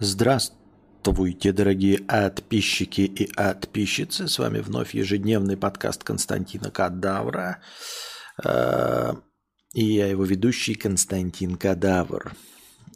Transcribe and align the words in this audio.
Здравствуйте, 0.00 1.52
дорогие 1.52 1.98
подписчики 1.98 3.02
и 3.02 3.32
подписчицы. 3.32 4.26
С 4.26 4.40
вами 4.40 4.58
вновь 4.58 4.92
ежедневный 4.92 5.56
подкаст 5.56 6.02
Константина 6.02 6.72
Кадавра. 6.72 7.60
Э, 8.44 9.12
и 9.72 9.84
я 9.84 10.08
его 10.08 10.24
ведущий 10.24 10.74
Константин 10.74 11.54
Кадавр. 11.54 12.32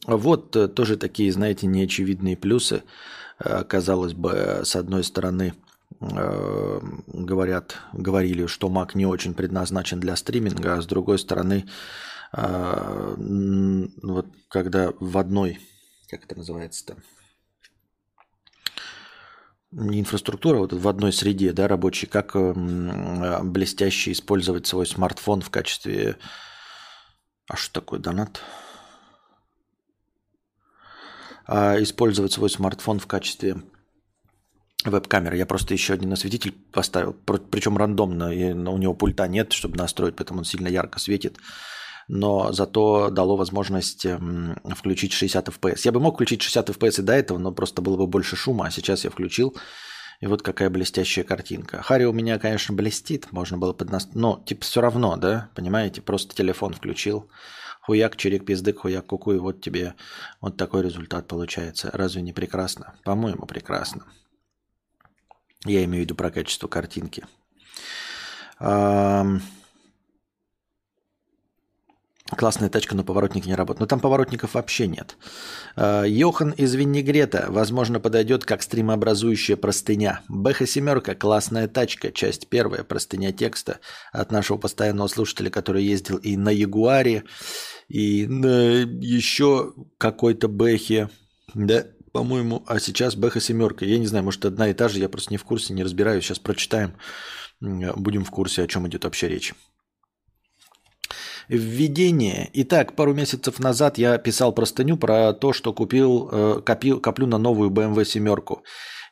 Вот 0.08 0.56
э, 0.56 0.66
тоже 0.66 0.96
такие, 0.96 1.30
знаете, 1.30 1.68
неочевидные 1.68 2.36
плюсы. 2.36 2.82
Э, 3.38 3.62
казалось 3.62 4.14
бы, 4.14 4.62
с 4.64 4.74
одной 4.74 5.04
стороны, 5.04 5.54
говорят, 6.00 7.76
говорили, 7.92 8.46
что 8.46 8.68
Mac 8.68 8.90
не 8.94 9.06
очень 9.06 9.34
предназначен 9.34 10.00
для 10.00 10.16
стриминга, 10.16 10.74
а 10.74 10.82
с 10.82 10.86
другой 10.86 11.18
стороны, 11.18 11.64
вот 12.32 14.26
когда 14.48 14.92
в 15.00 15.16
одной 15.16 15.58
как 16.08 16.24
это 16.24 16.36
называется-то, 16.36 16.96
не 19.70 20.00
инфраструктура, 20.00 20.58
вот 20.58 20.72
в 20.72 20.88
одной 20.88 21.12
среде, 21.12 21.52
да, 21.52 21.68
рабочей, 21.68 22.06
как 22.06 22.34
э, 22.34 23.42
блестяще 23.42 24.12
использовать 24.12 24.66
свой 24.66 24.86
смартфон 24.86 25.42
в 25.42 25.50
качестве... 25.50 26.16
А 27.48 27.56
что 27.56 27.80
такое 27.80 27.98
донат? 27.98 28.40
А, 31.46 31.82
использовать 31.82 32.32
свой 32.32 32.50
смартфон 32.50 32.98
в 32.98 33.06
качестве 33.06 33.56
веб-камеры. 34.84 35.36
Я 35.36 35.46
просто 35.46 35.74
еще 35.74 35.94
один 35.94 36.12
осветитель 36.12 36.52
поставил, 36.72 37.12
причем 37.50 37.76
рандомно, 37.76 38.32
и 38.32 38.52
у 38.52 38.78
него 38.78 38.94
пульта 38.94 39.28
нет, 39.28 39.52
чтобы 39.52 39.76
настроить, 39.76 40.16
поэтому 40.16 40.40
он 40.40 40.44
сильно 40.44 40.68
ярко 40.68 40.98
светит 40.98 41.38
но 42.08 42.52
зато 42.52 43.10
дало 43.10 43.36
возможность 43.36 44.06
эм, 44.06 44.56
включить 44.74 45.12
60 45.12 45.48
FPS. 45.48 45.80
Я 45.84 45.92
бы 45.92 46.00
мог 46.00 46.14
включить 46.14 46.42
60 46.42 46.70
FPS 46.70 47.00
и 47.00 47.02
до 47.02 47.12
этого, 47.12 47.38
но 47.38 47.52
просто 47.52 47.82
было 47.82 47.96
бы 47.96 48.06
больше 48.06 48.34
шума, 48.34 48.66
а 48.66 48.70
сейчас 48.70 49.04
я 49.04 49.10
включил. 49.10 49.56
И 50.20 50.26
вот 50.26 50.42
какая 50.42 50.68
блестящая 50.68 51.24
картинка. 51.24 51.80
Хари 51.82 52.04
у 52.04 52.12
меня, 52.12 52.38
конечно, 52.38 52.74
блестит, 52.74 53.30
можно 53.30 53.56
было 53.56 53.72
под 53.72 53.90
нас... 53.90 54.08
Но, 54.14 54.42
типа, 54.44 54.64
все 54.64 54.80
равно, 54.80 55.16
да, 55.16 55.50
понимаете, 55.54 56.00
просто 56.00 56.34
телефон 56.34 56.74
включил, 56.74 57.30
хуяк, 57.82 58.16
чирик, 58.16 58.44
пиздык, 58.44 58.80
хуяк, 58.80 59.06
куку, 59.06 59.32
и 59.32 59.38
вот 59.38 59.60
тебе 59.60 59.94
вот 60.40 60.56
такой 60.56 60.82
результат 60.82 61.28
получается. 61.28 61.90
Разве 61.92 62.22
не 62.22 62.32
прекрасно? 62.32 62.96
По-моему, 63.04 63.46
прекрасно. 63.46 64.06
Я 65.64 65.84
имею 65.84 66.02
в 66.02 66.06
виду 66.06 66.16
про 66.16 66.30
качество 66.30 66.66
картинки. 66.66 67.24
Классная 72.36 72.68
тачка, 72.68 72.94
но 72.94 73.04
поворотник 73.04 73.46
не 73.46 73.54
работает. 73.54 73.80
Но 73.80 73.86
там 73.86 74.00
поворотников 74.00 74.52
вообще 74.52 74.86
нет. 74.86 75.16
А, 75.76 76.04
Йохан 76.04 76.50
из 76.50 76.74
Виннигрета, 76.74 77.46
возможно, 77.48 78.00
подойдет 78.00 78.44
как 78.44 78.62
стримообразующая 78.62 79.56
простыня. 79.56 80.20
Бэха 80.28 80.66
семерка, 80.66 81.14
классная 81.14 81.68
тачка, 81.68 82.12
часть 82.12 82.48
первая, 82.48 82.84
простыня 82.84 83.32
текста 83.32 83.78
от 84.12 84.30
нашего 84.30 84.58
постоянного 84.58 85.08
слушателя, 85.08 85.48
который 85.48 85.82
ездил 85.82 86.18
и 86.18 86.36
на 86.36 86.50
Ягуаре, 86.50 87.24
и 87.88 88.26
на 88.26 88.82
еще 88.82 89.72
какой-то 89.96 90.48
Бэхе. 90.48 91.08
Да, 91.54 91.86
по-моему, 92.12 92.62
а 92.66 92.78
сейчас 92.78 93.16
Бэха 93.16 93.40
семерка. 93.40 93.86
Я 93.86 93.98
не 93.98 94.06
знаю, 94.06 94.24
может, 94.24 94.44
одна 94.44 94.68
и 94.68 94.74
та 94.74 94.88
же, 94.88 94.98
я 94.98 95.08
просто 95.08 95.32
не 95.32 95.38
в 95.38 95.44
курсе, 95.44 95.72
не 95.72 95.82
разбираюсь. 95.82 96.24
Сейчас 96.24 96.38
прочитаем, 96.38 96.92
будем 97.58 98.24
в 98.24 98.30
курсе, 98.30 98.64
о 98.64 98.66
чем 98.66 98.86
идет 98.86 99.04
вообще 99.04 99.28
речь. 99.28 99.54
Введение. 101.48 102.50
Итак, 102.52 102.94
пару 102.94 103.14
месяцев 103.14 103.58
назад 103.58 103.96
я 103.96 104.18
писал 104.18 104.52
простыню 104.52 104.98
про 104.98 105.32
то, 105.32 105.54
что 105.54 105.72
купил, 105.72 106.28
э, 106.30 106.60
копил, 106.62 107.00
коплю 107.00 107.26
на 107.26 107.38
новую 107.38 107.70
BMW 107.70 108.04
семерку. 108.04 108.64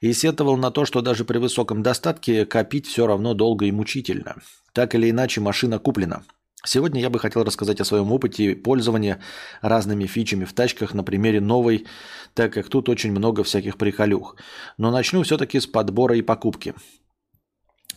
И 0.03 0.13
сетовал 0.13 0.59
на 0.59 0.71
то, 0.71 0.85
что 0.85 1.01
даже 1.01 1.25
при 1.25 1.39
высоком 1.39 1.83
достатке 1.83 2.45
копить 2.45 2.87
все 2.87 3.07
равно 3.07 3.33
долго 3.33 3.65
и 3.65 3.73
мучительно. 3.73 4.37
Так 4.75 4.95
или 4.95 5.09
иначе, 5.09 5.41
машина 5.41 5.79
куплена. 5.79 6.25
Сегодня 6.63 7.01
я 7.01 7.09
бы 7.09 7.19
хотел 7.19 7.43
рассказать 7.43 7.81
о 7.81 7.87
своем 7.87 8.13
опыте 8.13 8.55
пользования 8.55 9.23
разными 9.63 10.05
фичами 10.05 10.45
в 10.45 10.53
тачках 10.53 10.93
на 10.93 11.03
примере 11.03 11.41
новой, 11.41 11.87
так 12.35 12.53
как 12.53 12.69
тут 12.69 12.91
очень 12.91 13.13
много 13.13 13.45
всяких 13.45 13.79
приколюх. 13.79 14.37
Но 14.77 14.91
начну 14.91 15.23
все-таки 15.23 15.59
с 15.59 15.67
подбора 15.67 16.17
и 16.17 16.23
покупки. 16.23 16.75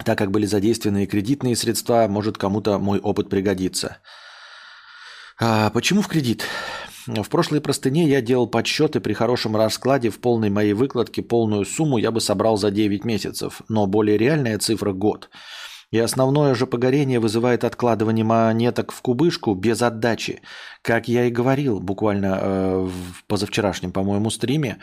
Так 0.06 0.18
как 0.18 0.32
были 0.32 0.46
задействованы 0.46 1.08
кредитные 1.08 1.58
средства, 1.58 2.08
может 2.08 2.38
кому-то 2.38 2.80
мой 2.80 3.00
опыт 3.00 3.30
пригодится. 3.30 3.98
А 5.42 5.70
почему 5.70 6.02
в 6.02 6.10
кредит? 6.10 6.46
В 7.08 7.30
прошлой 7.30 7.62
простыне 7.62 8.08
я 8.10 8.22
делал 8.22 8.46
подсчеты 8.46 9.00
при 9.00 9.14
хорошем 9.14 9.56
раскладе 9.56 10.10
в 10.10 10.20
полной 10.20 10.50
моей 10.50 10.74
выкладке 10.74 11.22
полную 11.22 11.66
сумму 11.66 11.98
я 11.98 12.12
бы 12.12 12.20
собрал 12.20 12.58
за 12.58 12.72
9 12.72 13.06
месяцев, 13.06 13.62
но 13.70 13.88
более 13.88 14.18
реальная 14.18 14.60
цифра– 14.60 14.92
год. 14.94 15.30
И 15.92 15.98
основное 15.98 16.54
же 16.56 16.68
погорение 16.68 17.20
вызывает 17.20 17.64
откладывание 17.64 18.26
монеток 18.26 18.92
в 18.92 19.02
кубышку 19.02 19.56
без 19.56 19.82
отдачи. 19.82 20.42
Как 20.82 21.08
я 21.08 21.26
и 21.26 21.32
говорил 21.32 21.80
буквально 21.80 22.40
э, 22.42 22.88
в 22.88 23.26
позавчерашнем, 23.26 23.92
по-моему, 23.92 24.30
стриме, 24.30 24.78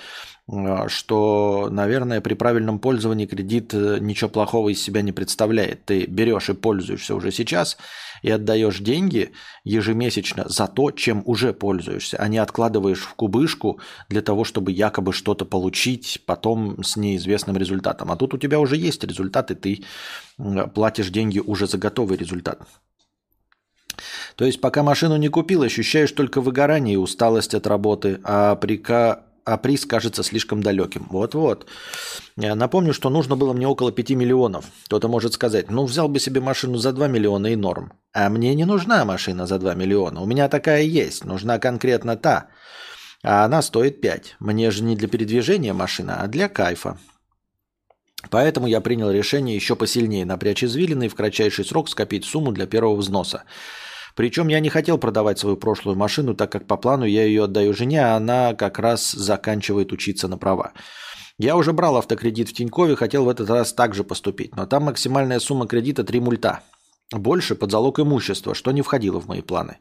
э, 0.47 0.89
что, 0.89 1.69
наверное, 1.71 2.21
при 2.21 2.35
правильном 2.35 2.79
пользовании 2.79 3.27
кредит 3.27 3.73
э, 3.73 3.99
ничего 4.01 4.29
плохого 4.29 4.69
из 4.69 4.83
себя 4.83 5.03
не 5.03 5.13
представляет. 5.13 5.85
Ты 5.87 6.07
берешь 6.07 6.51
и 6.51 6.55
пользуешься 6.55 7.15
уже 7.15 7.33
сейчас– 7.33 7.77
и 8.23 8.31
отдаешь 8.31 8.79
деньги 8.81 9.33
ежемесячно 9.65 10.49
за 10.49 10.67
то, 10.67 10.91
чем 10.91 11.23
уже 11.25 11.53
пользуешься, 11.53 12.17
а 12.19 12.29
не 12.29 12.39
откладываешь 12.39 13.01
в 13.01 13.15
кубышку 13.15 13.81
для 14.09 14.23
того, 14.23 14.45
чтобы 14.45 14.73
якобы 14.73 15.13
что-то 15.13 15.45
получить 15.45 16.23
потом 16.27 16.83
с 16.83 16.97
неизвестным 16.97 17.57
результатом. 17.57 18.11
А 18.11 18.17
тут 18.17 18.35
у 18.35 18.39
тебя 18.39 18.59
уже 18.61 18.77
есть 18.77 19.05
результат, 19.05 19.51
и 19.51 19.55
ты 19.55 19.85
платишь 20.75 21.11
деньги 21.11 21.39
уже 21.39 21.67
за 21.67 21.79
готовый 21.79 22.17
результат. 22.19 22.61
То 24.35 24.45
есть 24.45 24.61
пока 24.61 24.83
машину 24.83 25.17
не 25.17 25.29
купил, 25.29 25.63
ощущаешь 25.63 26.13
только 26.13 26.41
выгорание 26.41 26.95
и 26.95 26.99
усталость 26.99 27.55
от 27.55 27.67
работы, 27.67 28.21
а 28.25 28.57
при 28.57 28.77
а 29.49 29.59
приз 29.59 29.87
кажется 29.87 30.25
слишком 30.25 30.61
далеким. 30.61 31.07
Вот-вот. 31.09 31.69
Напомню, 32.35 32.93
что 32.93 33.11
нужно 33.11 33.37
было 33.37 33.53
мне 33.53 33.69
около 33.69 33.93
5 33.93 34.11
миллионов. 34.11 34.65
Кто-то 34.87 35.07
может 35.07 35.35
сказать, 35.35 35.71
ну 35.71 35.85
взял 35.85 36.09
бы 36.09 36.19
себе 36.19 36.41
машину 36.41 36.79
за 36.79 36.93
2 36.93 37.07
миллиона 37.07 37.47
и 37.47 37.57
норм. 37.57 37.93
А 38.13 38.29
мне 38.29 38.57
не 38.57 38.65
нужна 38.65 39.05
машина 39.05 39.47
за 39.47 39.61
2 39.61 39.75
миллиона. 39.75 40.21
У 40.21 40.27
меня 40.27 40.49
такая 40.49 40.83
есть. 40.83 41.25
Нужна 41.25 41.61
конкретно 41.61 42.17
та. 42.17 42.49
А 43.23 43.45
она 43.45 43.63
стоит 43.63 44.01
5. 44.01 44.37
Мне 44.41 44.73
же 44.73 44.83
не 44.83 44.97
для 44.97 45.07
передвижения 45.07 45.73
машина, 45.73 46.21
а 46.21 46.27
для 46.27 46.49
кайфа. 46.49 46.99
Поэтому 48.31 48.67
я 48.67 48.81
принял 48.81 49.13
решение 49.13 49.55
еще 49.55 49.77
посильнее 49.77 50.27
напрячь 50.27 50.65
извилины 50.65 51.07
и 51.07 51.09
в 51.09 51.15
кратчайший 51.15 51.65
срок 51.65 51.89
скопить 51.89 52.25
сумму 52.25 52.51
для 52.51 52.67
первого 52.67 52.97
взноса. 52.97 53.45
Причем 54.17 54.49
я 54.49 54.61
не 54.61 54.71
хотел 54.71 54.97
продавать 54.97 55.39
свою 55.39 55.59
прошлую 55.59 55.97
машину, 55.97 56.35
так 56.35 56.51
как 56.51 56.67
по 56.67 56.79
плану 56.79 57.05
я 57.05 57.25
ее 57.25 57.45
отдаю 57.45 57.75
жене, 57.75 58.01
а 58.01 58.17
она 58.17 58.55
как 58.55 58.79
раз 58.79 59.13
заканчивает 59.13 59.93
учиться 59.93 60.27
на 60.27 60.39
права. 60.39 60.73
Я 61.39 61.55
уже 61.55 61.75
брал 61.75 61.99
автокредит 61.99 62.49
в 62.49 62.55
Тинькове, 62.55 62.97
хотел 62.97 63.27
в 63.27 63.29
этот 63.29 63.51
раз 63.51 63.75
также 63.75 64.05
поступить, 64.05 64.57
но 64.57 64.65
там 64.65 64.85
максимальная 64.85 65.39
сумма 65.39 65.67
кредита 65.67 66.03
3 66.03 66.21
мульта. 66.21 66.61
Больше 67.13 67.55
под 67.55 67.71
залог 67.71 68.01
имущества, 68.01 68.55
что 68.55 68.73
не 68.73 68.81
входило 68.81 69.21
в 69.21 69.29
мои 69.29 69.43
планы. 69.43 69.77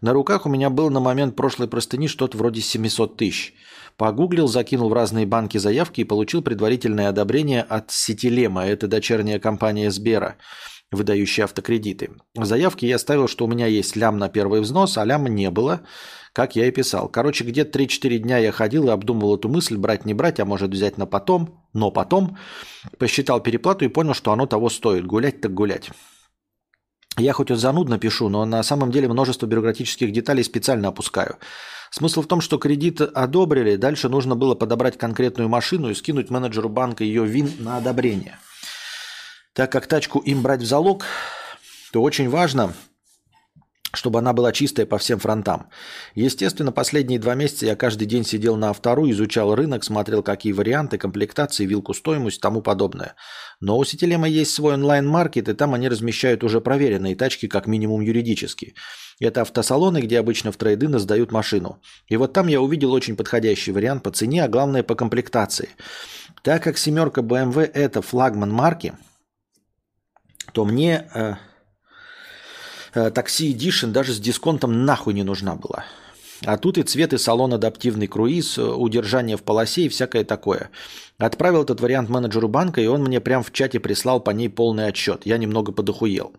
На 0.00 0.12
руках 0.14 0.46
у 0.46 0.48
меня 0.48 0.68
было 0.68 0.90
на 0.90 0.98
момент 0.98 1.36
прошлой 1.36 1.68
простыни 1.68 2.08
что-то 2.08 2.36
вроде 2.36 2.60
700 2.60 3.16
тысяч. 3.16 3.54
Погуглил, 3.96 4.48
закинул 4.48 4.88
в 4.88 4.94
разные 4.94 5.26
банки 5.26 5.58
заявки 5.58 6.00
и 6.00 6.04
получил 6.04 6.42
предварительное 6.42 7.08
одобрение 7.08 7.62
от 7.62 7.92
Сетилема, 7.92 8.66
это 8.66 8.88
дочерняя 8.88 9.38
компания 9.38 9.92
Сбера– 9.92 10.38
выдающие 10.92 11.44
автокредиты. 11.44 12.10
В 12.34 12.44
заявке 12.44 12.88
я 12.88 12.98
ставил, 12.98 13.28
что 13.28 13.44
у 13.44 13.48
меня 13.48 13.66
есть 13.66 13.96
лям 13.96 14.18
на 14.18 14.28
первый 14.28 14.60
взнос, 14.60 14.98
а 14.98 15.04
ляма 15.04 15.28
не 15.28 15.50
было, 15.50 15.82
как 16.32 16.56
я 16.56 16.66
и 16.66 16.70
писал. 16.70 17.08
Короче, 17.08 17.44
где-то 17.44 17.78
3-4 17.78 18.18
дня 18.18 18.38
я 18.38 18.52
ходил 18.52 18.88
и 18.88 18.90
обдумывал 18.90 19.36
эту 19.36 19.48
мысль, 19.48 19.76
брать, 19.76 20.04
не 20.04 20.14
брать, 20.14 20.40
а 20.40 20.44
может 20.44 20.70
взять 20.70 20.98
на 20.98 21.06
потом, 21.06 21.64
но 21.72 21.90
потом 21.90 22.38
посчитал 22.98 23.40
переплату 23.40 23.84
и 23.84 23.88
понял, 23.88 24.14
что 24.14 24.32
оно 24.32 24.46
того 24.46 24.68
стоит. 24.68 25.06
Гулять 25.06 25.40
так 25.40 25.54
гулять. 25.54 25.90
Я 27.18 27.32
хоть 27.32 27.50
и 27.50 27.54
занудно 27.54 27.98
пишу, 27.98 28.28
но 28.28 28.44
на 28.44 28.62
самом 28.62 28.90
деле 28.90 29.08
множество 29.08 29.46
бюрократических 29.46 30.12
деталей 30.12 30.42
специально 30.42 30.88
опускаю. 30.88 31.36
Смысл 31.90 32.22
в 32.22 32.26
том, 32.26 32.40
что 32.40 32.56
кредит 32.56 33.00
одобрили, 33.00 33.76
дальше 33.76 34.08
нужно 34.08 34.36
было 34.36 34.54
подобрать 34.54 34.96
конкретную 34.96 35.48
машину 35.48 35.90
и 35.90 35.94
скинуть 35.94 36.30
менеджеру 36.30 36.68
банка 36.68 37.02
ее 37.04 37.24
ВИН 37.24 37.50
на 37.58 37.76
одобрение– 37.76 38.38
так 39.52 39.72
как 39.72 39.86
тачку 39.86 40.18
им 40.20 40.42
брать 40.42 40.62
в 40.62 40.66
залог, 40.66 41.04
то 41.92 42.02
очень 42.02 42.28
важно 42.28 42.74
чтобы 43.92 44.20
она 44.20 44.32
была 44.32 44.52
чистая 44.52 44.86
по 44.86 44.98
всем 44.98 45.18
фронтам. 45.18 45.68
Естественно, 46.14 46.70
последние 46.72 47.18
два 47.18 47.34
месяца 47.34 47.66
я 47.66 47.76
каждый 47.76 48.06
день 48.06 48.24
сидел 48.24 48.56
на 48.56 48.70
автору, 48.70 49.10
изучал 49.10 49.54
рынок, 49.54 49.84
смотрел, 49.84 50.22
какие 50.22 50.52
варианты, 50.52 50.96
комплектации, 50.96 51.66
вилку 51.66 51.92
стоимость 51.92 52.38
и 52.38 52.40
тому 52.40 52.62
подобное. 52.62 53.14
Но 53.60 53.76
у 53.78 53.84
Сетилема 53.84 54.28
есть 54.28 54.52
свой 54.52 54.74
онлайн-маркет, 54.74 55.48
и 55.48 55.54
там 55.54 55.74
они 55.74 55.88
размещают 55.88 56.44
уже 56.44 56.60
проверенные 56.60 57.16
тачки, 57.16 57.48
как 57.48 57.66
минимум 57.66 58.00
юридически. 58.00 58.74
Это 59.18 59.42
автосалоны, 59.42 59.98
где 59.98 60.18
обычно 60.18 60.52
в 60.52 60.56
трейдины 60.56 60.98
сдают 60.98 61.32
машину. 61.32 61.82
И 62.06 62.16
вот 62.16 62.32
там 62.32 62.46
я 62.46 62.60
увидел 62.60 62.92
очень 62.92 63.16
подходящий 63.16 63.72
вариант 63.72 64.02
по 64.02 64.10
цене, 64.10 64.44
а 64.44 64.48
главное 64.48 64.82
по 64.82 64.94
комплектации. 64.94 65.70
Так 66.42 66.62
как 66.62 66.78
семерка 66.78 67.20
BMW 67.20 67.64
это 67.64 68.00
флагман 68.02 68.50
марки, 68.50 68.94
то 70.52 70.64
мне... 70.64 71.08
Э, 71.14 71.34
Э, 72.92 73.10
такси 73.10 73.52
Edition 73.52 73.92
даже 73.92 74.12
с 74.12 74.18
дисконтом 74.18 74.84
нахуй 74.84 75.14
не 75.14 75.22
нужна 75.22 75.54
была. 75.54 75.84
А 76.44 76.56
тут 76.56 76.78
и 76.78 76.82
цвет, 76.82 77.12
и 77.12 77.18
салон 77.18 77.52
адаптивный 77.54 78.06
круиз, 78.06 78.58
э, 78.58 78.62
удержание 78.62 79.36
в 79.36 79.42
полосе 79.42 79.82
и 79.82 79.88
всякое 79.88 80.24
такое. 80.24 80.70
Отправил 81.18 81.62
этот 81.62 81.80
вариант 81.80 82.08
менеджеру 82.08 82.48
банка, 82.48 82.80
и 82.80 82.86
он 82.86 83.02
мне 83.02 83.20
прям 83.20 83.42
в 83.42 83.52
чате 83.52 83.78
прислал 83.78 84.20
по 84.20 84.30
ней 84.30 84.48
полный 84.48 84.86
отчет. 84.88 85.26
Я 85.26 85.38
немного 85.38 85.72
подохуел. 85.72 86.32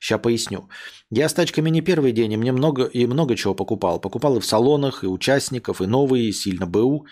Сейчас 0.00 0.20
поясню. 0.20 0.68
Я 1.10 1.28
с 1.28 1.34
тачками 1.34 1.70
не 1.70 1.80
первый 1.80 2.12
день, 2.12 2.32
и 2.32 2.36
мне 2.36 2.52
много, 2.52 2.84
и 2.84 3.06
много 3.06 3.36
чего 3.36 3.54
покупал. 3.54 4.00
Покупал 4.00 4.36
и 4.36 4.40
в 4.40 4.46
салонах, 4.46 5.04
и 5.04 5.06
участников, 5.06 5.80
и 5.80 5.86
новые, 5.86 6.28
и 6.28 6.32
сильно 6.32 6.66
БУ. 6.66 7.06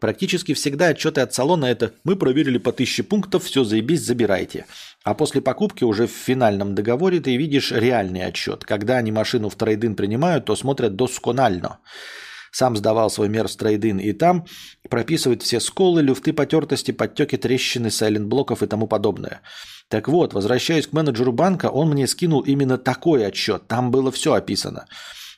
Практически 0.00 0.54
всегда 0.54 0.88
отчеты 0.88 1.20
от 1.20 1.32
салона 1.32 1.66
это 1.66 1.92
«Мы 2.04 2.16
проверили 2.16 2.58
по 2.58 2.70
1000 2.70 3.04
пунктов, 3.04 3.44
все 3.44 3.64
заебись, 3.64 4.02
забирайте». 4.02 4.66
А 5.04 5.14
после 5.14 5.40
покупки 5.40 5.84
уже 5.84 6.06
в 6.06 6.10
финальном 6.10 6.74
договоре 6.74 7.20
ты 7.20 7.36
видишь 7.36 7.70
реальный 7.72 8.24
отчет. 8.24 8.64
Когда 8.64 8.96
они 8.96 9.12
машину 9.12 9.50
в 9.50 9.54
трейдин 9.54 9.94
принимают, 9.94 10.46
то 10.46 10.56
смотрят 10.56 10.96
досконально. 10.96 11.78
Сам 12.50 12.76
сдавал 12.76 13.10
свой 13.10 13.28
мер 13.28 13.48
в 13.48 13.56
трейдин, 13.56 13.98
и 13.98 14.12
там 14.12 14.46
прописывают 14.88 15.42
все 15.42 15.60
сколы, 15.60 16.02
люфты 16.02 16.32
потертости, 16.32 16.92
подтеки, 16.92 17.36
трещины, 17.36 17.90
сайлент-блоков 17.90 18.62
и 18.62 18.66
тому 18.66 18.86
подобное. 18.86 19.42
Так 19.88 20.08
вот, 20.08 20.34
возвращаясь 20.34 20.86
к 20.86 20.92
менеджеру 20.92 21.32
банка, 21.32 21.66
он 21.66 21.90
мне 21.90 22.06
скинул 22.06 22.40
именно 22.40 22.78
такой 22.78 23.26
отчет. 23.26 23.66
Там 23.66 23.90
было 23.90 24.10
все 24.10 24.34
описано. 24.34 24.86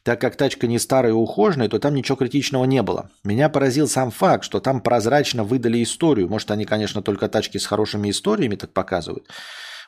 Так 0.06 0.20
как 0.20 0.36
тачка 0.36 0.68
не 0.68 0.78
старая 0.78 1.10
и 1.10 1.14
ухоженная, 1.16 1.68
то 1.68 1.80
там 1.80 1.92
ничего 1.92 2.14
критичного 2.14 2.64
не 2.64 2.80
было. 2.80 3.10
Меня 3.24 3.48
поразил 3.48 3.88
сам 3.88 4.12
факт, 4.12 4.44
что 4.44 4.60
там 4.60 4.80
прозрачно 4.80 5.42
выдали 5.42 5.82
историю. 5.82 6.28
Может, 6.28 6.52
они, 6.52 6.64
конечно, 6.64 7.02
только 7.02 7.28
тачки 7.28 7.58
с 7.58 7.66
хорошими 7.66 8.10
историями 8.10 8.54
так 8.54 8.72
показывают. 8.72 9.28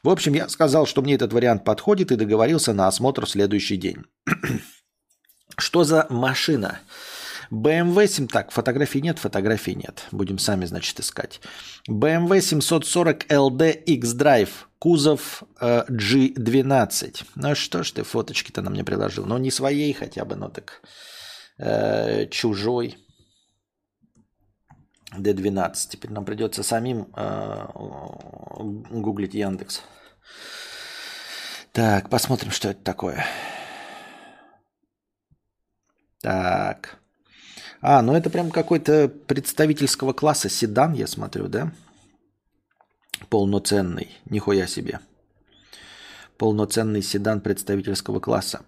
В 0.03 0.09
общем, 0.09 0.33
я 0.33 0.49
сказал, 0.49 0.87
что 0.87 1.03
мне 1.03 1.15
этот 1.15 1.33
вариант 1.33 1.63
подходит 1.63 2.11
и 2.11 2.17
договорился 2.17 2.73
на 2.73 2.89
осмотр 2.89 3.27
в 3.27 3.31
следующий 3.31 3.77
день. 3.77 4.07
что 5.57 5.85
за 5.85 6.05
машина? 6.11 6.81
BMW 7.51 8.07
7, 8.07 8.29
так, 8.29 8.51
фотографий 8.51 9.01
нет, 9.01 9.19
фотографий 9.19 9.75
нет. 9.75 10.07
Будем 10.13 10.39
сами, 10.39 10.67
значит, 10.67 11.01
искать. 11.01 11.41
BMW 11.89 12.41
740 12.41 13.27
LD 13.31 13.73
X-Drive, 13.73 14.51
кузов 14.79 15.43
э, 15.61 15.85
G12. 15.89 17.25
Ну 17.35 17.55
что 17.55 17.83
ж 17.83 17.93
ты 17.93 18.03
фоточки-то 18.03 18.63
на 18.63 18.71
мне 18.71 18.85
приложил? 18.85 19.25
Ну 19.25 19.39
не 19.39 19.51
своей 19.51 19.93
хотя 19.93 20.25
бы, 20.25 20.37
но 20.37 20.49
так 20.49 20.83
э, 21.59 22.27
чужой. 22.27 22.97
D12. 25.17 25.75
Теперь 25.91 26.11
нам 26.11 26.27
придется 26.27 26.63
самим 26.63 27.09
э, 27.17 27.67
гуглить 28.91 29.35
Яндекс. 29.35 29.83
Так, 31.73 32.11
посмотрим, 32.11 32.51
что 32.51 32.69
это 32.69 32.83
такое. 32.83 33.25
Так. 36.21 36.99
А, 37.81 38.03
ну 38.03 38.15
это 38.15 38.31
прям 38.31 38.51
какой-то 38.51 39.09
представительского 39.09 40.13
класса 40.13 40.49
седан, 40.49 40.95
я 40.95 41.07
смотрю, 41.07 41.49
да? 41.49 41.73
Полноценный. 43.29 44.09
Нихуя 44.29 44.67
себе. 44.67 45.01
Полноценный 46.37 47.03
седан 47.03 47.41
представительского 47.41 48.21
класса. 48.21 48.61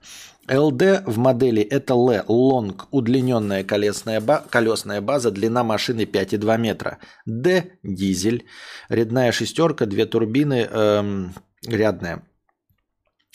ЛД 0.48 1.04
в 1.06 1.18
модели 1.18 1.62
это 1.62 1.94
L, 1.94 2.24
Long, 2.26 2.80
удлиненная 2.90 3.62
колесная, 3.62 4.20
ба- 4.20 4.44
колесная 4.50 5.00
база, 5.00 5.30
длина 5.30 5.62
машины 5.62 6.02
5,2 6.02 6.58
метра. 6.58 6.98
D– 7.26 7.78
дизель, 7.84 8.46
рядная 8.88 9.30
шестерка, 9.30 9.86
две 9.86 10.06
турбины, 10.06 10.68
эм, 10.68 11.34
рядная. 11.64 12.24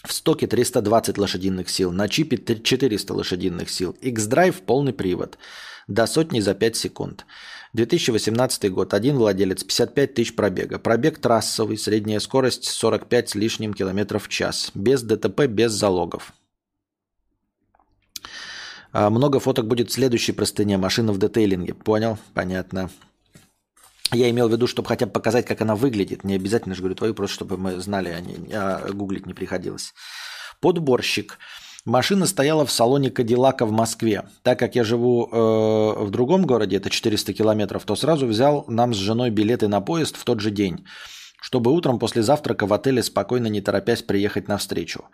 В 0.03 0.13
стоке 0.13 0.47
320 0.47 1.17
лошадиных 1.17 1.69
сил, 1.69 1.91
на 1.91 2.07
чипе 2.07 2.37
400 2.37 3.13
лошадиных 3.13 3.69
сил. 3.69 3.95
X-Drive 4.01 4.61
полный 4.63 4.93
привод. 4.93 5.37
До 5.87 6.05
сотни 6.07 6.39
за 6.39 6.53
5 6.53 6.75
секунд. 6.75 7.25
2018 7.73 8.71
год. 8.71 8.93
Один 8.93 9.17
владелец, 9.17 9.63
55 9.63 10.13
тысяч 10.13 10.35
пробега. 10.35 10.79
Пробег 10.79 11.19
трассовый, 11.19 11.77
средняя 11.77 12.19
скорость 12.19 12.65
45 12.65 13.29
с 13.29 13.35
лишним 13.35 13.73
километров 13.73 14.25
в 14.25 14.29
час. 14.29 14.71
Без 14.73 15.01
ДТП, 15.01 15.47
без 15.47 15.71
залогов. 15.71 16.33
А, 18.91 19.09
много 19.09 19.39
фоток 19.39 19.67
будет 19.67 19.89
в 19.89 19.93
следующей 19.93 20.31
простыне. 20.31 20.77
Машина 20.77 21.11
в 21.11 21.17
детейлинге. 21.17 21.73
Понял? 21.73 22.17
Понятно. 22.33 22.89
Я 24.11 24.29
имел 24.29 24.47
в 24.47 24.51
виду, 24.51 24.67
чтобы 24.67 24.87
хотя 24.87 25.05
бы 25.05 25.11
показать, 25.11 25.45
как 25.45 25.61
она 25.61 25.75
выглядит. 25.75 26.23
Не 26.23 26.35
обязательно 26.35 26.75
же 26.75 26.81
говорю 26.81 26.95
твою, 26.95 27.13
просто 27.13 27.35
чтобы 27.35 27.57
мы 27.57 27.79
знали, 27.79 28.09
а, 28.09 28.21
не, 28.21 28.53
а 28.53 28.91
гуглить 28.93 29.25
не 29.25 29.33
приходилось. 29.33 29.93
Подборщик. 30.61 31.39
Машина 31.85 32.25
стояла 32.25 32.65
в 32.65 32.71
салоне 32.71 33.11
Кадиллака 33.11 33.65
в 33.67 33.71
Москве. 33.71 34.23
Так 34.41 34.57
как 34.57 34.75
я 34.75 34.83
живу 34.83 35.29
э, 35.31 36.03
в 36.03 36.09
другом 36.09 36.45
городе, 36.45 36.77
это 36.77 36.89
400 36.89 37.33
километров, 37.33 37.83
то 37.85 37.95
сразу 37.95 38.25
взял 38.25 38.65
нам 38.67 38.93
с 38.93 38.97
женой 38.97 39.29
билеты 39.29 39.67
на 39.67 39.81
поезд 39.81 40.17
в 40.17 40.23
тот 40.23 40.39
же 40.39 40.49
день, 40.49 40.87
чтобы 41.39 41.71
утром 41.71 41.99
после 41.99 42.23
завтрака 42.23 42.65
в 42.65 42.73
отеле 42.73 43.03
спокойно 43.03 43.47
не 43.47 43.61
торопясь 43.61 44.01
приехать 44.01 44.47
на 44.47 44.57
встречу. 44.57 45.05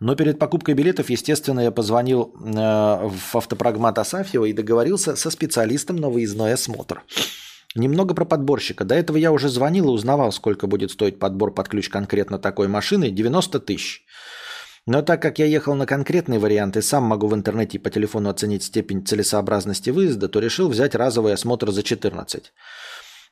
Но 0.00 0.16
перед 0.16 0.38
покупкой 0.38 0.74
билетов, 0.74 1.08
естественно, 1.08 1.60
я 1.60 1.70
позвонил 1.70 2.34
э, 2.34 3.08
в 3.08 3.34
автопрогмат 3.36 3.98
Асафьева 3.98 4.44
и 4.44 4.52
договорился 4.52 5.16
со 5.16 5.30
специалистом 5.30 5.96
на 5.96 6.10
выездной 6.10 6.52
осмотр. 6.52 7.04
Немного 7.78 8.12
про 8.12 8.24
подборщика. 8.24 8.84
До 8.84 8.96
этого 8.96 9.16
я 9.16 9.30
уже 9.30 9.48
звонил 9.48 9.86
и 9.86 9.92
узнавал, 9.92 10.32
сколько 10.32 10.66
будет 10.66 10.90
стоить 10.90 11.20
подбор 11.20 11.54
под 11.54 11.68
ключ 11.68 11.88
конкретно 11.88 12.38
такой 12.40 12.66
машины. 12.66 13.10
90 13.10 13.60
тысяч. 13.60 14.04
Но 14.84 15.02
так 15.02 15.22
как 15.22 15.38
я 15.38 15.44
ехал 15.44 15.76
на 15.76 15.86
конкретный 15.86 16.38
вариант 16.38 16.76
и 16.76 16.82
сам 16.82 17.04
могу 17.04 17.28
в 17.28 17.34
интернете 17.34 17.78
и 17.78 17.80
по 17.80 17.88
телефону 17.88 18.30
оценить 18.30 18.64
степень 18.64 19.06
целесообразности 19.06 19.90
выезда, 19.90 20.28
то 20.28 20.40
решил 20.40 20.68
взять 20.68 20.96
разовый 20.96 21.34
осмотр 21.34 21.70
за 21.70 21.84
14. 21.84 22.52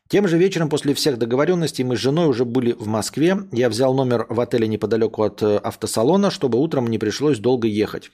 Тем 0.08 0.28
же 0.28 0.38
вечером 0.38 0.68
после 0.68 0.94
всех 0.94 1.18
договоренностей 1.18 1.82
мы 1.82 1.96
с 1.96 2.00
женой 2.00 2.28
уже 2.28 2.44
были 2.44 2.70
в 2.72 2.86
Москве. 2.86 3.38
Я 3.50 3.68
взял 3.68 3.94
номер 3.94 4.26
в 4.28 4.38
отеле 4.38 4.68
неподалеку 4.68 5.24
от 5.24 5.42
э, 5.42 5.56
автосалона, 5.56 6.30
чтобы 6.30 6.60
утром 6.60 6.86
не 6.86 6.98
пришлось 6.98 7.40
долго 7.40 7.66
ехать. 7.66 8.12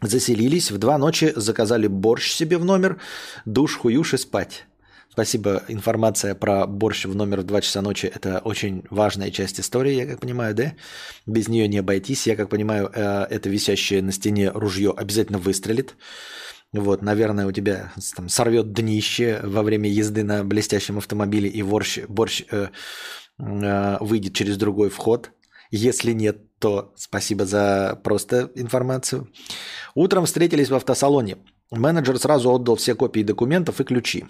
Заселились, 0.00 0.72
в 0.72 0.78
два 0.78 0.98
ночи 0.98 1.32
заказали 1.36 1.86
борщ 1.86 2.32
себе 2.32 2.58
в 2.58 2.64
номер, 2.64 3.00
душ, 3.44 3.76
хуюш 3.76 4.14
и 4.14 4.16
спать. 4.16 4.66
Спасибо. 5.10 5.62
Информация 5.68 6.34
про 6.34 6.66
борщ 6.66 7.04
в 7.04 7.14
номер 7.14 7.40
в 7.40 7.44
2 7.44 7.60
часа 7.60 7.82
ночи– 7.82 8.10
это 8.14 8.40
очень 8.40 8.84
важная 8.90 9.30
часть 9.30 9.60
истории, 9.60 9.94
я 9.94 10.06
как 10.06 10.20
понимаю, 10.20 10.54
да? 10.54 10.74
Без 11.26 11.48
нее 11.48 11.68
не 11.68 11.78
обойтись. 11.78 12.26
Я 12.26 12.34
как 12.36 12.48
понимаю, 12.48 12.90
э, 12.92 13.26
это 13.30 13.48
висящее 13.48 14.02
на 14.02 14.10
стене 14.10 14.50
ружье 14.50 14.92
обязательно 14.96 15.38
выстрелит. 15.38 15.94
Вот, 16.72 17.02
наверное, 17.02 17.46
у 17.46 17.52
тебя 17.52 17.92
там 18.16 18.28
сорвет 18.28 18.72
днище 18.72 19.40
во 19.44 19.62
время 19.62 19.88
езды 19.88 20.24
на 20.24 20.42
блестящем 20.42 20.98
автомобиле, 20.98 21.48
и 21.48 21.62
борщ, 21.62 22.00
борщ 22.08 22.42
э, 22.50 22.68
э, 23.38 23.96
выйдет 24.00 24.34
через 24.34 24.56
другой 24.56 24.90
вход. 24.90 25.30
Если 25.70 26.12
нет, 26.12 26.58
то 26.58 26.92
спасибо 26.96 27.46
за 27.46 28.00
просто 28.02 28.50
информацию. 28.56 29.30
Утром 29.94 30.26
встретились 30.26 30.70
в 30.70 30.74
автосалоне. 30.74 31.36
Менеджер 31.70 32.18
сразу 32.18 32.50
отдал 32.52 32.74
все 32.76 32.94
копии 32.94 33.22
документов 33.22 33.80
и 33.80 33.84
ключи. 33.84 34.24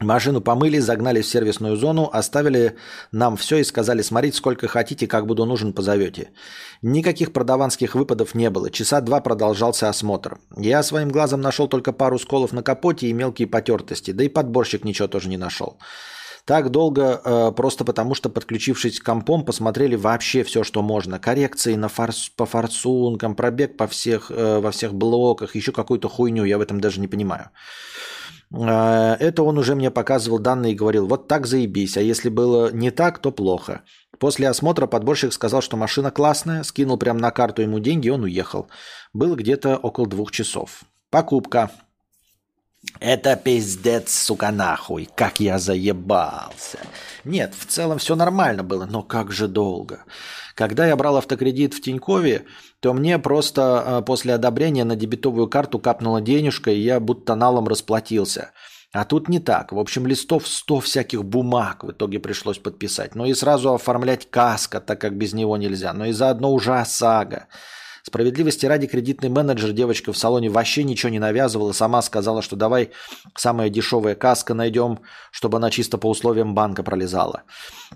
Машину 0.00 0.40
помыли, 0.40 0.78
загнали 0.78 1.22
в 1.22 1.26
сервисную 1.26 1.76
зону, 1.76 2.08
оставили 2.12 2.76
нам 3.10 3.36
все 3.36 3.56
и 3.56 3.64
сказали, 3.64 4.02
смотрите 4.02 4.36
сколько 4.36 4.68
хотите, 4.68 5.08
как 5.08 5.26
буду 5.26 5.44
нужен, 5.44 5.72
позовете. 5.72 6.30
Никаких 6.82 7.32
продаванских 7.32 7.96
выпадов 7.96 8.34
не 8.34 8.48
было. 8.48 8.70
Часа 8.70 9.00
два 9.00 9.20
продолжался 9.20 9.88
осмотр. 9.88 10.38
Я 10.56 10.84
своим 10.84 11.08
глазом 11.08 11.40
нашел 11.40 11.66
только 11.66 11.92
пару 11.92 12.18
сколов 12.20 12.52
на 12.52 12.62
капоте 12.62 13.08
и 13.08 13.12
мелкие 13.12 13.48
потертости, 13.48 14.12
да 14.12 14.22
и 14.22 14.28
подборщик 14.28 14.84
ничего 14.84 15.08
тоже 15.08 15.28
не 15.28 15.36
нашел. 15.36 15.78
Так 16.44 16.70
долго 16.70 17.20
э, 17.22 17.52
просто 17.54 17.84
потому, 17.84 18.14
что 18.14 18.30
подключившись 18.30 19.00
к 19.00 19.04
компом, 19.04 19.44
посмотрели 19.44 19.96
вообще 19.96 20.44
все, 20.44 20.64
что 20.64 20.80
можно. 20.80 21.18
Коррекции 21.18 21.74
на 21.74 21.88
форс, 21.88 22.30
по 22.34 22.46
форсункам, 22.46 23.34
пробег 23.34 23.76
по 23.76 23.86
всех, 23.86 24.30
э, 24.30 24.60
во 24.60 24.70
всех 24.70 24.94
блоках, 24.94 25.56
еще 25.56 25.72
какую-то 25.72 26.08
хуйню, 26.08 26.44
я 26.44 26.56
в 26.56 26.62
этом 26.62 26.80
даже 26.80 27.00
не 27.00 27.08
понимаю. 27.08 27.50
Э, 28.52 29.16
это 29.18 29.42
он 29.42 29.58
уже 29.58 29.74
мне 29.74 29.90
показывал 29.90 30.38
данные 30.38 30.72
и 30.72 30.76
говорил, 30.76 31.06
вот 31.06 31.28
так 31.28 31.46
заебись, 31.46 31.96
а 31.96 32.00
если 32.00 32.28
было 32.28 32.70
не 32.72 32.90
так, 32.90 33.18
то 33.18 33.30
плохо. 33.30 33.82
После 34.18 34.48
осмотра 34.48 34.86
подборщик 34.86 35.32
сказал, 35.32 35.62
что 35.62 35.76
машина 35.76 36.10
классная, 36.10 36.62
скинул 36.64 36.98
прямо 36.98 37.20
на 37.20 37.30
карту 37.30 37.62
ему 37.62 37.78
деньги, 37.78 38.08
он 38.08 38.24
уехал. 38.24 38.68
Было 39.12 39.36
где-то 39.36 39.76
около 39.76 40.06
двух 40.06 40.32
часов. 40.32 40.82
Покупка. 41.10 41.70
Это 43.00 43.36
пиздец, 43.36 44.12
сука, 44.12 44.50
нахуй, 44.50 45.08
как 45.14 45.40
я 45.40 45.58
заебался. 45.58 46.78
Нет, 47.24 47.54
в 47.54 47.66
целом 47.66 47.98
все 47.98 48.14
нормально 48.14 48.62
было, 48.62 48.86
но 48.86 49.02
как 49.02 49.32
же 49.32 49.48
долго. 49.48 50.04
Когда 50.58 50.88
я 50.88 50.96
брал 50.96 51.16
автокредит 51.16 51.72
в 51.72 51.80
Тинькове, 51.80 52.44
то 52.80 52.92
мне 52.92 53.20
просто 53.20 53.84
э, 53.86 54.02
после 54.02 54.34
одобрения 54.34 54.82
на 54.82 54.96
дебетовую 54.96 55.46
карту 55.46 55.78
капнула 55.78 56.20
денежка, 56.20 56.72
и 56.72 56.80
я 56.80 56.98
будто 56.98 57.36
налом 57.36 57.68
расплатился. 57.68 58.50
А 58.92 59.04
тут 59.04 59.28
не 59.28 59.38
так. 59.38 59.70
В 59.70 59.78
общем, 59.78 60.04
листов 60.04 60.48
100 60.48 60.80
всяких 60.80 61.24
бумаг 61.24 61.84
в 61.84 61.92
итоге 61.92 62.18
пришлось 62.18 62.58
подписать. 62.58 63.14
Ну 63.14 63.24
и 63.24 63.34
сразу 63.34 63.72
оформлять 63.72 64.28
каска, 64.28 64.80
так 64.80 65.00
как 65.00 65.16
без 65.16 65.32
него 65.32 65.56
нельзя. 65.56 65.92
Но 65.92 66.06
и 66.06 66.12
заодно 66.12 66.52
уже 66.52 66.74
ОСАГО. 66.74 67.46
Справедливости 68.02 68.66
ради 68.66 68.86
кредитный 68.86 69.28
менеджер 69.28 69.72
девочка 69.72 70.12
в 70.12 70.18
салоне 70.18 70.48
вообще 70.50 70.84
ничего 70.84 71.10
не 71.10 71.18
навязывала, 71.18 71.72
сама 71.72 72.02
сказала, 72.02 72.42
что 72.42 72.56
давай 72.56 72.90
самая 73.36 73.70
дешевая 73.70 74.14
каска 74.14 74.54
найдем, 74.54 75.00
чтобы 75.30 75.58
она 75.58 75.70
чисто 75.70 75.98
по 75.98 76.08
условиям 76.08 76.54
банка 76.54 76.82
пролезала. 76.82 77.42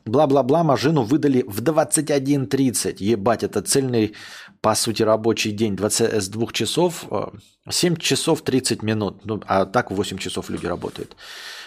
Бла-бла-бла, 0.04 0.64
машину 0.64 1.02
выдали 1.02 1.44
в 1.46 1.62
21.30. 1.62 2.96
Ебать, 2.98 3.42
это 3.42 3.62
цельный, 3.62 4.14
по 4.60 4.74
сути, 4.74 5.02
рабочий 5.02 5.52
день 5.52 5.76
20, 5.76 6.22
с 6.22 6.28
двух 6.28 6.52
часов, 6.52 7.04
7 7.68 7.94
э, 7.94 7.96
часов 7.98 8.42
30 8.42 8.82
минут. 8.82 9.24
Ну, 9.24 9.40
а 9.46 9.66
так 9.66 9.90
8 9.90 10.18
часов 10.18 10.50
люди 10.50 10.66
работают. 10.66 11.16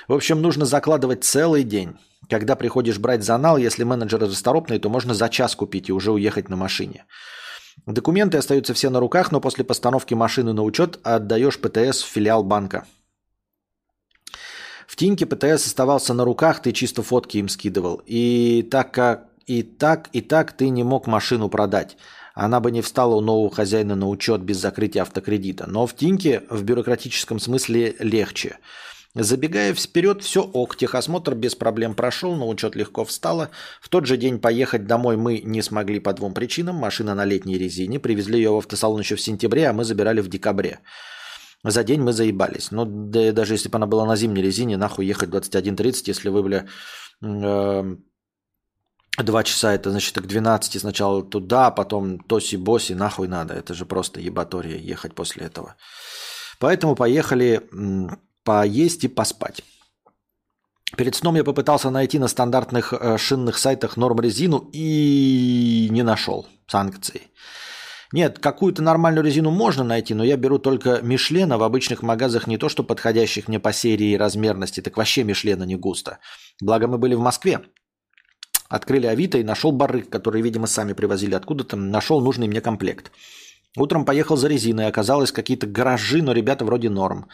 В 0.07 0.13
общем, 0.13 0.41
нужно 0.41 0.65
закладывать 0.65 1.23
целый 1.23 1.63
день. 1.63 1.95
Когда 2.29 2.55
приходишь 2.55 2.97
брать 2.97 3.23
занал, 3.23 3.57
если 3.57 3.83
менеджер 3.83 4.19
расторопный, 4.19 4.79
то 4.79 4.89
можно 4.89 5.13
за 5.13 5.29
час 5.29 5.55
купить 5.55 5.89
и 5.89 5.93
уже 5.93 6.11
уехать 6.11 6.49
на 6.49 6.55
машине. 6.55 7.05
Документы 7.85 8.37
остаются 8.37 8.73
все 8.73 8.89
на 8.89 8.99
руках, 8.99 9.31
но 9.31 9.39
после 9.39 9.63
постановки 9.63 10.13
машины 10.13 10.53
на 10.53 10.63
учет 10.63 10.99
отдаешь 11.03 11.59
ПТС 11.59 12.01
в 12.01 12.07
филиал 12.07 12.43
банка. 12.43 12.85
В 14.87 14.95
Тиньке 14.95 15.25
ПТС 15.25 15.67
оставался 15.67 16.13
на 16.13 16.25
руках, 16.25 16.61
ты 16.61 16.71
чисто 16.71 17.03
фотки 17.03 17.37
им 17.37 17.47
скидывал. 17.47 18.01
И 18.05 18.67
так 18.69 18.91
как 18.91 19.27
и 19.45 19.61
так, 19.61 20.09
и 20.13 20.21
так 20.21 20.53
ты 20.53 20.69
не 20.69 20.83
мог 20.83 21.05
машину 21.05 21.49
продать. 21.49 21.97
Она 22.33 22.59
бы 22.59 22.71
не 22.71 22.81
встала 22.81 23.15
у 23.15 23.21
нового 23.21 23.53
хозяина 23.53 23.95
на 23.95 24.09
учет 24.09 24.41
без 24.41 24.57
закрытия 24.57 25.03
автокредита. 25.03 25.69
Но 25.69 25.85
в 25.87 25.95
Тиньке 25.95 26.43
в 26.49 26.63
бюрократическом 26.63 27.39
смысле 27.39 27.95
легче. 27.99 28.57
Забегая 29.15 29.73
вперед, 29.73 30.21
все 30.23 30.41
ок, 30.41 30.75
техосмотр 30.75 31.35
без 31.35 31.55
проблем 31.55 31.95
прошел, 31.95 32.35
на 32.35 32.45
учет 32.45 32.75
легко 32.75 33.05
встала. 33.05 33.49
В 33.79 33.87
тот 33.87 34.05
же 34.05 34.17
день 34.17 34.39
поехать 34.39 34.87
домой 34.87 35.15
мы 35.15 35.39
не 35.39 35.61
смогли 35.61 36.01
по 36.01 36.11
двум 36.11 36.33
причинам. 36.33 36.75
Машина 36.75 37.15
на 37.15 37.23
летней 37.23 37.57
резине, 37.57 37.99
привезли 37.99 38.37
ее 38.39 38.51
в 38.51 38.57
автосалон 38.57 38.99
еще 38.99 39.15
в 39.15 39.21
сенябре, 39.21 39.69
а 39.69 39.73
мы 39.73 39.85
забирали 39.85 40.19
в 40.19 40.27
декабре. 40.27 40.81
За 41.63 41.83
день 41.83 42.01
мы 42.01 42.11
заебались. 42.11 42.71
Но 42.71 42.83
ну, 42.83 43.09
да, 43.09 43.31
даже 43.31 43.53
если 43.53 43.69
бы 43.69 43.77
она 43.77 43.87
была 43.87 44.05
на 44.05 44.17
зимней 44.17 44.43
резине, 44.43 44.75
нахуй 44.75 45.05
ехать 45.05 45.29
21.30, 45.29 46.03
если 46.07 46.27
вы, 46.29 46.43
бля, 46.43 46.65
э, 47.23 47.95
часа, 49.45 49.73
это 49.73 49.91
значит 49.91 50.15
к 50.15 50.27
12 50.27 50.81
сначала 50.81 51.23
туда, 51.23 51.67
а 51.67 51.71
потом 51.71 52.19
тоси-боси, 52.19 52.95
нахуй 52.95 53.29
надо. 53.29 53.53
Это 53.53 53.73
же 53.73 53.85
просто 53.85 54.19
ебатория 54.19 54.77
ехать 54.77 55.15
после 55.15 55.45
этого. 55.45 55.75
Поэтому 56.59 56.95
поехали 56.95 57.61
поесть 58.45 59.03
и 59.03 59.09
поспать. 59.09 59.61
Перед 60.95 61.15
сном 61.15 61.35
я 61.35 61.43
попытался 61.43 61.89
найти 61.89 62.19
на 62.19 62.29
стандартных 62.29 62.93
э, 62.93 63.17
шинных 63.17 63.57
сайтах 63.57 63.97
норм 63.97 64.21
резину 64.21 64.69
и 64.71 65.89
не 65.91 66.03
нашел 66.03 66.47
санкции. 66.67 67.23
Нет, 68.13 68.39
какую-то 68.39 68.81
нормальную 68.81 69.25
резину 69.25 69.51
можно 69.51 69.83
найти, 69.83 70.13
но 70.13 70.23
я 70.23 70.37
беру 70.37 70.59
только 70.59 71.01
Мишлена 71.01 71.57
в 71.57 71.63
обычных 71.63 72.01
магазах 72.01 72.47
не 72.47 72.57
то, 72.57 72.69
что 72.69 72.83
подходящих 72.83 73.49
мне 73.49 73.59
по 73.59 73.73
серии 73.73 74.11
и 74.11 74.17
размерности, 74.17 74.79
так 74.79 74.95
вообще 74.95 75.23
Мишлена 75.23 75.65
не 75.65 75.75
густо. 75.75 76.19
Благо 76.61 76.87
мы 76.87 76.97
были 76.97 77.15
в 77.15 77.19
Москве. 77.19 77.61
Открыли 78.69 79.07
Авито 79.07 79.37
и 79.39 79.43
нашел 79.43 79.71
барык, 79.71 80.09
который, 80.09 80.41
видимо, 80.41 80.67
сами 80.67 80.93
привозили 80.93 81.35
откуда-то, 81.35 81.75
нашел 81.75 82.21
нужный 82.21 82.47
мне 82.47 82.61
комплект. 82.61 83.11
Утром 83.77 84.05
поехал 84.05 84.37
за 84.37 84.47
резиной, 84.47 84.87
оказалось 84.87 85.31
какие-то 85.31 85.67
гаражи, 85.67 86.21
но 86.21 86.31
ребята 86.31 86.63
вроде 86.63 86.89
норм. 86.89 87.27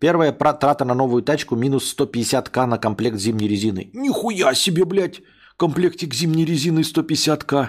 Первая 0.00 0.32
трата 0.32 0.84
на 0.84 0.94
новую 0.94 1.22
тачку 1.22 1.56
минус 1.56 1.94
150к 1.94 2.66
на 2.66 2.78
комплект 2.78 3.18
зимней 3.18 3.48
резины. 3.48 3.90
Нихуя 3.92 4.54
себе, 4.54 4.84
блядь! 4.84 5.20
Комплектик 5.58 6.14
зимней 6.14 6.46
резины 6.46 6.80
150к. 6.80 7.68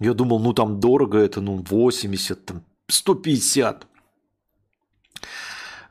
Я 0.00 0.14
думал, 0.14 0.40
ну 0.40 0.52
там 0.52 0.80
дорого 0.80 1.18
это, 1.18 1.40
ну 1.40 1.64
80, 1.70 2.44
там 2.44 2.64
150. 2.88 3.86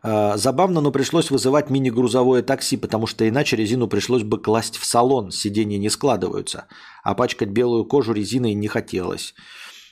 А, 0.02 0.36
забавно, 0.36 0.82
но 0.82 0.92
пришлось 0.92 1.32
вызывать 1.32 1.70
мини-грузовое 1.70 2.42
такси, 2.42 2.76
потому 2.76 3.08
что 3.08 3.28
иначе 3.28 3.56
резину 3.56 3.88
пришлось 3.88 4.24
бы 4.24 4.38
класть 4.38 4.78
в 4.78 4.86
салон, 4.86 5.32
сиденья 5.32 5.78
не 5.78 5.90
складываются. 5.90 6.66
А 7.04 7.16
пачкать 7.16 7.50
белую 7.50 7.86
кожу 7.86 8.12
резиной 8.12 8.54
не 8.54 8.68
хотелось. 8.68 9.34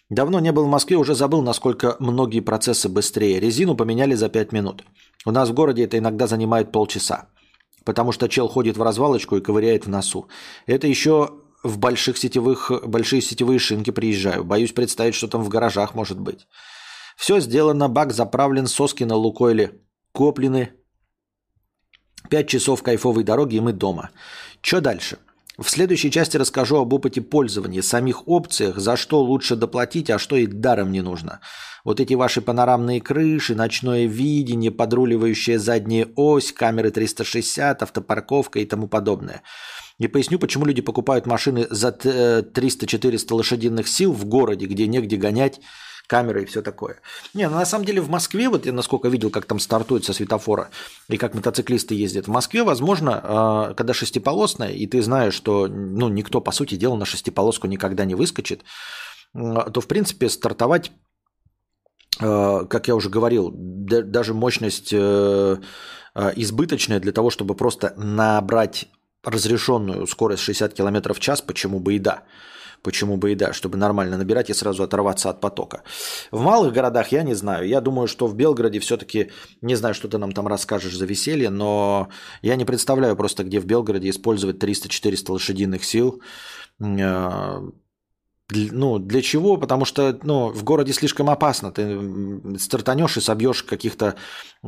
Давно 0.10 0.40
не 0.40 0.52
был 0.52 0.66
в 0.66 0.70
Москве, 0.70 0.96
уже 0.98 1.16
забыл, 1.16 1.42
насколько 1.42 1.98
многие 2.00 2.40
процессы 2.40 2.88
быстрее. 2.88 3.40
Резину 3.40 3.76
поменяли 3.76 4.16
за 4.16 4.30
5 4.30 4.54
минут. 4.54 4.84
У 5.26 5.32
нас 5.32 5.50
в 5.50 5.54
городе 5.54 5.84
это 5.84 5.98
иногда 5.98 6.28
занимает 6.28 6.72
полчаса. 6.72 7.28
Потому 7.84 8.14
что 8.14 8.30
чел 8.30 8.48
ходит 8.48 8.78
в 8.78 8.82
развалочку 8.82 9.36
и 9.36 9.42
ковыряет 9.42 9.86
в 9.86 9.90
носу. 9.90 10.28
Это 10.66 10.88
еще 10.88 11.30
в 11.64 11.78
больших 11.78 12.18
сетевых, 12.18 12.72
большие 12.86 13.22
сетевые 13.22 13.60
шинки 13.60 13.92
приезжаю. 13.92 14.46
Боюсь 14.46 14.72
представить, 14.72 15.16
что 15.16 15.28
там 15.28 15.44
в 15.44 15.50
гаражах 15.50 15.94
может 15.94 16.20
быть. 16.20 16.48
Все 17.18 17.40
сделано, 17.42 17.90
бак 17.90 18.14
заправлен, 18.14 18.68
соски 18.68 19.04
на 19.04 19.16
лукойле 19.16 19.82
коплены. 20.14 20.72
Пять 22.30 22.48
часов 22.48 22.84
кайфовой 22.84 23.24
дороги, 23.24 23.56
и 23.56 23.60
мы 23.62 23.74
дома. 23.74 24.10
Что 24.62 24.82
дальше? 24.82 25.18
В 25.58 25.72
следующей 25.72 26.12
части 26.12 26.38
расскажу 26.38 26.78
об 26.78 26.94
опыте 26.94 27.20
пользования, 27.20 27.82
самих 27.82 28.28
опциях, 28.28 28.78
за 28.78 28.96
что 28.96 29.22
лучше 29.22 29.56
доплатить, 29.56 30.12
а 30.12 30.20
что 30.20 30.36
и 30.36 30.46
даром 30.46 30.92
не 30.92 31.02
нужно. 31.02 31.40
Вот 31.84 32.00
эти 32.00 32.14
ваши 32.14 32.42
панорамные 32.42 33.02
крыши, 33.02 33.56
ночное 33.56 34.06
видение, 34.06 34.70
подруливающая 34.70 35.58
задняя 35.58 36.08
ось, 36.16 36.52
камеры 36.52 36.92
360, 36.92 37.82
автопарковка 37.82 38.60
и 38.60 38.66
тому 38.66 38.88
подобное. 38.88 39.42
И 39.98 40.08
поясню, 40.08 40.38
почему 40.38 40.66
люди 40.66 40.84
покупают 40.84 41.26
машины 41.26 41.66
за 41.72 41.88
300-400 41.90 43.26
э, 43.32 43.34
лошадиных 43.34 43.88
сил 43.88 44.14
в 44.14 44.26
городе, 44.26 44.68
где 44.68 44.86
негде 44.86 45.18
гонять 45.18 45.60
камеры 46.08 46.44
и 46.44 46.46
все 46.46 46.62
такое. 46.62 46.98
Не, 47.34 47.48
ну 47.50 47.56
на 47.58 47.66
самом 47.66 47.86
деле 47.86 48.02
в 48.02 48.10
Москве, 48.10 48.50
вот 48.50 48.66
я 48.66 48.74
насколько 48.74 49.10
видел, 49.10 49.30
как 49.30 49.46
там 49.46 49.60
стартует 49.60 50.06
со 50.06 50.14
светофора 50.14 50.70
и 51.10 51.18
как 51.18 51.34
мотоциклисты 51.34 51.94
ездят, 51.94 52.28
в 52.28 52.32
Москве, 52.32 52.64
возможно, 52.64 53.22
а, 53.24 53.74
когда 53.74 53.94
шестиполосная, 53.94 54.72
и 54.72 54.88
ты 54.88 55.02
знаешь, 55.02 55.34
что 55.34 55.68
ну, 55.68 56.08
никто, 56.08 56.42
по 56.42 56.52
сути 56.52 56.76
дела, 56.76 56.96
на 56.96 57.06
шестиполоску 57.06 57.68
никогда 57.68 58.06
не 58.06 58.16
выскочит, 58.16 58.64
то, 59.34 59.82
в 59.82 59.88
принципе, 59.88 60.30
стартовать 60.30 60.92
а, 62.20 62.66
как 62.66 62.88
я 62.88 62.96
уже 62.96 63.10
говорил, 63.10 63.52
даже 63.54 64.34
мощность 64.34 64.90
э, 64.92 65.58
а, 66.16 66.34
избыточная 66.36 67.00
для 67.00 67.12
того, 67.12 67.30
чтобы 67.30 67.56
просто 67.56 67.94
набрать 67.96 68.88
разрешенную 69.24 70.08
скорость 70.08 70.44
60 70.44 70.74
км 70.74 71.14
в 71.14 71.20
час, 71.20 71.42
почему 71.42 71.80
бы 71.80 71.96
и 71.96 72.00
да. 72.00 72.24
Почему 72.82 73.18
бы 73.18 73.32
и 73.32 73.36
да, 73.36 73.54
чтобы 73.54 73.78
нормально 73.78 74.18
набирать 74.18 74.50
и 74.50 74.54
сразу 74.54 74.84
оторваться 74.84 75.30
от 75.30 75.42
потока. 75.42 75.84
В 76.32 76.42
малых 76.42 76.74
городах 76.74 77.12
я 77.12 77.24
не 77.24 77.34
знаю. 77.34 77.68
Я 77.68 77.82
думаю, 77.82 78.08
что 78.08 78.28
в 78.28 78.36
Белгороде 78.36 78.80
все-таки, 78.80 79.32
не 79.62 79.76
знаю, 79.76 79.94
что 79.94 80.08
ты 80.08 80.18
нам 80.18 80.32
там 80.32 80.48
расскажешь 80.48 80.98
за 80.98 81.06
веселье, 81.06 81.50
но 81.50 82.10
я 82.42 82.56
не 82.56 82.66
представляю 82.66 83.16
просто, 83.16 83.44
где 83.44 83.60
в 83.60 83.66
Белгороде 83.66 84.10
использовать 84.10 84.64
300-400 84.64 85.32
лошадиных 85.32 85.84
сил 85.84 86.22
э, 86.80 87.62
ну, 88.50 88.98
для 88.98 89.22
чего? 89.22 89.58
Потому 89.58 89.84
что 89.84 90.18
ну, 90.24 90.48
в 90.48 90.64
городе 90.64 90.94
слишком 90.94 91.30
опасно. 91.30 91.72
Ты 91.72 92.58
стартанешь 92.58 93.18
и 93.18 93.22
собьешь 93.22 93.64
каких-то 93.64 94.16
э, 94.64 94.68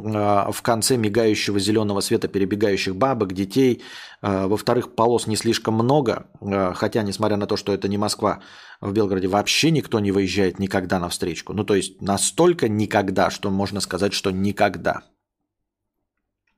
в 0.51 0.61
конце 0.61 0.97
мигающего 0.97 1.59
зеленого 1.59 2.01
света 2.01 2.27
перебегающих 2.27 2.95
бабок, 2.95 3.31
детей. 3.31 3.81
Э, 4.21 4.47
во-вторых, 4.47 4.95
полос 4.95 5.27
не 5.27 5.37
слишком 5.37 5.75
много. 5.75 6.27
Э, 6.41 6.73
хотя, 6.75 7.03
несмотря 7.03 7.37
на 7.37 7.47
то, 7.47 7.55
что 7.55 7.73
это 7.73 7.87
не 7.87 7.97
Москва, 7.97 8.41
в 8.81 8.91
Белгороде 8.91 9.29
вообще 9.29 9.71
никто 9.71 10.01
не 10.01 10.11
выезжает 10.11 10.59
никогда 10.59 10.99
на 10.99 11.07
встречку. 11.07 11.53
Ну, 11.53 11.63
то 11.63 11.75
есть 11.75 12.01
настолько 12.01 12.67
никогда, 12.67 13.29
что 13.29 13.49
можно 13.49 13.79
сказать, 13.79 14.11
что 14.11 14.31
никогда. 14.31 15.03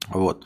Вот. 0.07 0.43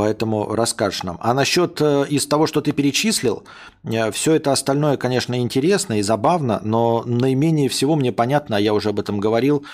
Поэтому 0.00 0.54
расскажешь 0.54 1.02
нам. 1.02 1.18
А 1.20 1.34
насчет 1.34 1.78
э, 1.82 2.06
из 2.08 2.26
того, 2.26 2.46
что 2.46 2.62
ты 2.62 2.72
перечислил, 2.72 3.44
э, 3.84 4.10
все 4.12 4.32
это 4.32 4.50
остальное, 4.50 4.96
конечно, 4.96 5.38
интересно 5.38 5.98
и 5.98 6.02
забавно, 6.02 6.58
но 6.64 7.02
наименее 7.04 7.68
всего 7.68 7.96
мне 7.96 8.10
понятно, 8.10 8.56
а 8.56 8.60
я 8.60 8.72
уже 8.72 8.88
об 8.88 8.98
этом 8.98 9.20
говорил, 9.20 9.66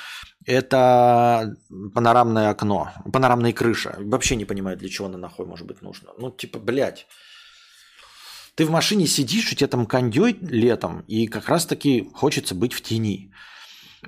это 0.44 1.54
панорамное 1.94 2.50
окно, 2.50 2.90
панорамная 3.12 3.52
крыша. 3.52 3.94
Вообще 4.00 4.34
не 4.34 4.44
понимаю, 4.44 4.76
для 4.76 4.88
чего 4.88 5.06
она 5.06 5.16
нахуй 5.16 5.46
может 5.46 5.64
быть 5.64 5.80
нужна. 5.80 6.10
Ну, 6.18 6.32
типа, 6.32 6.58
блядь. 6.58 7.06
Ты 8.56 8.66
в 8.66 8.70
машине 8.70 9.06
сидишь, 9.06 9.52
у 9.52 9.54
тебя 9.54 9.68
там 9.68 9.86
кондей 9.86 10.36
летом, 10.40 11.04
и 11.06 11.28
как 11.28 11.48
раз-таки 11.48 12.10
хочется 12.14 12.56
быть 12.56 12.72
в 12.72 12.82
тени. 12.82 13.30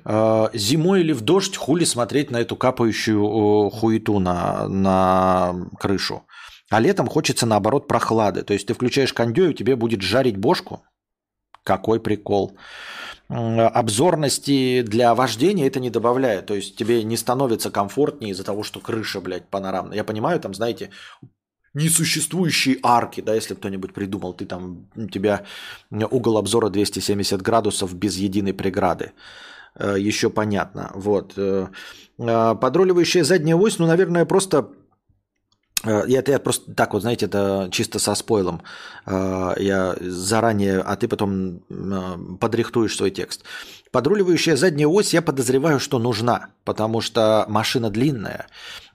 А, 0.05 0.49
зимой 0.53 1.01
или 1.01 1.13
в 1.13 1.21
дождь 1.21 1.55
хули 1.55 1.85
смотреть 1.85 2.31
на 2.31 2.37
эту 2.37 2.55
капающую 2.55 3.69
хуету 3.69 4.19
на, 4.19 4.67
на 4.67 5.55
крышу. 5.79 6.23
А 6.69 6.79
летом 6.79 7.07
хочется, 7.07 7.45
наоборот, 7.45 7.87
прохлады. 7.87 8.43
То 8.43 8.53
есть 8.53 8.67
ты 8.67 8.73
включаешь 8.73 9.13
кондей, 9.13 9.51
и 9.51 9.53
тебе 9.53 9.75
будет 9.75 10.01
жарить 10.01 10.37
бошку. 10.37 10.83
Какой 11.63 11.99
прикол. 11.99 12.57
Обзорности 13.27 14.81
для 14.81 15.13
вождения 15.13 15.67
это 15.67 15.79
не 15.79 15.89
добавляет. 15.89 16.45
То 16.45 16.55
есть 16.55 16.75
тебе 16.75 17.03
не 17.03 17.17
становится 17.17 17.71
комфортнее 17.71 18.31
из-за 18.31 18.43
того, 18.43 18.63
что 18.63 18.79
крыша, 18.79 19.19
блядь, 19.21 19.47
панорамная. 19.49 19.97
Я 19.97 20.03
понимаю, 20.03 20.39
там, 20.39 20.53
знаете, 20.53 20.91
несуществующие 21.73 22.79
арки, 22.83 23.21
да, 23.21 23.35
если 23.35 23.53
кто-нибудь 23.53 23.93
придумал, 23.93 24.33
ты 24.33 24.45
там, 24.45 24.87
у 24.95 25.07
тебя 25.07 25.45
угол 25.91 26.37
обзора 26.37 26.69
270 26.69 27.41
градусов 27.41 27.93
без 27.93 28.17
единой 28.17 28.53
преграды. 28.53 29.11
Э, 29.79 29.95
еще 29.97 30.29
понятно. 30.29 30.91
Вот. 30.93 31.33
Э, 31.37 31.67
э, 32.17 32.55
подруливающая 32.55 33.23
задняя 33.23 33.55
ось, 33.55 33.79
ну, 33.79 33.87
наверное, 33.87 34.25
просто 34.25 34.69
это 35.81 36.31
я 36.31 36.39
просто 36.39 36.73
так 36.73 36.91
вот, 36.91 37.03
знаете, 37.03 37.27
это 37.27 37.69
чисто 37.71 37.99
со 37.99 38.13
спойлом. 38.13 38.61
Я 39.07 39.95
заранее, 40.01 40.81
а 40.81 40.97
ты 40.97 41.07
потом 41.07 41.61
подрихтуешь 42.37 42.97
свой 42.97 43.11
текст. 43.11 43.45
Подруливающая 43.89 44.57
задняя 44.57 44.89
ось, 44.89 45.13
я 45.13 45.21
подозреваю, 45.21 45.79
что 45.79 45.97
нужна, 45.97 46.49
потому 46.65 46.99
что 46.99 47.45
машина 47.47 47.89
длинная, 47.89 48.47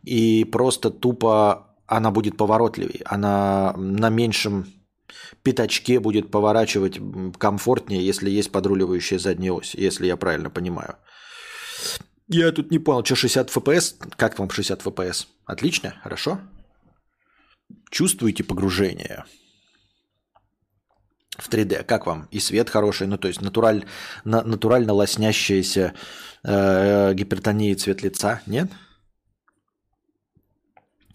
и 0.02 0.44
просто 0.44 0.90
тупо 0.90 1.68
она 1.86 2.10
будет 2.10 2.36
поворотливее, 2.36 3.00
она 3.06 3.72
на 3.78 4.10
меньшем 4.10 4.66
пятачке 5.42 6.00
будет 6.00 6.30
поворачивать 6.30 6.98
комфортнее, 7.38 8.04
если 8.04 8.30
есть 8.30 8.52
подруливающая 8.52 9.18
задняя 9.18 9.52
ось, 9.52 9.74
если 9.74 10.06
я 10.06 10.16
правильно 10.16 10.50
понимаю. 10.50 10.96
Я 12.28 12.52
тут 12.52 12.70
не 12.70 12.78
понял, 12.78 13.04
что 13.04 13.16
60 13.16 13.50
FPS? 13.50 13.94
Как 14.16 14.38
вам 14.38 14.48
60 14.48 14.82
FPS? 14.82 15.26
Отлично, 15.44 15.94
хорошо? 16.02 16.40
Чувствуете 17.90 18.44
погружение 18.44 19.24
в 21.36 21.48
3D? 21.48 21.84
Как 21.84 22.06
вам? 22.06 22.28
И 22.30 22.40
свет 22.40 22.70
хороший, 22.70 23.06
ну 23.06 23.18
то 23.18 23.28
есть 23.28 23.42
натураль, 23.42 23.84
на, 24.24 24.42
натурально 24.42 24.94
лоснящаяся 24.94 25.94
э, 26.42 27.12
гипертония 27.14 27.74
цвет 27.74 28.02
лица, 28.02 28.40
нет? 28.46 28.70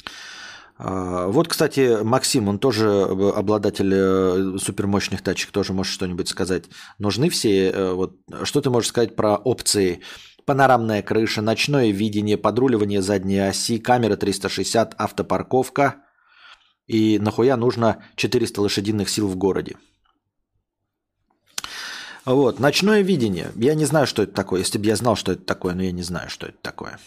А, 0.06 0.69
вот, 0.82 1.50
кстати, 1.50 2.04
Максим, 2.04 2.48
он 2.48 2.58
тоже 2.58 2.88
э, 2.88 3.30
обладатель 3.32 3.94
э, 3.94 4.58
супермощных 4.60 5.22
тачек, 5.22 5.52
тоже 5.52 5.74
может 5.74 5.92
что-нибудь 5.92 6.30
сказать. 6.30 6.66
Нужны 7.00 7.30
все, 7.30 7.70
э, 7.70 7.92
вот, 7.92 8.16
что 8.44 8.62
ты 8.62 8.70
можешь 8.70 8.88
сказать 8.88 9.14
про 9.14 9.36
опции 9.36 10.02
панорамная 10.46 11.02
крыша, 11.02 11.42
ночное 11.42 11.92
видение, 11.92 12.38
подруливание 12.38 13.02
задней 13.02 13.40
оси, 13.40 13.78
камера 13.78 14.16
360, 14.16 14.96
автопарковка. 14.98 15.98
И 16.88 17.20
нахуя 17.20 17.58
нужно 17.58 18.02
400 18.16 18.62
лошадиных 18.62 19.10
сил 19.10 19.28
в 19.28 19.36
городе? 19.36 19.76
Вот, 22.24 22.60
ночное 22.60 23.02
видение. 23.02 23.52
Я 23.56 23.76
не 23.76 23.86
знаю, 23.86 24.08
что 24.08 24.24
это 24.24 24.32
такое. 24.32 24.62
Если 24.62 24.78
бы 24.78 24.86
я 24.86 24.96
знал, 24.96 25.18
что 25.18 25.34
это 25.34 25.44
такое, 25.44 25.74
но 25.76 25.84
я 25.84 25.92
не 25.92 26.04
знаю, 26.04 26.30
что 26.30 26.48
это 26.48 26.58
такое. 26.62 27.00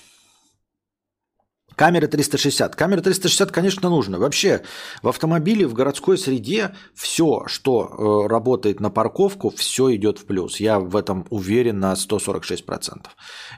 Камера 1.77 2.07
360. 2.07 2.77
Камера 2.77 3.01
360, 3.01 3.51
конечно, 3.51 3.89
нужно. 3.89 4.19
Вообще, 4.19 4.63
в 5.03 5.09
автомобиле, 5.09 5.67
в 5.67 5.75
городской 5.75 6.19
среде 6.19 6.75
все, 6.95 7.45
что 7.47 8.25
э, 8.25 8.29
работает 8.29 8.81
на 8.81 8.91
парковку, 8.91 9.51
все 9.51 9.95
идет 9.95 10.19
в 10.19 10.27
плюс. 10.27 10.61
Я 10.61 10.79
в 10.79 10.97
этом 10.97 11.27
уверен 11.31 11.81
на 11.81 11.93
146%. 11.95 13.07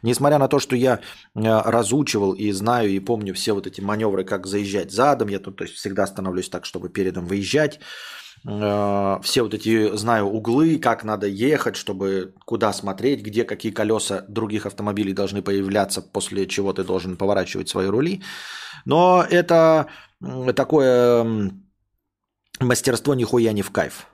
Несмотря 0.03 0.39
на 0.39 0.49
то, 0.49 0.59
что 0.59 0.77
я 0.77 1.01
э, 1.35 1.41
разучивал 1.43 2.33
и 2.33 2.51
знаю, 2.53 2.91
и 2.91 2.99
помню 3.01 3.35
все 3.35 3.53
вот 3.53 3.67
эти 3.67 3.81
маневры, 3.81 4.25
как 4.25 4.47
заезжать 4.47 4.93
задом, 4.93 5.29
я 5.29 5.39
тут 5.39 5.57
то 5.57 5.65
есть, 5.65 5.77
всегда 5.77 6.07
становлюсь 6.07 6.49
так, 6.49 6.65
чтобы 6.65 6.89
передом 6.89 7.27
выезжать. 7.27 7.81
Э, 8.47 9.19
все 9.23 9.43
вот 9.43 9.55
эти, 9.55 9.97
знаю, 9.97 10.27
углы, 10.27 10.79
как 10.79 11.05
надо 11.05 11.27
ехать, 11.27 11.77
чтобы 11.77 12.35
куда 12.45 12.73
смотреть, 12.73 13.23
где 13.23 13.45
какие 13.45 13.73
колеса 13.73 14.25
других 14.29 14.67
автомобилей 14.67 15.13
должны 15.13 15.43
появляться, 15.43 16.03
после 16.03 16.47
чего 16.47 16.73
ты 16.73 16.85
должен 16.85 17.17
поворачивать 17.17 17.69
свои 17.69 17.87
рули. 17.87 18.23
Но 18.85 19.25
это 19.29 19.87
такое 20.55 21.53
мастерство 22.61 23.15
нихуя 23.15 23.53
не 23.53 23.63
в 23.63 23.71
кайф. 23.71 24.07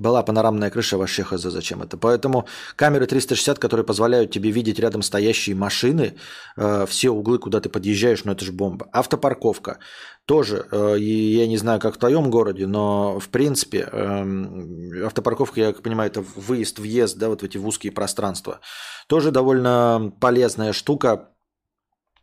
Была 0.00 0.22
панорамная 0.22 0.70
крыша, 0.70 0.96
вообще 0.96 1.22
хз, 1.22 1.42
зачем 1.42 1.82
это. 1.82 1.98
Поэтому 1.98 2.46
камеры 2.74 3.06
360, 3.06 3.58
которые 3.58 3.84
позволяют 3.84 4.30
тебе 4.30 4.50
видеть 4.50 4.78
рядом 4.78 5.02
стоящие 5.02 5.54
машины, 5.54 6.14
э, 6.56 6.86
все 6.88 7.10
углы, 7.10 7.38
куда 7.38 7.60
ты 7.60 7.68
подъезжаешь, 7.68 8.24
ну 8.24 8.32
это 8.32 8.44
же 8.44 8.52
бомба. 8.52 8.88
Автопарковка 8.92 9.78
тоже, 10.24 10.66
э, 10.70 10.96
я 10.98 11.46
не 11.46 11.58
знаю, 11.58 11.80
как 11.80 11.96
в 11.96 11.98
твоем 11.98 12.30
городе, 12.30 12.66
но 12.66 13.20
в 13.20 13.28
принципе 13.28 13.88
э, 13.92 15.04
автопарковка, 15.04 15.60
я 15.60 15.72
понимаю, 15.72 16.10
это 16.10 16.24
выезд-въезд, 16.34 17.18
да, 17.18 17.28
вот 17.28 17.42
в 17.42 17.44
эти 17.44 17.58
узкие 17.58 17.92
пространства. 17.92 18.60
Тоже 19.06 19.32
довольно 19.32 20.12
полезная 20.18 20.72
штука, 20.72 21.28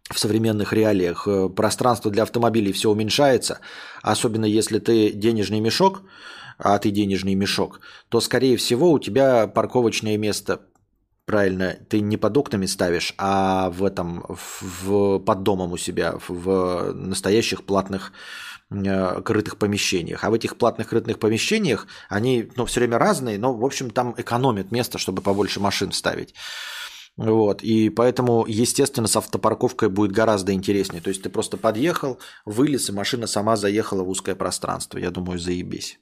в 0.10 0.20
современных 0.20 0.74
реалиях 0.74 1.28
э, 1.28 1.50
пространство 1.50 2.10
для 2.10 2.24
автомобилей 2.24 2.72
все 2.72 2.90
уменьшается, 2.90 3.60
особенно 4.02 4.46
если 4.46 4.80
ты 4.80 5.12
денежный 5.12 5.60
мешок, 5.60 6.02
а 6.58 6.78
ты 6.80 6.92
денежный 6.92 7.36
мешок, 7.36 7.82
то, 8.10 8.20
скорее 8.20 8.58
всего, 8.58 8.92
у 8.92 9.00
тебя 9.00 9.48
парковочное 9.48 10.18
место, 10.18 10.62
правильно, 11.26 11.78
ты 11.90 12.00
не 12.00 12.18
под 12.18 12.38
окнами 12.38 12.66
ставишь, 12.66 13.14
а 13.18 13.70
в 13.70 13.84
этом, 13.84 14.26
в, 14.28 15.20
под 15.20 15.44
домом 15.44 15.74
у 15.74 15.78
себя, 15.78 16.16
в 16.28 16.94
настоящих 16.94 17.64
платных 17.64 18.14
э, 18.72 19.22
крытых 19.22 19.58
помещениях. 19.58 20.24
А 20.24 20.30
в 20.30 20.34
этих 20.34 20.58
платных 20.58 20.90
крытых 20.90 21.20
помещениях 21.20 21.88
они 22.10 22.50
ну, 22.56 22.66
все 22.66 22.80
время 22.80 22.98
разные, 22.98 23.38
но, 23.38 23.54
в 23.54 23.64
общем, 23.64 23.92
там 23.92 24.16
экономят 24.18 24.72
место, 24.72 24.98
чтобы 24.98 25.22
побольше 25.22 25.60
машин 25.60 25.92
ставить. 25.92 26.34
Вот, 27.18 27.64
и 27.64 27.90
поэтому, 27.90 28.46
естественно, 28.48 29.08
с 29.08 29.16
автопарковкой 29.16 29.90
будет 29.90 30.12
гораздо 30.12 30.54
интереснее. 30.54 31.02
То 31.02 31.10
есть 31.10 31.24
ты 31.24 31.30
просто 31.30 31.58
подъехал, 31.58 32.20
вылез, 32.46 32.90
и 32.90 32.94
машина 32.94 33.26
сама 33.26 33.56
заехала 33.58 34.04
в 34.04 34.10
узкое 34.10 34.36
пространство. 34.36 35.00
Я 35.00 35.10
думаю, 35.10 35.40
заебись. 35.40 36.00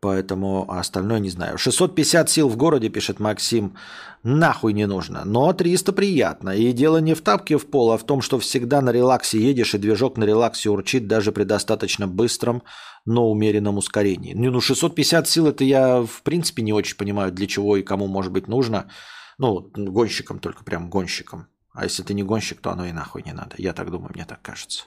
Поэтому 0.00 0.70
остальное 0.70 1.18
не 1.18 1.30
знаю. 1.30 1.58
650 1.58 2.30
сил 2.30 2.48
в 2.48 2.56
городе, 2.56 2.88
пишет 2.88 3.18
Максим, 3.18 3.74
нахуй 4.22 4.72
не 4.72 4.86
нужно. 4.86 5.24
Но 5.24 5.52
300 5.52 5.92
приятно. 5.92 6.50
И 6.50 6.72
дело 6.72 6.98
не 6.98 7.14
в 7.14 7.20
тапке 7.20 7.58
в 7.58 7.66
пол, 7.66 7.90
а 7.92 7.98
в 7.98 8.04
том, 8.04 8.22
что 8.22 8.38
всегда 8.38 8.80
на 8.80 8.90
релаксе 8.90 9.40
едешь, 9.40 9.74
и 9.74 9.78
движок 9.78 10.16
на 10.16 10.24
релаксе 10.24 10.70
урчит 10.70 11.08
даже 11.08 11.32
при 11.32 11.42
достаточно 11.42 12.06
быстром, 12.06 12.62
но 13.06 13.28
умеренном 13.28 13.78
ускорении. 13.78 14.34
Не, 14.34 14.50
ну 14.50 14.60
650 14.60 15.28
сил 15.28 15.48
это 15.48 15.64
я 15.64 16.02
в 16.02 16.22
принципе 16.22 16.62
не 16.62 16.72
очень 16.72 16.96
понимаю, 16.96 17.32
для 17.32 17.48
чего 17.48 17.76
и 17.76 17.82
кому 17.82 18.06
может 18.06 18.32
быть 18.32 18.46
нужно. 18.46 18.88
Ну, 19.36 19.70
гонщикам 19.74 20.38
только, 20.38 20.62
прям 20.62 20.90
гонщикам. 20.90 21.48
А 21.72 21.84
если 21.84 22.02
ты 22.02 22.14
не 22.14 22.22
гонщик, 22.22 22.60
то 22.60 22.70
оно 22.70 22.86
и 22.86 22.92
нахуй 22.92 23.22
не 23.24 23.32
надо. 23.32 23.56
Я 23.58 23.72
так 23.72 23.90
думаю, 23.90 24.12
мне 24.14 24.24
так 24.24 24.42
кажется. 24.42 24.84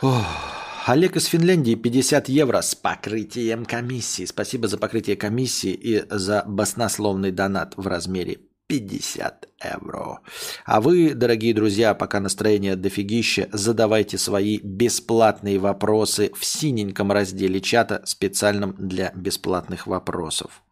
Ох. 0.00 0.71
Олег 0.84 1.14
из 1.16 1.26
Финляндии 1.26 1.76
50 1.76 2.28
евро 2.28 2.60
с 2.60 2.74
покрытием 2.74 3.64
комиссии. 3.64 4.24
Спасибо 4.24 4.66
за 4.66 4.78
покрытие 4.78 5.14
комиссии 5.14 5.72
и 5.72 6.04
за 6.10 6.42
баснословный 6.44 7.30
донат 7.30 7.74
в 7.76 7.86
размере 7.86 8.40
50 8.66 9.48
евро. 9.64 10.22
А 10.64 10.80
вы, 10.80 11.14
дорогие 11.14 11.54
друзья, 11.54 11.94
пока 11.94 12.18
настроение 12.18 12.74
дофигище, 12.74 13.48
задавайте 13.52 14.18
свои 14.18 14.58
бесплатные 14.58 15.60
вопросы 15.60 16.32
в 16.34 16.44
синеньком 16.44 17.12
разделе 17.12 17.60
чата, 17.60 18.02
специальном 18.04 18.74
для 18.76 19.12
бесплатных 19.14 19.86
вопросов. 19.86 20.62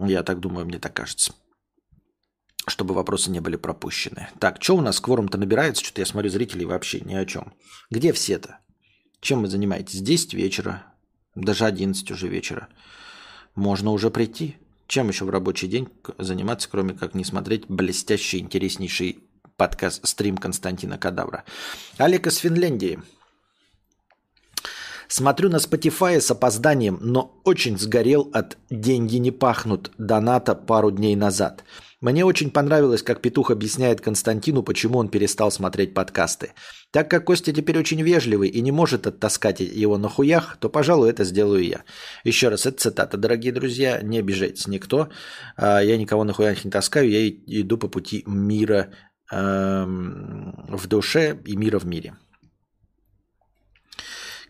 Я 0.00 0.22
так 0.22 0.38
думаю, 0.38 0.66
мне 0.66 0.78
так 0.78 0.94
кажется. 0.94 1.34
Чтобы 2.68 2.94
вопросы 2.94 3.32
не 3.32 3.40
были 3.40 3.56
пропущены. 3.56 4.28
Так, 4.38 4.62
что 4.62 4.76
у 4.76 4.80
нас 4.80 5.00
кворум-то 5.00 5.36
набирается? 5.36 5.84
Что-то 5.84 6.02
я 6.02 6.06
смотрю, 6.06 6.30
зрителей 6.30 6.64
вообще 6.64 7.00
ни 7.00 7.14
о 7.14 7.26
чем. 7.26 7.54
Где 7.90 8.12
все-то? 8.12 8.60
Чем 9.24 9.40
вы 9.40 9.48
занимаетесь? 9.48 10.02
10 10.02 10.34
вечера, 10.34 10.84
даже 11.34 11.64
11 11.64 12.10
уже 12.10 12.28
вечера. 12.28 12.68
Можно 13.54 13.92
уже 13.92 14.10
прийти. 14.10 14.58
Чем 14.86 15.08
еще 15.08 15.24
в 15.24 15.30
рабочий 15.30 15.66
день 15.66 15.88
заниматься, 16.18 16.68
кроме 16.70 16.92
как 16.92 17.14
не 17.14 17.24
смотреть 17.24 17.64
блестящий, 17.66 18.38
интереснейший 18.38 19.20
подкаст, 19.56 20.06
стрим 20.06 20.36
Константина 20.36 20.98
Кадавра. 20.98 21.44
Олег 21.96 22.26
из 22.26 22.36
Финляндии. 22.36 23.00
Смотрю 25.08 25.48
на 25.48 25.56
Spotify 25.56 26.20
с 26.20 26.30
опозданием, 26.30 26.98
но 27.00 27.40
очень 27.44 27.78
сгорел 27.78 28.30
от 28.34 28.58
«деньги 28.68 29.16
не 29.16 29.30
пахнут» 29.30 29.90
доната 29.96 30.54
пару 30.54 30.90
дней 30.90 31.16
назад. 31.16 31.64
Мне 32.04 32.22
очень 32.22 32.50
понравилось, 32.50 33.02
как 33.02 33.22
Петух 33.22 33.50
объясняет 33.50 34.02
Константину, 34.02 34.62
почему 34.62 34.98
он 34.98 35.08
перестал 35.08 35.50
смотреть 35.50 35.94
подкасты. 35.94 36.52
Так 36.90 37.10
как 37.10 37.24
Костя 37.24 37.50
теперь 37.50 37.78
очень 37.78 38.02
вежливый 38.02 38.50
и 38.50 38.60
не 38.60 38.72
может 38.72 39.06
оттаскать 39.06 39.60
его 39.60 39.96
на 39.96 40.10
хуях, 40.10 40.58
то, 40.60 40.68
пожалуй, 40.68 41.08
это 41.08 41.24
сделаю 41.24 41.64
я. 41.64 41.82
Еще 42.22 42.50
раз, 42.50 42.66
это 42.66 42.76
цитата, 42.76 43.16
дорогие 43.16 43.54
друзья, 43.54 44.02
не 44.02 44.18
обижайтесь 44.18 44.66
никто. 44.66 45.08
А, 45.56 45.80
я 45.80 45.96
никого 45.96 46.24
на 46.24 46.34
хуях 46.34 46.62
не 46.66 46.70
таскаю, 46.70 47.08
я 47.08 47.26
иду 47.26 47.78
по 47.78 47.88
пути 47.88 48.22
мира 48.26 48.90
эм, 49.32 50.62
в 50.68 50.86
душе 50.86 51.40
и 51.46 51.56
мира 51.56 51.78
в 51.78 51.86
мире. 51.86 52.18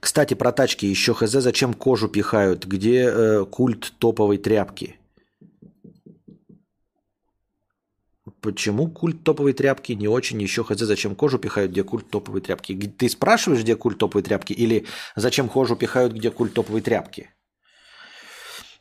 Кстати, 0.00 0.34
про 0.34 0.50
тачки 0.50 0.86
еще 0.86 1.14
хз, 1.14 1.30
зачем 1.30 1.72
кожу 1.72 2.08
пихают, 2.08 2.66
где 2.66 3.04
э, 3.04 3.44
культ 3.44 3.92
топовой 4.00 4.38
тряпки? 4.38 4.98
Почему 8.44 8.88
культ 8.88 9.24
топовой 9.24 9.54
тряпки 9.54 9.92
не 9.92 10.06
очень 10.06 10.42
еще 10.42 10.64
хз, 10.64 10.78
зачем 10.78 11.14
кожу 11.14 11.38
пихают, 11.38 11.72
где 11.72 11.82
культ 11.82 12.10
топовой 12.10 12.42
тряпки? 12.42 12.74
Ты 12.74 13.08
спрашиваешь, 13.08 13.62
где 13.62 13.74
культ 13.74 13.96
топовой 13.96 14.22
тряпки, 14.22 14.52
или 14.52 14.84
зачем 15.16 15.48
кожу 15.48 15.76
пихают, 15.76 16.12
где 16.12 16.30
культ 16.30 16.52
топовой 16.52 16.82
тряпки? 16.82 17.30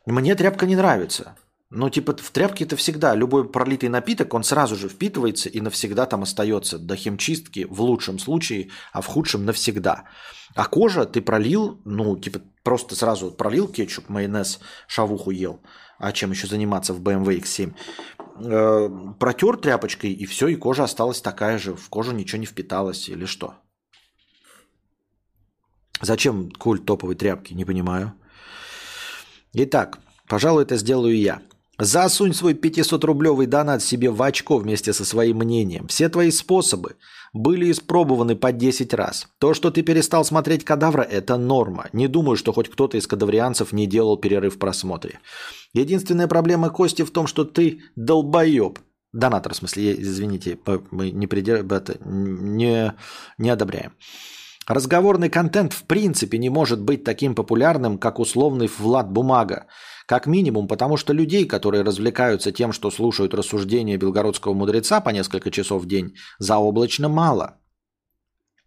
Мне 0.06 0.36
тряпка 0.36 0.66
не 0.66 0.76
нравится. 0.76 1.38
Ну, 1.70 1.90
типа, 1.90 2.14
в 2.18 2.30
тряпке 2.32 2.66
это 2.66 2.76
всегда 2.76 3.16
любой 3.16 3.50
пролитый 3.50 3.88
напиток, 3.88 4.34
он 4.34 4.44
сразу 4.44 4.76
же 4.76 4.90
впитывается 4.90 5.48
и 5.48 5.62
навсегда 5.62 6.08
там 6.08 6.24
остается. 6.24 6.78
До 6.78 6.98
химчистки 6.98 7.66
в 7.70 7.82
лучшем 7.82 8.20
случае, 8.20 8.70
а 8.92 9.00
в 9.00 9.06
худшем 9.06 9.46
навсегда. 9.46 10.04
А 10.56 10.66
кожа 10.66 11.06
ты 11.06 11.22
пролил, 11.22 11.80
ну, 11.86 12.18
типа, 12.18 12.42
просто 12.64 12.98
сразу 12.98 13.32
пролил 13.32 13.70
кетчуп, 13.70 14.10
майонез, 14.10 14.60
шавуху 14.88 15.32
ел. 15.32 15.62
А 16.00 16.12
чем 16.12 16.32
еще 16.32 16.48
заниматься 16.48 16.94
в 16.94 17.02
BMW 17.02 17.40
X7? 17.40 17.74
Э, 18.36 18.90
протер 19.20 19.58
тряпочкой, 19.58 20.12
и 20.12 20.26
все, 20.26 20.48
и 20.48 20.56
кожа 20.56 20.84
осталась 20.84 21.22
такая 21.22 21.58
же. 21.58 21.76
В 21.76 21.90
кожу 21.90 22.12
ничего 22.12 22.40
не 22.40 22.46
впиталось 22.46 23.10
или 23.10 23.26
что? 23.26 23.56
Зачем 26.02 26.52
культ 26.52 26.86
топовой 26.86 27.16
тряпки? 27.16 27.54
Не 27.54 27.66
понимаю. 27.66 28.14
Итак, 29.54 30.00
пожалуй, 30.28 30.64
это 30.64 30.78
сделаю 30.78 31.18
я. 31.18 31.42
Засунь 31.80 32.34
свой 32.34 32.54
500-рублевый 32.54 33.46
донат 33.46 33.82
себе 33.82 34.10
в 34.10 34.22
очко 34.22 34.58
вместе 34.58 34.94
со 34.94 35.06
своим 35.06 35.38
мнением. 35.38 35.88
Все 35.88 36.10
твои 36.10 36.32
способы 36.32 36.96
были 37.34 37.72
испробованы 37.72 38.36
по 38.36 38.52
10 38.52 38.94
раз. 38.94 39.28
То, 39.40 39.54
что 39.54 39.72
ты 39.72 39.82
перестал 39.82 40.24
смотреть 40.24 40.64
кадавра, 40.64 41.02
это 41.02 41.38
норма. 41.38 41.90
Не 41.92 42.08
думаю, 42.08 42.38
что 42.38 42.54
хоть 42.54 42.70
кто-то 42.70 42.98
из 42.98 43.08
кадаврианцев 43.08 43.74
не 43.74 43.88
делал 43.88 44.18
перерыв 44.18 44.56
в 44.56 44.60
просмотре. 44.60 45.20
Единственная 45.74 46.28
проблема 46.28 46.70
Кости 46.70 47.02
в 47.02 47.12
том, 47.12 47.26
что 47.26 47.44
ты 47.44 47.82
долбоеб. 47.96 48.80
Донатор, 49.12 49.54
в 49.54 49.58
смысле, 49.58 50.00
извините, 50.00 50.58
мы 50.92 51.12
не, 51.12 51.28
придер... 51.28 51.66
это, 51.72 51.98
не, 52.06 52.94
не 53.38 53.50
одобряем. 53.50 53.94
Разговорный 54.68 55.30
контент 55.30 55.74
в 55.74 55.84
принципе 55.84 56.38
не 56.38 56.50
может 56.50 56.82
быть 56.82 57.04
таким 57.04 57.36
популярным, 57.36 57.98
как 57.98 58.20
условный 58.20 58.70
Влад 58.80 59.12
Бумага. 59.12 59.66
Как 60.06 60.28
минимум, 60.28 60.68
потому 60.68 60.98
что 60.98 61.14
людей, 61.14 61.48
которые 61.48 61.84
развлекаются 61.84 62.52
тем, 62.52 62.74
что 62.74 62.92
слушают 62.92 63.34
рассуждения 63.34 63.98
белгородского 63.98 64.54
мудреца 64.54 65.02
по 65.02 65.10
несколько 65.10 65.52
часов 65.52 65.84
в 65.84 65.86
день, 65.86 66.16
заоблачно 66.40 67.10
мало. 67.10 67.60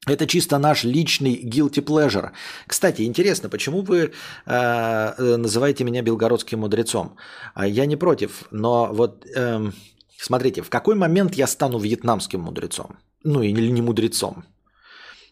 Это 0.07 0.27
чисто 0.27 0.59
наш 0.59 0.85
личный 0.85 1.43
guilty 1.45 1.83
pleasure. 1.85 2.31
Кстати, 2.67 3.03
интересно, 3.03 3.49
почему 3.49 3.83
вы 3.83 4.13
э, 4.47 5.37
называете 5.37 5.85
меня 5.85 6.03
белгородским 6.03 6.61
мудрецом? 6.61 7.17
А 7.55 7.67
я 7.67 7.87
не 7.87 7.97
против, 7.97 8.45
но 8.53 8.89
вот 8.93 9.27
э, 9.37 9.73
смотрите, 10.17 10.63
в 10.63 10.71
какой 10.71 10.95
момент 10.95 11.35
я 11.35 11.47
стану 11.49 11.79
вьетнамским 11.79 12.41
мудрецом? 12.41 12.97
Ну 13.25 13.43
или 13.43 13.71
не 13.73 13.83
мудрецом? 13.83 14.45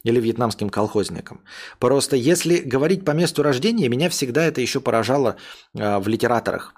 Или 0.04 0.20
вьетнамским 0.20 0.70
колхозникам. 0.70 1.40
Просто 1.78 2.16
если 2.16 2.58
говорить 2.58 3.04
по 3.04 3.12
месту 3.12 3.42
рождения, 3.42 3.88
меня 3.88 4.08
всегда 4.08 4.44
это 4.44 4.60
еще 4.60 4.80
поражало 4.80 5.36
э, 5.74 5.98
в 5.98 6.08
литераторах. 6.08 6.74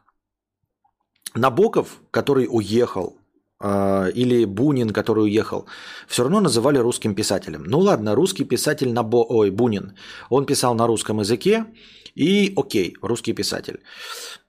Набоков, 1.35 2.01
который 2.11 2.47
уехал, 2.49 3.19
э, 3.61 4.11
или 4.15 4.45
Бунин, 4.47 4.91
который 4.91 5.25
уехал, 5.25 5.67
все 6.07 6.23
равно 6.23 6.41
называли 6.41 6.79
русским 6.79 7.15
писателем. 7.15 7.65
Ну 7.65 7.81
ладно, 7.81 8.15
русский 8.15 8.45
писатель 8.45 8.93
Набо... 8.93 9.27
Ой, 9.29 9.51
Бунин. 9.51 9.97
Он 10.31 10.47
писал 10.47 10.75
на 10.75 10.87
русском 10.87 11.21
языке, 11.21 11.67
и 12.15 12.55
окей, 12.57 12.97
русский 13.03 13.35
писатель. 13.35 13.81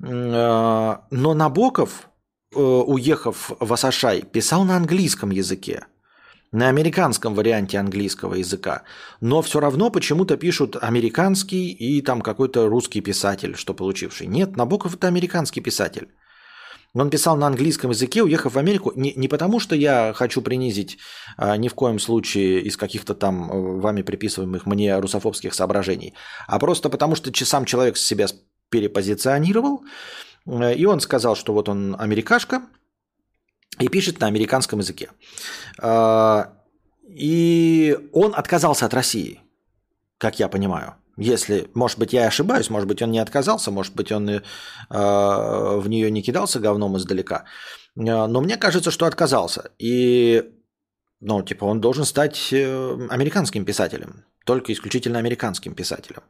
Э, 0.04 0.98
но 1.12 1.34
Набоков, 1.34 2.10
э, 2.56 2.60
уехав 2.60 3.52
в 3.60 3.74
Асашай, 3.74 4.22
писал 4.22 4.66
на 4.66 4.78
английском 4.78 5.32
языке 5.32 5.88
на 6.58 6.70
американском 6.70 7.36
варианте 7.36 7.78
английского 7.78 8.34
языка, 8.34 8.82
но 9.22 9.44
все 9.44 9.60
равно 9.60 9.92
почему-то 9.92 10.38
пишут 10.38 10.76
американский 10.82 11.70
и 11.70 12.02
там 12.02 12.22
какой-то 12.22 12.68
русский 12.68 13.02
писатель, 13.02 13.56
что 13.56 13.76
получивший. 13.76 14.26
Нет, 14.26 14.58
Набоков 14.58 14.96
это 14.96 15.08
американский 15.08 15.62
писатель. 15.62 16.08
Он 16.96 17.12
писал 17.12 17.38
на 17.38 17.46
английском 17.46 17.92
языке, 17.92 18.24
уехав 18.24 18.56
в 18.56 18.58
Америку, 18.58 18.92
не, 18.96 19.14
не 19.14 19.28
потому, 19.28 19.60
что 19.60 19.76
я 19.76 20.14
хочу 20.16 20.42
принизить 20.42 20.98
а, 21.38 21.58
ни 21.58 21.68
в 21.68 21.76
коем 21.76 22.00
случае 22.00 22.62
из 22.62 22.76
каких-то 22.76 23.14
там 23.14 23.52
э, 23.52 23.80
вами 23.80 24.02
приписываемых 24.02 24.66
мне 24.66 24.98
русофобских 24.98 25.54
соображений, 25.54 26.16
а 26.48 26.58
просто 26.58 26.90
потому, 26.90 27.14
что 27.16 27.32
сам 27.46 27.66
человек 27.66 27.98
себя 27.98 28.26
перепозиционировал, 28.70 29.84
э, 30.48 30.74
и 30.74 30.86
он 30.86 31.02
сказал, 31.02 31.36
что 31.36 31.54
вот 31.54 31.70
он 31.70 31.96
америкашка, 32.00 32.64
и 33.80 33.88
пишет 33.88 34.20
на 34.20 34.28
американском 34.28 34.80
языке. 34.80 35.10
А, 35.80 36.54
и 37.10 37.98
он 38.14 38.34
отказался 38.36 38.86
от 38.86 38.94
России, 38.94 39.42
как 40.18 40.40
я 40.40 40.50
понимаю. 40.50 40.96
Если, 41.18 41.68
может 41.74 41.98
быть, 41.98 42.14
я 42.14 42.28
ошибаюсь, 42.28 42.70
может 42.70 42.88
быть, 42.88 43.02
он 43.02 43.12
не 43.12 43.20
отказался, 43.20 43.72
может 43.72 43.96
быть, 43.96 44.12
он 44.12 44.30
э, 44.30 44.42
в 44.90 45.84
нее 45.88 46.12
не 46.12 46.22
кидался 46.22 46.60
говном 46.60 46.96
издалека. 46.98 47.46
А, 47.98 48.28
но 48.28 48.42
мне 48.42 48.58
кажется, 48.58 48.92
что 48.92 49.06
отказался. 49.08 49.72
И, 49.80 50.44
ну, 51.20 51.42
типа, 51.42 51.66
он 51.66 51.82
должен 51.82 52.06
стать 52.06 52.50
э, 52.52 53.08
американским 53.10 53.66
писателем 53.66 54.26
только 54.48 54.72
исключительно 54.72 55.20
американским 55.20 55.76
писателем. 55.76 56.24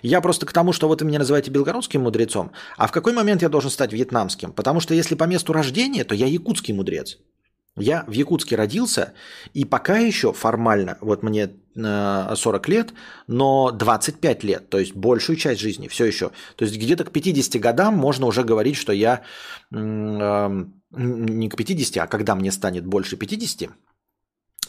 Я 0.00 0.20
просто 0.20 0.46
к 0.46 0.52
тому, 0.52 0.72
что 0.72 0.86
вот 0.86 1.02
вы 1.02 1.08
меня 1.08 1.18
называете 1.18 1.50
белгородским 1.50 2.02
мудрецом, 2.02 2.52
а 2.76 2.86
в 2.86 2.92
какой 2.92 3.12
момент 3.12 3.42
я 3.42 3.48
должен 3.48 3.68
стать 3.68 3.92
вьетнамским? 3.92 4.52
Потому 4.52 4.78
что 4.78 4.94
если 4.94 5.16
по 5.16 5.24
месту 5.24 5.52
рождения, 5.52 6.04
то 6.04 6.14
я 6.14 6.26
якутский 6.26 6.72
мудрец. 6.72 7.18
Я 7.76 8.04
в 8.06 8.12
Якутске 8.12 8.54
родился, 8.54 9.14
и 9.52 9.64
пока 9.64 9.98
еще 9.98 10.32
формально, 10.32 10.96
вот 11.00 11.24
мне 11.24 11.50
40 11.74 12.36
э, 12.68 12.70
лет, 12.70 12.94
но 13.26 13.72
25 13.72 14.44
лет, 14.44 14.68
то 14.68 14.78
есть 14.78 14.94
большую 14.94 15.34
часть 15.34 15.60
жизни 15.60 15.88
все 15.88 16.04
еще. 16.04 16.30
То 16.54 16.64
есть 16.64 16.76
где-то 16.76 17.02
к 17.02 17.10
50 17.10 17.60
годам 17.60 17.96
можно 17.96 18.26
уже 18.26 18.44
говорить, 18.44 18.76
что 18.76 18.92
я 18.92 19.22
э, 19.72 20.64
не 20.92 21.48
к 21.48 21.56
50, 21.56 21.96
а 21.96 22.06
когда 22.06 22.36
мне 22.36 22.52
станет 22.52 22.86
больше 22.86 23.16
50, 23.16 23.70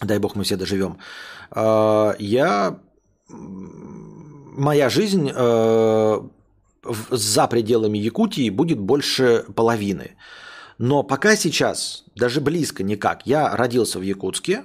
дай 0.02 0.20
бог 0.20 0.36
мы 0.36 0.44
все 0.44 0.58
доживем, 0.58 0.98
э, 1.52 2.14
я 2.20 2.80
моя 3.30 4.90
жизнь 4.90 5.32
э, 5.34 6.20
за 7.12 7.48
пределами 7.48 7.98
Якутии 7.98 8.50
будет 8.50 8.80
больше 8.80 9.46
половины. 9.56 10.16
Но 10.78 11.04
пока 11.04 11.36
сейчас, 11.36 12.04
даже 12.16 12.42
близко 12.42 12.84
никак, 12.84 13.26
я 13.26 13.56
родился 13.56 14.00
в 14.00 14.02
Якутске 14.02 14.64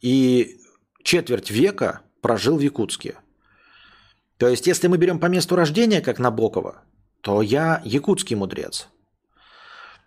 и 0.00 0.56
четверть 1.02 1.50
века 1.50 2.00
прожил 2.20 2.56
в 2.56 2.60
Якутске. 2.60 3.16
То 4.38 4.48
есть, 4.48 4.66
если 4.66 4.88
мы 4.88 4.98
берем 4.98 5.18
по 5.18 5.26
месту 5.26 5.56
рождения, 5.56 6.00
как 6.00 6.18
Набокова, 6.18 6.82
то 7.22 7.42
я 7.42 7.80
якутский 7.84 8.36
мудрец– 8.36 8.88
а, 8.95 8.95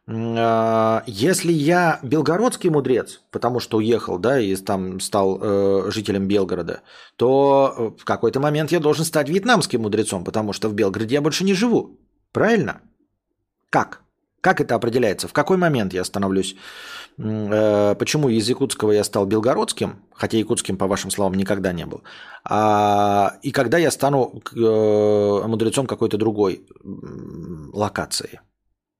если 0.10 1.52
я 1.52 2.00
белгородский 2.02 2.70
мудрец, 2.72 3.22
потому 3.30 3.60
что 3.60 3.78
уехал, 3.78 4.18
да, 4.18 4.40
и 4.40 4.56
там 4.56 5.00
стал 5.00 5.40
э, 5.40 5.92
жителем 5.92 6.28
Белгорода, 6.28 6.82
то 7.16 7.76
э, 7.78 8.02
в 8.02 8.06
какой-то 8.06 8.40
момент 8.40 8.72
я 8.72 8.80
должен 8.80 9.06
стать 9.06 9.30
вьетнамским 9.30 9.82
мудрецом, 9.82 10.24
потому 10.24 10.52
что 10.54 10.68
в 10.68 10.74
Белгороде 10.74 11.16
я 11.16 11.22
больше 11.22 11.44
не 11.44 11.54
живу. 11.54 12.00
Правильно? 12.32 12.82
Как? 13.70 14.02
Как 14.42 14.62
это 14.62 14.76
определяется? 14.76 15.28
В 15.28 15.34
какой 15.34 15.58
момент 15.58 15.94
я 15.94 16.04
становлюсь? 16.04 16.56
Э, 17.20 17.96
почему 18.00 18.30
из 18.30 18.50
якутского 18.50 18.94
я 18.94 19.04
стал 19.04 19.26
белгородским, 19.26 20.00
хотя 20.14 20.38
якутским, 20.38 20.78
по 20.78 20.88
вашим 20.88 21.12
словам, 21.12 21.36
никогда 21.36 21.74
не 21.74 21.86
был. 21.86 22.02
А, 22.46 23.34
и 23.44 23.52
когда 23.52 23.78
я 23.78 23.92
стану 23.92 24.42
э, 24.56 25.48
мудрецом 25.48 25.86
какой-то 25.86 26.18
другой 26.18 26.66
локации? 27.74 28.40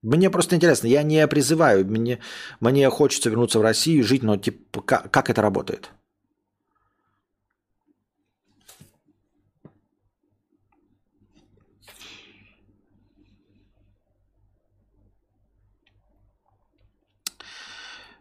Мне 0.02 0.30
просто 0.30 0.56
интересно, 0.56 0.86
я 0.86 1.02
не 1.02 1.26
призываю, 1.28 1.86
мне, 1.86 2.20
мне 2.60 2.88
хочется 2.88 3.28
вернуться 3.28 3.58
в 3.58 3.62
Россию 3.62 4.02
жить, 4.02 4.22
но 4.22 4.38
типа, 4.38 4.80
как, 4.80 5.10
как 5.10 5.28
это 5.28 5.42
работает? 5.42 5.90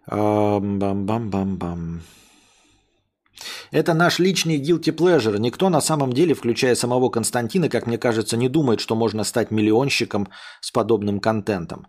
Бам-бам-бам-бам. 0.10 2.02
Это 3.72 3.94
наш 3.94 4.20
личный 4.20 4.60
guilty 4.60 4.96
pleasure. 4.96 5.38
Никто 5.40 5.70
на 5.70 5.82
самом 5.82 6.14
деле, 6.14 6.34
включая 6.34 6.76
самого 6.76 7.10
Константина, 7.10 7.70
как 7.70 7.88
мне 7.88 7.98
кажется, 7.98 8.38
не 8.38 8.50
думает, 8.50 8.80
что 8.80 8.96
можно 8.96 9.24
стать 9.24 9.52
миллионщиком 9.52 10.30
с 10.62 10.72
подобным 10.72 11.20
контентом. 11.20 11.88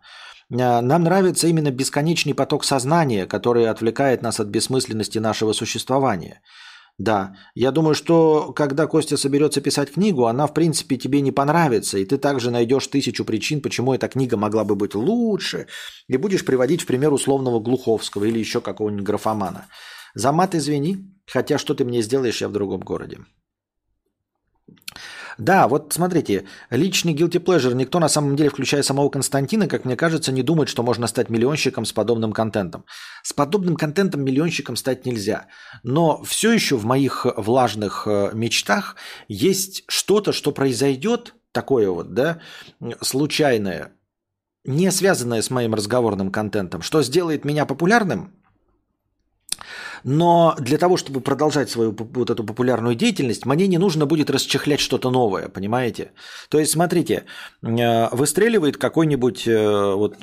А, 0.52 0.80
нам 0.80 1.04
нравится 1.04 1.46
именно 1.46 1.70
бесконечный 1.70 2.34
поток 2.34 2.64
сознания, 2.64 3.26
который 3.26 3.68
отвлекает 3.68 4.22
нас 4.22 4.40
от 4.40 4.48
бессмысленности 4.48 5.18
нашего 5.18 5.52
существования– 5.52 6.40
да, 7.00 7.34
я 7.54 7.70
думаю, 7.70 7.94
что 7.94 8.52
когда 8.52 8.86
Костя 8.86 9.16
соберется 9.16 9.62
писать 9.62 9.90
книгу, 9.90 10.26
она 10.26 10.46
в 10.46 10.52
принципе 10.52 10.98
тебе 10.98 11.22
не 11.22 11.32
понравится, 11.32 11.96
и 11.96 12.04
ты 12.04 12.18
также 12.18 12.50
найдешь 12.50 12.88
тысячу 12.88 13.24
причин, 13.24 13.62
почему 13.62 13.94
эта 13.94 14.06
книга 14.06 14.36
могла 14.36 14.64
бы 14.64 14.74
быть 14.74 14.94
лучше, 14.94 15.66
и 16.08 16.18
будешь 16.18 16.44
приводить 16.44 16.82
в 16.82 16.86
пример 16.86 17.10
условного 17.14 17.58
Глуховского 17.58 18.26
или 18.26 18.38
еще 18.38 18.60
какого-нибудь 18.60 19.02
графомана. 19.02 19.68
За 20.14 20.33
мат 20.33 20.55
извини, 20.55 20.99
хотя 21.27 21.59
что 21.59 21.75
ты 21.75 21.85
мне 21.85 22.03
сделаешь, 22.03 22.40
я 22.40 22.49
в 22.49 22.53
другом 22.53 22.81
городе. 22.81 23.18
Да, 25.38 25.68
вот 25.68 25.92
смотрите, 25.92 26.44
личный 26.70 27.14
guilty 27.14 27.42
pleasure 27.42 27.75
никто 27.75 27.99
на 27.99 28.09
самом 28.09 28.37
деле, 28.37 28.51
включая 28.51 28.83
самого 28.83 29.09
Константина, 29.09 29.68
как 29.68 29.85
мне 29.85 29.96
кажется, 29.96 30.33
не 30.33 30.42
думает, 30.42 30.68
что 30.68 30.83
можно 30.83 31.07
стать 31.07 31.31
миллионщиком 31.31 31.85
с 31.87 31.92
подобным 31.92 32.33
контентом. 32.33 32.85
С 33.23 33.33
подобным 33.33 33.77
контентом 33.77 34.23
миллионщиком 34.23 34.77
стать 34.77 35.07
нельзя. 35.07 35.46
Но 35.83 36.23
все 36.25 36.53
еще 36.53 36.77
в 36.77 36.85
моих 36.85 37.27
влажных 37.37 38.07
э, 38.07 38.31
мечтах 38.35 38.96
есть 39.29 39.85
что-то, 39.88 40.33
что 40.33 40.53
произойдет, 40.53 41.35
такое 41.53 41.90
вот, 41.90 42.12
да, 42.12 42.40
случайное, 43.01 43.92
не 44.64 44.90
связанное 44.90 45.42
с 45.42 45.51
моим 45.51 45.75
разговорным 45.75 46.31
контентом, 46.31 46.83
что 46.83 47.03
сделает 47.03 47.44
меня 47.44 47.64
популярным, 47.66 48.39
но 50.04 50.54
для 50.58 50.78
того, 50.78 50.96
чтобы 50.96 51.20
продолжать 51.20 51.70
свою 51.70 51.96
вот 51.96 52.30
эту 52.30 52.44
популярную 52.44 52.94
деятельность, 52.94 53.46
мне 53.46 53.68
не 53.68 53.78
нужно 53.78 54.06
будет 54.06 54.30
расчехлять 54.30 54.80
что-то 54.80 55.10
новое, 55.10 55.48
понимаете? 55.48 56.12
То 56.48 56.58
есть, 56.58 56.72
смотрите, 56.72 57.24
э, 57.62 58.08
выстреливает 58.16 58.76
какой-нибудь 58.76 59.46
э, 59.46 59.94
вот 59.94 60.16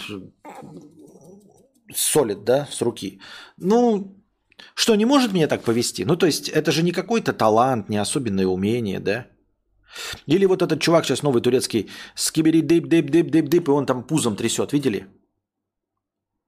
солид, 1.93 2.43
да, 2.43 2.67
с 2.71 2.81
руки. 2.81 3.19
Ну, 3.57 4.17
что, 4.75 4.95
не 4.95 5.05
может 5.05 5.33
меня 5.33 5.47
так 5.47 5.63
повести? 5.63 6.05
Ну, 6.05 6.15
то 6.15 6.25
есть, 6.25 6.49
это 6.49 6.71
же 6.71 6.83
не 6.83 6.91
какой-то 6.91 7.33
талант, 7.33 7.89
не 7.89 7.97
особенное 7.97 8.47
умение, 8.47 8.99
да? 8.99 9.27
Или 10.27 10.45
вот 10.45 10.61
этот 10.61 10.81
чувак 10.81 11.05
сейчас 11.05 11.23
новый 11.23 11.41
турецкий, 11.41 11.89
скибери 12.15 12.61
дип 12.61 12.87
дип 12.87 13.09
дип 13.09 13.31
дип 13.31 13.49
дип 13.49 13.67
и 13.67 13.71
он 13.71 13.85
там 13.85 14.03
пузом 14.03 14.35
трясет, 14.35 14.73
видели? 14.73 15.07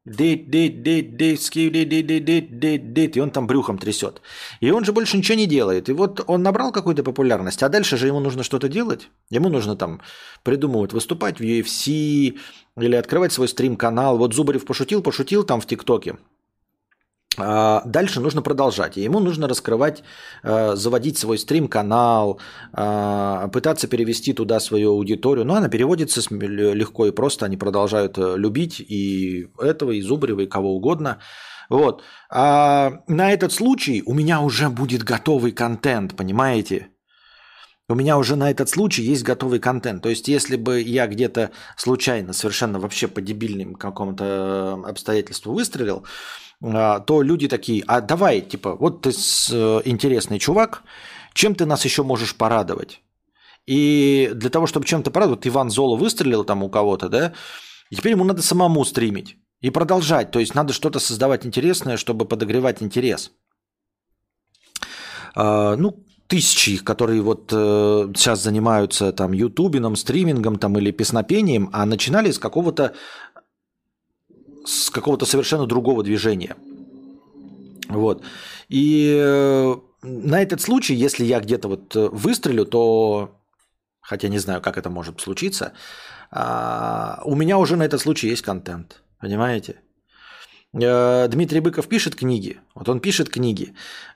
Дит, 0.05 0.49
дит, 0.49 1.41
ски, 1.41 1.69
дит, 1.69 1.89
дит, 1.89 2.07
дит, 2.07 2.25
дит, 2.25 2.59
дит, 2.59 2.93
дит, 2.93 3.17
и 3.17 3.19
он 3.19 3.31
там 3.31 3.47
брюхом 3.47 3.77
трясет. 3.77 4.21
И 4.62 4.71
он 4.71 4.85
же 4.85 4.93
больше 4.93 5.17
ничего 5.17 5.38
не 5.38 5.45
делает. 5.45 5.89
И 5.89 5.93
вот 5.93 6.23
он 6.25 6.41
набрал 6.41 6.71
какую-то 6.71 7.03
популярность, 7.03 7.62
а 7.63 7.69
дальше 7.69 7.97
же 7.97 8.07
ему 8.07 8.19
нужно 8.19 8.43
что-то 8.43 8.69
делать. 8.69 9.09
Ему 9.29 9.49
нужно 9.49 9.75
там 9.75 10.01
придумывать, 10.43 10.93
выступать 10.93 11.39
в 11.39 11.43
UFC 11.43 12.38
или 12.77 12.95
открывать 12.95 13.33
свой 13.33 13.49
стрим-канал. 13.49 14.17
Вот 14.17 14.33
Зубарев 14.33 14.65
пошутил, 14.65 15.03
пошутил 15.03 15.43
там 15.43 15.59
в 15.59 15.65
ТикТоке. 15.65 16.17
А, 17.41 17.82
дальше 17.86 18.19
нужно 18.19 18.41
продолжать. 18.41 18.97
Ему 18.97 19.19
нужно 19.19 19.47
раскрывать, 19.47 20.04
а, 20.43 20.75
заводить 20.75 21.17
свой 21.17 21.38
стрим-канал, 21.38 22.39
а, 22.73 23.47
пытаться 23.49 23.88
перевести 23.88 24.34
туда 24.34 24.60
свою 24.60 24.91
аудиторию. 24.91 25.45
Но 25.45 25.56
она 25.56 25.69
переводится 25.69 26.21
легко 26.32 27.08
и 27.08 27.12
просто. 27.12 27.45
Они 27.45 27.58
продолжают 27.58 28.17
э, 28.17 28.36
любить 28.38 28.80
и 28.80 29.47
этого, 29.60 29.91
и 29.91 30.02
Зубарева, 30.02 30.41
и 30.41 30.47
кого 30.47 30.75
угодно. 30.75 31.19
Вот. 31.69 32.04
А 32.30 33.02
на 33.08 33.32
этот 33.32 33.52
случай 33.52 34.04
у 34.06 34.13
меня 34.13 34.41
уже 34.41 34.69
будет 34.69 35.04
готовый 35.04 35.52
контент, 35.52 36.15
понимаете? 36.15 36.89
У 37.91 37.95
меня 37.95 38.19
уже 38.19 38.36
на 38.36 38.52
этот 38.52 38.69
случай 38.69 39.02
есть 39.02 39.23
готовый 39.23 39.60
контент. 39.60 40.04
То 40.04 40.10
есть, 40.10 40.28
если 40.28 40.58
бы 40.58 40.80
я 40.80 41.08
где-то 41.08 41.49
случайно, 41.75 42.34
совершенно 42.34 42.80
вообще 42.80 43.08
по 43.08 43.19
дебильным 43.19 43.73
какому-то 43.73 44.23
э, 44.86 44.89
обстоятельству 44.89 45.54
выстрелил, 45.54 46.06
то 46.61 47.21
люди 47.21 47.47
такие, 47.47 47.83
а 47.87 48.01
давай, 48.01 48.41
типа, 48.41 48.75
вот 48.75 49.01
ты 49.01 49.09
э, 49.09 49.81
интересный 49.85 50.39
чувак, 50.39 50.83
чем 51.33 51.55
ты 51.55 51.65
нас 51.65 51.85
еще 51.85 52.03
можешь 52.03 52.35
порадовать? 52.35 53.01
И 53.65 54.31
для 54.33 54.49
того, 54.49 54.67
чтобы 54.67 54.85
чем-то 54.85 55.11
порадовать, 55.11 55.47
Иван 55.47 55.69
Золо 55.69 55.95
выстрелил 55.95 56.43
там 56.43 56.63
у 56.63 56.69
кого-то, 56.69 57.07
да, 57.07 57.33
и 57.89 57.95
теперь 57.95 58.11
ему 58.11 58.25
надо 58.25 58.41
самому 58.41 58.83
стримить 58.85 59.37
и 59.61 59.69
продолжать. 59.69 60.31
То 60.31 60.39
есть 60.39 60.55
надо 60.55 60.73
что-то 60.73 60.99
создавать 60.99 61.45
интересное, 61.45 61.97
чтобы 61.97 62.25
подогревать 62.25 62.81
интерес. 62.81 63.31
А, 65.35 65.75
ну, 65.75 66.03
тысячи, 66.27 66.77
которые 66.77 67.21
вот 67.21 67.51
э, 67.51 68.13
сейчас 68.15 68.43
занимаются 68.43 69.11
там 69.11 69.31
ютубином, 69.33 69.95
стримингом 69.95 70.57
там 70.57 70.77
или 70.77 70.91
песнопением, 70.91 71.69
а 71.73 71.85
начинали 71.85 72.31
с 72.31 72.37
какого-то 72.39 72.93
с 74.69 74.89
какого-то 74.89 75.25
совершенно 75.25 75.65
другого 75.65 76.03
движения. 76.03 76.55
Вот. 77.89 78.23
И 78.69 79.17
э, 79.19 79.75
на 80.03 80.41
этот 80.41 80.62
случай, 80.62 80.93
если 80.93 81.25
я 81.25 81.39
где-то 81.39 81.67
вот 81.67 81.95
э, 81.95 82.10
выстрелю, 82.10 82.65
то, 82.65 83.36
хотя 83.99 84.27
не 84.27 84.38
знаю, 84.38 84.62
как 84.62 84.77
это 84.77 84.89
может 84.89 85.19
случиться, 85.21 85.73
а, 86.32 87.21
у 87.25 87.36
меня 87.36 87.58
уже 87.58 87.75
на 87.75 87.84
этот 87.84 87.99
случай 87.99 88.29
есть 88.29 88.43
контент. 88.43 89.01
Понимаете? 89.19 89.82
Э, 90.71 91.27
Дмитрий 91.27 91.62
Быков 91.62 91.88
пишет 91.88 92.15
книги, 92.15 92.60
вот 92.75 92.88
он 92.89 92.99
пишет 92.99 93.29
книги, 93.29 93.73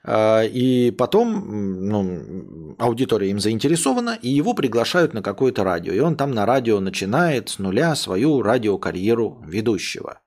и 0.08 0.94
потом 0.96 1.88
ну, 1.88 2.76
аудитория 2.78 3.30
им 3.30 3.40
заинтересована, 3.40 4.16
и 4.22 4.28
его 4.28 4.54
приглашают 4.54 5.14
на 5.14 5.22
какое-то 5.22 5.64
радио, 5.64 5.92
и 5.92 5.98
он 5.98 6.16
там 6.16 6.30
на 6.30 6.46
радио 6.46 6.78
начинает 6.78 7.48
с 7.48 7.58
нуля 7.58 7.96
свою 7.96 8.40
радиокарьеру 8.40 9.42
ведущего. 9.44 10.20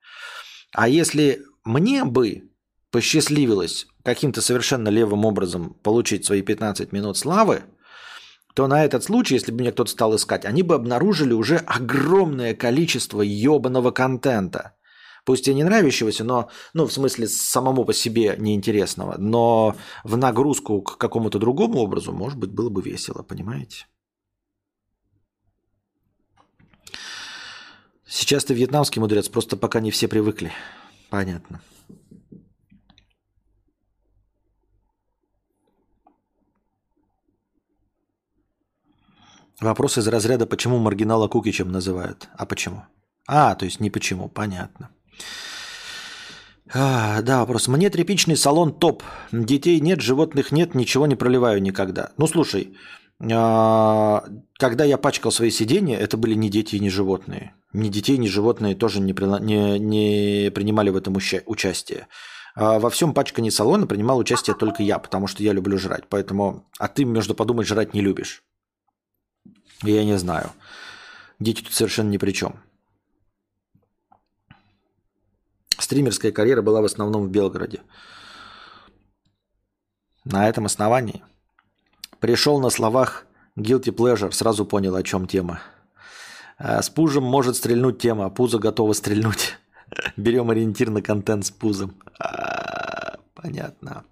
А 0.72 0.88
если 0.88 1.42
мне 1.64 2.04
бы 2.04 2.50
посчастливилось 2.90 3.86
каким-то 4.02 4.40
совершенно 4.40 4.88
левым 4.88 5.24
образом 5.24 5.74
получить 5.82 6.24
свои 6.24 6.42
15 6.42 6.92
минут 6.92 7.16
славы, 7.16 7.62
то 8.54 8.66
на 8.66 8.84
этот 8.84 9.04
случай, 9.04 9.34
если 9.34 9.52
бы 9.52 9.60
меня 9.60 9.72
кто-то 9.72 9.90
стал 9.90 10.16
искать, 10.16 10.44
они 10.44 10.62
бы 10.62 10.74
обнаружили 10.74 11.32
уже 11.32 11.58
огромное 11.58 12.54
количество 12.54 13.22
ебаного 13.22 13.90
контента. 13.90 14.74
Пусть 15.24 15.46
и 15.46 15.54
не 15.54 15.62
нравящегося, 15.62 16.24
но, 16.24 16.48
ну, 16.72 16.86
в 16.86 16.92
смысле, 16.92 17.28
самому 17.28 17.84
по 17.84 17.92
себе 17.92 18.34
неинтересного, 18.38 19.16
но 19.18 19.76
в 20.02 20.16
нагрузку 20.16 20.80
к 20.80 20.96
какому-то 20.96 21.38
другому 21.38 21.80
образу, 21.80 22.12
может 22.12 22.38
быть, 22.38 22.50
было 22.50 22.70
бы 22.70 22.80
весело, 22.80 23.22
понимаете? 23.22 23.86
Сейчас 28.08 28.46
ты 28.46 28.54
вьетнамский 28.54 29.00
мудрец, 29.00 29.28
просто 29.28 29.56
пока 29.58 29.80
не 29.80 29.90
все 29.90 30.08
привыкли. 30.08 30.50
Понятно. 31.10 31.60
Вопрос 39.60 39.98
из 39.98 40.08
разряда, 40.08 40.46
почему 40.46 40.78
маргинала 40.78 41.28
Кукичем 41.28 41.70
называют. 41.70 42.28
А 42.38 42.46
почему? 42.46 42.84
А, 43.26 43.54
то 43.54 43.66
есть 43.66 43.78
не 43.80 43.90
почему, 43.90 44.28
понятно. 44.28 44.90
А, 46.72 47.20
да, 47.22 47.40
вопрос. 47.40 47.68
Мне 47.68 47.90
тряпичный 47.90 48.36
салон 48.36 48.72
топ. 48.72 49.02
Детей 49.32 49.80
нет, 49.80 50.00
животных 50.00 50.50
нет, 50.50 50.74
ничего 50.74 51.06
не 51.06 51.16
проливаю 51.16 51.60
никогда. 51.60 52.12
Ну, 52.16 52.26
слушай, 52.26 52.74
когда 53.20 54.84
я 54.84 54.96
пачкал 54.96 55.32
свои 55.32 55.50
сиденья, 55.50 55.98
это 55.98 56.16
были 56.16 56.34
не 56.34 56.50
дети 56.50 56.76
и 56.76 56.80
не 56.80 56.88
животные. 56.88 57.54
Ни 57.72 57.88
детей, 57.88 58.16
ни 58.16 58.28
животные 58.28 58.76
тоже 58.76 59.00
не, 59.00 59.12
не, 59.12 59.78
не 59.78 60.50
принимали 60.50 60.90
в 60.90 60.96
этом 60.96 61.16
участие. 61.16 62.06
А 62.54 62.78
во 62.78 62.90
всем 62.90 63.14
пачкании 63.14 63.50
салона 63.50 63.86
принимал 63.86 64.18
участие 64.18 64.54
только 64.54 64.82
я, 64.82 64.98
потому 64.98 65.26
что 65.26 65.42
я 65.42 65.52
люблю 65.52 65.78
жрать. 65.78 66.04
Поэтому, 66.08 66.68
а 66.78 66.88
ты, 66.88 67.04
между 67.04 67.34
подумать, 67.34 67.66
жрать 67.66 67.92
не 67.92 68.00
любишь. 68.00 68.42
Я 69.82 70.04
не 70.04 70.16
знаю. 70.16 70.50
Дети 71.40 71.62
тут 71.62 71.74
совершенно 71.74 72.10
ни 72.10 72.18
при 72.18 72.32
чем. 72.32 72.60
Стримерская 75.78 76.32
карьера 76.32 76.62
была 76.62 76.82
в 76.82 76.84
основном 76.84 77.26
в 77.26 77.30
Белгороде. 77.30 77.82
На 80.24 80.48
этом 80.48 80.66
основании– 80.66 81.22
Пришел 82.20 82.60
на 82.60 82.70
словах 82.70 83.26
guilty 83.56 83.94
pleasure, 83.94 84.32
сразу 84.32 84.64
понял, 84.64 84.96
о 84.96 85.02
чем 85.02 85.26
тема. 85.26 85.60
А 86.56 86.82
с 86.82 86.90
пузом 86.90 87.24
может 87.24 87.56
стрельнуть 87.56 88.00
тема, 88.00 88.26
а 88.26 88.30
пузо 88.30 88.58
готово 88.58 88.92
стрельнуть. 88.92 89.56
Берем 90.16 90.50
ориентир 90.50 90.90
на 90.90 91.00
контент 91.00 91.46
с 91.46 91.50
пузом. 91.50 91.94
А, 92.18 93.18
понятно. 93.34 94.04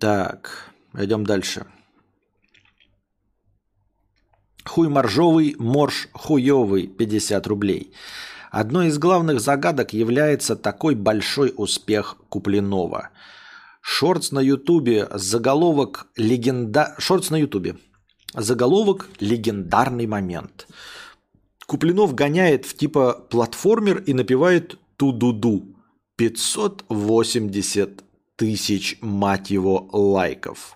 Так, 0.00 0.72
идем 0.94 1.24
дальше. 1.24 1.66
Хуй 4.64 4.88
моржовый, 4.88 5.54
морж 5.58 6.08
хуёвый, 6.12 6.88
50 6.88 7.46
рублей. 7.46 7.94
Одной 8.50 8.88
из 8.88 8.98
главных 8.98 9.40
загадок 9.40 9.92
является 9.92 10.56
такой 10.56 10.94
большой 10.94 11.52
успех 11.56 12.16
Куплинова. 12.28 13.10
Шортс 13.80 14.32
на 14.32 14.40
Ютубе, 14.40 15.08
заголовок 15.12 16.06
легенда... 16.16 16.94
Шортс 16.98 17.30
на 17.30 17.36
Ютубе. 17.36 17.76
Заголовок 18.34 19.08
«Легендарный 19.20 20.06
момент». 20.06 20.66
Куплинов 21.66 22.14
гоняет 22.14 22.66
в 22.66 22.76
типа 22.76 23.26
платформер 23.30 23.98
и 23.98 24.12
напевает 24.12 24.78
«Ту-ду-ду». 24.96 25.76
580 26.16 28.04
тысяч, 28.36 28.98
мать 29.00 29.50
его, 29.50 29.88
лайков. 29.92 30.75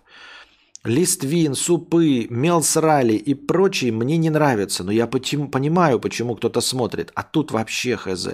Листвин, 0.84 1.54
Супы, 1.54 2.26
Мелсрали 2.30 3.12
и 3.12 3.34
прочие 3.34 3.92
мне 3.92 4.16
не 4.16 4.30
нравятся, 4.30 4.82
но 4.82 4.90
я 4.90 5.06
понимаю, 5.06 6.00
почему 6.00 6.36
кто-то 6.36 6.60
смотрит. 6.60 7.12
А 7.14 7.22
тут 7.22 7.50
вообще 7.50 7.96
хз. 7.96 8.28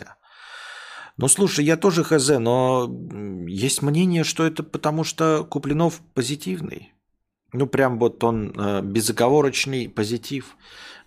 Ну, 1.16 1.28
слушай, 1.28 1.64
я 1.64 1.76
тоже 1.76 2.04
хз, 2.04 2.28
но 2.38 2.88
есть 3.48 3.82
мнение, 3.82 4.22
что 4.22 4.44
это 4.44 4.62
потому, 4.62 5.02
что 5.02 5.44
Куплинов 5.44 6.00
позитивный. 6.14 6.92
Ну, 7.52 7.66
прям 7.66 7.98
вот 7.98 8.22
он 8.22 8.52
э, 8.56 8.82
безоговорочный 8.82 9.88
позитив. 9.88 10.56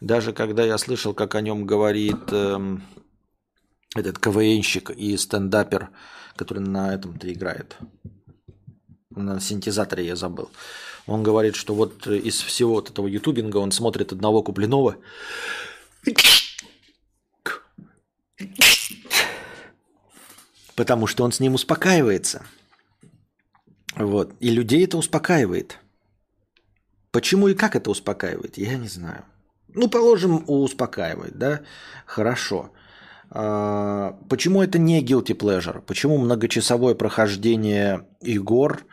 Даже 0.01 0.33
когда 0.33 0.63
я 0.65 0.77
слышал, 0.77 1.13
как 1.13 1.35
о 1.35 1.41
нем 1.41 1.65
говорит 1.65 2.31
э, 2.31 2.77
этот 3.95 4.19
КВНщик 4.19 4.89
и 4.89 5.15
стендапер, 5.15 5.89
который 6.35 6.59
на 6.59 6.93
этом-то 6.93 7.31
играет. 7.31 7.77
На 9.09 9.39
синтезаторе 9.39 10.05
я 10.05 10.15
забыл. 10.15 10.49
Он 11.09 11.23
говорит, 11.23 11.55
что 11.55 11.73
вот 11.73 12.05
из 12.07 12.41
всего 12.41 12.75
вот 12.75 12.91
этого 12.91 13.07
ютубинга 13.07 13.57
он 13.57 13.71
смотрит 13.71 14.13
одного 14.13 14.43
Куплинова. 14.43 14.95
Потому 20.75 21.07
что 21.07 21.23
он 21.23 21.31
с 21.31 21.39
ним 21.39 21.55
успокаивается. 21.55 22.45
Вот. 23.95 24.33
И 24.39 24.51
людей 24.51 24.85
это 24.85 24.97
успокаивает. 24.97 25.79
Почему 27.11 27.47
и 27.47 27.55
как 27.55 27.75
это 27.75 27.89
успокаивает, 27.89 28.57
я 28.57 28.75
не 28.75 28.87
знаю. 28.87 29.25
Ну, 29.69 29.89
положим, 29.89 30.43
успокаивает, 30.47 31.37
да? 31.37 31.61
Хорошо. 32.05 32.71
А, 33.31 34.15
почему 34.29 34.61
это 34.61 34.77
не 34.77 35.03
guilty 35.03 35.35
pleasure? 35.35 35.81
Почему 35.81 36.19
многочасовое 36.19 36.93
прохождение 36.93 38.07
игр 38.21 38.85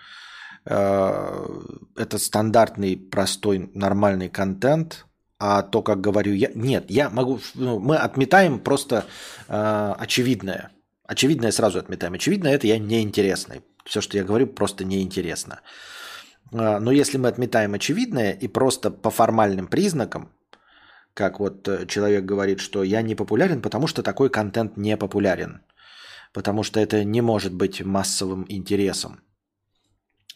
это 0.67 2.19
стандартный, 2.19 2.97
простой, 2.97 3.71
нормальный 3.75 4.29
контент, 4.29 5.07
а 5.39 5.63
то, 5.63 5.83
как 5.83 6.01
говорю 6.01 6.33
я... 6.33 6.51
Нет, 6.55 6.87
я 6.89 7.11
могу... 7.11 7.41
Ну, 7.55 7.79
мы 7.79 7.97
отметаем 7.97 8.59
просто 8.59 9.05
э, 9.49 9.95
очевидное. 9.99 10.71
Очевидное 11.05 11.53
сразу 11.53 11.79
отметаем. 11.79 12.15
Очевидно, 12.15 12.49
это 12.49 12.67
я 12.67 12.79
неинтересный. 12.79 13.63
Все, 13.85 14.01
что 14.01 14.17
я 14.17 14.25
говорю, 14.25 14.47
просто 14.47 14.85
неинтересно. 14.85 15.61
Но 16.51 16.91
если 16.91 17.19
мы 17.19 17.29
отметаем 17.29 17.75
очевидное 17.75 18.33
и 18.33 18.49
просто 18.49 18.91
по 18.91 19.11
формальным 19.11 19.67
признакам, 19.67 20.33
как 21.17 21.41
вот 21.41 21.67
э, 21.67 21.87
человек 21.87 22.25
говорит, 22.25 22.61
что 22.61 22.83
я 22.83 23.03
не 23.03 23.15
популярен, 23.15 23.63
потому 23.63 23.87
что 23.87 24.03
такой 24.03 24.29
контент 24.31 24.77
не 24.77 24.97
популярен. 24.97 25.63
Потому 26.35 26.63
что 26.63 26.79
это 26.79 27.05
не 27.05 27.23
может 27.23 27.55
быть 27.55 27.83
массовым 27.83 28.45
интересом. 28.49 29.23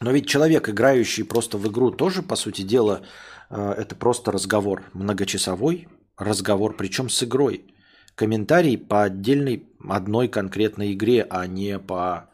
Но 0.00 0.12
ведь 0.12 0.28
человек, 0.28 0.68
играющий 0.68 1.24
просто 1.24 1.58
в 1.58 1.68
игру, 1.68 1.90
тоже, 1.90 2.22
по 2.22 2.36
сути 2.36 2.62
дела, 2.62 3.02
э, 3.50 3.74
это 3.76 3.94
просто 3.94 4.32
разговор. 4.32 4.84
Многочасовой 4.94 5.88
разговор, 6.16 6.76
причем 6.76 7.10
с 7.10 7.22
игрой. 7.22 7.74
Комментарий 8.14 8.78
по 8.78 9.04
отдельной 9.04 9.68
одной 9.88 10.28
конкретной 10.28 10.94
игре, 10.94 11.26
а 11.28 11.46
не 11.46 11.78
по... 11.78 12.30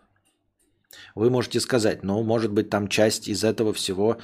Вы 1.14 1.30
можете 1.30 1.60
сказать, 1.60 2.04
ну, 2.04 2.22
может 2.22 2.52
быть, 2.52 2.70
там 2.70 2.88
часть 2.88 3.28
из 3.28 3.44
этого 3.44 3.72
всего 3.72 4.18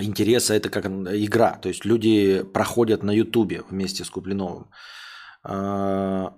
интереса 0.00 0.54
это 0.54 0.70
как 0.70 0.86
игра. 0.86 1.56
То 1.56 1.68
есть 1.68 1.84
люди 1.84 2.42
проходят 2.42 3.02
на 3.02 3.10
Ютубе 3.10 3.62
вместе 3.70 4.04
с 4.04 4.10
Куплиновым. 4.10 4.70
А, 5.42 6.34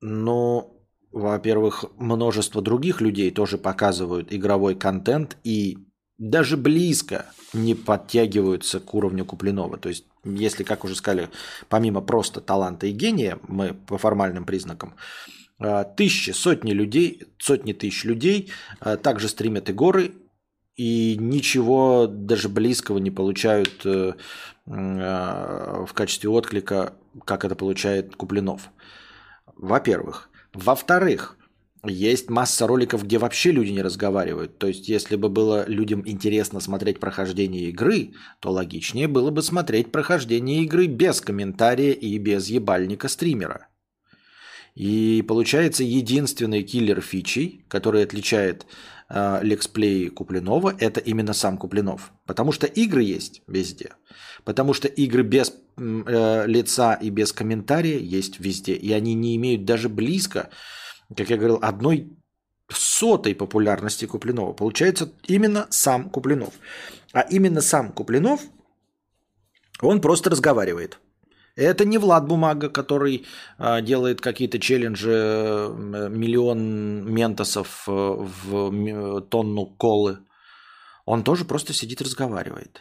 но, 0.00 0.79
во-первых, 1.12 1.84
множество 1.96 2.62
других 2.62 3.00
людей 3.00 3.30
тоже 3.30 3.58
показывают 3.58 4.32
игровой 4.32 4.74
контент 4.74 5.36
и 5.44 5.78
даже 6.18 6.56
близко 6.56 7.26
не 7.52 7.74
подтягиваются 7.74 8.78
к 8.78 8.94
уровню 8.94 9.24
Куплинова. 9.24 9.78
То 9.78 9.88
есть, 9.88 10.04
если, 10.24 10.62
как 10.62 10.84
уже 10.84 10.94
сказали, 10.94 11.28
помимо 11.68 12.00
просто 12.00 12.40
таланта 12.40 12.86
и 12.86 12.92
гения, 12.92 13.38
мы 13.48 13.74
по 13.74 13.98
формальным 13.98 14.44
признакам, 14.44 14.94
а, 15.58 15.84
тысячи, 15.84 16.30
сотни 16.30 16.72
людей, 16.72 17.24
сотни 17.38 17.72
тысяч 17.72 18.04
людей 18.04 18.50
а, 18.78 18.96
также 18.96 19.28
стримят 19.28 19.68
и 19.68 19.72
горы 19.72 20.12
и 20.76 21.16
ничего 21.18 22.06
даже 22.06 22.48
близкого 22.48 22.96
не 22.96 23.10
получают 23.10 23.84
э, 23.84 24.14
э, 24.66 25.84
в 25.86 25.92
качестве 25.92 26.30
отклика, 26.30 26.94
как 27.26 27.44
это 27.44 27.54
получает 27.54 28.16
Куплинов. 28.16 28.70
Во-первых. 29.56 30.29
Во-вторых, 30.52 31.36
есть 31.84 32.28
масса 32.28 32.66
роликов, 32.66 33.04
где 33.04 33.18
вообще 33.18 33.52
люди 33.52 33.70
не 33.70 33.82
разговаривают. 33.82 34.58
То 34.58 34.66
есть, 34.66 34.88
если 34.88 35.16
бы 35.16 35.28
было 35.28 35.64
людям 35.66 36.02
интересно 36.04 36.60
смотреть 36.60 37.00
прохождение 37.00 37.70
игры, 37.70 38.12
то 38.40 38.50
логичнее 38.50 39.08
было 39.08 39.30
бы 39.30 39.42
смотреть 39.42 39.90
прохождение 39.90 40.62
игры 40.64 40.86
без 40.86 41.20
комментария 41.20 41.92
и 41.92 42.18
без 42.18 42.48
ебальника 42.48 43.08
стримера. 43.08 43.68
И 44.74 45.24
получается 45.26 45.82
единственный 45.82 46.62
киллер 46.62 47.00
фичей, 47.00 47.64
который 47.68 48.02
отличает 48.02 48.66
лексплей 49.42 50.08
Куплинова, 50.08 50.74
это 50.78 51.00
именно 51.00 51.32
сам 51.32 51.58
Куплинов. 51.58 52.12
Потому 52.26 52.52
что 52.52 52.66
игры 52.66 53.02
есть 53.02 53.42
везде. 53.46 53.90
Потому 54.44 54.72
что 54.72 54.88
игры 54.88 55.22
без 55.22 55.52
э, 55.76 56.44
лица 56.46 56.94
и 56.94 57.10
без 57.10 57.32
комментария 57.32 57.98
есть 57.98 58.38
везде. 58.38 58.74
И 58.74 58.92
они 58.92 59.14
не 59.14 59.36
имеют 59.36 59.64
даже 59.64 59.88
близко, 59.88 60.50
как 61.16 61.28
я 61.28 61.36
говорил, 61.36 61.58
одной 61.60 62.16
сотой 62.68 63.34
популярности 63.34 64.06
Куплинова. 64.06 64.52
Получается 64.52 65.12
именно 65.26 65.66
сам 65.70 66.08
Куплинов. 66.08 66.54
А 67.12 67.22
именно 67.22 67.60
сам 67.60 67.92
Куплинов, 67.92 68.40
он 69.80 70.00
просто 70.00 70.30
разговаривает– 70.30 71.00
это 71.56 71.84
не 71.84 71.98
Влад 71.98 72.26
Бумага, 72.26 72.68
который 72.68 73.26
а, 73.58 73.80
делает 73.80 74.20
какие-то 74.20 74.58
челленджи, 74.58 75.10
э, 75.10 76.08
миллион 76.08 77.12
ментосов 77.12 77.84
э, 77.86 77.92
в 77.92 79.20
тонну 79.22 79.66
колы. 79.66 80.18
Он 81.06 81.22
тоже 81.22 81.44
просто 81.44 81.72
сидит 81.72 82.00
разговаривает. 82.02 82.80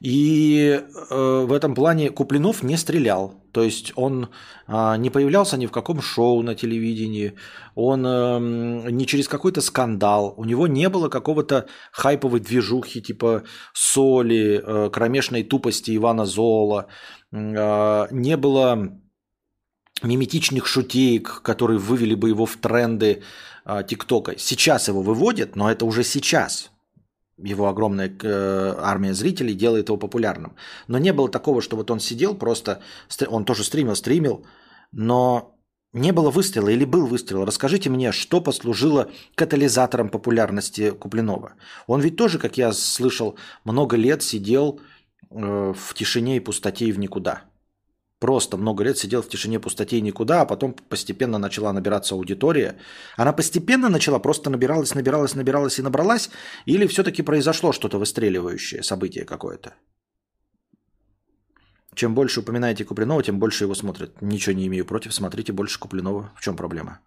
И 0.00 0.80
э, 1.10 1.44
в 1.46 1.52
этом 1.52 1.74
плане 1.74 2.10
Куплинов 2.10 2.62
не 2.62 2.76
стрелял. 2.76 3.42
То 3.58 3.64
есть 3.64 3.92
он 3.96 4.28
э, 4.68 4.96
не 4.98 5.10
появлялся 5.10 5.56
ни 5.56 5.66
в 5.66 5.72
каком 5.72 6.00
шоу 6.00 6.42
на 6.42 6.54
телевидении, 6.54 7.32
он 7.74 8.06
э, 8.06 8.90
не 8.92 9.04
через 9.04 9.26
какой-то 9.26 9.60
скандал, 9.60 10.34
у 10.36 10.44
него 10.44 10.68
не 10.68 10.88
было 10.88 11.08
какого-то 11.08 11.66
хайповой 11.90 12.38
движухи 12.38 13.02
типа 13.02 13.42
соли, 13.74 14.62
э, 14.64 14.90
кромешной 14.90 15.42
тупости 15.42 15.96
Ивана 15.96 16.24
Зола, 16.24 16.86
э, 17.32 18.06
не 18.12 18.36
было 18.36 18.92
миметичных 20.04 20.64
шутеек, 20.68 21.42
которые 21.42 21.78
вывели 21.78 22.14
бы 22.14 22.28
его 22.28 22.46
в 22.46 22.56
тренды 22.58 23.24
э, 23.66 23.82
ТикТока. 23.88 24.38
Сейчас 24.38 24.88
его 24.88 25.02
выводят, 25.02 25.56
но 25.56 25.68
это 25.68 25.84
уже 25.84 26.04
сейчас– 26.04 26.70
его 27.38 27.68
огромная 27.68 28.10
э, 28.22 28.74
армия 28.78 29.14
зрителей 29.14 29.54
делает 29.54 29.88
его 29.88 29.98
популярным. 29.98 30.56
Но 30.88 30.98
не 30.98 31.12
было 31.12 31.28
такого, 31.28 31.62
что 31.62 31.76
вот 31.76 31.90
он 31.90 32.00
сидел 32.00 32.34
просто, 32.34 32.80
он 33.28 33.44
тоже 33.44 33.64
стримил, 33.64 33.94
стримил, 33.94 34.44
но 34.92 35.54
не 35.92 36.12
было 36.12 36.30
выстрела 36.30 36.68
или 36.68 36.84
был 36.84 37.06
выстрел. 37.06 37.44
Расскажите 37.44 37.90
мне, 37.90 38.12
что 38.12 38.40
послужило 38.40 39.10
катализатором 39.34 40.10
популярности 40.10 40.90
Куплинова. 40.90 41.52
Он 41.86 42.00
ведь 42.00 42.16
тоже, 42.16 42.38
как 42.38 42.58
я 42.58 42.72
слышал, 42.72 43.36
много 43.64 43.96
лет 43.96 44.22
сидел 44.22 44.80
э, 45.30 45.74
в 45.76 45.94
тишине 45.94 46.36
и 46.36 46.40
пустоте 46.40 46.86
и 46.86 46.92
в 46.92 46.98
никуда. 46.98 47.47
Просто 48.18 48.56
много 48.56 48.82
лет 48.82 48.98
сидел 48.98 49.22
в 49.22 49.28
тишине, 49.28 49.60
пустоте 49.60 49.98
и 49.98 50.00
никуда, 50.00 50.40
а 50.40 50.46
потом 50.46 50.72
постепенно 50.72 51.38
начала 51.38 51.72
набираться 51.72 52.14
аудитория. 52.14 52.76
Она 53.16 53.32
постепенно 53.32 53.88
начала, 53.88 54.18
просто 54.18 54.50
набиралась, 54.50 54.94
набиралась, 54.94 55.36
набиралась 55.36 55.78
и 55.78 55.82
набралась? 55.82 56.30
Или 56.66 56.88
все-таки 56.88 57.22
произошло 57.22 57.72
что-то 57.72 57.98
выстреливающее, 57.98 58.82
событие 58.82 59.24
какое-то? 59.24 59.74
Чем 61.94 62.14
больше 62.14 62.40
упоминаете 62.40 62.84
Куплинова, 62.84 63.22
тем 63.22 63.38
больше 63.38 63.64
его 63.64 63.74
смотрят. 63.74 64.20
Ничего 64.20 64.54
не 64.54 64.66
имею 64.66 64.84
против, 64.84 65.14
смотрите 65.14 65.52
больше 65.52 65.78
Куплинова. 65.78 66.32
В 66.36 66.40
чем 66.40 66.56
проблема? 66.56 67.00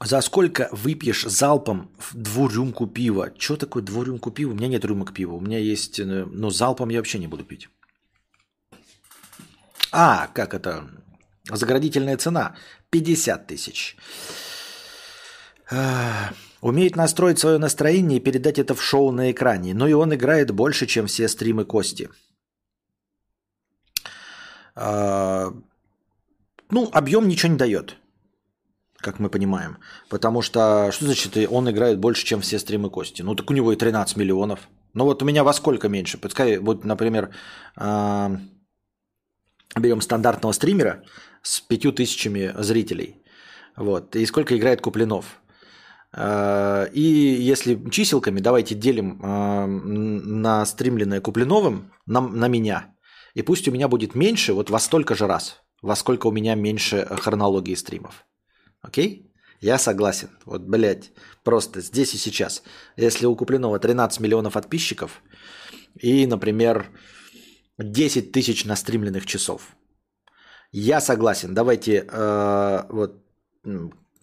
За 0.00 0.20
сколько 0.20 0.68
выпьешь 0.72 1.24
залпом 1.24 1.90
двурюмку 2.12 2.86
пива? 2.86 3.32
Что 3.38 3.56
такое 3.56 3.82
двурюмку 3.82 4.30
пива? 4.30 4.50
У 4.50 4.54
меня 4.54 4.68
нет 4.68 4.84
рюмок 4.84 5.14
пива. 5.14 5.32
У 5.32 5.40
меня 5.40 5.58
есть... 5.58 5.98
Э, 5.98 6.26
но 6.26 6.50
залпом 6.50 6.90
я 6.90 6.98
вообще 6.98 7.18
не 7.18 7.28
буду 7.28 7.44
пить. 7.44 7.68
А, 9.92 10.28
как 10.34 10.52
это? 10.52 10.90
Заградительная 11.50 12.18
цена. 12.18 12.56
50 12.90 13.46
тысяч. 13.46 13.96
Умеет 16.60 16.96
настроить 16.96 17.38
свое 17.38 17.58
настроение 17.58 18.18
и 18.18 18.22
передать 18.22 18.58
это 18.58 18.74
в 18.74 18.82
шоу 18.82 19.12
на 19.12 19.30
экране. 19.30 19.72
Но 19.72 19.88
и 19.88 19.94
он 19.94 20.14
играет 20.14 20.50
больше, 20.50 20.86
чем 20.86 21.06
все 21.06 21.26
стримы 21.26 21.64
Кости. 21.64 22.10
А, 24.74 25.54
ну, 26.68 26.90
объем 26.92 27.28
ничего 27.28 27.52
не 27.52 27.58
дает 27.58 27.96
как 29.06 29.20
мы 29.20 29.28
понимаем. 29.28 29.76
Потому 30.08 30.42
что, 30.42 30.90
что 30.92 31.04
значит, 31.04 31.36
он 31.50 31.70
играет 31.70 31.98
больше, 31.98 32.26
чем 32.26 32.40
все 32.40 32.58
стримы 32.58 32.90
Кости? 32.90 33.22
Ну, 33.22 33.34
так 33.36 33.50
у 33.50 33.54
него 33.54 33.72
и 33.72 33.76
13 33.76 34.16
миллионов. 34.16 34.58
Ну, 34.94 35.04
вот 35.04 35.22
у 35.22 35.24
меня 35.24 35.44
во 35.44 35.52
сколько 35.52 35.88
меньше? 35.88 36.18
Пускай, 36.18 36.58
вот, 36.58 36.84
например, 36.84 37.30
берем 39.80 40.00
стандартного 40.00 40.52
стримера 40.52 41.02
с 41.42 41.60
5000 41.60 42.52
зрителей. 42.62 43.22
Вот. 43.76 44.16
И 44.16 44.26
сколько 44.26 44.56
играет 44.56 44.80
Куплинов? 44.80 45.24
Э, 46.12 46.88
и 46.92 47.50
если 47.50 47.90
чиселками, 47.90 48.40
давайте 48.40 48.74
делим 48.74 49.18
на 49.22 50.66
стримленное 50.66 51.20
Куплиновым 51.20 51.92
на, 52.06 52.20
на 52.20 52.48
меня. 52.48 52.94
И 53.34 53.42
пусть 53.42 53.68
у 53.68 53.70
меня 53.70 53.88
будет 53.88 54.14
меньше, 54.14 54.52
вот 54.52 54.70
во 54.70 54.78
столько 54.78 55.14
же 55.14 55.26
раз, 55.26 55.62
во 55.82 55.94
сколько 55.94 56.28
у 56.28 56.32
меня 56.32 56.56
меньше 56.56 57.06
хронологии 57.20 57.76
стримов. 57.76 58.26
Окей? 58.86 59.32
Я 59.60 59.78
согласен. 59.78 60.30
Вот, 60.44 60.62
блядь, 60.62 61.12
просто 61.42 61.80
здесь 61.80 62.14
и 62.14 62.18
сейчас. 62.18 62.62
Если 62.96 63.26
у 63.26 63.34
Куплинова 63.34 63.78
13 63.78 64.20
миллионов 64.20 64.52
подписчиков 64.52 65.22
и, 65.98 66.26
например, 66.26 66.90
10 67.78 68.32
тысяч 68.32 68.64
настримленных 68.64 69.26
часов. 69.26 69.76
Я 70.70 71.00
согласен. 71.00 71.54
Давайте, 71.54 72.06
э, 72.08 72.82
вот, 72.90 73.24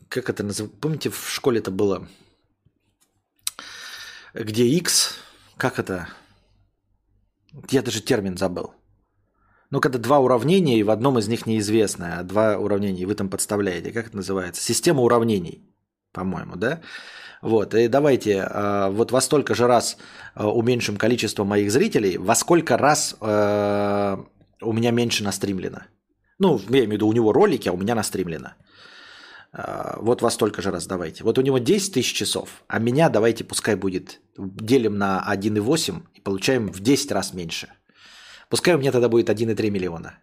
как 0.07 0.30
это 0.30 0.43
называется? 0.43 0.80
Помните, 0.80 1.09
в 1.09 1.30
школе 1.30 1.59
это 1.59 1.72
было? 1.72 2.07
Где 4.34 4.66
X, 4.66 5.18
как 5.57 5.78
это? 5.78 6.07
Я 7.70 7.82
даже 7.82 8.01
термин 8.01 8.38
забыл. 8.38 8.74
Ну, 9.74 9.82
когда 9.82 9.97
два 9.97 10.19
уравнения, 10.19 10.78
и 10.78 10.84
в 10.84 10.91
одном 10.91 11.17
из 11.17 11.28
них 11.28 11.47
неизвестное, 11.47 12.19
а 12.19 12.24
два 12.24 12.59
уравнения, 12.59 13.01
и 13.01 13.05
вы 13.07 13.15
там 13.15 13.28
подставляете. 13.28 13.91
Как 13.91 14.05
это 14.05 14.15
называется? 14.15 14.61
Система 14.61 15.01
уравнений, 15.01 15.63
по-моему, 16.11 16.57
да? 16.57 16.82
Вот, 17.41 17.74
и 17.74 17.88
давайте 17.88 18.47
э, 18.47 18.89
вот 18.91 19.11
во 19.11 19.19
столько 19.19 19.55
же 19.55 19.65
раз 19.65 19.97
э, 20.36 20.45
уменьшим 20.45 20.97
количество 20.97 21.43
моих 21.43 21.71
зрителей, 21.71 22.19
во 22.19 22.36
сколько 22.36 22.78
раз 22.78 23.15
э, 23.19 24.17
у 24.61 24.74
меня 24.74 24.91
меньше 24.91 25.24
настримлено. 25.24 25.80
Ну, 26.38 26.59
я 26.69 26.86
имею 26.86 26.89
в 26.89 26.91
виду, 26.91 27.07
у 27.07 27.13
него 27.13 27.34
ролики, 27.34 27.67
а 27.67 27.74
у 27.74 27.78
меня 27.78 27.95
настримлено. 27.95 28.53
Вот 29.97 30.21
во 30.21 30.30
столько 30.30 30.61
же 30.61 30.69
раз 30.69 30.86
давайте. 30.86 31.24
Вот 31.24 31.39
у 31.39 31.41
него 31.41 31.57
10 31.57 31.95
тысяч 31.95 32.13
часов, 32.13 32.63
а 32.67 32.78
меня 32.78 33.09
давайте 33.09 33.43
пускай 33.43 33.76
будет, 33.76 34.19
делим 34.38 34.99
на 34.99 35.26
1,8 35.28 36.01
и 36.13 36.21
получаем 36.21 36.71
в 36.71 36.80
10 36.80 37.11
раз 37.11 37.34
меньше– 37.34 37.69
Пускай 38.54 38.76
у 38.76 38.78
меня 38.78 38.91
тогда 38.91 39.10
будет 39.10 39.30
1,3 39.32 39.72
миллиона. 39.72 40.20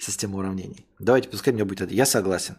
Система 0.00 0.38
уравнений. 0.38 0.88
Давайте, 0.98 1.28
пускай 1.28 1.52
у 1.52 1.54
меня 1.54 1.64
будет... 1.64 1.92
Я 1.92 2.04
согласен. 2.04 2.56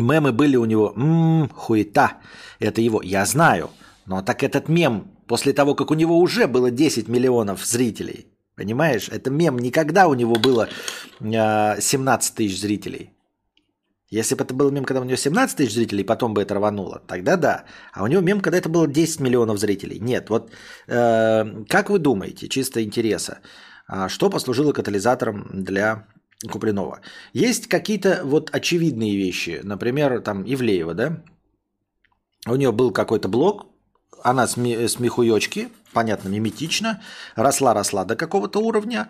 Мемы 0.00 0.32
были 0.32 0.56
у 0.56 0.64
него. 0.64 0.94
Ммм, 0.96 1.50
хуета. 1.50 2.12
Это 2.60 2.80
его. 2.80 3.02
Я 3.02 3.26
знаю. 3.26 3.68
Но 4.06 4.22
так 4.22 4.42
этот 4.42 4.70
мем, 4.70 5.10
после 5.26 5.52
того, 5.52 5.74
как 5.74 5.90
у 5.90 5.94
него 5.94 6.18
уже 6.18 6.46
было 6.46 6.70
10 6.70 7.08
миллионов 7.08 7.62
зрителей, 7.66 8.26
понимаешь, 8.54 9.10
это 9.10 9.28
мем 9.28 9.58
никогда 9.58 10.08
у 10.08 10.14
него 10.14 10.36
было 10.36 10.70
17 11.20 11.90
а, 12.00 12.36
тысяч 12.36 12.58
зрителей. 12.58 13.17
Если 14.10 14.34
бы 14.34 14.44
это 14.44 14.54
был 14.54 14.70
мем, 14.70 14.84
когда 14.84 15.00
у 15.00 15.04
него 15.04 15.16
17 15.16 15.56
тысяч 15.56 15.74
зрителей, 15.74 16.04
потом 16.04 16.32
бы 16.32 16.40
это 16.40 16.54
рвануло, 16.54 17.02
тогда 17.06 17.36
да. 17.36 17.64
А 17.92 18.02
у 18.02 18.06
него 18.06 18.22
мем, 18.22 18.40
когда 18.40 18.56
это 18.56 18.68
было 18.68 18.86
10 18.86 19.20
миллионов 19.20 19.58
зрителей. 19.58 19.98
Нет, 20.00 20.30
вот 20.30 20.50
э, 20.86 21.64
как 21.68 21.90
вы 21.90 21.98
думаете, 21.98 22.48
чисто 22.48 22.82
интереса, 22.82 23.40
э, 23.88 24.08
что 24.08 24.30
послужило 24.30 24.72
катализатором 24.72 25.48
для 25.52 26.06
Куплинова? 26.50 27.00
Есть 27.34 27.68
какие-то 27.68 28.22
вот 28.24 28.48
очевидные 28.54 29.16
вещи, 29.16 29.60
например, 29.62 30.22
там 30.22 30.42
Ивлеева, 30.42 30.94
да? 30.94 31.22
У 32.46 32.54
нее 32.54 32.72
был 32.72 32.92
какой-то 32.92 33.28
блог, 33.28 33.66
она 34.22 34.44
сме- 34.46 34.88
смехуёчки, 34.88 35.68
понятно, 35.92 36.28
миметично, 36.28 37.02
росла-росла 37.36 38.04
до 38.04 38.16
какого-то 38.16 38.60
уровня, 38.60 39.08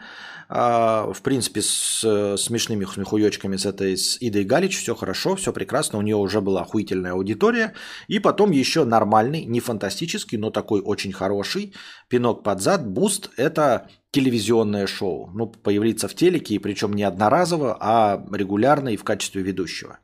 а, 0.51 1.13
в 1.13 1.21
принципе, 1.21 1.61
с 1.61 2.37
смешными 2.39 2.87
смехуёчками 2.87 3.57
с 3.57 3.67
этой, 3.67 3.99
с 3.99 4.17
Идой 4.21 4.45
Галич 4.45 4.79
все 4.79 4.95
хорошо, 4.95 5.37
все 5.37 5.53
прекрасно, 5.53 5.99
у 5.99 6.03
нее 6.03 6.17
уже 6.17 6.41
была 6.41 6.63
охуительная 6.63 7.13
аудитория. 7.13 7.75
И 8.07 8.19
потом 8.19 8.51
еще 8.51 8.85
нормальный, 8.85 9.45
не 9.45 9.61
фантастический, 9.61 10.39
но 10.39 10.51
такой 10.51 10.81
очень 10.81 11.13
хороший 11.13 11.75
пинок 12.09 12.43
под 12.43 12.63
зад, 12.63 12.89
boost– 12.89 13.31
это 13.37 13.91
телевизионное 14.11 14.87
шоу. 14.87 15.31
Ну, 15.35 15.49
появиться 15.49 16.09
в 16.09 16.15
телеке, 16.15 16.55
и 16.55 16.59
причем 16.59 16.95
не 16.95 17.03
одноразово, 17.03 17.77
а 17.79 18.25
регулярно 18.33 18.89
и 18.89 18.97
в 18.97 19.05
качестве 19.05 19.43
ведущего. 19.43 19.99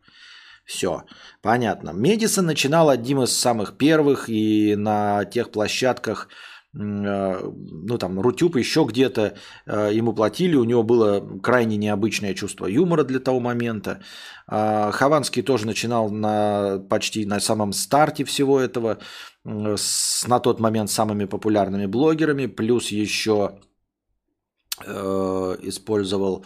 Все, 0.67 1.05
понятно. 1.43 1.91
Медисон 1.91 2.47
начинал 2.47 2.91
одним 2.91 3.23
из 3.23 3.37
самых 3.37 3.77
первых 3.77 4.29
и 4.29 4.77
на 4.77 5.25
тех 5.25 5.51
площадках, 5.51 6.29
Э, 6.29 6.54
ну 6.75 7.99
там 7.99 8.21
Рутюб 8.21 8.57
еще 8.57 8.85
где-то 8.85 9.35
э, 9.67 9.91
ему 9.95 10.13
платили, 10.13 10.57
у 10.57 10.65
него 10.65 10.83
было 10.83 11.21
крайне 11.41 11.77
необычное 11.77 12.35
чувство 12.35 12.67
юмора 12.67 13.05
для 13.05 13.21
того 13.21 13.41
момента. 13.41 14.01
А 14.49 14.91
Хованский 14.91 15.43
тоже 15.43 15.67
начинал 15.67 16.11
на, 16.11 16.79
почти 16.91 17.27
на 17.27 17.41
самом 17.41 17.73
старте 17.73 18.25
всего 18.25 18.59
этого, 18.59 18.99
с 19.45 20.27
на 20.27 20.41
тот 20.41 20.61
момент 20.61 20.91
самыми 20.91 21.27
популярными 21.27 21.87
блогерами, 21.87 22.47
плюс 22.47 22.89
еще 22.89 23.59
э, 24.85 25.57
использовал 25.63 26.45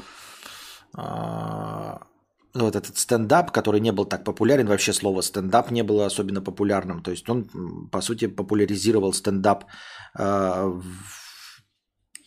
ну, 2.54 2.64
вот 2.64 2.76
этот 2.76 2.98
стендап, 2.98 3.52
который 3.52 3.80
не 3.80 3.92
был 3.92 4.04
так 4.04 4.24
популярен, 4.24 4.66
вообще 4.66 4.92
слово 4.92 5.22
стендап 5.22 5.70
не 5.70 5.82
было 5.82 6.06
особенно 6.06 6.40
популярным. 6.42 7.02
То 7.02 7.10
есть 7.10 7.28
он, 7.28 7.44
по 7.92 8.00
сути, 8.00 8.26
популяризировал 8.26 9.12
стендап, 9.12 9.64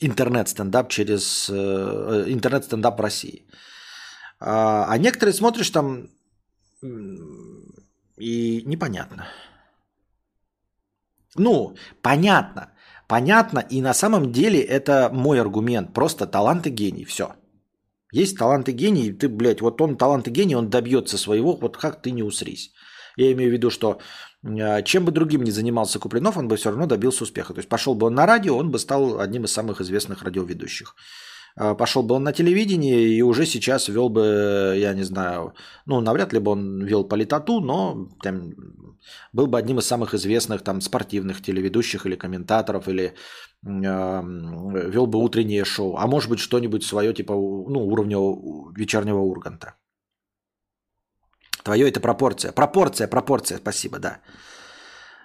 интернет-стендап 0.02 0.90
через 0.90 1.50
э, 1.50 2.26
интернет-стендап 2.28 3.00
России. 3.00 3.46
А, 4.40 4.86
а 4.90 4.98
некоторые 4.98 5.34
смотришь 5.34 5.70
там 5.70 6.10
и 8.18 8.64
непонятно. 8.66 9.28
Ну, 11.38 11.76
понятно. 12.02 12.72
Понятно, 13.08 13.60
и 13.60 13.82
на 13.82 13.94
самом 13.94 14.32
деле 14.32 14.62
это 14.62 15.10
мой 15.14 15.40
аргумент. 15.40 15.94
Просто 15.94 16.26
талант 16.28 16.66
и 16.66 16.70
гений. 16.70 17.06
Все. 17.06 17.36
Есть 18.14 18.38
талант 18.38 18.70
и 18.70 18.74
гений, 18.74 19.08
и 19.08 19.14
ты, 19.14 19.30
блядь, 19.30 19.62
вот 19.62 19.82
он 19.82 19.98
талант 19.98 20.28
и 20.28 20.32
гений, 20.32 20.56
он 20.56 20.70
добьется 20.70 21.18
своего, 21.18 21.56
вот 21.56 21.78
как 21.78 22.02
ты 22.02 22.12
не 22.12 22.24
усрись. 22.24 22.72
Я 23.18 23.32
имею 23.32 23.50
в 23.50 23.54
виду, 23.54 23.70
что 23.70 23.90
а, 23.90 24.00
чем 24.44 25.06
бы 25.06 25.12
другим 25.12 25.44
ни 25.44 25.52
занимался 25.52 26.00
Куплинов, 26.00 26.38
он 26.38 26.48
бы 26.48 26.56
все 26.56 26.70
равно 26.70 26.88
добился 26.88 27.24
успеха. 27.24 27.54
То 27.54 27.60
есть 27.60 27.70
пошел 27.70 27.94
бы 27.94 28.08
он 28.08 28.16
на 28.16 28.26
радио, 28.26 28.58
он 28.58 28.72
бы 28.72 28.80
стал 28.80 29.20
одним 29.20 29.44
из 29.44 29.52
самых 29.52 29.82
известных 29.82 30.24
радиоведущих. 30.24 30.96
а, 31.56 31.76
пошел 31.76 32.02
бы 32.02 32.16
он 32.16 32.24
на 32.24 32.34
телевидение 32.34 33.08
и 33.08 33.22
уже 33.22 33.46
сейчас 33.46 33.88
вел 33.88 34.10
бы, 34.10 34.76
я 34.78 34.94
не 34.94 35.04
знаю, 35.04 35.54
ну, 35.86 36.02
навряд 36.02 36.34
ли 36.34 36.40
бы 36.40 36.52
он 36.52 36.84
вел 36.84 37.04
политоту, 37.04 37.60
но 37.60 38.10
там, 38.24 38.54
был 39.34 39.48
бы 39.48 39.60
одним 39.60 39.78
из 39.80 39.86
самых 39.86 40.14
известных 40.14 40.64
там 40.64 40.82
спортивных 40.82 41.42
телеведущих 41.42 42.06
или 42.06 42.16
комментаторов, 42.16 42.88
или 42.88 43.04
э, 43.04 43.14
вел 43.64 45.08
бы 45.08 45.20
утреннее 45.20 45.66
шоу, 45.66 45.98
а 45.98 46.08
может 46.08 46.30
быть 46.30 46.40
что-нибудь 46.40 46.84
свое 46.84 47.14
типа 47.14 47.34
ну, 47.34 47.86
уровня 47.88 48.18
вечернего 48.76 49.20
Урганта. 49.20 49.76
Твое 51.64 51.90
это 51.90 52.00
пропорция. 52.00 52.52
Пропорция, 52.52 53.08
пропорция, 53.08 53.58
спасибо, 53.58 54.00
да. 54.00 54.20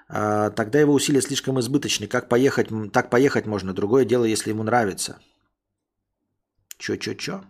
А, 0.08 0.50
тогда 0.50 0.80
его 0.80 0.92
усилия 0.92 1.22
слишком 1.22 1.58
избыточны. 1.58 2.06
Как 2.06 2.28
поехать, 2.28 2.68
так 2.92 3.10
поехать 3.10 3.46
можно. 3.46 3.72
Другое 3.72 4.04
дело, 4.04 4.24
если 4.24 4.50
ему 4.50 4.62
нравится. 4.62 5.18
Чё-чё-чё? 6.78 7.40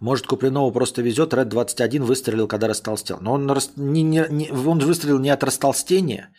Может, 0.00 0.26
Куплинову 0.26 0.72
просто 0.72 1.02
везет, 1.02 1.34
Ред 1.34 1.48
21 1.48 2.04
выстрелил, 2.04 2.46
когда 2.48 2.68
растолстел. 2.68 3.18
Но 3.20 3.32
он, 3.32 3.46
не, 3.76 4.02
не, 4.02 4.26
не, 4.30 4.50
он 4.50 4.78
выстрелил 4.78 5.18
не 5.18 5.30
от 5.30 5.42
растолстения. 5.42 6.32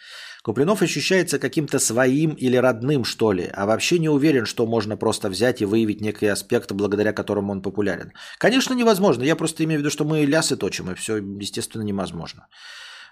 Куплинов 0.50 0.82
ощущается 0.82 1.38
каким-то 1.38 1.78
своим 1.78 2.32
или 2.32 2.58
родным, 2.58 3.06
что 3.06 3.34
ли, 3.34 3.52
а 3.54 3.68
вообще 3.68 4.00
не 4.00 4.10
уверен, 4.10 4.48
что 4.48 4.66
можно 4.66 4.98
просто 4.98 5.30
взять 5.30 5.62
и 5.62 5.66
выявить 5.66 6.02
некий 6.02 6.26
аспект, 6.26 6.72
благодаря 6.72 7.14
которому 7.14 7.52
он 7.52 7.62
популярен. 7.62 8.14
Конечно, 8.40 8.74
невозможно. 8.74 9.22
Я 9.22 9.36
просто 9.36 9.64
имею 9.64 9.80
в 9.80 9.82
виду, 9.84 9.92
что 9.92 10.06
мы 10.06 10.26
лясы 10.26 10.58
точим, 10.58 10.90
и 10.90 10.96
все, 10.96 11.18
естественно, 11.18 11.84
невозможно. 11.84 12.48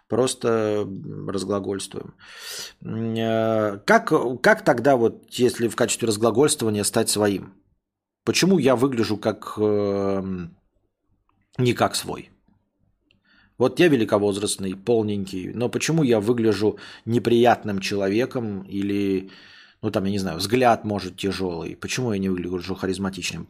Просто 0.08 0.88
разглагольствуем. 1.28 2.16
Э, 2.84 3.78
как, 3.86 4.12
как 4.42 4.64
тогда, 4.64 4.96
вот, 4.96 5.26
если 5.30 5.68
в 5.68 5.76
качестве 5.76 6.08
разглагольствования 6.08 6.84
стать 6.84 7.10
своим? 7.10 7.54
Почему 8.26 8.58
я 8.58 8.76
выгляжу 8.76 9.16
как 9.18 9.54
э, 9.60 10.24
не 11.60 11.74
как 11.74 11.96
свой? 11.96 12.32
Вот 13.58 13.80
я 13.80 13.88
великовозрастный, 13.88 14.76
полненький, 14.76 15.51
но 15.53 15.70
почему 15.70 16.03
я 16.03 16.20
выгляжу 16.20 16.78
неприятным 17.05 17.80
человеком 17.80 18.62
или, 18.62 19.32
ну 19.82 19.89
там, 19.89 20.05
я 20.05 20.12
не 20.12 20.20
знаю, 20.20 20.38
взгляд 20.38 20.86
может 20.86 21.18
тяжелый? 21.18 21.76
Почему 21.76 22.14
я 22.14 22.20
не 22.20 22.30
выгляжу 22.30 22.76
харизматичным? 22.76 23.47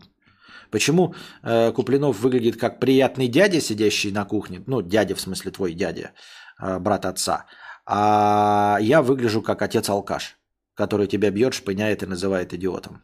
Почему 0.71 1.13
э, 1.43 1.71
Куплинов 1.71 2.19
выглядит 2.19 2.57
как 2.57 2.79
приятный 2.79 3.27
дядя, 3.27 3.61
сидящий 3.61 4.11
на 4.11 4.25
кухне? 4.25 4.63
Ну, 4.67 4.81
дядя 4.81 5.15
в 5.15 5.21
смысле 5.21 5.51
твой 5.51 5.73
дядя, 5.73 6.11
э, 6.61 6.79
брат 6.79 7.05
отца. 7.05 7.45
А 7.85 8.77
я 8.81 9.01
выгляжу 9.01 9.41
как 9.41 9.61
отец-алкаш, 9.61 10.37
который 10.73 11.07
тебя 11.07 11.31
бьет, 11.31 11.53
шпыняет 11.53 12.03
и 12.03 12.05
называет 12.05 12.53
идиотом. 12.53 13.01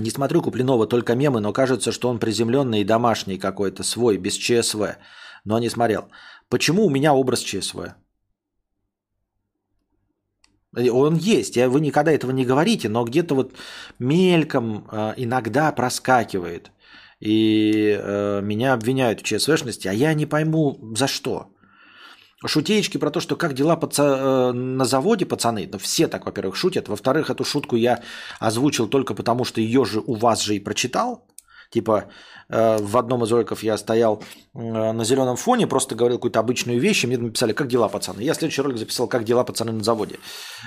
Не 0.00 0.10
смотрю 0.10 0.42
Куплинова 0.42 0.86
только 0.86 1.14
мемы, 1.14 1.40
но 1.40 1.52
кажется, 1.52 1.92
что 1.92 2.08
он 2.08 2.18
приземленный 2.18 2.80
и 2.80 2.84
домашний 2.84 3.38
какой-то, 3.38 3.82
свой, 3.82 4.16
без 4.16 4.34
ЧСВ. 4.34 4.96
Но 5.44 5.58
не 5.58 5.68
смотрел. 5.68 6.08
Почему 6.48 6.86
у 6.86 6.90
меня 6.90 7.14
образ 7.14 7.40
ЧСВ? 7.40 7.94
Он 10.76 11.16
есть, 11.16 11.56
я, 11.56 11.68
вы 11.68 11.80
никогда 11.80 12.12
этого 12.12 12.30
не 12.30 12.44
говорите, 12.44 12.88
но 12.88 13.04
где-то 13.04 13.34
вот 13.34 13.54
мельком 13.98 14.86
э, 14.90 15.14
иногда 15.16 15.72
проскакивает. 15.72 16.70
И 17.20 17.98
э, 17.98 18.40
меня 18.42 18.74
обвиняют 18.74 19.20
в 19.20 19.24
ЧСВшности, 19.24 19.88
а 19.88 19.92
я 19.92 20.14
не 20.14 20.26
пойму 20.26 20.78
за 20.94 21.08
что 21.08 21.50
шутеечки 22.46 22.98
про 22.98 23.10
то, 23.10 23.20
что 23.20 23.36
как 23.36 23.54
дела 23.54 23.76
паца... 23.76 24.02
Э, 24.02 24.52
на 24.52 24.84
заводе, 24.84 25.26
пацаны, 25.26 25.68
ну, 25.72 25.78
все 25.78 26.08
так, 26.08 26.26
во-первых, 26.26 26.56
шутят. 26.56 26.88
Во-вторых, 26.88 27.30
эту 27.30 27.44
шутку 27.44 27.76
я 27.76 28.02
озвучил 28.40 28.88
только 28.88 29.14
потому, 29.14 29.44
что 29.44 29.60
ее 29.60 29.84
же 29.84 30.00
у 30.00 30.14
вас 30.14 30.42
же 30.42 30.54
и 30.54 30.60
прочитал. 30.60 31.26
Типа 31.70 32.04
э, 32.48 32.78
в 32.78 32.96
одном 32.96 33.24
из 33.24 33.32
роликов 33.32 33.62
я 33.62 33.76
стоял 33.76 34.22
э, 34.54 34.92
на 34.92 35.04
зеленом 35.04 35.36
фоне, 35.36 35.66
просто 35.66 35.94
говорил 35.94 36.18
какую-то 36.18 36.40
обычную 36.40 36.80
вещь, 36.80 37.04
и 37.04 37.06
мне 37.06 37.18
написали, 37.18 37.52
как 37.52 37.68
дела, 37.68 37.88
пацаны. 37.88 38.22
Я 38.22 38.34
следующий 38.34 38.62
ролик 38.62 38.78
записал, 38.78 39.08
как 39.08 39.24
дела, 39.24 39.44
пацаны, 39.44 39.72
на 39.72 39.84
заводе. 39.84 40.18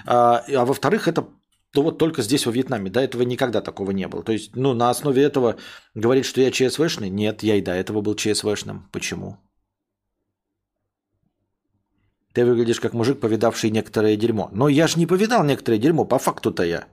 А, 0.05 0.43
а 0.47 0.65
во-вторых, 0.65 1.07
это 1.07 1.25
то 1.73 1.81
вот 1.83 1.97
только 1.97 2.21
здесь, 2.21 2.45
во 2.45 2.51
Вьетнаме. 2.51 2.89
До 2.89 2.99
этого 2.99 3.23
никогда 3.23 3.61
такого 3.61 3.91
не 3.91 4.07
было. 4.07 4.23
То 4.23 4.33
есть, 4.33 4.55
ну, 4.55 4.73
на 4.73 4.89
основе 4.89 5.23
этого 5.23 5.55
говорить, 5.95 6.25
что 6.25 6.41
я 6.41 6.51
ЧСВшный? 6.51 7.09
Нет, 7.09 7.43
я 7.43 7.55
и 7.55 7.61
до 7.61 7.71
этого 7.71 8.01
был 8.01 8.15
ЧСВшным. 8.15 8.89
Почему? 8.91 9.37
Ты 12.33 12.45
выглядишь 12.45 12.79
как 12.79 12.93
мужик, 12.93 13.19
повидавший 13.19 13.71
некоторое 13.71 14.15
дерьмо. 14.15 14.49
Но 14.53 14.69
я 14.69 14.87
же 14.87 14.97
не 14.99 15.05
повидал 15.05 15.43
некоторое 15.43 15.79
дерьмо, 15.79 16.05
по 16.05 16.17
факту-то 16.17 16.63
я. 16.63 16.85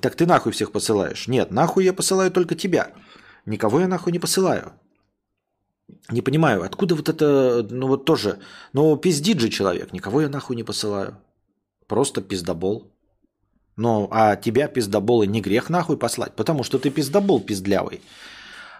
Так 0.00 0.14
ты 0.14 0.26
нахуй 0.26 0.52
всех 0.52 0.70
посылаешь? 0.70 1.28
Нет, 1.28 1.50
нахуй 1.50 1.84
я 1.84 1.92
посылаю 1.92 2.30
только 2.30 2.54
тебя. 2.54 2.92
Никого 3.46 3.80
я 3.80 3.88
нахуй 3.88 4.12
не 4.12 4.18
посылаю. 4.18 4.72
Не 6.10 6.20
понимаю, 6.20 6.62
откуда 6.62 6.94
вот 6.94 7.08
это, 7.08 7.66
ну 7.70 7.86
вот 7.86 8.04
тоже, 8.04 8.38
ну 8.74 8.94
пиздит 8.98 9.40
же 9.40 9.48
человек, 9.48 9.92
никого 9.92 10.20
я 10.20 10.28
нахуй 10.28 10.54
не 10.54 10.62
посылаю. 10.62 11.16
Просто 11.86 12.20
пиздобол. 12.20 12.92
Ну, 13.76 14.08
а 14.10 14.36
тебя 14.36 14.68
пиздоболы 14.68 15.26
не 15.26 15.40
грех 15.40 15.70
нахуй 15.70 15.96
послать, 15.96 16.34
потому 16.34 16.64
что 16.64 16.78
ты 16.78 16.90
пиздобол 16.90 17.40
пиздлявый. 17.40 18.02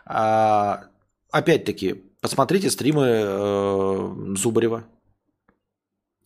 А, 0.04 0.86
опять-таки, 1.30 2.02
Посмотрите 2.28 2.68
стримы 2.68 3.06
э, 3.06 4.34
Зубарева. 4.36 4.84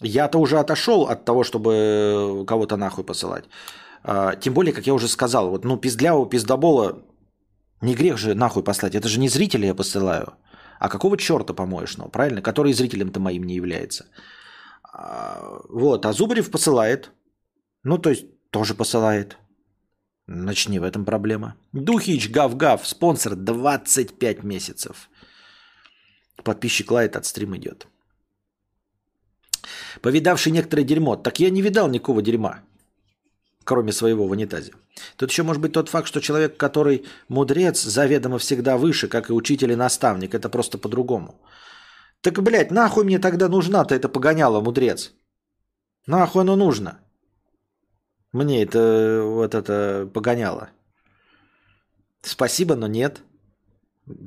Я-то 0.01 0.39
уже 0.39 0.59
отошел 0.59 1.03
от 1.03 1.25
того, 1.25 1.45
чтобы 1.45 2.45
кого-то 2.45 2.77
нахуй 2.77 3.05
посылать. 3.05 3.45
А, 4.03 4.35
тем 4.35 4.53
более, 4.53 4.75
как 4.75 4.85
я 4.89 4.95
уже 4.95 5.07
сказал, 5.07 5.51
вот, 5.51 5.65
ну, 5.65 5.77
пиздляву, 5.77 6.27
пиздобола, 6.27 6.99
не 7.81 7.95
грех 7.95 8.19
же 8.19 8.35
нахуй 8.35 8.65
послать. 8.65 8.97
Это 8.97 9.07
же 9.07 9.21
не 9.21 9.29
зрителя 9.29 9.69
я 9.69 9.75
посылаю. 9.77 10.33
А 10.81 10.89
какого 10.89 11.17
черта 11.17 11.55
помоешь, 11.55 11.97
ну, 11.97 12.09
правильно? 12.09 12.43
Который 12.43 12.73
зрителем-то 12.73 13.21
моим 13.21 13.45
не 13.45 13.55
является. 13.55 14.07
А, 14.93 15.61
вот, 15.69 16.05
а 16.05 16.13
Зубарев 16.13 16.51
посылает. 16.51 17.13
Ну, 17.85 17.97
то 17.97 18.11
есть, 18.11 18.27
тоже 18.51 18.75
посылает. 18.75 19.39
Начни 20.27 20.81
в 20.81 20.83
этом 20.83 21.05
проблема. 21.05 21.55
Духич, 21.73 22.29
гав-гав, 22.29 22.85
спонсор 22.89 23.37
25 23.37 24.43
месяцев. 24.43 25.09
Подписчик 26.37 26.91
лает, 26.91 27.17
от 27.17 27.27
стрим 27.27 27.57
идет. 27.57 27.87
Повидавший 30.01 30.53
некоторое 30.53 30.85
дерьмо. 30.85 31.17
Так 31.17 31.41
я 31.41 31.51
не 31.51 31.63
видал 31.63 31.89
никакого 31.89 32.23
дерьма, 32.23 32.61
кроме 33.65 33.93
своего 33.93 34.27
в 34.27 34.31
унитазе. 34.31 34.73
Тут 35.17 35.31
еще 35.31 35.43
может 35.43 35.63
быть 35.63 35.73
тот 35.73 35.89
факт, 35.89 36.09
что 36.09 36.21
человек, 36.21 36.57
который 36.57 37.05
мудрец, 37.29 37.83
заведомо 37.83 38.39
всегда 38.39 38.77
выше, 38.77 39.09
как 39.09 39.31
и 39.31 39.33
учитель 39.33 39.73
и 39.73 39.77
наставник. 39.77 40.35
Это 40.35 40.49
просто 40.49 40.79
по-другому. 40.79 41.41
Так, 42.21 42.43
блядь, 42.43 42.71
нахуй 42.71 43.05
мне 43.05 43.19
тогда 43.19 43.49
нужна-то 43.49 43.95
это 43.95 44.09
погоняло, 44.09 44.61
мудрец? 44.61 45.13
Нахуй 46.07 46.43
оно 46.43 46.57
нужно? 46.57 46.99
Мне 48.33 48.63
это 48.63 49.23
вот 49.25 49.55
это 49.55 50.09
погоняло. 50.13 50.71
Спасибо, 52.23 52.77
но 52.77 52.87
нет. 52.87 53.23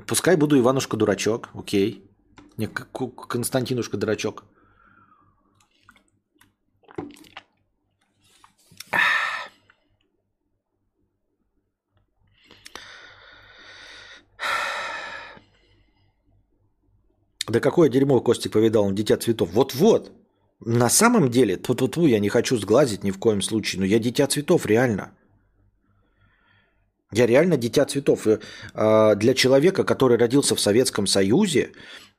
Пускай 0.08 0.36
буду 0.36 0.58
Иванушка 0.58 0.98
дурачок, 0.98 1.50
окей. 1.54 2.04
Не 2.58 2.68
Константинушка 2.68 3.98
дурачок. 3.98 4.44
Да 17.48 17.60
какое 17.60 17.90
дерьмо 17.90 18.22
Костик 18.22 18.52
повидал, 18.54 18.86
он 18.86 18.96
дитя 18.96 19.18
цветов. 19.18 19.52
Вот-вот. 19.54 20.12
На 20.60 20.90
самом 20.90 21.30
деле, 21.30 21.58
тут 21.58 21.82
вот 21.82 21.98
я 21.98 22.20
не 22.20 22.30
хочу 22.30 22.58
сглазить 22.58 23.04
ни 23.04 23.12
в 23.12 23.20
коем 23.20 23.42
случае, 23.42 23.82
но 23.82 23.86
я 23.86 24.00
дитя 24.00 24.28
цветов, 24.28 24.66
реально. 24.66 25.12
Я 27.16 27.28
реально 27.28 27.56
дитя 27.56 27.86
цветов. 27.86 28.28
И, 28.28 28.40
э, 28.74 29.16
для 29.16 29.34
человека, 29.34 29.86
который 29.86 30.18
родился 30.18 30.54
в 30.54 30.60
Советском 30.60 31.08
Союзе 31.08 31.72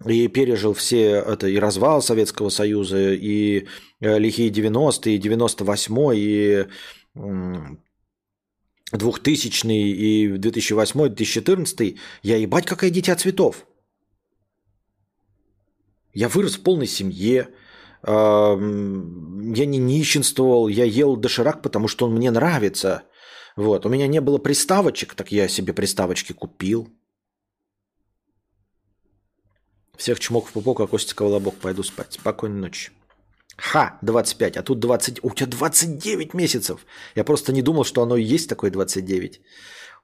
и 0.06 0.26
пережил 0.28 0.72
все 0.72 1.16
это 1.16 1.48
и 1.48 1.58
развал 1.58 2.00
Советского 2.00 2.48
Союза, 2.48 3.12
и 3.12 3.66
э, 4.00 4.18
лихие 4.18 4.50
90-е, 4.50 5.16
и 5.16 5.20
98-й, 5.20 6.18
и 6.18 6.66
э, 7.14 7.76
2000 8.92 9.66
и 9.66 10.28
2008-2014, 10.38 11.98
я 12.22 12.36
ебать 12.38 12.64
какая 12.64 12.88
дитя 12.88 13.16
цветов. 13.16 13.66
Я 16.14 16.30
вырос 16.30 16.56
в 16.56 16.62
полной 16.62 16.86
семье, 16.86 17.48
э, 18.02 18.10
я 18.10 19.66
не 19.66 19.78
нищенствовал, 19.78 20.68
я 20.68 20.84
ел 20.84 21.16
доширак, 21.16 21.60
потому 21.60 21.86
что 21.86 22.06
он 22.06 22.14
мне 22.14 22.30
нравится– 22.30 23.02
вот. 23.56 23.86
У 23.86 23.88
меня 23.88 24.06
не 24.06 24.20
было 24.20 24.38
приставочек, 24.38 25.14
так 25.14 25.32
я 25.32 25.48
себе 25.48 25.72
приставочки 25.72 26.32
купил. 26.32 26.88
Всех 29.96 30.20
чмок 30.20 30.48
в 30.48 30.52
пупок, 30.52 30.80
а 30.80 30.86
Костика 30.86 31.24
в 31.24 31.28
лобок. 31.28 31.54
Пойду 31.56 31.82
спать. 31.82 32.12
Спокойной 32.12 32.60
ночи. 32.60 32.92
Ха, 33.56 33.98
25, 34.02 34.58
а 34.58 34.62
тут 34.62 34.78
20. 34.80 35.24
У 35.24 35.30
тебя 35.30 35.46
29 35.46 36.34
месяцев. 36.34 36.86
Я 37.14 37.24
просто 37.24 37.52
не 37.52 37.62
думал, 37.62 37.84
что 37.84 38.02
оно 38.02 38.16
и 38.16 38.22
есть 38.22 38.48
такое 38.48 38.70
29. 38.70 39.40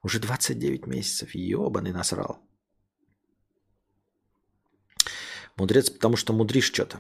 Уже 0.03 0.18
29 0.18 0.86
месяцев. 0.86 1.34
Ебаный 1.34 1.92
насрал. 1.92 2.38
Мудрец, 5.57 5.90
потому 5.90 6.16
что 6.16 6.32
мудришь 6.32 6.72
что-то. 6.72 6.98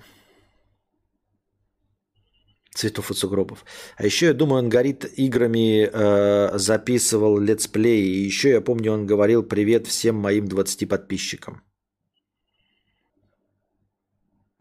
Цветов 2.74 3.10
и 3.10 3.14
сугробов. 3.14 3.64
А 3.96 4.06
еще, 4.06 4.26
я 4.26 4.34
думаю, 4.34 4.62
он 4.62 4.68
горит 4.70 5.04
играми, 5.18 5.90
э, 5.92 6.58
записывал 6.58 7.38
летсплей. 7.38 8.02
И 8.02 8.24
еще, 8.24 8.50
я 8.50 8.60
помню, 8.62 8.92
он 8.92 9.06
говорил 9.06 9.42
привет 9.42 9.86
всем 9.86 10.16
моим 10.16 10.48
20 10.48 10.88
подписчикам. 10.88 11.62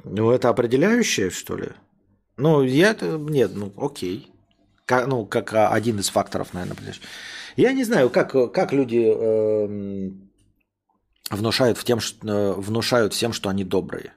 Ну, 0.04 0.32
это 0.32 0.50
определяющее, 0.50 1.30
что 1.30 1.56
ли? 1.56 1.70
Ну, 2.38 2.64
я... 2.64 2.98
Нет, 3.00 3.52
ну, 3.56 3.72
окей. 3.78 4.32
Как, 4.86 5.08
ну, 5.08 5.26
как 5.26 5.54
один 5.54 6.00
из 6.00 6.10
факторов, 6.10 6.54
наверное. 6.54 6.96
Я 7.56 7.72
не 7.72 7.84
знаю, 7.84 8.10
как, 8.10 8.32
как 8.52 8.74
люди 8.74 9.06
э, 9.08 10.12
внушают, 11.30 11.78
в 11.78 11.84
тем, 11.84 12.00
что, 12.00 12.28
э, 12.28 12.54
внушают 12.60 13.14
всем, 13.14 13.32
что 13.32 13.50
они 13.50 13.64
добрые. 13.64 14.14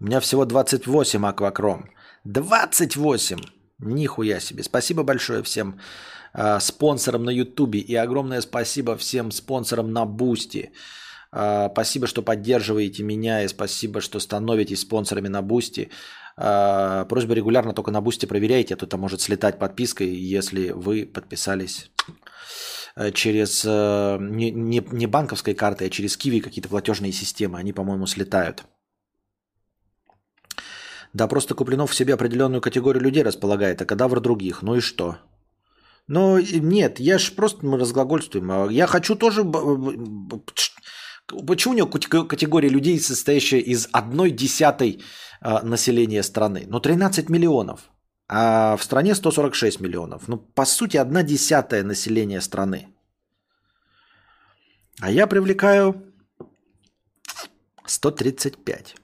У 0.00 0.04
меня 0.04 0.20
всего 0.20 0.44
28 0.44 1.26
аквакром. 1.26 1.90
28! 2.24 3.38
Нихуя 3.80 4.40
себе. 4.40 4.62
Спасибо 4.62 5.02
большое 5.02 5.42
всем 5.42 5.78
э, 6.32 6.58
спонсорам 6.60 7.24
на 7.24 7.30
Ютубе 7.30 7.80
и 7.80 7.94
огромное 7.96 8.40
спасибо 8.40 8.96
всем 8.96 9.30
спонсорам 9.30 9.92
на 9.92 10.06
Boosty. 10.06 10.70
Э, 11.32 11.68
спасибо, 11.72 12.06
что 12.06 12.22
поддерживаете 12.22 13.02
меня 13.02 13.42
и 13.44 13.48
спасибо, 13.48 14.00
что 14.00 14.20
становитесь 14.20 14.80
спонсорами 14.80 15.28
на 15.28 15.42
Boosty. 15.42 15.90
Э, 16.38 17.04
просьба 17.08 17.34
регулярно 17.34 17.74
только 17.74 17.90
на 17.90 18.00
Boosty 18.00 18.26
проверяйте, 18.26 18.74
а 18.74 18.76
то 18.78 18.86
там 18.86 19.00
может 19.00 19.20
слетать 19.20 19.58
подпиской, 19.58 20.08
если 20.08 20.70
вы 20.70 21.04
подписались 21.04 21.90
э, 22.96 23.10
через 23.12 23.64
э, 23.66 24.18
не, 24.20 24.50
не, 24.50 24.82
не 24.92 25.06
банковской 25.06 25.54
картой, 25.54 25.88
а 25.88 25.90
через 25.90 26.16
Киви 26.16 26.40
какие-то 26.40 26.70
платежные 26.70 27.12
системы. 27.12 27.58
Они, 27.58 27.74
по-моему, 27.74 28.06
слетают. 28.06 28.64
Да, 31.14 31.28
просто 31.28 31.54
Куплинов 31.54 31.90
в 31.90 31.94
себе 31.94 32.14
определенную 32.14 32.60
категорию 32.60 33.02
людей 33.02 33.22
располагает, 33.22 33.80
а 33.80 33.84
кадавр 33.84 34.20
других. 34.20 34.62
Ну 34.62 34.74
и 34.74 34.80
что? 34.80 35.16
Ну, 36.08 36.38
нет, 36.40 37.00
я 37.00 37.18
ж 37.18 37.32
просто 37.32 37.64
мы 37.64 37.78
разглагольствуем. 37.78 38.50
А 38.50 38.66
я 38.70 38.86
хочу 38.86 39.14
тоже... 39.14 39.44
Почему 41.46 41.74
у 41.74 41.76
него 41.76 41.88
категория 42.26 42.68
людей, 42.68 43.00
состоящая 43.00 43.60
из 43.60 43.88
одной 43.92 44.30
десятой 44.30 45.02
а, 45.40 45.62
населения 45.62 46.22
страны? 46.22 46.66
Ну, 46.68 46.80
13 46.80 47.30
миллионов. 47.30 47.90
А 48.28 48.76
в 48.76 48.82
стране 48.82 49.14
146 49.14 49.80
миллионов. 49.80 50.28
Ну, 50.28 50.36
по 50.36 50.64
сути, 50.64 50.98
одна 50.98 51.22
десятая 51.22 51.84
населения 51.84 52.40
страны. 52.40 52.88
А 55.00 55.10
я 55.10 55.26
привлекаю 55.26 55.94
135. 57.86 58.96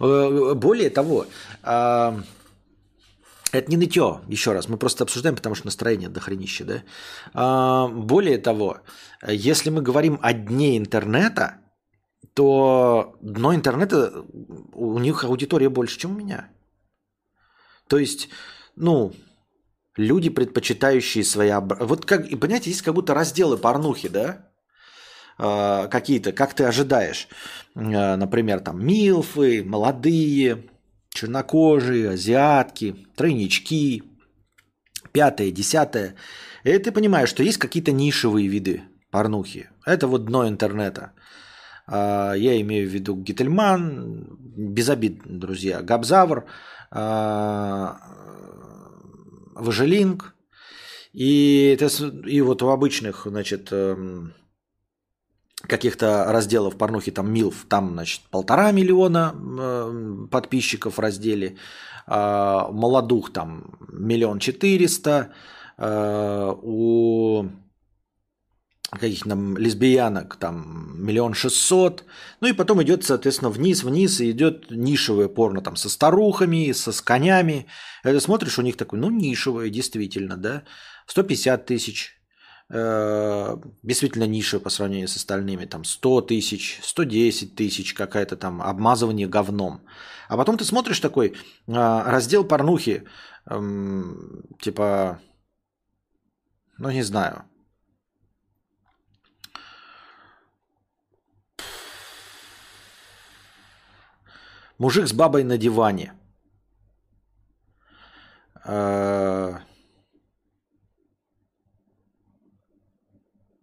Э, 0.00 0.54
более 0.54 0.90
того, 0.90 1.26
а, 1.62 2.20
это 3.52 3.70
не 3.70 3.76
нытье, 3.76 4.20
еще 4.28 4.52
раз, 4.52 4.68
мы 4.68 4.76
просто 4.78 5.04
обсуждаем, 5.04 5.36
потому 5.36 5.54
что 5.54 5.66
настроение 5.66 6.08
дохренище, 6.08 6.64
да? 6.64 6.82
А, 7.34 7.88
более 7.88 8.38
того, 8.38 8.78
если 9.28 9.70
мы 9.70 9.82
говорим 9.82 10.18
о 10.22 10.32
дне 10.32 10.78
интернета, 10.78 11.58
то 12.34 13.16
дно 13.20 13.54
интернета, 13.54 14.24
у 14.72 14.98
них 14.98 15.24
аудитория 15.24 15.68
больше, 15.68 15.98
чем 15.98 16.12
у 16.12 16.18
меня. 16.18 16.48
То 17.88 17.98
есть, 17.98 18.30
ну, 18.74 19.12
люди, 19.96 20.30
предпочитающие 20.30 21.24
свои... 21.24 21.52
Вот 21.52 22.06
как, 22.06 22.28
понимаете, 22.40 22.70
есть 22.70 22.82
как 22.82 22.94
будто 22.94 23.14
разделы 23.14 23.58
порнухи, 23.58 24.08
да? 24.08 24.51
Э, 25.38 25.88
какие-то, 25.88 26.32
как 26.32 26.54
ты 26.54 26.64
ожидаешь. 26.64 27.28
Э, 27.74 28.16
например, 28.16 28.60
там 28.60 28.84
милфы, 28.84 29.64
молодые, 29.64 30.64
чернокожие, 31.10 32.10
азиатки, 32.10 33.06
тройнички, 33.16 34.02
пятое, 35.12 35.50
десятое. 35.50 36.14
И 36.64 36.78
ты 36.78 36.92
понимаешь, 36.92 37.28
что 37.28 37.42
есть 37.42 37.58
какие-то 37.58 37.92
нишевые 37.92 38.48
виды 38.48 38.82
порнухи. 39.10 39.68
Это 39.86 40.06
вот 40.06 40.26
дно 40.26 40.48
интернета. 40.48 41.12
Э, 41.86 42.34
я 42.36 42.60
имею 42.60 42.88
в 42.88 42.92
виду 42.92 43.16
Гительман, 43.16 44.38
без 44.38 44.88
обид, 44.90 45.22
друзья, 45.24 45.82
Габзавр, 45.82 46.44
Важелинг. 49.54 50.34
И, 51.14 51.76
и 52.26 52.40
вот 52.40 52.62
в 52.62 52.68
обычных, 52.68 53.26
значит, 53.26 53.68
эм, 53.70 54.32
каких-то 55.66 56.24
разделов 56.32 56.76
порнухи, 56.76 57.10
там 57.10 57.32
Милф, 57.32 57.66
там, 57.68 57.92
значит, 57.92 58.22
полтора 58.30 58.72
миллиона 58.72 59.34
э, 59.34 60.26
подписчиков 60.30 60.96
в 60.96 61.00
разделе, 61.00 61.56
э, 62.06 62.66
Молодух 62.72 63.32
там 63.32 63.78
миллион 63.92 64.38
четыреста, 64.38 65.32
э, 65.78 66.54
у 66.62 67.46
каких 68.90 69.24
там 69.24 69.56
лесбиянок 69.56 70.36
там 70.36 70.94
миллион 70.98 71.34
шестьсот, 71.34 72.04
ну 72.40 72.48
и 72.48 72.52
потом 72.52 72.82
идет, 72.82 73.04
соответственно, 73.04 73.50
вниз-вниз, 73.50 74.20
и 74.20 74.30
идет 74.30 74.70
нишевое 74.70 75.28
порно 75.28 75.62
там 75.62 75.76
со 75.76 75.88
старухами, 75.88 76.72
со 76.72 76.92
с 76.92 77.00
конями. 77.00 77.66
Это 78.04 78.20
смотришь, 78.20 78.58
у 78.58 78.62
них 78.62 78.76
такой, 78.76 78.98
ну, 78.98 79.10
нишевое, 79.10 79.70
действительно, 79.70 80.36
да, 80.36 80.64
150 81.06 81.66
тысяч, 81.66 82.21
Э, 82.70 83.56
действительно 83.82 84.24
ниша 84.24 84.60
по 84.60 84.70
сравнению 84.70 85.08
с 85.08 85.16
остальными, 85.16 85.66
там 85.66 85.84
100 85.84 86.22
тысяч, 86.22 86.80
110 86.82 87.54
тысяч, 87.54 87.94
какая-то 87.94 88.36
там 88.36 88.62
обмазывание 88.62 89.28
говном. 89.28 89.82
А 90.28 90.36
потом 90.36 90.56
ты 90.56 90.64
смотришь 90.64 91.00
такой 91.00 91.36
а, 91.68 92.10
раздел 92.10 92.44
порнухи, 92.44 93.04
эм, 93.46 94.44
типа, 94.60 95.20
ну 96.78 96.90
не 96.90 97.02
знаю, 97.02 97.44
Мужик 104.82 105.06
с 105.06 105.12
бабой 105.12 105.44
на 105.44 105.58
диване. 105.58 106.12
Э, 108.64 109.58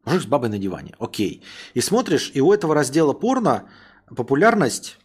Мужик 0.10 0.24
с 0.24 0.26
бабой 0.26 0.50
на 0.50 0.58
диване. 0.58 0.96
Окей. 0.98 1.44
И 1.76 1.82
смотришь, 1.82 2.32
и 2.34 2.42
у 2.42 2.52
этого 2.52 2.74
раздела 2.74 3.14
порно 3.14 3.70
популярность 4.16 4.98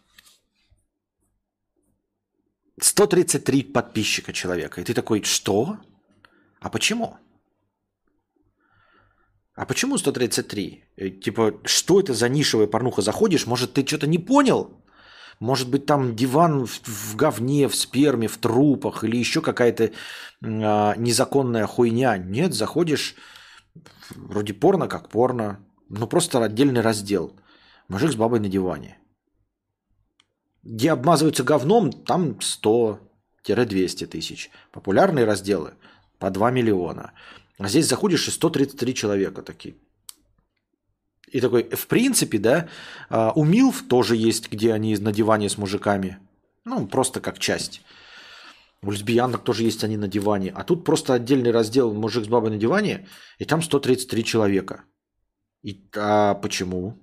133 2.81 3.63
подписчика 3.63 4.33
человека. 4.33 4.81
И 4.81 4.83
ты 4.83 4.95
такой, 4.95 5.21
что? 5.21 5.77
А 6.59 6.69
почему? 6.69 7.17
А 9.53 9.65
почему 9.67 9.99
133? 9.99 10.83
И, 10.95 11.11
типа, 11.11 11.59
что 11.65 11.99
это 11.99 12.15
за 12.15 12.27
нишевая 12.27 12.65
порнуха? 12.65 13.03
Заходишь, 13.03 13.45
может, 13.45 13.73
ты 13.73 13.85
что-то 13.85 14.07
не 14.07 14.17
понял? 14.17 14.81
Может 15.39 15.69
быть, 15.69 15.85
там 15.85 16.15
диван 16.15 16.65
в, 16.65 16.81
в 16.83 17.15
говне, 17.15 17.67
в 17.67 17.75
сперме, 17.75 18.27
в 18.27 18.37
трупах 18.37 19.03
или 19.03 19.17
еще 19.17 19.41
какая-то 19.41 19.91
а, 20.41 20.95
незаконная 20.95 21.67
хуйня. 21.67 22.17
Нет, 22.17 22.55
заходишь, 22.55 23.15
Вроде 24.11 24.53
порно 24.53 24.87
как 24.87 25.09
порно. 25.09 25.59
Ну, 25.89 26.07
просто 26.07 26.43
отдельный 26.43 26.81
раздел. 26.81 27.35
Мужик 27.87 28.11
с 28.11 28.15
бабой 28.15 28.39
на 28.39 28.49
диване. 28.49 28.97
Где 30.63 30.91
обмазываются 30.91 31.43
говном, 31.43 31.91
там 31.91 32.39
100-200 32.39 34.07
тысяч. 34.07 34.49
Популярные 34.71 35.25
разделы 35.25 35.73
по 36.17 36.31
2 36.31 36.51
миллиона. 36.51 37.13
А 37.57 37.67
здесь 37.67 37.87
заходишь 37.87 38.27
и 38.27 38.31
133 38.31 38.95
человека 38.95 39.41
такие. 39.41 39.75
И 41.27 41.41
такой, 41.41 41.63
в 41.69 41.87
принципе, 41.87 42.37
да, 42.37 42.69
а, 43.09 43.31
у 43.35 43.43
Милф 43.43 43.83
тоже 43.87 44.15
есть, 44.15 44.51
где 44.51 44.73
они 44.73 44.95
на 44.97 45.11
диване 45.11 45.49
с 45.49 45.57
мужиками. 45.57 46.17
Ну, 46.63 46.87
просто 46.87 47.19
как 47.19 47.39
часть. 47.39 47.81
У 48.81 48.91
лесбиянок 48.91 49.43
тоже 49.43 49.63
есть 49.63 49.83
они 49.83 49.97
на 49.97 50.07
диване. 50.07 50.51
А 50.55 50.63
тут 50.63 50.83
просто 50.85 51.13
отдельный 51.13 51.51
раздел 51.51 51.93
«Мужик 51.93 52.25
с 52.25 52.27
бабой 52.27 52.51
на 52.51 52.57
диване», 52.57 53.07
и 53.39 53.45
там 53.45 53.61
133 53.61 54.23
человека. 54.23 54.83
И, 55.63 55.89
а 55.95 56.35
почему? 56.35 56.93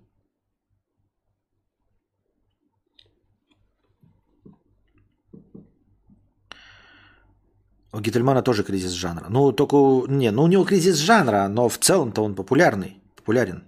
У 7.95 8.01
Гительмана 8.01 8.43
тоже 8.43 8.65
кризис 8.65 8.93
жанра. 8.93 9.27
Ну, 9.29 9.53
только... 9.53 9.77
Не, 10.09 10.31
ну 10.31 10.45
у 10.45 10.49
него 10.49 10.65
кризис 10.65 10.97
жанра, 10.97 11.49
но 11.49 11.69
в 11.69 11.77
целом-то 11.79 12.23
он 12.23 12.35
популярный. 12.35 13.03
Популярен. 13.17 13.65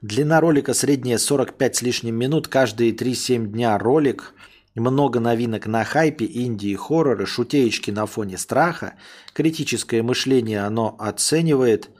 Длина 0.00 0.40
ролика 0.40 0.74
средняя 0.74 1.18
45 1.18 1.76
с 1.76 1.82
лишним 1.82 2.14
минут. 2.14 2.46
Каждые 2.46 2.92
3-7 2.92 3.46
дня 3.46 3.76
ролик. 3.78 4.32
Много 4.76 5.18
новинок 5.18 5.66
на 5.66 5.82
хайпе, 5.82 6.24
Индии, 6.24 6.76
хорроры, 6.76 7.26
шутеечки 7.26 7.90
на 7.90 8.06
фоне 8.06 8.38
страха. 8.38 8.94
Критическое 9.32 10.04
мышление 10.04 10.60
оно 10.60 10.94
оценивает. 11.00 11.90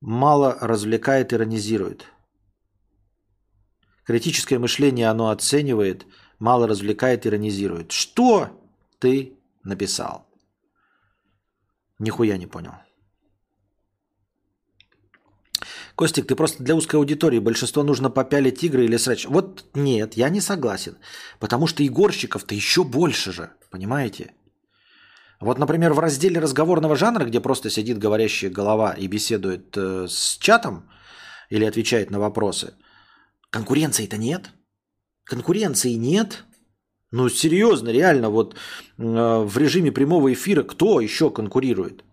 Мало 0.00 0.58
развлекает, 0.60 1.32
иронизирует. 1.32 2.06
Критическое 4.04 4.58
мышление 4.58 5.08
оно 5.08 5.30
оценивает. 5.30 6.06
Мало 6.40 6.66
развлекает, 6.66 7.24
иронизирует. 7.24 7.92
Что 7.92 8.48
ты 8.98 9.34
написал? 9.62 10.26
Нихуя 12.00 12.36
не 12.36 12.48
понял. 12.48 12.74
Костик, 15.98 16.28
ты 16.28 16.36
просто 16.36 16.62
для 16.62 16.76
узкой 16.76 16.94
аудитории. 16.94 17.40
Большинство 17.40 17.82
нужно 17.82 18.08
попялить 18.08 18.62
игры 18.62 18.84
или 18.84 18.96
срач. 18.96 19.26
Вот 19.26 19.64
нет, 19.74 20.14
я 20.14 20.28
не 20.28 20.40
согласен. 20.40 20.96
Потому 21.40 21.66
что 21.66 21.84
игорщиков-то 21.84 22.54
еще 22.54 22.84
больше 22.84 23.32
же. 23.32 23.50
Понимаете? 23.68 24.32
Вот, 25.40 25.58
например, 25.58 25.94
в 25.94 25.98
разделе 25.98 26.38
разговорного 26.38 26.94
жанра, 26.94 27.24
где 27.24 27.40
просто 27.40 27.68
сидит 27.68 27.98
говорящая 27.98 28.48
голова 28.48 28.92
и 28.92 29.08
беседует 29.08 29.76
э, 29.76 30.06
с 30.08 30.38
чатом 30.38 30.88
или 31.50 31.64
отвечает 31.64 32.12
на 32.12 32.20
вопросы, 32.20 32.74
конкуренции-то 33.50 34.18
нет. 34.18 34.50
Конкуренции 35.24 35.94
нет. 35.94 36.44
Ну, 37.10 37.28
серьезно, 37.28 37.88
реально, 37.88 38.30
вот 38.30 38.54
э, 38.54 38.56
в 38.98 39.58
режиме 39.58 39.90
прямого 39.90 40.32
эфира 40.32 40.62
кто 40.62 41.00
еще 41.00 41.30
конкурирует? 41.30 42.04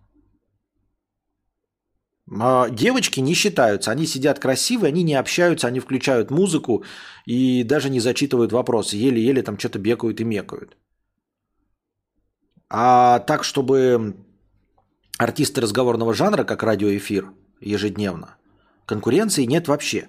А 2.28 2.68
девочки 2.70 3.20
не 3.20 3.34
считаются, 3.34 3.92
они 3.92 4.06
сидят 4.06 4.40
красивые, 4.40 4.88
они 4.88 5.04
не 5.04 5.14
общаются, 5.14 5.68
они 5.68 5.78
включают 5.78 6.30
музыку 6.30 6.84
и 7.24 7.62
даже 7.62 7.88
не 7.88 8.00
зачитывают 8.00 8.52
вопросы, 8.52 8.96
еле-еле 8.96 9.42
там 9.42 9.58
что-то 9.58 9.78
бегают 9.78 10.20
и 10.20 10.24
мекают. 10.24 10.76
А 12.68 13.20
так, 13.20 13.44
чтобы 13.44 14.16
артисты 15.18 15.60
разговорного 15.60 16.14
жанра, 16.14 16.42
как 16.42 16.64
радиоэфир 16.64 17.30
ежедневно, 17.60 18.36
конкуренции 18.86 19.44
нет 19.44 19.68
вообще. 19.68 20.08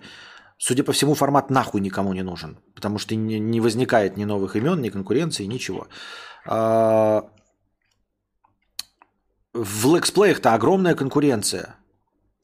Судя 0.58 0.84
по 0.84 0.92
всему, 0.92 1.14
формат 1.14 1.52
нахуй 1.52 1.82
никому 1.82 2.14
не 2.14 2.24
нужен, 2.24 2.58
потому 2.74 2.98
что 2.98 3.14
не 3.14 3.62
возникает 3.62 4.18
ни 4.18 4.26
новых 4.26 4.56
имен, 4.56 4.82
ни 4.82 4.90
конкуренции, 4.90 5.46
ничего. 5.46 5.88
А, 6.48 7.30
в 9.54 9.96
лексплеях-то 9.96 10.56
огромная 10.56 10.96
конкуренция. 10.96 11.76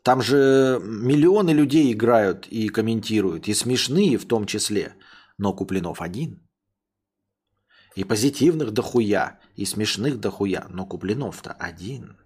Там 0.03 0.21
же 0.21 0.81
миллионы 0.83 1.51
людей 1.51 1.93
играют 1.93 2.45
и 2.47 2.67
комментируют, 2.67 3.47
и 3.47 3.53
смешные 3.53 4.17
в 4.17 4.25
том 4.25 4.45
числе. 4.45 4.95
Но 5.37 5.53
Куплинов 5.53 6.01
один. 6.01 6.45
И 7.95 8.03
позитивных 8.03 8.71
дохуя, 8.71 9.39
и 9.55 9.65
смешных 9.65 10.19
дохуя, 10.19 10.67
но 10.69 10.85
Куплинов-то 10.85 11.53
один. 11.53 12.17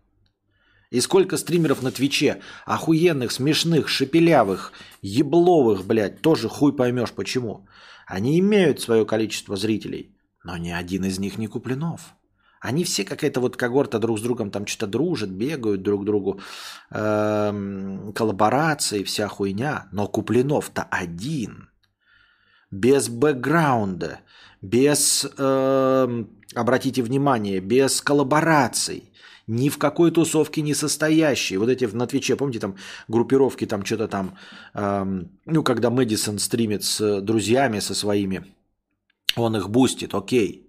И 0.90 1.02
сколько 1.02 1.38
стримеров 1.38 1.84
на 1.84 1.92
Твиче, 1.92 2.42
охуенных, 2.66 3.32
смешных, 3.32 3.90
шепелявых, 3.90 4.72
ебловых, 5.02 5.86
блядь, 5.86 6.22
тоже 6.22 6.50
хуй 6.50 6.76
поймешь 6.76 7.12
почему. 7.12 7.68
Они 8.08 8.40
имеют 8.40 8.82
свое 8.82 9.06
количество 9.06 9.56
зрителей, 9.56 10.16
но 10.44 10.58
ни 10.58 10.72
один 10.72 11.06
из 11.06 11.20
них 11.20 11.38
не 11.38 11.48
Куплинов. 11.48 12.16
Они 12.62 12.84
все 12.84 13.04
какая-то 13.04 13.40
вот 13.40 13.56
когорта 13.56 14.00
друг 14.00 14.20
с 14.20 14.22
другом 14.22 14.52
там 14.52 14.66
что-то 14.66 14.88
дружат, 14.88 15.30
бегают 15.30 15.84
друг 15.84 16.02
к 16.02 16.06
другу, 16.06 16.40
эм, 16.92 18.14
коллаборации, 18.14 19.04
вся 19.04 19.28
хуйня. 19.28 19.88
Но 19.92 20.08
Куплинов-то 20.08 20.84
один. 20.84 21.70
Без 22.72 23.10
бэкграунда, 23.10 24.20
без, 24.62 25.26
эм, 25.38 26.30
обратите 26.56 27.02
внимание, 27.02 27.60
без 27.60 28.02
коллабораций 28.02 29.12
ни 29.48 29.70
в 29.70 29.78
какой 29.78 30.12
тусовке 30.12 30.62
не 30.62 30.74
состоящий. 30.74 31.58
Вот 31.58 31.70
эти 31.70 31.86
на 31.86 32.06
Твиче, 32.06 32.36
помните, 32.36 32.60
там 32.60 32.76
группировки, 33.08 33.66
там 33.66 33.86
что-то 33.86 34.10
там, 34.10 34.36
эм, 34.74 35.32
ну, 35.46 35.64
когда 35.64 35.90
Мэдисон 35.90 36.38
стримит 36.38 36.84
с 36.84 37.22
друзьями, 37.22 37.80
со 37.80 37.96
своими, 37.96 38.46
он 39.38 39.56
их 39.56 39.70
бустит, 39.70 40.14
окей. 40.14 40.67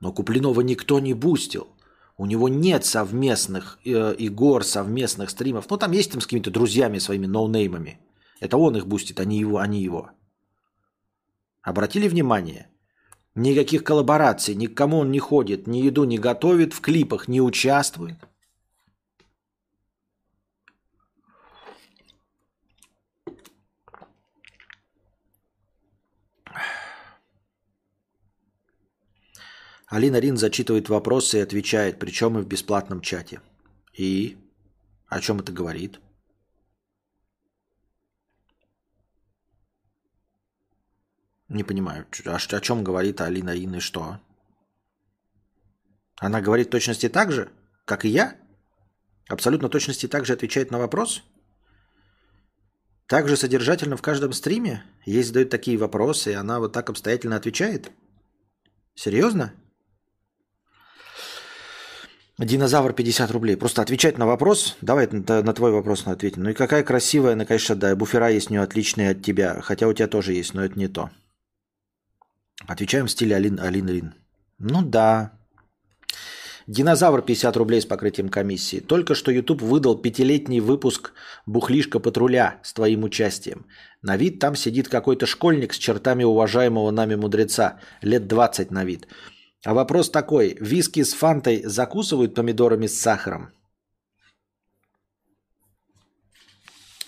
Но 0.00 0.12
Куплинова 0.12 0.60
никто 0.60 1.00
не 1.00 1.14
бустил. 1.14 1.68
У 2.18 2.26
него 2.26 2.48
нет 2.48 2.84
совместных 2.84 3.78
э, 3.84 4.14
игр, 4.18 4.64
совместных 4.64 5.30
стримов. 5.30 5.66
Ну, 5.68 5.76
там 5.76 5.92
есть 5.92 6.12
там 6.12 6.20
с 6.20 6.24
какими-то 6.24 6.50
друзьями 6.50 6.98
своими 6.98 7.26
ноунеймами. 7.26 8.00
Это 8.40 8.56
он 8.56 8.76
их 8.76 8.86
бустит, 8.86 9.20
а 9.20 9.24
не 9.24 9.38
его. 9.38 9.58
А 9.58 9.66
не 9.66 9.82
его. 9.82 10.10
Обратили 11.62 12.08
внимание? 12.08 12.68
Никаких 13.34 13.84
коллабораций, 13.84 14.54
ни 14.54 14.66
к 14.66 14.74
кому 14.74 14.98
он 14.98 15.10
не 15.10 15.18
ходит, 15.18 15.66
ни 15.66 15.78
еду 15.78 16.04
не 16.04 16.16
готовит, 16.16 16.72
в 16.72 16.80
клипах 16.80 17.28
не 17.28 17.42
участвует. 17.42 18.16
Алина 29.86 30.18
Рин 30.18 30.36
зачитывает 30.36 30.88
вопросы 30.88 31.38
и 31.38 31.42
отвечает, 31.42 31.98
причем 31.98 32.38
и 32.38 32.42
в 32.42 32.46
бесплатном 32.46 33.00
чате. 33.00 33.40
И 33.92 34.36
о 35.06 35.20
чем 35.20 35.38
это 35.38 35.52
говорит? 35.52 36.00
Не 41.48 41.62
понимаю, 41.62 42.06
о, 42.24 42.34
о 42.34 42.60
чем 42.60 42.82
говорит 42.82 43.20
Алина 43.20 43.54
Рин 43.54 43.76
и 43.76 43.80
что? 43.80 44.20
Она 46.16 46.40
говорит 46.40 46.70
точности 46.70 47.08
так 47.08 47.30
же, 47.30 47.52
как 47.84 48.04
и 48.04 48.08
я? 48.08 48.36
Абсолютно 49.28 49.68
точности 49.68 50.08
так 50.08 50.26
же 50.26 50.32
отвечает 50.32 50.72
на 50.72 50.78
вопрос? 50.78 51.22
Также 53.06 53.36
содержательно 53.36 53.96
в 53.96 54.02
каждом 54.02 54.32
стриме? 54.32 54.84
Ей 55.04 55.22
задают 55.22 55.50
такие 55.50 55.78
вопросы, 55.78 56.32
и 56.32 56.34
она 56.34 56.58
вот 56.58 56.72
так 56.72 56.90
обстоятельно 56.90 57.36
отвечает? 57.36 57.92
Серьезно? 58.96 59.54
Динозавр 62.38 62.92
50 62.92 63.30
рублей. 63.30 63.56
Просто 63.56 63.80
отвечать 63.80 64.18
на 64.18 64.26
вопрос. 64.26 64.76
Давай 64.82 65.08
на, 65.10 65.42
на 65.42 65.52
твой 65.54 65.72
вопрос 65.72 66.06
ответим. 66.06 66.42
Ну 66.42 66.50
и 66.50 66.54
какая 66.54 66.84
красивая, 66.84 67.34
ну, 67.34 67.46
конечно, 67.46 67.76
да. 67.76 67.96
Буфера 67.96 68.28
есть 68.28 68.50
у 68.50 68.52
нее 68.52 68.62
отличные 68.62 69.10
от 69.10 69.22
тебя. 69.22 69.60
Хотя 69.62 69.88
у 69.88 69.92
тебя 69.94 70.06
тоже 70.06 70.34
есть, 70.34 70.52
но 70.52 70.62
это 70.62 70.78
не 70.78 70.88
то. 70.88 71.10
Отвечаем 72.66 73.06
в 73.06 73.10
стиле 73.10 73.36
Алин, 73.36 73.58
Алин 73.58 73.88
Рин. 73.88 74.14
Ну 74.58 74.82
да. 74.82 75.32
Динозавр 76.66 77.22
50 77.22 77.56
рублей 77.56 77.80
с 77.80 77.86
покрытием 77.86 78.28
комиссии. 78.28 78.80
Только 78.80 79.14
что 79.14 79.30
YouTube 79.30 79.62
выдал 79.62 79.96
пятилетний 79.96 80.60
выпуск 80.60 81.12
«Бухлишка 81.46 82.00
патруля» 82.00 82.58
с 82.62 82.72
твоим 82.72 83.04
участием. 83.04 83.66
На 84.02 84.16
вид 84.16 84.40
там 84.40 84.56
сидит 84.56 84.88
какой-то 84.88 85.26
школьник 85.26 85.72
с 85.72 85.78
чертами 85.78 86.24
уважаемого 86.24 86.90
нами 86.90 87.14
мудреца. 87.14 87.78
Лет 88.02 88.26
20 88.26 88.72
на 88.72 88.84
вид. 88.84 89.06
А 89.64 89.74
вопрос 89.74 90.10
такой. 90.10 90.56
Виски 90.60 91.02
с 91.02 91.12
фантой 91.14 91.62
закусывают 91.64 92.34
помидорами 92.34 92.86
с 92.86 93.00
сахаром? 93.00 93.52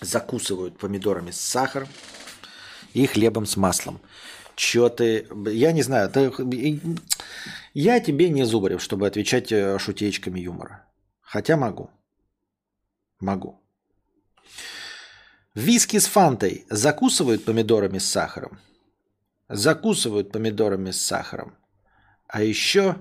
Закусывают 0.00 0.78
помидорами 0.78 1.30
с 1.30 1.40
сахаром 1.40 1.88
и 2.94 3.06
хлебом 3.06 3.46
с 3.46 3.56
маслом. 3.56 4.00
Чё 4.54 4.88
ты... 4.88 5.28
Я 5.46 5.72
не 5.72 5.82
знаю. 5.82 6.10
Ты... 6.10 6.32
Я 7.74 8.00
тебе 8.00 8.28
не 8.28 8.44
зубарев, 8.44 8.82
чтобы 8.82 9.06
отвечать 9.06 9.52
э, 9.52 9.78
шутечками 9.78 10.40
юмора. 10.40 10.84
Хотя 11.20 11.56
могу. 11.56 11.90
Могу. 13.20 13.60
Виски 15.54 15.98
с 15.98 16.06
фантой 16.06 16.66
закусывают 16.70 17.44
помидорами 17.44 17.98
с 17.98 18.08
сахаром? 18.10 18.58
Закусывают 19.48 20.32
помидорами 20.32 20.90
с 20.90 21.00
сахаром. 21.04 21.56
А 22.28 22.42
еще 22.42 22.96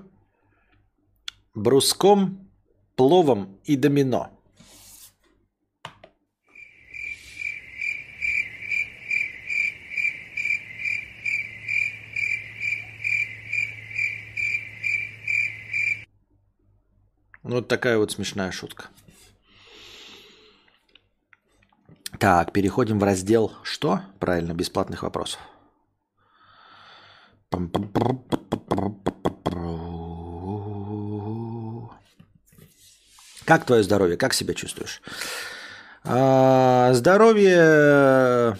бруском, 1.54 2.50
пловом 2.96 3.60
и 3.64 3.76
домино. 3.76 4.30
Ну, 17.42 17.56
вот 17.56 17.68
такая 17.68 17.98
вот 17.98 18.10
смешная 18.10 18.50
шутка. 18.50 18.88
Так, 22.18 22.52
переходим 22.52 22.98
в 22.98 23.04
раздел 23.04 23.52
«Что?» 23.62 24.02
Правильно, 24.18 24.52
бесплатных 24.52 25.02
вопросов. 25.02 25.40
Как 33.44 33.64
твое 33.64 33.82
здоровье? 33.82 34.18
Как 34.18 34.34
себя 34.34 34.52
чувствуешь? 34.52 35.00
А, 36.04 36.92
здоровье 36.92 38.58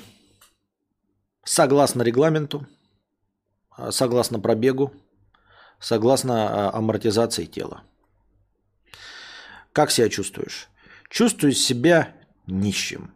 согласно 1.44 2.02
регламенту, 2.02 2.66
а, 3.70 3.92
согласно 3.92 4.40
пробегу, 4.40 4.92
согласно 5.78 6.70
а, 6.70 6.76
амортизации 6.76 7.44
тела. 7.44 7.82
Как 9.72 9.90
себя 9.90 10.08
чувствуешь? 10.08 10.68
Чувствую 11.10 11.52
себя 11.52 12.14
нищим. 12.46 13.12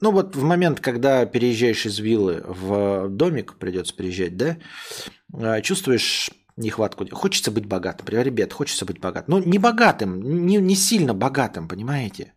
Ну 0.00 0.12
вот 0.12 0.34
в 0.36 0.42
момент, 0.42 0.80
когда 0.80 1.26
переезжаешь 1.26 1.86
из 1.86 1.98
виллы 1.98 2.42
в 2.46 3.08
домик, 3.08 3.58
придется 3.58 3.94
переезжать, 3.94 4.36
да, 4.36 4.56
а, 5.34 5.60
чувствуешь 5.60 6.30
нехватку. 6.56 7.06
Хочется 7.12 7.50
быть 7.50 7.66
богатым. 7.66 8.04
Например, 8.04 8.26
ребят, 8.26 8.52
хочется 8.52 8.84
быть 8.84 9.00
богатым. 9.00 9.34
Ну, 9.34 9.42
не 9.44 9.58
богатым, 9.58 10.46
не, 10.46 10.56
не 10.56 10.74
сильно 10.74 11.14
богатым, 11.14 11.68
понимаете? 11.68 12.32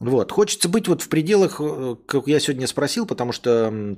Вот. 0.00 0.32
Хочется 0.32 0.68
быть 0.68 0.88
вот 0.88 1.02
в 1.02 1.08
пределах, 1.08 1.60
э, 1.60 1.96
как 2.06 2.28
я 2.28 2.40
сегодня 2.40 2.66
спросил, 2.66 3.06
потому 3.06 3.32
что 3.32 3.96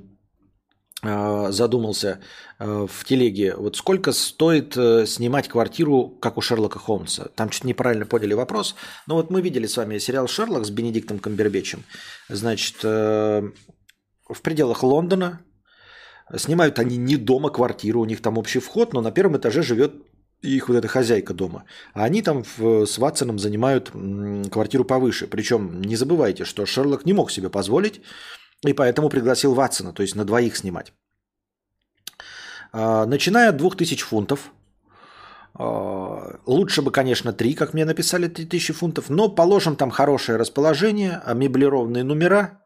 задумался 1.03 2.21
э, 2.59 2.87
в 2.89 3.05
телеге, 3.05 3.55
вот 3.55 3.75
сколько 3.75 4.11
стоит 4.11 4.73
снимать 4.73 5.47
квартиру, 5.47 6.07
как 6.19 6.37
у 6.37 6.41
Шерлока 6.41 6.79
Холмса. 6.79 7.29
Там 7.35 7.49
чуть 7.49 7.65
неправильно 7.65 8.05
поняли 8.05 8.33
вопрос. 8.33 8.75
Но 9.05 9.15
вот 9.15 9.29
мы 9.29 9.41
видели 9.41 9.67
с 9.67 9.77
вами 9.77 9.99
сериал 9.99 10.27
«Шерлок» 10.27 10.65
с 10.65 10.71
Бенедиктом 10.71 11.19
Камбербечем. 11.19 11.83
Значит, 12.29 12.83
в 12.83 13.51
пределах 14.41 14.83
Лондона 14.83 15.41
снимают 16.35 16.79
они 16.79 16.97
не 16.97 17.15
дома 17.15 17.49
квартиру, 17.49 18.01
у 18.01 18.05
них 18.05 18.21
там 18.21 18.37
общий 18.37 18.59
вход, 18.59 18.93
но 18.93 19.01
на 19.01 19.11
первом 19.11 19.37
этаже 19.37 19.61
живет 19.61 19.93
их 20.41 20.69
вот 20.69 20.77
эта 20.77 20.87
хозяйка 20.87 21.33
дома. 21.33 21.65
А 21.93 22.03
они 22.03 22.21
там 22.21 22.43
в, 22.57 22.85
с 22.85 22.97
Ватсоном 22.97 23.39
занимают 23.39 23.91
квартиру 24.51 24.83
повыше. 24.83 25.27
Причем 25.27 25.81
не 25.81 25.95
забывайте, 25.95 26.43
что 26.43 26.65
Шерлок 26.65 27.05
не 27.05 27.13
мог 27.13 27.31
себе 27.31 27.49
позволить, 27.49 28.01
и 28.65 28.73
поэтому 28.73 29.09
пригласил 29.09 29.53
Ватсона, 29.53 29.93
то 29.93 30.03
есть 30.03 30.15
на 30.15 30.25
двоих 30.25 30.57
снимать. 30.57 30.93
А, 32.71 33.05
начиная 33.05 33.49
от 33.49 33.57
2000 33.57 34.03
фунтов, 34.03 34.51
а, 35.53 36.39
лучше 36.45 36.81
бы, 36.81 36.91
конечно, 36.91 37.33
3, 37.33 37.55
как 37.55 37.73
мне 37.73 37.85
написали, 37.85 38.27
3000 38.27 38.73
фунтов, 38.73 39.09
но 39.09 39.29
положим 39.29 39.75
там 39.75 39.91
хорошее 39.91 40.37
расположение, 40.37 41.21
меблированные 41.33 42.03
номера, 42.03 42.61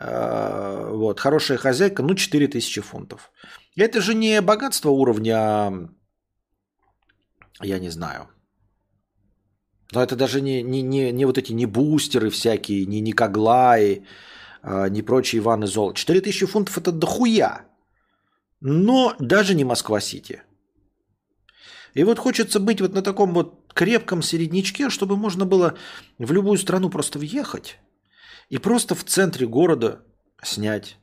а, 0.00 0.90
вот, 0.90 1.20
хорошая 1.20 1.58
хозяйка, 1.58 2.02
ну, 2.02 2.14
4000 2.14 2.80
фунтов. 2.80 3.30
Это 3.76 4.00
же 4.00 4.14
не 4.14 4.40
богатство 4.40 4.90
уровня 4.90 5.88
я 7.62 7.78
не 7.78 7.90
знаю. 7.90 8.28
Но 9.92 10.02
это 10.02 10.16
даже 10.16 10.40
не, 10.40 10.62
не, 10.62 10.82
не, 10.82 11.12
не 11.12 11.24
вот 11.24 11.38
эти 11.38 11.52
не 11.52 11.66
бустеры 11.66 12.30
всякие, 12.30 12.86
не 12.86 13.00
Никоглаи, 13.00 14.04
не 14.62 15.02
прочие 15.02 15.40
Иваны 15.40 15.66
Зол. 15.66 15.94
4000 15.94 16.46
фунтов 16.46 16.78
это 16.78 16.92
дохуя. 16.92 17.66
Но 18.60 19.14
даже 19.18 19.54
не 19.54 19.64
Москва-Сити. 19.64 20.42
И 21.94 22.04
вот 22.04 22.18
хочется 22.18 22.60
быть 22.60 22.80
вот 22.80 22.92
на 22.92 23.02
таком 23.02 23.32
вот 23.32 23.72
крепком 23.72 24.22
середнячке, 24.22 24.90
чтобы 24.90 25.16
можно 25.16 25.46
было 25.46 25.76
в 26.18 26.32
любую 26.32 26.58
страну 26.58 26.90
просто 26.90 27.18
въехать 27.18 27.78
и 28.48 28.58
просто 28.58 28.94
в 28.94 29.04
центре 29.04 29.46
города 29.46 30.04
снять 30.42 30.98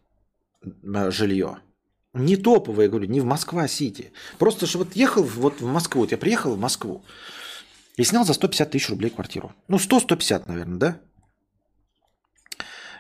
жилье. 0.64 1.60
Не 2.14 2.38
топовые, 2.38 2.90
говорю, 2.90 3.08
не 3.08 3.20
в 3.20 3.26
Москва-Сити. 3.26 4.14
Просто 4.38 4.68
что 4.68 4.80
вот 4.80 4.96
ехал 4.96 5.24
вот 5.24 5.60
в 5.60 5.66
Москву, 5.66 6.02
вот 6.02 6.12
я 6.12 6.18
приехал 6.18 6.56
в 6.56 6.60
Москву 6.60 7.04
и 7.98 8.04
снял 8.04 8.26
за 8.26 8.34
150 8.34 8.72
тысяч 8.72 8.90
рублей 8.90 9.10
квартиру. 9.10 9.54
Ну, 9.68 9.78
100-150, 9.78 10.44
наверное, 10.48 10.78
да? 10.78 11.02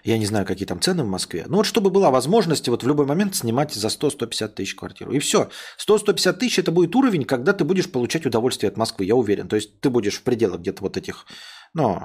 Я 0.05 0.19
не 0.19 0.27
знаю, 0.27 0.45
какие 0.45 0.67
там 0.67 0.79
цены 0.79 1.03
в 1.03 1.07
Москве. 1.07 1.45
Но 1.47 1.57
вот 1.57 1.65
чтобы 1.65 1.89
была 1.89 2.11
возможность 2.11 2.69
вот 2.69 2.83
в 2.83 2.87
любой 2.87 3.07
момент 3.07 3.35
снимать 3.35 3.73
за 3.73 3.87
100-150 3.87 4.49
тысяч 4.49 4.75
квартиру. 4.75 5.11
И 5.11 5.17
все. 5.17 5.49
100-150 5.79 6.33
тысяч 6.33 6.59
это 6.59 6.71
будет 6.71 6.95
уровень, 6.95 7.25
когда 7.25 7.53
ты 7.53 7.63
будешь 7.63 7.91
получать 7.91 8.23
удовольствие 8.23 8.69
от 8.69 8.77
Москвы, 8.77 9.05
я 9.05 9.15
уверен. 9.15 9.47
То 9.47 9.55
есть 9.55 9.79
ты 9.79 9.89
будешь 9.89 10.19
в 10.19 10.21
пределах 10.21 10.61
где-то 10.61 10.83
вот 10.83 10.95
этих, 10.95 11.25
ну, 11.73 12.03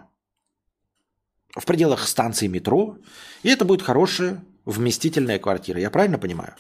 в 1.55 1.67
пределах 1.67 2.09
станции 2.09 2.47
метро. 2.47 2.97
И 3.43 3.51
это 3.51 3.67
будет 3.67 3.83
хорошая 3.83 4.43
вместительная 4.65 5.39
квартира. 5.39 5.79
Я 5.79 5.91
правильно 5.91 6.17
понимаю? 6.17 6.55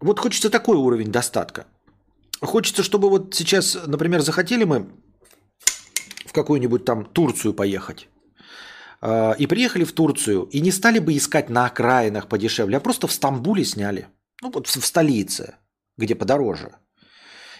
Вот 0.00 0.20
хочется 0.20 0.50
такой 0.50 0.76
уровень 0.76 1.10
достатка. 1.10 1.66
Хочется, 2.42 2.82
чтобы 2.82 3.08
вот 3.08 3.34
сейчас, 3.34 3.78
например, 3.86 4.20
захотели 4.20 4.64
мы 4.64 4.86
в 6.26 6.32
какую-нибудь 6.32 6.84
там 6.84 7.06
Турцию 7.06 7.54
поехать. 7.54 8.10
А, 9.06 9.32
и 9.32 9.46
приехали 9.46 9.84
в 9.84 9.92
Турцию, 9.92 10.44
и 10.44 10.60
не 10.60 10.70
стали 10.70 10.98
бы 10.98 11.14
искать 11.14 11.50
на 11.50 11.66
окраинах 11.66 12.26
подешевле, 12.26 12.78
а 12.78 12.80
просто 12.80 13.06
в 13.06 13.12
Стамбуле 13.12 13.62
сняли. 13.62 14.08
Ну 14.40 14.50
вот 14.50 14.66
в 14.66 14.86
столице, 14.86 15.56
где 15.98 16.14
подороже. 16.14 16.76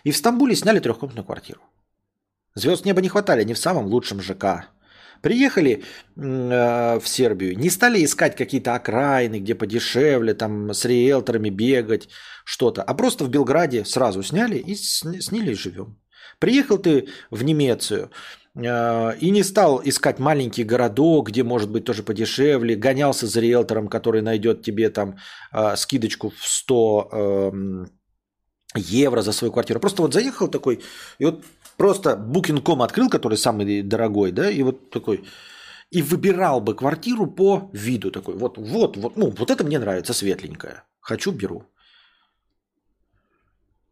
И 0.05 0.11
в 0.11 0.16
Стамбуле 0.16 0.57
сняли 0.57 0.80
трехкомнатную 0.80 1.26
квартиру. 1.26 1.61
Звезд 2.55 2.86
неба 2.86 3.03
не 3.03 3.11
хватали, 3.11 3.45
не 3.45 3.53
в 3.53 3.59
самом 3.59 3.86
лучшем 3.86 4.22
ЖК. 4.22 4.70
Приехали 5.20 5.82
э, 6.16 6.99
в 6.99 7.07
Сербию, 7.07 7.59
не 7.59 7.68
стали 7.68 8.03
искать 8.03 8.36
какие-то 8.36 8.74
окраины, 8.74 9.38
где 9.38 9.55
подешевле, 9.55 10.32
там 10.32 10.72
с 10.72 10.86
риэлторами 10.86 11.51
бегать, 11.51 12.09
что-то, 12.45 12.82
а 12.82 12.95
просто 12.95 13.24
в 13.24 13.28
Белграде 13.28 13.84
сразу 13.84 14.22
сняли 14.22 14.57
и 14.57 14.74
сняли 14.74 15.51
и 15.51 15.55
живем. 15.55 15.99
Приехал 16.38 16.78
ты 16.78 17.09
в 17.30 17.42
Немецию 17.42 18.11
и 18.57 19.30
не 19.30 19.42
стал 19.42 19.80
искать 19.84 20.20
маленький 20.20 20.62
городок, 20.62 21.28
где 21.28 21.42
может 21.42 21.70
быть 21.70 21.84
тоже 21.84 22.05
подешевле, 22.05 22.76
гонялся 22.76 23.26
за 23.26 23.40
риэлтором, 23.40 23.88
который 23.88 24.22
найдет 24.22 24.62
тебе 24.62 24.90
там 24.90 25.16
э, 25.52 25.74
скидочку 25.76 26.30
в 26.30 26.46
100 26.46 27.09
э, 27.12 27.86
евро 28.76 29.22
за 29.22 29.32
свою 29.32 29.52
квартиру. 29.52 29.80
Просто 29.80 30.02
вот 30.02 30.14
заехал 30.14 30.46
такой, 30.46 30.82
и 31.18 31.24
вот 31.24 31.44
просто 31.76 32.11
Booking.com 32.11 32.82
открыл, 32.82 33.11
который 33.11 33.38
самый 33.38 33.82
дорогой, 33.82 34.30
да, 34.30 34.48
и 34.48 34.62
вот 34.62 34.90
такой, 34.90 35.24
и 35.90 36.02
выбирал 36.02 36.61
бы 36.61 36.76
квартиру 36.76 37.26
по 37.26 37.70
виду 37.72 38.11
такой, 38.11 38.36
вот, 38.36 38.57
вот, 38.59 38.96
вот, 38.96 39.16
ну, 39.16 39.34
вот 39.36 39.50
это 39.50 39.64
мне 39.64 39.80
нравится, 39.80 40.12
светленькая, 40.12 40.84
хочу, 41.00 41.32
беру. 41.32 41.64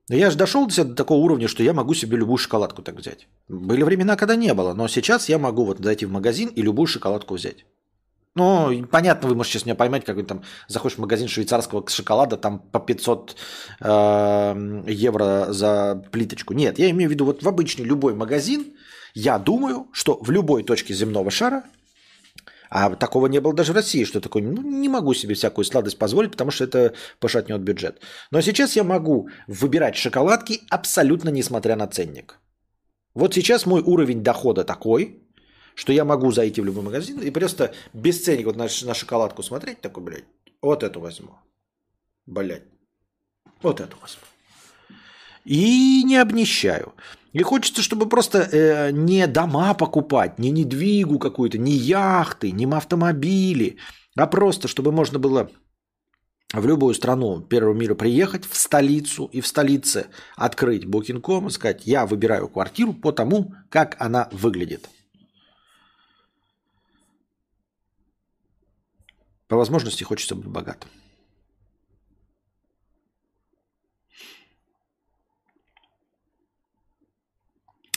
Я 0.08 0.30
же 0.30 0.36
дошел 0.36 0.66
до 0.66 0.94
такого 0.94 1.18
уровня, 1.18 1.48
что 1.48 1.62
я 1.62 1.72
могу 1.72 1.94
себе 1.94 2.16
любую 2.16 2.38
шоколадку 2.38 2.82
так 2.82 2.96
взять. 2.96 3.28
Были 3.48 3.82
времена, 3.82 4.16
когда 4.16 4.36
не 4.36 4.52
было, 4.52 4.74
но 4.74 4.88
сейчас 4.88 5.28
я 5.28 5.38
могу 5.38 5.64
вот 5.64 5.78
зайти 5.78 6.06
в 6.06 6.10
магазин 6.10 6.48
и 6.48 6.62
любую 6.62 6.86
шоколадку 6.86 7.34
взять. 7.34 7.64
Ну, 8.34 8.86
понятно, 8.90 9.28
вы 9.28 9.34
можете 9.34 9.58
сейчас 9.58 9.66
меня 9.66 9.74
поймать, 9.74 10.04
как 10.04 10.26
там 10.26 10.42
заходишь 10.66 10.96
в 10.96 11.00
магазин 11.00 11.28
швейцарского 11.28 11.86
шоколада, 11.88 12.38
там 12.38 12.60
по 12.60 12.80
500 12.80 13.36
э, 13.80 14.82
евро 14.86 15.46
за 15.50 16.02
плиточку. 16.10 16.54
Нет, 16.54 16.78
я 16.78 16.90
имею 16.90 17.10
в 17.10 17.12
виду 17.12 17.26
вот 17.26 17.42
в 17.42 17.48
обычный 17.48 17.84
любой 17.84 18.14
магазин, 18.14 18.72
я 19.14 19.38
думаю, 19.38 19.88
что 19.92 20.18
в 20.22 20.30
любой 20.30 20.64
точке 20.64 20.94
земного 20.94 21.30
шара, 21.30 21.64
а 22.74 22.96
такого 22.96 23.26
не 23.26 23.38
было 23.38 23.52
даже 23.52 23.72
в 23.72 23.76
России, 23.76 24.04
что 24.04 24.18
такое, 24.22 24.42
ну, 24.42 24.62
не 24.62 24.88
могу 24.88 25.12
себе 25.12 25.34
всякую 25.34 25.66
сладость 25.66 25.98
позволить, 25.98 26.30
потому 26.30 26.50
что 26.50 26.64
это 26.64 26.94
пошатнет 27.20 27.60
бюджет. 27.60 28.00
Но 28.30 28.40
сейчас 28.40 28.76
я 28.76 28.82
могу 28.82 29.28
выбирать 29.46 29.94
шоколадки 29.94 30.62
абсолютно 30.70 31.28
несмотря 31.28 31.76
на 31.76 31.86
ценник. 31.86 32.38
Вот 33.12 33.34
сейчас 33.34 33.66
мой 33.66 33.82
уровень 33.82 34.22
дохода 34.22 34.64
такой, 34.64 35.22
что 35.74 35.92
я 35.92 36.06
могу 36.06 36.32
зайти 36.32 36.62
в 36.62 36.64
любой 36.64 36.82
магазин 36.82 37.20
и 37.20 37.30
просто 37.30 37.74
без 37.92 38.24
ценника 38.24 38.46
вот 38.46 38.56
на, 38.56 38.68
на 38.86 38.94
шоколадку 38.94 39.42
смотреть, 39.42 39.82
такой, 39.82 40.02
блядь, 40.02 40.24
вот 40.62 40.82
эту 40.82 41.00
возьму. 41.00 41.32
Блядь. 42.24 42.64
Вот 43.60 43.80
эту 43.80 43.98
возьму. 44.00 44.22
И 45.44 46.02
не 46.04 46.16
обнищаю. 46.16 46.94
И 47.32 47.42
хочется, 47.42 47.80
чтобы 47.80 48.08
просто 48.08 48.40
э, 48.40 48.90
не 48.92 49.26
дома 49.26 49.72
покупать, 49.74 50.38
не 50.38 50.50
недвигу 50.50 51.18
какую-то, 51.18 51.56
не 51.56 51.72
яхты, 51.72 52.50
не 52.50 52.66
автомобили, 52.66 53.78
а 54.16 54.26
просто, 54.26 54.68
чтобы 54.68 54.92
можно 54.92 55.18
было 55.18 55.50
в 56.52 56.66
любую 56.66 56.94
страну 56.94 57.40
первого 57.40 57.74
мира 57.74 57.94
приехать, 57.94 58.44
в 58.44 58.54
столицу 58.56 59.24
и 59.32 59.40
в 59.40 59.46
столице 59.46 60.08
открыть 60.36 60.84
Booking.com 60.84 61.48
и 61.48 61.50
сказать, 61.50 61.86
я 61.86 62.04
выбираю 62.04 62.48
квартиру 62.48 62.92
по 62.92 63.12
тому, 63.12 63.54
как 63.70 63.96
она 63.98 64.28
выглядит. 64.32 64.90
По 69.48 69.56
возможности 69.56 70.04
хочется 70.04 70.34
быть 70.34 70.46
богатым. 70.46 70.90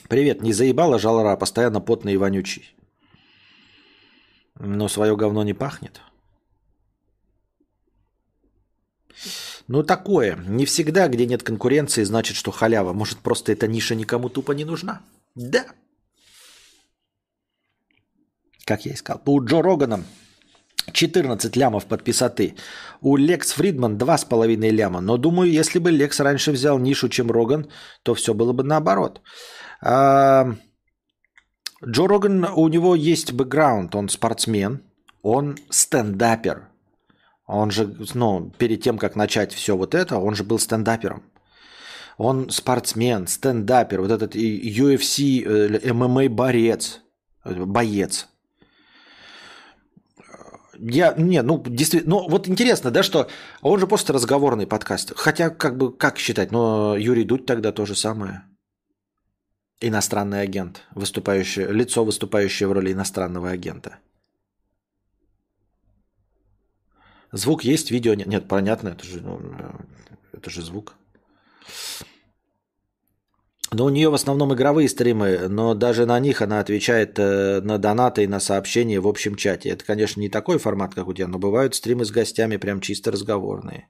Привет, 0.07 0.41
не 0.41 0.53
заебала 0.53 0.99
жалора, 0.99 1.35
постоянно 1.35 1.81
потный 1.81 2.13
и 2.13 2.17
вонючий. 2.17 2.75
Но 4.59 4.87
свое 4.87 5.15
говно 5.15 5.43
не 5.43 5.53
пахнет. 5.53 6.01
Ну 9.67 9.83
такое. 9.83 10.35
Не 10.47 10.65
всегда, 10.65 11.07
где 11.07 11.25
нет 11.25 11.43
конкуренции, 11.43 12.03
значит, 12.03 12.37
что 12.37 12.51
халява. 12.51 12.93
Может, 12.93 13.19
просто 13.19 13.51
эта 13.51 13.67
ниша 13.67 13.95
никому 13.95 14.29
тупо 14.29 14.51
не 14.51 14.65
нужна? 14.65 15.01
Да. 15.35 15.65
Как 18.63 18.85
я 18.85 18.93
искал. 18.93 19.17
По 19.17 19.39
Джо 19.39 19.61
Роганом 19.61 20.05
14 20.91 21.55
лямов 21.55 21.85
подписаты. 21.85 22.55
У 23.01 23.17
Лекс 23.17 23.53
Фридман 23.53 23.97
2,5 23.97 24.69
ляма. 24.71 25.01
Но 25.01 25.17
думаю, 25.17 25.51
если 25.51 25.79
бы 25.79 25.91
Лекс 25.91 26.19
раньше 26.19 26.51
взял 26.51 26.77
нишу, 26.77 27.09
чем 27.09 27.31
Роган, 27.31 27.67
то 28.03 28.13
все 28.13 28.33
было 28.33 28.53
бы 28.53 28.63
наоборот. 28.63 29.21
Джо 29.85 30.57
Роган, 32.07 32.45
у 32.55 32.67
него 32.67 32.95
есть 32.95 33.31
бэкграунд, 33.33 33.95
он 33.95 34.09
спортсмен, 34.09 34.81
он 35.21 35.57
стендапер. 35.69 36.69
Он 37.47 37.69
же, 37.69 37.95
ну, 38.15 38.51
перед 38.57 38.81
тем, 38.81 38.97
как 38.97 39.15
начать 39.15 39.53
все 39.53 39.77
вот 39.77 39.93
это, 39.93 40.17
он 40.17 40.35
же 40.35 40.43
был 40.43 40.57
стендапером. 40.57 41.23
Он 42.17 42.49
спортсмен, 42.49 43.27
стендапер, 43.27 44.01
вот 44.01 44.09
этот 44.09 44.35
UFC, 44.35 45.93
ММА-борец, 45.93 47.01
боец. 47.43 48.27
Я, 50.79 51.13
не, 51.17 51.41
ну, 51.41 51.61
действительно, 51.63 52.15
ну, 52.15 52.29
вот 52.29 52.47
интересно, 52.47 52.89
да, 52.89 53.03
что 53.03 53.27
он 53.61 53.79
же 53.79 53.85
просто 53.85 54.13
разговорный 54.13 54.65
подкаст. 54.65 55.13
Хотя, 55.15 55.49
как 55.49 55.77
бы, 55.77 55.95
как 55.95 56.17
считать, 56.17 56.51
но 56.51 56.97
Юрий 56.97 57.23
Дудь 57.25 57.45
тогда 57.45 57.71
то 57.71 57.85
же 57.85 57.95
самое. 57.95 58.41
Иностранный 59.81 60.41
агент, 60.41 60.83
выступающий, 60.95 61.65
лицо, 61.65 62.05
выступающее 62.05 62.67
в 62.67 62.71
роли 62.71 62.93
иностранного 62.93 63.49
агента. 63.49 63.99
Звук 67.31 67.65
есть, 67.65 67.91
видео 67.91 68.13
нет. 68.13 68.27
Нет, 68.27 68.47
понятно, 68.47 68.89
это 68.89 69.05
же, 69.05 69.21
ну, 69.21 69.41
это 70.31 70.49
же 70.49 70.61
звук. 70.61 70.95
Но 73.71 73.85
у 73.85 73.89
нее 73.89 74.09
в 74.09 74.13
основном 74.13 74.53
игровые 74.53 74.87
стримы, 74.87 75.49
но 75.49 75.73
даже 75.73 76.05
на 76.05 76.17
них 76.19 76.41
она 76.41 76.61
отвечает 76.61 77.19
э, 77.19 77.59
на 77.61 77.77
донаты 77.77 78.23
и 78.23 78.27
на 78.27 78.39
сообщения 78.39 79.01
в 79.01 79.07
общем 79.07 79.35
чате. 79.35 79.69
Это, 79.69 79.83
конечно, 79.83 80.21
не 80.21 80.29
такой 80.29 80.59
формат, 80.59 80.95
как 80.95 81.07
у 81.07 81.13
тебя, 81.13 81.27
но 81.27 81.39
бывают 81.39 81.75
стримы 81.75 82.05
с 82.05 82.11
гостями 82.11 82.55
прям 82.55 82.79
чисто 82.79 83.11
разговорные. 83.11 83.89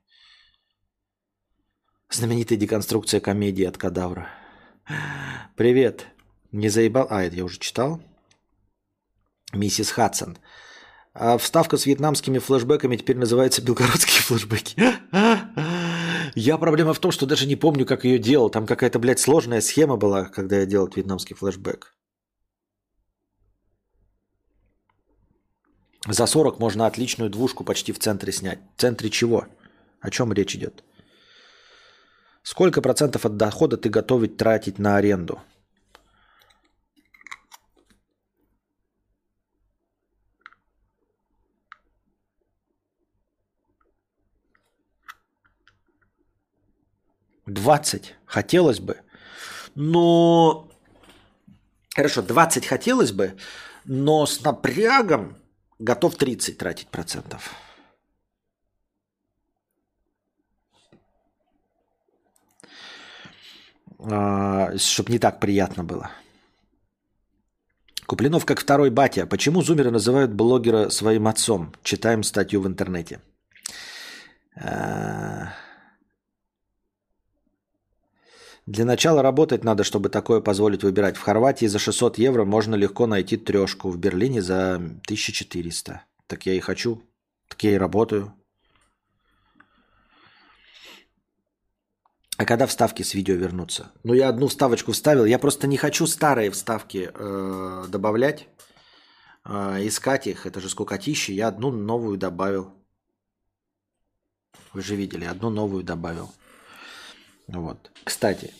Знаменитая 2.09 2.57
деконструкция 2.57 3.19
комедии 3.19 3.65
от 3.65 3.77
кадавра. 3.77 4.29
Привет. 5.55 6.07
Не 6.51 6.69
заебал... 6.69 7.07
А, 7.09 7.23
это 7.23 7.35
я 7.35 7.45
уже 7.45 7.59
читал. 7.59 8.01
Миссис 9.53 9.91
Хадсон. 9.91 10.37
А 11.13 11.37
вставка 11.37 11.77
с 11.77 11.85
вьетнамскими 11.85 12.39
флешбеками 12.39 12.97
теперь 12.97 13.17
называется 13.17 13.61
белгородские 13.61 14.21
флешбеки. 14.21 14.75
Я 16.35 16.57
проблема 16.57 16.93
в 16.93 16.99
том, 16.99 17.11
что 17.11 17.25
даже 17.25 17.47
не 17.47 17.55
помню, 17.55 17.85
как 17.85 18.03
ее 18.03 18.19
делал. 18.19 18.49
Там 18.49 18.65
какая-то, 18.65 18.99
блядь, 18.99 19.19
сложная 19.19 19.61
схема 19.61 19.95
была, 19.95 20.25
когда 20.25 20.57
я 20.57 20.65
делал 20.65 20.89
вьетнамский 20.93 21.35
флешбэк. 21.35 21.93
За 26.07 26.25
40 26.27 26.59
можно 26.59 26.85
отличную 26.85 27.31
двушку 27.31 27.63
почти 27.63 27.91
в 27.91 27.99
центре 27.99 28.31
снять. 28.31 28.59
В 28.75 28.81
центре 28.81 29.09
чего? 29.09 29.47
О 30.01 30.11
чем 30.11 30.33
речь 30.33 30.55
идет? 30.55 30.83
Сколько 32.45 32.79
процентов 32.79 33.25
от 33.25 33.37
дохода 33.37 33.75
ты 33.75 33.89
готов 33.89 34.21
тратить 34.37 34.77
на 34.77 34.97
аренду? 34.97 35.41
Двадцать 47.47 48.13
хотелось 48.27 48.79
бы. 48.79 49.01
Но... 49.73 50.69
Хорошо, 51.95 52.21
20 52.21 52.67
хотелось 52.67 53.11
бы, 53.11 53.35
но 53.85 54.27
с 54.27 54.43
напрягом 54.43 55.35
готов 55.79 56.15
30 56.15 56.59
тратить 56.59 56.89
процентов. 56.89 57.64
Чтобы 64.77 65.11
не 65.11 65.19
так 65.19 65.39
приятно 65.39 65.83
было. 65.83 66.11
Куплинов 68.05 68.45
как 68.45 68.59
второй 68.59 68.89
батя. 68.89 69.25
Почему 69.25 69.61
зумеры 69.61 69.91
называют 69.91 70.31
блогера 70.31 70.89
своим 70.89 71.27
отцом? 71.27 71.73
Читаем 71.83 72.23
статью 72.23 72.61
в 72.61 72.67
интернете. 72.67 73.19
А, 74.55 75.49
для 78.65 78.85
начала 78.85 79.21
работать 79.21 79.63
надо, 79.63 79.83
чтобы 79.83 80.09
такое 80.09 80.39
позволить 80.39 80.83
выбирать. 80.83 81.17
В 81.17 81.21
Хорватии 81.21 81.65
за 81.65 81.79
600 81.79 82.17
евро 82.19 82.45
можно 82.45 82.75
легко 82.75 83.07
найти 83.07 83.37
трешку. 83.37 83.89
В 83.89 83.97
Берлине 83.97 84.41
за 84.41 84.75
1400. 84.75 86.03
Так 86.27 86.45
я 86.45 86.53
и 86.53 86.59
хочу. 86.59 87.01
Так 87.47 87.63
я 87.63 87.73
и 87.73 87.77
работаю. 87.77 88.33
А 92.37 92.45
когда 92.45 92.65
вставки 92.65 93.01
с 93.01 93.13
видео 93.13 93.35
вернутся? 93.35 93.91
Ну, 94.03 94.13
я 94.13 94.27
одну 94.29 94.47
вставочку 94.47 94.91
вставил. 94.91 95.25
Я 95.25 95.39
просто 95.39 95.67
не 95.67 95.77
хочу 95.77 96.05
старые 96.05 96.51
вставки 96.51 97.09
э, 97.13 97.85
добавлять, 97.87 98.49
э, 99.45 99.87
искать 99.87 100.27
их. 100.27 100.45
Это 100.45 100.59
же 100.59 100.69
скукотища. 100.69 101.31
Я 101.31 101.47
одну 101.47 101.71
новую 101.71 102.17
добавил. 102.17 102.73
Вы 104.73 104.81
же 104.81 104.95
видели, 104.95 105.23
одну 105.23 105.49
новую 105.49 105.83
добавил. 105.83 106.29
Вот. 107.47 107.91
Кстати, 108.03 108.53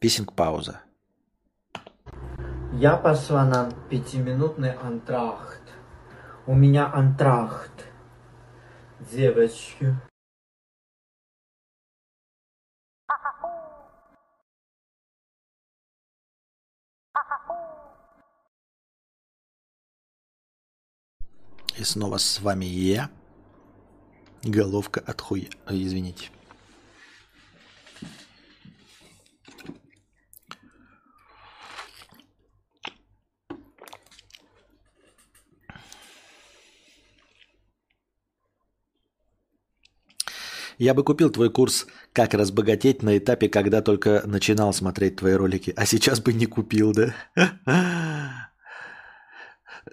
писинг-пауза. 0.00 0.80
Я 2.72 2.96
пошла 2.96 3.44
на 3.44 3.70
пятиминутный 3.88 4.72
антрахт. 4.72 5.62
У 6.46 6.54
меня 6.54 6.90
антрахт. 6.92 7.86
Девочки. 9.12 9.94
И 21.78 21.84
снова 21.84 22.18
с 22.18 22.40
вами 22.40 22.64
я. 22.64 23.10
Головка 24.42 25.00
от 25.00 25.20
хуя. 25.20 25.48
Извините. 25.68 26.30
Я 40.78 40.94
бы 40.94 41.04
купил 41.04 41.30
твой 41.30 41.48
курс 41.48 41.86
«Как 42.12 42.34
разбогатеть» 42.34 43.04
на 43.04 43.16
этапе, 43.16 43.48
когда 43.48 43.82
только 43.82 44.22
начинал 44.26 44.72
смотреть 44.72 45.14
твои 45.14 45.34
ролики. 45.34 45.72
А 45.76 45.86
сейчас 45.86 46.20
бы 46.20 46.32
не 46.32 46.46
купил, 46.46 46.92
да? 46.92 47.14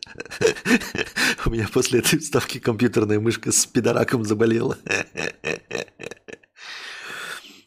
У 1.45 1.49
меня 1.49 1.67
после 1.71 1.99
этой 1.99 2.19
вставки 2.19 2.59
компьютерная 2.59 3.19
мышка 3.19 3.51
с 3.51 3.65
пидораком 3.65 4.23
заболела. 4.23 4.77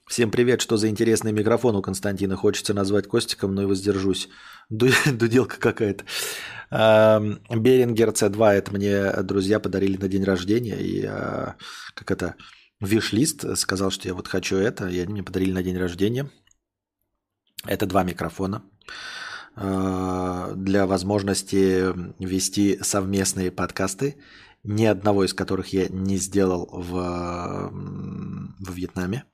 Всем 0.09 0.30
привет, 0.30 0.61
что 0.61 0.76
за 0.76 0.88
интересный 0.88 1.32
микрофон 1.32 1.74
у 1.76 1.82
Константина. 1.82 2.36
Хочется 2.36 2.74
назвать 2.74 3.07
Костиком, 3.07 3.55
но 3.55 3.62
и 3.62 3.66
воздержусь. 3.66 4.28
Дуделка 4.68 5.59
какая-то. 5.59 6.05
Берингер 6.70 8.11
C2, 8.11 8.51
это 8.51 8.72
мне 8.72 9.12
друзья 9.22 9.59
подарили 9.61 9.97
на 9.97 10.09
день 10.09 10.24
рождения. 10.24 10.76
И 10.76 11.05
а, 11.05 11.57
как 11.95 12.11
это, 12.11 12.34
виш-лист, 12.80 13.57
сказал, 13.57 13.90
что 13.90 14.09
я 14.09 14.14
вот 14.14 14.28
хочу 14.28 14.57
это, 14.57 14.88
и 14.88 14.99
они 14.99 15.12
мне 15.12 15.22
подарили 15.22 15.53
на 15.53 15.62
день 15.62 15.78
рождения. 15.78 16.30
Это 17.66 17.86
два 17.86 18.03
микрофона 18.03 18.64
э, 18.86 18.90
для 19.55 20.86
возможности 20.86 21.92
вести 22.18 22.78
совместные 22.82 23.50
подкасты, 23.50 24.16
ни 24.64 24.84
одного 24.84 25.24
из 25.24 25.34
которых 25.34 25.72
я 25.72 25.88
не 25.88 26.16
сделал 26.16 26.68
в, 26.72 27.70
в 27.70 28.72
Вьетнаме. 28.74 29.24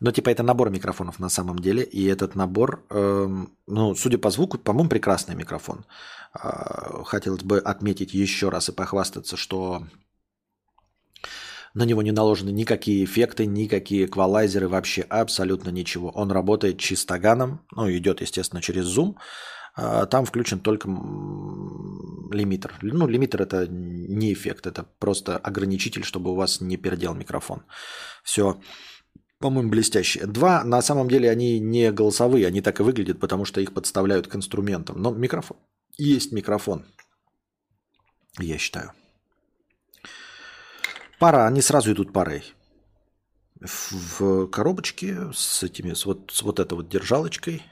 Но 0.00 0.12
типа 0.12 0.30
это 0.30 0.42
набор 0.42 0.70
микрофонов 0.70 1.18
на 1.18 1.28
самом 1.28 1.58
деле, 1.58 1.84
и 1.84 2.06
этот 2.06 2.34
набор, 2.34 2.84
э, 2.88 3.28
ну, 3.66 3.94
судя 3.94 4.16
по 4.16 4.30
звуку, 4.30 4.56
по-моему, 4.56 4.88
прекрасный 4.88 5.34
микрофон. 5.34 5.84
Э, 6.34 7.02
хотелось 7.04 7.42
бы 7.42 7.58
отметить 7.58 8.14
еще 8.14 8.48
раз 8.48 8.70
и 8.70 8.72
похвастаться, 8.72 9.36
что 9.36 9.86
на 11.74 11.84
него 11.84 12.02
не 12.02 12.12
наложены 12.12 12.50
никакие 12.50 13.04
эффекты, 13.04 13.46
никакие 13.46 14.06
эквалайзеры, 14.06 14.68
вообще 14.68 15.02
абсолютно 15.02 15.70
ничего. 15.70 16.10
Он 16.10 16.30
работает 16.30 16.78
чистоганом, 16.78 17.60
ну, 17.72 17.90
идет, 17.90 18.20
естественно, 18.20 18.62
через 18.62 18.86
Zoom. 18.86 19.16
А, 19.76 20.06
там 20.06 20.24
включен 20.24 20.58
только 20.60 20.88
лимитер. 20.88 22.74
Ну, 22.82 23.06
лимитер 23.06 23.42
это 23.42 23.66
не 23.68 24.32
эффект, 24.32 24.66
это 24.66 24.86
просто 24.98 25.36
ограничитель, 25.36 26.04
чтобы 26.04 26.32
у 26.32 26.34
вас 26.34 26.60
не 26.60 26.76
пердел 26.76 27.14
микрофон. 27.14 27.62
Все, 28.24 28.60
по-моему, 29.38 29.70
блестящие. 29.70 30.26
Два, 30.26 30.64
на 30.64 30.82
самом 30.82 31.08
деле, 31.08 31.30
они 31.30 31.60
не 31.60 31.92
голосовые, 31.92 32.46
они 32.46 32.60
так 32.60 32.80
и 32.80 32.82
выглядят, 32.82 33.20
потому 33.20 33.44
что 33.44 33.60
их 33.60 33.72
подставляют 33.72 34.26
к 34.26 34.36
инструментам. 34.36 35.00
Но 35.00 35.12
микрофон 35.12 35.56
есть 35.96 36.32
микрофон, 36.32 36.84
я 38.38 38.58
считаю. 38.58 38.92
Пара, 41.20 41.46
они 41.46 41.60
сразу 41.60 41.92
идут 41.92 42.14
парой. 42.14 42.42
В, 43.60 44.46
коробочке 44.46 45.30
с 45.34 45.62
этими, 45.62 45.92
с 45.92 46.06
вот, 46.06 46.30
с 46.32 46.40
вот 46.40 46.58
этой 46.58 46.72
вот 46.72 46.88
держалочкой. 46.88 47.62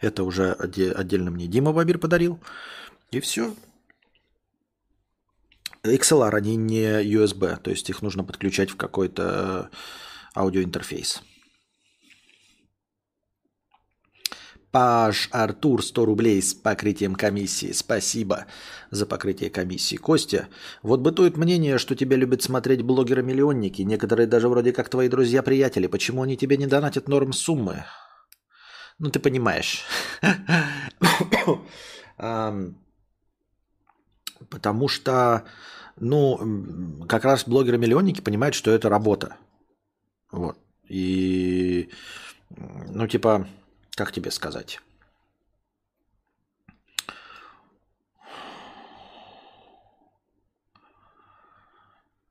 Это 0.00 0.24
уже 0.24 0.50
отдельно 0.52 1.30
мне 1.30 1.46
Дима 1.46 1.72
Бабир 1.72 1.98
подарил. 1.98 2.40
И 3.12 3.20
все. 3.20 3.54
XLR, 5.84 6.34
они 6.34 6.56
не 6.56 6.82
USB, 7.04 7.56
то 7.62 7.70
есть 7.70 7.88
их 7.88 8.02
нужно 8.02 8.24
подключать 8.24 8.70
в 8.70 8.76
какой-то 8.76 9.70
аудиоинтерфейс. 10.34 11.22
Паш 14.76 15.30
Артур 15.32 15.82
100 15.82 16.04
рублей 16.04 16.42
с 16.42 16.52
покрытием 16.52 17.14
комиссии. 17.14 17.72
Спасибо 17.72 18.44
за 18.90 19.06
покрытие 19.06 19.48
комиссии. 19.48 19.96
Костя, 19.96 20.48
вот 20.82 21.00
бытует 21.00 21.38
мнение, 21.38 21.78
что 21.78 21.94
тебя 21.94 22.18
любят 22.18 22.42
смотреть 22.42 22.82
блогеры-миллионники. 22.82 23.80
Некоторые 23.80 24.26
даже 24.26 24.50
вроде 24.50 24.74
как 24.74 24.90
твои 24.90 25.08
друзья-приятели. 25.08 25.86
Почему 25.86 26.20
они 26.20 26.36
тебе 26.36 26.58
не 26.58 26.66
донатят 26.66 27.08
норм 27.08 27.32
суммы? 27.32 27.86
Ну, 28.98 29.08
ты 29.08 29.18
понимаешь. 29.18 29.82
Потому 34.50 34.88
что, 34.88 35.44
ну, 35.98 37.06
как 37.08 37.24
раз 37.24 37.48
блогеры-миллионники 37.48 38.20
понимают, 38.20 38.54
что 38.54 38.70
это 38.72 38.90
работа. 38.90 39.36
Вот. 40.30 40.58
И, 40.86 41.88
ну, 42.50 43.08
типа, 43.08 43.48
как 43.96 44.12
тебе 44.12 44.30
сказать? 44.30 44.80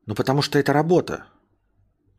Ну, 0.06 0.14
потому 0.14 0.44
что 0.44 0.60
это 0.60 0.72
работа. 0.72 1.26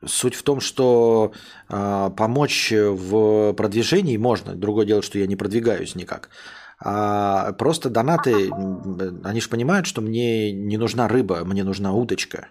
Суть 0.04 0.34
в 0.34 0.42
том, 0.42 0.60
что 0.60 1.32
э, 1.68 2.10
помочь 2.16 2.72
в 2.72 3.54
продвижении 3.54 4.16
можно. 4.16 4.56
Другое 4.56 4.84
дело, 4.84 5.02
что 5.02 5.18
я 5.18 5.26
не 5.26 5.36
продвигаюсь 5.36 5.94
никак. 5.94 6.28
А 6.78 7.52
просто 7.52 7.88
донаты, 7.88 8.50
они 9.24 9.40
же 9.40 9.48
понимают, 9.48 9.86
что 9.86 10.02
мне 10.02 10.52
не 10.52 10.76
нужна 10.76 11.08
рыба, 11.08 11.44
мне 11.44 11.62
нужна 11.62 11.92
удочка. 11.92 12.48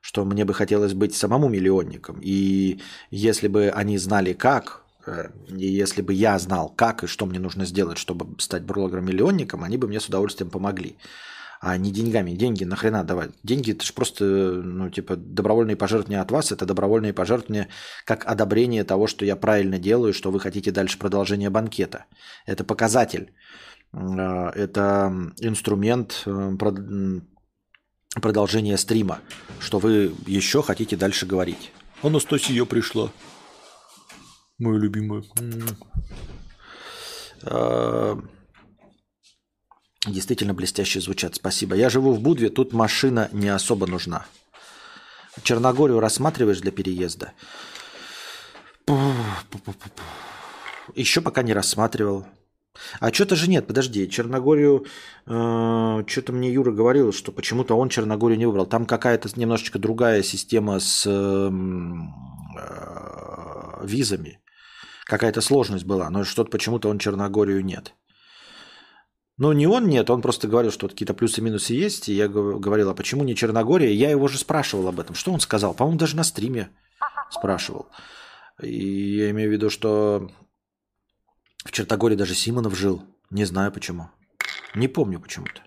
Что 0.00 0.24
мне 0.24 0.44
бы 0.44 0.54
хотелось 0.54 0.94
быть 0.94 1.14
самому 1.14 1.48
миллионником. 1.48 2.20
И 2.22 2.80
если 3.10 3.48
бы 3.48 3.68
они 3.68 3.98
знали 3.98 4.32
как, 4.32 4.84
и 5.48 5.66
если 5.66 6.02
бы 6.02 6.12
я 6.12 6.38
знал, 6.38 6.68
как 6.68 7.04
и 7.04 7.06
что 7.06 7.26
мне 7.26 7.38
нужно 7.38 7.64
сделать, 7.64 7.98
чтобы 7.98 8.40
стать 8.40 8.62
блогером-миллионником, 8.64 9.62
они 9.64 9.76
бы 9.76 9.88
мне 9.88 10.00
с 10.00 10.08
удовольствием 10.08 10.50
помогли. 10.50 10.96
А 11.62 11.76
не 11.76 11.90
деньгами. 11.90 12.30
Деньги 12.30 12.64
нахрена 12.64 13.04
давать? 13.04 13.30
Деньги 13.42 13.72
это 13.72 13.84
же 13.84 13.92
просто, 13.92 14.24
ну, 14.24 14.88
типа, 14.88 15.16
добровольные 15.16 15.76
пожертвования 15.76 16.22
от 16.22 16.30
вас. 16.30 16.52
Это 16.52 16.64
добровольные 16.64 17.12
пожертвования 17.12 17.68
как 18.06 18.24
одобрение 18.24 18.82
того, 18.82 19.06
что 19.06 19.26
я 19.26 19.36
правильно 19.36 19.78
делаю, 19.78 20.14
что 20.14 20.30
вы 20.30 20.40
хотите 20.40 20.72
дальше 20.72 20.98
продолжения 20.98 21.50
банкета. 21.50 22.06
Это 22.46 22.64
показатель. 22.64 23.34
Э, 23.92 24.50
это 24.54 25.12
инструмент 25.40 26.22
э, 26.24 26.56
продолжения 28.22 28.78
стрима, 28.78 29.20
что 29.60 29.78
вы 29.78 30.14
еще 30.26 30.62
хотите 30.62 30.96
дальше 30.96 31.26
говорить. 31.26 31.72
Анастасия 32.02 32.64
пришла 32.64 33.10
мою 34.60 34.78
любимую. 34.78 35.24
А, 37.42 38.18
действительно 40.06 40.54
блестяще 40.54 41.00
звучат. 41.00 41.34
Спасибо. 41.34 41.74
Я 41.74 41.90
живу 41.90 42.12
в 42.12 42.20
Будве, 42.20 42.50
тут 42.50 42.72
машина 42.72 43.28
не 43.32 43.48
особо 43.48 43.86
нужна. 43.86 44.26
Черногорию 45.42 46.00
рассматриваешь 46.00 46.60
для 46.60 46.72
переезда? 46.72 47.32
Еще 50.94 51.20
пока 51.20 51.42
не 51.42 51.54
рассматривал. 51.54 52.26
А 52.98 53.12
что-то 53.12 53.36
же 53.36 53.48
нет, 53.48 53.66
подожди, 53.66 54.08
Черногорию, 54.08 54.86
э, 55.26 56.04
что-то 56.06 56.32
мне 56.32 56.52
Юра 56.52 56.72
говорил, 56.72 57.12
что 57.12 57.30
почему-то 57.32 57.76
он 57.76 57.88
Черногорию 57.88 58.38
не 58.38 58.46
выбрал. 58.46 58.66
Там 58.66 58.86
какая-то 58.86 59.28
немножечко 59.36 59.78
другая 59.78 60.22
система 60.22 60.80
с 60.80 61.04
э, 61.06 61.50
э, 62.58 63.86
визами 63.86 64.39
какая-то 65.10 65.40
сложность 65.40 65.84
была, 65.84 66.08
но 66.08 66.24
что-то 66.24 66.50
почему-то 66.50 66.88
он 66.88 66.98
Черногорию 66.98 67.64
нет. 67.64 67.94
Ну, 69.36 69.52
не 69.52 69.66
он 69.66 69.88
нет, 69.88 70.10
он 70.10 70.22
просто 70.22 70.48
говорил, 70.48 70.70
что 70.70 70.88
какие-то 70.88 71.14
плюсы-минусы 71.14 71.72
есть. 71.72 72.08
И 72.08 72.14
я 72.14 72.28
говорил, 72.28 72.90
а 72.90 72.94
почему 72.94 73.24
не 73.24 73.34
Черногория? 73.34 73.92
Я 73.92 74.10
его 74.10 74.28
же 74.28 74.38
спрашивал 74.38 74.88
об 74.88 75.00
этом. 75.00 75.14
Что 75.14 75.32
он 75.32 75.40
сказал? 75.40 75.74
По-моему, 75.74 75.98
даже 75.98 76.16
на 76.16 76.24
стриме 76.24 76.68
спрашивал. 77.30 77.88
И 78.62 79.16
я 79.16 79.30
имею 79.30 79.48
в 79.48 79.52
виду, 79.52 79.70
что 79.70 80.30
в 81.64 81.72
Черногории 81.72 82.16
даже 82.16 82.34
Симонов 82.34 82.76
жил. 82.76 83.02
Не 83.30 83.46
знаю 83.46 83.72
почему. 83.72 84.10
Не 84.74 84.88
помню 84.88 85.18
почему-то. 85.18 85.62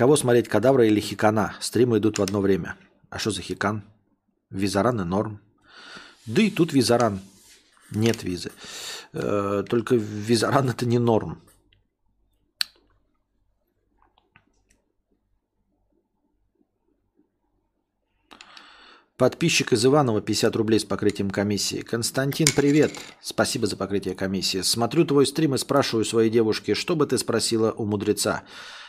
Кого 0.00 0.16
смотреть, 0.16 0.48
кадавра 0.48 0.86
или 0.86 0.98
хикана? 0.98 1.52
Стримы 1.60 1.98
идут 1.98 2.18
в 2.18 2.22
одно 2.22 2.40
время. 2.40 2.74
А 3.10 3.18
что 3.18 3.32
за 3.32 3.42
хикан? 3.42 3.82
Визаран 4.48 4.98
и 5.02 5.04
норм. 5.04 5.42
Да 6.24 6.40
и 6.40 6.48
тут 6.48 6.72
визаран. 6.72 7.20
Нет 7.90 8.24
визы. 8.24 8.50
Э, 9.12 9.62
только 9.68 9.96
визаран 9.96 10.70
это 10.70 10.86
не 10.86 10.98
норм. 10.98 11.42
Подписчик 19.20 19.74
из 19.74 19.84
Иванова 19.84 20.22
50 20.22 20.56
рублей 20.56 20.80
с 20.80 20.86
покрытием 20.86 21.28
комиссии. 21.28 21.82
Константин, 21.82 22.46
привет. 22.56 22.94
Спасибо 23.20 23.66
за 23.66 23.76
покрытие 23.76 24.14
комиссии. 24.14 24.62
Смотрю 24.62 25.04
твой 25.04 25.26
стрим 25.26 25.54
и 25.54 25.58
спрашиваю 25.58 26.06
своей 26.06 26.30
девушке, 26.30 26.74
что 26.74 26.96
бы 26.96 27.06
ты 27.06 27.18
спросила 27.18 27.70
у 27.72 27.84
мудреца. 27.84 28.44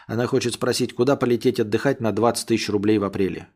Она 0.07 0.27
хочет 0.27 0.53
спросить, 0.53 0.95
куда 0.95 1.17
полететь 1.17 1.59
отдыхать 1.59 1.99
на 1.99 2.13
20 2.13 2.47
тысяч 2.47 2.69
рублей 2.69 2.97
в 2.97 3.03
апреле. 3.03 3.49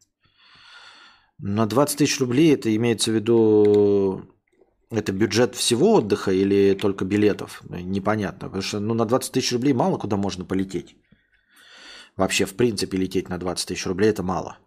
На 1.37 1.65
20 1.65 1.97
тысяч 1.97 2.19
рублей 2.19 2.53
это 2.53 2.75
имеется 2.75 3.09
в 3.09 3.13
виду 3.13 4.25
это 4.91 5.13
бюджет 5.13 5.55
всего 5.55 5.93
отдыха 5.93 6.33
или 6.33 6.73
только 6.73 7.05
билетов? 7.05 7.61
Непонятно. 7.69 8.49
Потому 8.49 8.61
что 8.61 8.81
ну, 8.81 8.93
на 8.93 9.05
20 9.05 9.31
тысяч 9.31 9.53
рублей 9.53 9.71
мало 9.71 9.97
куда 9.97 10.17
можно 10.17 10.43
полететь. 10.43 10.97
Вообще, 12.17 12.43
в 12.43 12.55
принципе, 12.55 12.97
лететь 12.97 13.29
на 13.29 13.37
20 13.37 13.65
тысяч 13.65 13.85
рублей 13.85 14.09
это 14.09 14.23
мало. 14.23 14.57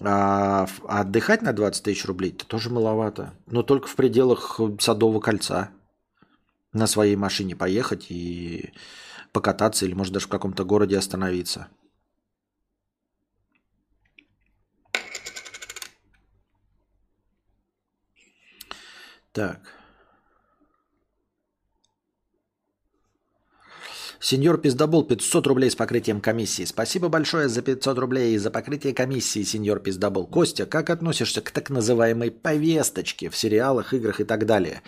А, 0.00 0.66
а 0.86 1.00
отдыхать 1.00 1.42
на 1.42 1.52
20 1.52 1.84
тысяч 1.84 2.04
рублей 2.04 2.32
это 2.32 2.46
тоже 2.46 2.70
маловато. 2.70 3.34
Но 3.46 3.62
только 3.62 3.88
в 3.88 3.96
пределах 3.96 4.60
Садового 4.80 5.20
кольца. 5.20 5.70
На 6.72 6.86
своей 6.86 7.16
машине 7.16 7.56
поехать 7.56 8.10
и 8.10 8.72
покататься 9.32 9.86
или, 9.86 9.94
может, 9.94 10.12
даже 10.12 10.26
в 10.26 10.30
каком-то 10.30 10.64
городе 10.64 10.98
остановиться. 10.98 11.68
Так. 19.32 19.75
Сеньор 24.28 24.58
Пиздобол, 24.58 25.04
500 25.04 25.46
рублей 25.46 25.70
с 25.70 25.76
покрытием 25.76 26.20
комиссии. 26.20 26.64
Спасибо 26.64 27.06
большое 27.06 27.48
за 27.48 27.62
500 27.62 27.96
рублей 27.96 28.34
и 28.34 28.38
за 28.38 28.50
покрытие 28.50 28.92
комиссии, 28.92 29.44
сеньор 29.44 29.78
Пиздобол. 29.78 30.26
Костя, 30.26 30.66
как 30.66 30.90
относишься 30.90 31.40
к 31.40 31.52
так 31.52 31.70
называемой 31.70 32.32
повесточке 32.32 33.30
в 33.30 33.36
сериалах, 33.36 33.94
играх 33.94 34.18
и 34.18 34.24
так 34.24 34.44
далее? 34.44 34.82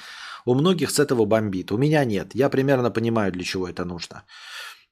У 0.44 0.54
многих 0.54 0.90
с 0.90 0.98
этого 0.98 1.24
бомбит. 1.24 1.70
У 1.70 1.78
меня 1.78 2.04
нет. 2.04 2.34
Я 2.34 2.48
примерно 2.48 2.90
понимаю, 2.90 3.30
для 3.30 3.44
чего 3.44 3.68
это 3.68 3.84
нужно. 3.84 4.24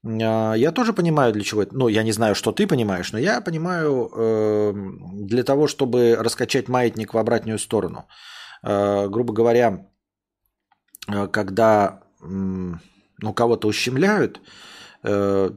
А, 0.05 0.55
я 0.55 0.71
тоже 0.71 0.93
понимаю, 0.93 1.33
для 1.33 1.43
чего 1.43 1.63
это. 1.63 1.77
Ну, 1.77 1.89
я 1.89 2.05
не 2.05 2.13
знаю, 2.13 2.37
что 2.37 2.53
ты 2.53 2.69
понимаешь, 2.69 3.11
но 3.13 3.19
я 3.19 3.41
понимаю 3.41 4.09
э, 4.15 4.73
для 5.25 5.43
того, 5.43 5.67
чтобы 5.67 6.15
раскачать 6.21 6.69
маятник 6.69 7.15
в 7.15 7.19
обратную 7.19 7.59
сторону. 7.59 8.07
Э, 8.63 9.09
грубо 9.09 9.35
говоря, 9.35 9.89
э, 11.09 11.27
когда 11.27 12.05
ну, 13.21 13.33
кого-то 13.33 13.69
ущемляют, 13.69 14.41
э, 15.03 15.51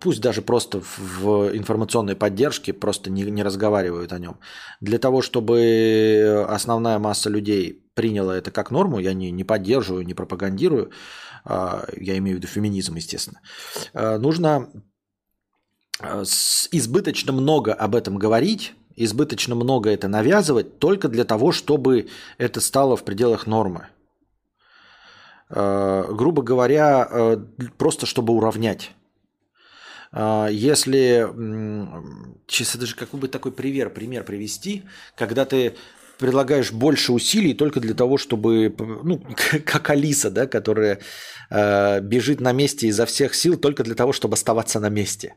пусть 0.00 0.20
даже 0.20 0.42
просто 0.42 0.80
в 0.80 1.56
информационной 1.56 2.16
поддержке, 2.16 2.72
просто 2.72 3.10
не, 3.10 3.22
не 3.22 3.42
разговаривают 3.42 4.12
о 4.12 4.18
нем. 4.18 4.38
Для 4.80 4.98
того, 4.98 5.22
чтобы 5.22 6.46
основная 6.48 6.98
масса 6.98 7.30
людей 7.30 7.84
приняла 7.94 8.36
это 8.36 8.50
как 8.50 8.70
норму, 8.70 9.00
я 9.00 9.12
не, 9.12 9.30
не 9.30 9.44
поддерживаю, 9.44 10.06
не 10.06 10.14
пропагандирую, 10.14 10.92
а, 11.44 11.84
я 11.96 12.16
имею 12.18 12.36
в 12.36 12.40
виду 12.40 12.46
феминизм, 12.46 12.94
естественно, 12.94 13.40
а, 13.92 14.18
нужно 14.18 14.70
а, 16.00 16.22
избыточно 16.70 17.32
много 17.32 17.74
об 17.74 17.94
этом 17.94 18.16
говорить, 18.16 18.74
избыточно 18.94 19.54
много 19.54 19.90
это 19.90 20.06
навязывать 20.08 20.78
только 20.78 21.08
для 21.08 21.24
того, 21.24 21.52
чтобы 21.52 22.08
это 22.38 22.60
стало 22.60 22.96
в 22.96 23.04
пределах 23.04 23.46
нормы. 23.46 23.88
Э, 25.50 26.04
грубо 26.10 26.42
говоря, 26.42 27.08
э, 27.10 27.38
просто 27.78 28.06
чтобы 28.06 28.34
уравнять. 28.34 28.90
Э, 30.12 30.48
если, 30.50 31.26
сейчас 32.46 32.76
даже 32.76 32.94
какой 32.94 33.20
бы 33.20 33.28
такой 33.28 33.52
пример, 33.52 33.90
пример 33.90 34.24
привести, 34.24 34.82
когда 35.16 35.44
ты 35.46 35.74
предлагаешь 36.18 36.72
больше 36.72 37.12
усилий 37.12 37.54
только 37.54 37.80
для 37.80 37.94
того, 37.94 38.18
чтобы, 38.18 38.74
ну, 39.04 39.22
как 39.64 39.90
Алиса, 39.90 40.30
да, 40.30 40.46
которая 40.46 41.00
бежит 41.50 42.40
на 42.40 42.52
месте 42.52 42.88
изо 42.88 43.06
всех 43.06 43.34
сил 43.34 43.56
только 43.56 43.84
для 43.84 43.94
того, 43.94 44.12
чтобы 44.12 44.34
оставаться 44.34 44.80
на 44.80 44.90
месте. 44.90 45.34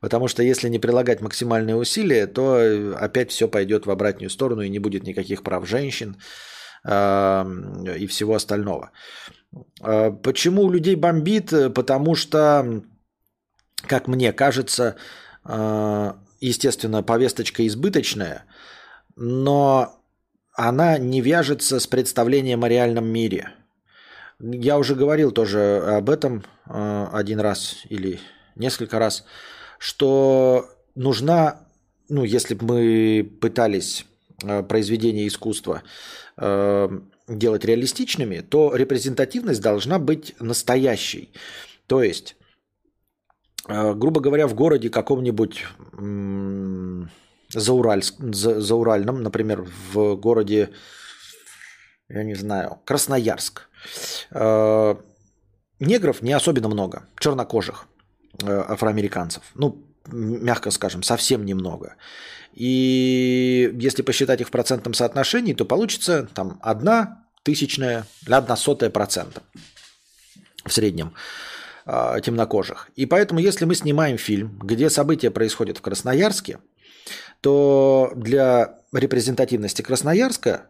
Потому 0.00 0.28
что 0.28 0.44
если 0.44 0.68
не 0.68 0.78
прилагать 0.78 1.20
максимальные 1.20 1.74
усилия, 1.74 2.26
то 2.28 2.94
опять 2.96 3.32
все 3.32 3.48
пойдет 3.48 3.86
в 3.86 3.90
обратную 3.90 4.30
сторону 4.30 4.62
и 4.62 4.68
не 4.68 4.78
будет 4.78 5.02
никаких 5.02 5.42
прав 5.42 5.66
женщин 5.68 6.16
э, 6.84 7.44
и 7.98 8.06
всего 8.06 8.34
остального. 8.34 8.92
Э, 9.28 9.39
почему 9.80 10.62
у 10.62 10.70
людей 10.70 10.94
бомбит? 10.94 11.50
Потому 11.74 12.14
что, 12.14 12.82
как 13.86 14.08
мне 14.08 14.32
кажется, 14.32 14.96
э, 15.44 16.12
естественно, 16.40 17.02
повесточка 17.02 17.66
избыточная, 17.66 18.44
но 19.16 20.00
она 20.54 20.98
не 20.98 21.20
вяжется 21.20 21.80
с 21.80 21.86
представлением 21.86 22.64
о 22.64 22.68
реальном 22.68 23.06
мире. 23.06 23.52
Я 24.40 24.78
уже 24.78 24.94
говорил 24.94 25.32
тоже 25.32 25.82
об 25.98 26.08
этом 26.08 26.44
э, 26.66 27.06
один 27.12 27.40
раз 27.40 27.76
или 27.88 28.20
несколько 28.56 28.98
раз, 28.98 29.24
что 29.78 30.68
нужна, 30.94 31.66
ну, 32.08 32.24
если 32.24 32.54
бы 32.54 32.66
мы 32.66 33.38
пытались 33.40 34.06
э, 34.42 34.62
произведения 34.62 35.26
искусства 35.26 35.82
э, 36.38 37.00
делать 37.30 37.64
реалистичными, 37.64 38.40
то 38.40 38.74
репрезентативность 38.74 39.60
должна 39.60 39.98
быть 39.98 40.34
настоящей. 40.40 41.32
То 41.86 42.02
есть, 42.02 42.36
грубо 43.66 44.20
говоря, 44.20 44.46
в 44.46 44.54
городе 44.54 44.90
каком-нибудь 44.90 45.64
Зауральск, 47.52 48.14
за, 48.20 48.60
Зауральном, 48.60 49.22
например, 49.22 49.66
в 49.92 50.14
городе, 50.14 50.70
я 52.08 52.22
не 52.22 52.34
знаю, 52.34 52.78
Красноярск. 52.84 53.68
Э, 54.30 54.94
негров 55.80 56.22
не 56.22 56.32
особенно 56.32 56.68
много, 56.68 57.06
чернокожих 57.18 57.86
э, 58.42 58.64
афроамериканцев. 58.68 59.42
Ну, 59.54 59.84
мягко 60.06 60.70
скажем, 60.70 61.02
совсем 61.02 61.44
немного. 61.44 61.96
И 62.52 63.70
если 63.74 64.02
посчитать 64.02 64.40
их 64.40 64.48
в 64.48 64.50
процентном 64.50 64.94
соотношении, 64.94 65.52
то 65.52 65.64
получится 65.64 66.28
там 66.34 66.58
одна 66.62 67.19
тысячная, 67.42 68.06
одна 68.28 68.56
сотая 68.56 68.90
процента 68.90 69.42
в 70.64 70.72
среднем 70.72 71.14
э, 71.86 72.20
темнокожих. 72.22 72.90
И 72.96 73.06
поэтому, 73.06 73.40
если 73.40 73.64
мы 73.64 73.74
снимаем 73.74 74.18
фильм, 74.18 74.58
где 74.62 74.90
события 74.90 75.30
происходят 75.30 75.78
в 75.78 75.82
Красноярске, 75.82 76.58
то 77.40 78.12
для 78.14 78.78
репрезентативности 78.92 79.82
Красноярска 79.82 80.66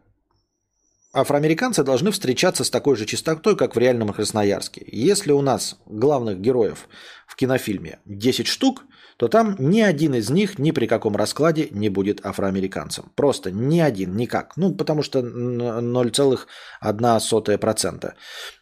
афроамериканцы 1.13 1.83
должны 1.83 2.13
встречаться 2.13 2.65
с 2.65 2.71
такой 2.71 2.97
же 2.97 3.05
частотой, 3.05 3.57
как 3.57 3.75
в 3.75 3.79
реальном 3.79 4.13
Красноярске. 4.13 4.85
Если 4.87 5.33
у 5.33 5.43
нас 5.43 5.79
главных 5.87 6.41
героев 6.41 6.89
в 7.27 7.35
кинофильме 7.37 7.99
10 8.05 8.47
штук, 8.47 8.85
то 9.21 9.29
там 9.29 9.55
ни 9.59 9.83
один 9.83 10.15
из 10.15 10.31
них 10.31 10.59
ни 10.59 10.71
при 10.71 10.87
каком 10.87 11.15
раскладе 11.15 11.69
не 11.73 11.91
будет 11.91 12.25
афроамериканцем. 12.25 13.13
Просто 13.15 13.51
ни 13.51 13.79
один, 13.79 14.17
никак. 14.17 14.57
Ну, 14.57 14.75
потому 14.75 15.03
что 15.03 15.19
0,1% 15.19 18.13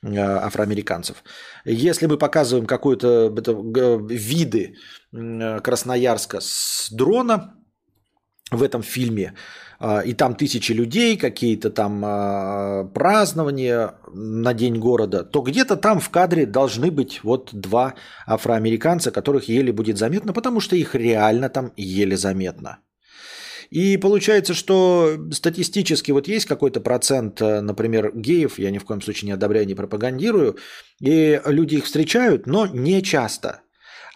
э, 0.02 0.18
афроамериканцев. 0.18 1.22
Если 1.64 2.06
мы 2.06 2.18
показываем 2.18 2.66
какую-то 2.66 3.32
виды 4.10 4.74
Красноярска 5.12 6.40
с 6.40 6.88
дрона, 6.90 7.54
в 8.50 8.62
этом 8.62 8.82
фильме, 8.82 9.34
и 10.04 10.12
там 10.12 10.34
тысячи 10.34 10.72
людей, 10.72 11.16
какие-то 11.16 11.70
там 11.70 12.02
а, 12.04 12.84
празднования 12.84 13.94
на 14.12 14.52
День 14.52 14.76
города, 14.78 15.22
то 15.22 15.40
где-то 15.40 15.76
там 15.76 16.00
в 16.00 16.10
кадре 16.10 16.46
должны 16.46 16.90
быть 16.90 17.22
вот 17.22 17.50
два 17.52 17.94
афроамериканца, 18.26 19.12
которых 19.12 19.48
еле 19.48 19.72
будет 19.72 19.96
заметно, 19.96 20.32
потому 20.32 20.60
что 20.60 20.74
их 20.74 20.96
реально 20.96 21.48
там 21.48 21.72
еле 21.76 22.16
заметно. 22.16 22.78
И 23.70 23.98
получается, 23.98 24.54
что 24.54 25.16
статистически 25.30 26.10
вот 26.10 26.26
есть 26.26 26.46
какой-то 26.46 26.80
процент, 26.80 27.40
э, 27.40 27.60
например, 27.60 28.12
геев, 28.14 28.58
я 28.58 28.70
ни 28.70 28.78
в 28.78 28.84
коем 28.84 29.02
случае 29.02 29.26
не 29.26 29.32
одобряю, 29.32 29.66
не 29.66 29.74
пропагандирую, 29.74 30.56
и 31.00 31.40
люди 31.44 31.76
их 31.76 31.84
встречают, 31.84 32.46
но 32.46 32.66
не 32.66 33.02
часто– 33.02 33.60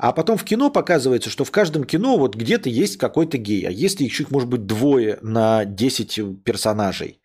а 0.03 0.11
потом 0.11 0.37
в 0.37 0.43
кино 0.43 0.69
показывается, 0.69 1.31
что 1.31 1.45
в 1.45 1.53
каждом 1.53 1.85
кино 1.85 2.19
вот 2.19 2.35
где-то 2.35 2.69
есть 2.69 2.99
какой-то 2.99 3.39
гей. 3.39 3.69
А 3.69 3.71
если 3.71 4.03
еще 4.03 4.25
их 4.25 4.33
может 4.33 4.49
быть 4.49 4.67
двое 4.67 5.21
на 5.23 5.65
10 5.65 6.43
персонажей. 6.43 7.21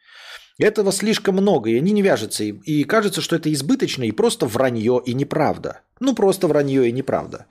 Этого 0.59 0.91
слишком 0.91 1.37
много, 1.37 1.71
и 1.71 1.77
они 1.77 1.91
не 1.91 2.03
вяжутся. 2.03 2.43
И 2.43 2.83
кажется, 2.83 3.21
что 3.21 3.35
это 3.35 3.51
избыточно 3.51 4.03
и 4.03 4.11
просто 4.11 4.45
вранье 4.45 5.01
и 5.03 5.15
неправда. 5.15 5.81
Ну, 5.99 6.13
просто 6.13 6.47
вранье 6.47 6.87
и 6.87 6.91
неправда. 6.91 7.47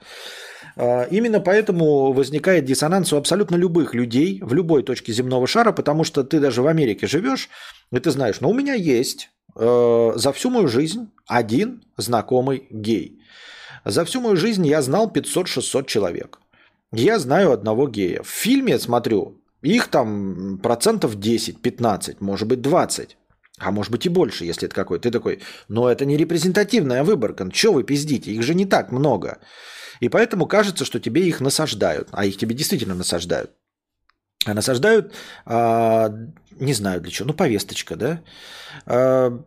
А, 0.77 1.03
именно 1.11 1.41
поэтому 1.41 2.13
возникает 2.13 2.63
диссонанс 2.63 3.11
у 3.11 3.17
абсолютно 3.17 3.57
любых 3.57 3.93
людей 3.93 4.39
в 4.41 4.53
любой 4.53 4.81
точке 4.81 5.11
земного 5.11 5.45
шара, 5.45 5.73
потому 5.73 6.05
что 6.05 6.23
ты 6.23 6.39
даже 6.39 6.61
в 6.61 6.67
Америке 6.67 7.05
живешь, 7.05 7.49
и 7.91 7.99
ты 7.99 8.11
знаешь, 8.11 8.39
но 8.39 8.47
«Ну, 8.47 8.53
у 8.53 8.57
меня 8.57 8.75
есть 8.75 9.29
э, 9.57 10.11
за 10.15 10.31
всю 10.31 10.49
мою 10.51 10.69
жизнь 10.69 11.09
один 11.27 11.83
знакомый 11.97 12.67
гей. 12.69 13.16
За 13.87 14.03
всю 14.03 14.19
мою 14.19 14.35
жизнь 14.35 14.67
я 14.67 14.81
знал 14.81 15.09
500-600 15.09 15.85
человек. 15.85 16.39
Я 16.91 17.19
знаю 17.19 17.51
одного 17.51 17.87
гея. 17.87 18.21
В 18.21 18.29
фильме 18.29 18.79
смотрю, 18.79 19.41
их 19.61 19.87
там 19.87 20.59
процентов 20.59 21.15
10-15, 21.15 22.17
может 22.19 22.47
быть 22.47 22.61
20. 22.61 23.17
А 23.59 23.71
может 23.71 23.91
быть 23.91 24.05
и 24.05 24.09
больше, 24.09 24.45
если 24.45 24.67
это 24.67 24.75
какой. 24.75 24.99
Ты 24.99 25.09
такой, 25.09 25.41
но 25.69 25.89
это 25.89 26.05
не 26.05 26.17
репрезентативная 26.17 27.03
выборка. 27.03 27.45
Ну, 27.45 27.51
Чего 27.51 27.73
вы 27.73 27.83
пиздите? 27.83 28.31
Их 28.31 28.43
же 28.43 28.53
не 28.53 28.65
так 28.65 28.91
много. 28.91 29.39
И 30.01 30.09
поэтому 30.09 30.47
кажется, 30.47 30.83
что 30.83 30.99
тебе 30.99 31.25
их 31.25 31.39
насаждают. 31.39 32.09
А 32.11 32.25
их 32.25 32.37
тебе 32.37 32.55
действительно 32.55 32.93
насаждают. 32.93 33.51
А 34.45 34.53
насаждают, 34.53 35.13
а, 35.45 36.13
не 36.51 36.73
знаю 36.73 37.01
для 37.01 37.11
чего, 37.11 37.27
ну 37.27 37.33
повесточка, 37.33 37.95
да? 37.95 38.21
А, 38.85 39.41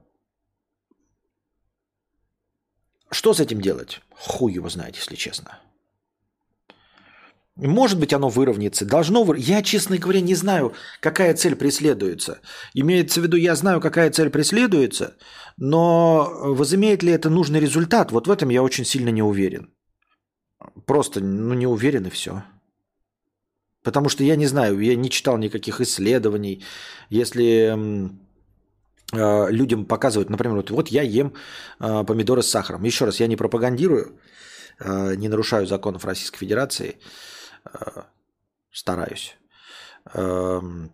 что 3.11 3.35
с 3.35 3.41
этим 3.41 3.61
делать? 3.61 4.01
Хуй 4.11 4.53
его 4.53 4.69
знает, 4.69 4.97
если 4.97 5.17
честно. 5.17 5.59
Может 7.57 7.99
быть, 7.99 8.15
оно 8.15 8.29
выровняется. 8.29 8.87
Должно 8.87 9.23
вы... 9.23 9.39
Я, 9.39 9.63
честно 9.63 9.99
говоря, 9.99 10.21
не 10.21 10.35
знаю, 10.35 10.73
какая 11.01 11.35
цель 11.35 11.57
преследуется. 11.57 12.41
Имеется 12.73 13.21
в 13.21 13.25
виду, 13.25 13.37
я 13.37 13.55
знаю, 13.55 13.81
какая 13.81 14.11
цель 14.11 14.31
преследуется, 14.31 15.17
но 15.59 16.31
возымеет 16.43 17.03
ли 17.03 17.13
это 17.13 17.29
нужный 17.29 17.61
результат, 17.61 18.13
вот 18.13 18.27
в 18.27 18.31
этом 18.31 18.49
я 18.49 18.63
очень 18.63 18.87
сильно 18.87 19.11
не 19.11 19.23
уверен. 19.23 19.75
Просто, 20.87 21.21
ну, 21.21 21.55
не 21.55 21.67
уверен 21.67 22.07
и 22.07 22.11
все. 22.11 22.45
Потому 23.83 24.09
что 24.09 24.25
я 24.25 24.37
не 24.37 24.47
знаю, 24.47 24.79
я 24.81 24.95
не 24.95 25.11
читал 25.11 25.37
никаких 25.37 25.81
исследований. 25.81 26.63
Если 27.11 27.77
людям 29.13 29.85
показывают, 29.87 30.31
например, 30.31 30.57
вот, 30.57 30.71
вот 30.71 30.89
я 30.89 31.03
ем 31.03 31.33
э, 31.81 32.05
помидоры 32.05 32.43
с 32.43 32.51
сахаром. 32.51 32.85
Еще 32.85 33.05
раз, 33.05 33.21
я 33.21 33.27
не 33.27 33.37
пропагандирую, 33.37 34.19
э, 34.79 35.17
не 35.17 35.29
нарушаю 35.29 35.67
законов 35.67 36.05
Российской 36.05 36.39
Федерации, 36.39 36.97
стараюсь. 38.73 39.37
Эм, 40.15 40.93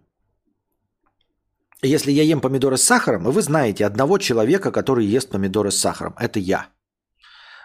если 1.83 2.11
я 2.11 2.23
ем 2.23 2.41
помидоры 2.41 2.77
с 2.77 2.83
сахаром, 2.83 3.25
вы 3.25 3.43
знаете 3.43 3.87
одного 3.87 4.19
человека, 4.19 4.73
который 4.73 5.17
ест 5.17 5.31
помидоры 5.31 5.71
с 5.71 5.79
сахаром, 5.79 6.15
это 6.19 6.39
я. 6.41 6.67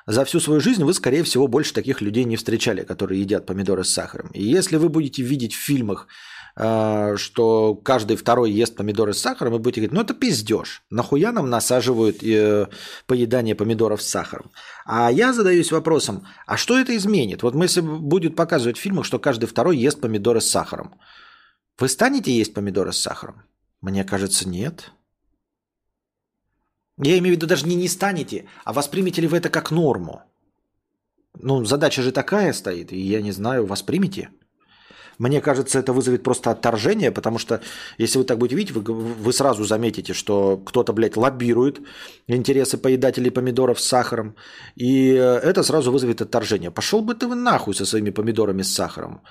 За 0.08 0.26
всю 0.26 0.40
свою 0.40 0.60
жизнь 0.60 0.84
вы, 0.84 0.94
скорее 0.94 1.24
всего, 1.24 1.48
больше 1.48 1.74
таких 1.74 2.02
людей 2.02 2.26
не 2.26 2.36
встречали, 2.36 2.84
которые 2.84 3.22
едят 3.22 3.46
помидоры 3.46 3.84
с 3.84 3.94
сахаром. 3.94 4.30
И 4.34 4.44
если 4.44 4.78
вы 4.78 4.90
будете 4.90 5.24
видеть 5.24 5.54
в 5.54 5.66
фильмах 5.66 6.08
Э, 6.08 6.41
что 6.56 7.76
каждый 7.76 8.18
второй 8.18 8.52
ест 8.52 8.76
помидоры 8.76 9.14
с 9.14 9.20
сахаром, 9.20 9.56
и 9.56 9.60
будете 9.60 9.82
говорить, 9.82 9.94
ну 9.94 10.02
это 10.02 10.14
пиздеж. 10.14 10.84
Нахуя 10.90 11.32
нам 11.32 11.50
насаживают 11.50 12.24
э, 12.24 12.68
поедание 13.08 13.56
помидоров 13.56 14.02
с 14.02 14.10
сахаром? 14.10 14.52
А 14.86 15.12
я 15.12 15.34
задаюсь 15.34 15.72
вопросом, 15.72 16.28
а 16.46 16.58
что 16.58 16.78
это 16.78 16.96
изменит? 16.96 17.44
Вот 17.44 17.56
если 17.56 17.82
будет 17.82 18.36
показывать 18.36 18.78
в 18.78 18.82
фильмах, 18.82 19.06
что 19.06 19.20
каждый 19.20 19.46
второй 19.46 19.78
ест 19.78 20.02
помидоры 20.02 20.42
с 20.42 20.50
сахаром. 20.50 20.96
Вы 21.80 21.88
станете 21.88 22.32
есть 22.32 22.54
помидоры 22.54 22.92
с 22.92 22.98
сахаром? 22.98 23.44
Мне 23.82 24.04
кажется, 24.04 24.48
нет. 24.48 24.92
Я 26.98 27.18
имею 27.18 27.34
в 27.34 27.38
виду 27.38 27.48
даже 27.48 27.66
не 27.66 27.76
не 27.76 27.88
станете, 27.88 28.46
а 28.64 28.74
воспримете 28.74 29.22
ли 29.22 29.28
вы 29.28 29.38
это 29.38 29.50
как 29.50 29.72
норму? 29.72 30.22
Ну, 31.34 31.66
задача 31.66 32.02
же 32.02 32.12
такая 32.12 32.54
стоит, 32.54 32.92
и 32.92 33.00
я 33.00 33.22
не 33.22 33.32
знаю, 33.32 33.66
воспримете. 33.66 34.30
Мне 35.22 35.40
кажется, 35.40 35.78
это 35.78 35.94
вызовет 35.94 36.24
просто 36.24 36.50
отторжение, 36.50 37.12
потому 37.12 37.40
что 37.40 37.62
если 38.00 38.18
вы 38.18 38.26
так 38.26 38.38
будете 38.38 38.56
видеть, 38.56 38.72
вы, 38.76 38.82
вы 39.26 39.34
сразу 39.34 39.64
заметите, 39.64 40.14
что 40.14 40.58
кто-то, 40.58 40.94
блядь, 40.94 41.16
лоббирует 41.16 41.80
интересы 42.28 42.78
поедателей 42.78 43.30
помидоров 43.30 43.80
с 43.80 43.88
сахаром, 43.88 44.36
и 44.76 45.10
это 45.44 45.64
сразу 45.64 45.92
вызовет 45.92 46.22
отторжение. 46.22 46.72
Пошел 46.72 47.02
бы 47.02 47.14
ты 47.14 47.28
нахуй 47.28 47.76
со 47.76 47.86
своими 47.86 48.10
помидорами 48.10 48.64
с 48.64 48.74
сахаром. 48.74 49.22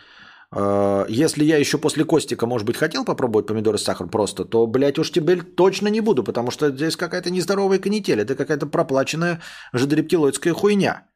А, 0.53 1.07
если 1.09 1.43
я 1.43 1.59
еще 1.59 1.77
после 1.77 2.05
Костика, 2.05 2.47
может 2.47 2.67
быть, 2.69 2.77
хотел 2.77 3.05
попробовать 3.05 3.49
помидоры 3.49 3.77
с 3.77 3.83
сахаром 3.83 4.11
просто, 4.11 4.45
то, 4.45 4.69
блядь, 4.69 4.99
уж 4.99 5.11
теперь 5.11 5.43
точно 5.43 5.89
не 5.89 6.01
буду, 6.01 6.23
потому 6.23 6.53
что 6.53 6.71
здесь 6.71 6.95
какая-то 6.97 7.31
нездоровая 7.31 7.81
канитель, 7.81 8.21
это 8.21 8.37
какая-то 8.37 8.67
проплаченная 8.67 9.41
жидорептилоидская 9.73 10.55
хуйня. 10.55 11.09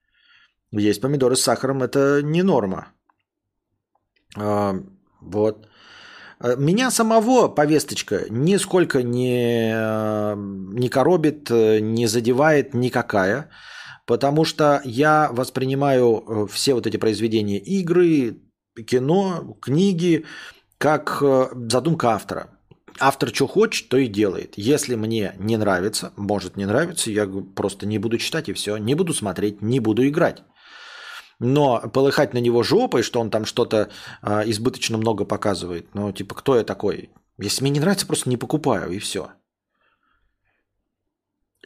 Есть 0.73 1.01
помидоры 1.01 1.37
с 1.37 1.43
сахаром, 1.43 1.85
это 1.85 2.23
не 2.25 2.43
норма. 2.43 2.89
Вот. 4.35 5.67
А, 6.41 6.57
меня 6.57 6.91
самого 6.91 7.49
повесточка 7.49 8.27
нисколько 8.29 9.03
не, 9.03 9.73
не 10.79 10.89
коробит, 10.89 11.51
не 11.51 12.07
задевает 12.07 12.75
никакая, 12.75 13.51
потому 14.07 14.45
что 14.45 14.81
я 14.85 15.31
воспринимаю 15.33 16.25
э, 16.27 16.47
все 16.53 16.75
вот 16.75 16.87
эти 16.87 16.97
произведения 16.97 17.59
игры, 17.59 18.41
кино, 18.87 19.57
книги, 19.61 20.25
как 20.79 21.19
э, 21.23 21.49
задумка 21.71 22.11
автора. 22.11 22.51
Автор 23.01 23.35
что 23.35 23.47
хочет, 23.47 23.89
то 23.89 23.97
и 23.97 24.07
делает. 24.07 24.55
Если 24.57 24.95
мне 24.95 25.35
не 25.39 25.57
нравится, 25.57 26.13
может 26.17 26.57
не 26.57 26.67
нравится, 26.67 27.11
я 27.11 27.27
просто 27.27 27.87
не 27.87 27.99
буду 27.99 28.19
читать 28.19 28.49
и 28.49 28.53
все. 28.53 28.77
Не 28.77 28.95
буду 28.95 29.13
смотреть, 29.15 29.63
не 29.63 29.81
буду 29.81 30.07
играть. 30.07 30.43
Но 31.39 31.81
полыхать 31.93 32.35
на 32.35 32.39
него 32.39 32.63
жопой, 32.63 33.03
что 33.03 33.21
он 33.21 33.31
там 33.31 33.45
что-то 33.45 33.91
э, 34.23 34.43
избыточно 34.47 34.99
много 34.99 35.25
показывает, 35.25 35.87
ну, 35.95 36.13
типа, 36.13 36.35
кто 36.35 36.57
я 36.57 36.65
такой? 36.65 37.11
Если 37.39 37.63
мне 37.63 37.73
не 37.73 37.81
нравится, 37.81 38.07
просто 38.07 38.31
не 38.31 38.37
покупаю, 38.37 38.93
и 38.93 38.99
все. 38.99 39.31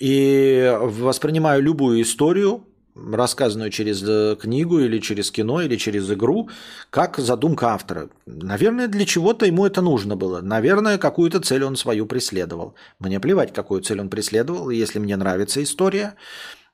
И 0.00 0.74
воспринимаю 0.80 1.62
любую 1.62 2.02
историю 2.02 2.64
рассказанную 3.06 3.70
через 3.70 4.02
э, 4.02 4.36
книгу 4.40 4.80
или 4.80 4.98
через 4.98 5.30
кино 5.30 5.60
или 5.60 5.76
через 5.76 6.10
игру, 6.10 6.50
как 6.90 7.18
задумка 7.18 7.68
автора. 7.68 8.10
Наверное, 8.26 8.88
для 8.88 9.06
чего-то 9.06 9.46
ему 9.46 9.66
это 9.66 9.80
нужно 9.80 10.16
было. 10.16 10.40
Наверное, 10.40 10.98
какую-то 10.98 11.40
цель 11.40 11.64
он 11.64 11.76
свою 11.76 12.06
преследовал. 12.06 12.74
Мне 12.98 13.20
плевать, 13.20 13.52
какую 13.52 13.82
цель 13.82 14.00
он 14.00 14.08
преследовал. 14.08 14.70
Если 14.70 14.98
мне 14.98 15.16
нравится 15.16 15.62
история, 15.62 16.14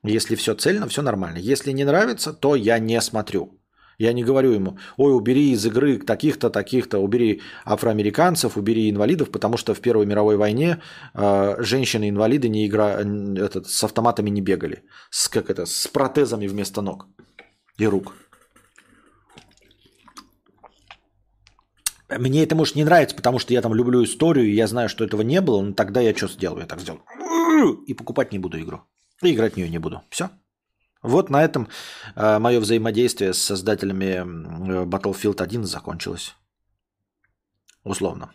если 0.05 0.35
все 0.35 0.53
цельно, 0.53 0.87
все 0.87 1.01
нормально. 1.01 1.37
Если 1.37 1.71
не 1.71 1.83
нравится, 1.83 2.33
то 2.33 2.55
я 2.55 2.79
не 2.79 3.01
смотрю. 3.01 3.59
Я 3.97 4.13
не 4.13 4.23
говорю 4.23 4.51
ему, 4.51 4.77
ой, 4.97 5.13
убери 5.13 5.51
из 5.51 5.65
игры 5.65 5.97
таких-то, 5.97 6.49
таких-то, 6.49 6.99
убери 6.99 7.41
афроамериканцев, 7.65 8.57
убери 8.57 8.89
инвалидов, 8.89 9.31
потому 9.31 9.57
что 9.57 9.73
в 9.73 9.79
Первой 9.79 10.05
мировой 10.05 10.35
войне 10.35 10.81
э, 11.13 11.55
женщины-инвалиды 11.59 12.49
не 12.49 12.67
игра... 12.67 12.99
этот, 13.37 13.67
с 13.67 13.83
автоматами 13.83 14.29
не 14.29 14.41
бегали. 14.41 14.83
С, 15.11 15.29
как 15.29 15.49
это, 15.49 15.65
с 15.65 15.87
протезами 15.87 16.47
вместо 16.47 16.81
ног 16.81 17.07
и 17.77 17.87
рук. 17.87 18.13
Мне 22.09 22.43
это, 22.43 22.55
может, 22.55 22.75
не 22.75 22.83
нравится, 22.83 23.15
потому 23.15 23.39
что 23.39 23.53
я 23.53 23.61
там 23.61 23.73
люблю 23.73 24.03
историю, 24.03 24.45
и 24.45 24.55
я 24.55 24.67
знаю, 24.67 24.89
что 24.89 25.03
этого 25.03 25.21
не 25.21 25.41
было, 25.41 25.61
но 25.61 25.73
тогда 25.73 26.01
я 26.01 26.13
что 26.15 26.27
сделаю? 26.27 26.61
Я 26.61 26.67
так 26.67 26.81
сделал. 26.81 26.99
И 27.87 27.93
покупать 27.93 28.31
не 28.31 28.39
буду 28.39 28.59
игру. 28.59 28.81
И 29.23 29.33
играть 29.33 29.53
в 29.53 29.57
нее 29.57 29.69
не 29.69 29.79
буду. 29.79 30.01
Все. 30.09 30.29
Вот 31.01 31.29
на 31.29 31.43
этом 31.43 31.69
э, 32.15 32.39
мое 32.39 32.59
взаимодействие 32.59 33.33
с 33.33 33.41
создателями 33.41 34.85
Battlefield 34.85 35.41
1 35.41 35.63
закончилось. 35.65 36.35
Условно. 37.83 38.31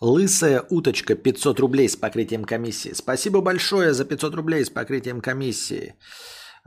Лысая 0.00 0.64
уточка 0.70 1.16
500 1.16 1.58
рублей 1.58 1.88
с 1.88 1.96
покрытием 1.96 2.44
комиссии. 2.44 2.92
Спасибо 2.92 3.40
большое 3.40 3.92
за 3.92 4.04
500 4.04 4.34
рублей 4.34 4.64
с 4.64 4.70
покрытием 4.70 5.20
комиссии. 5.20 5.96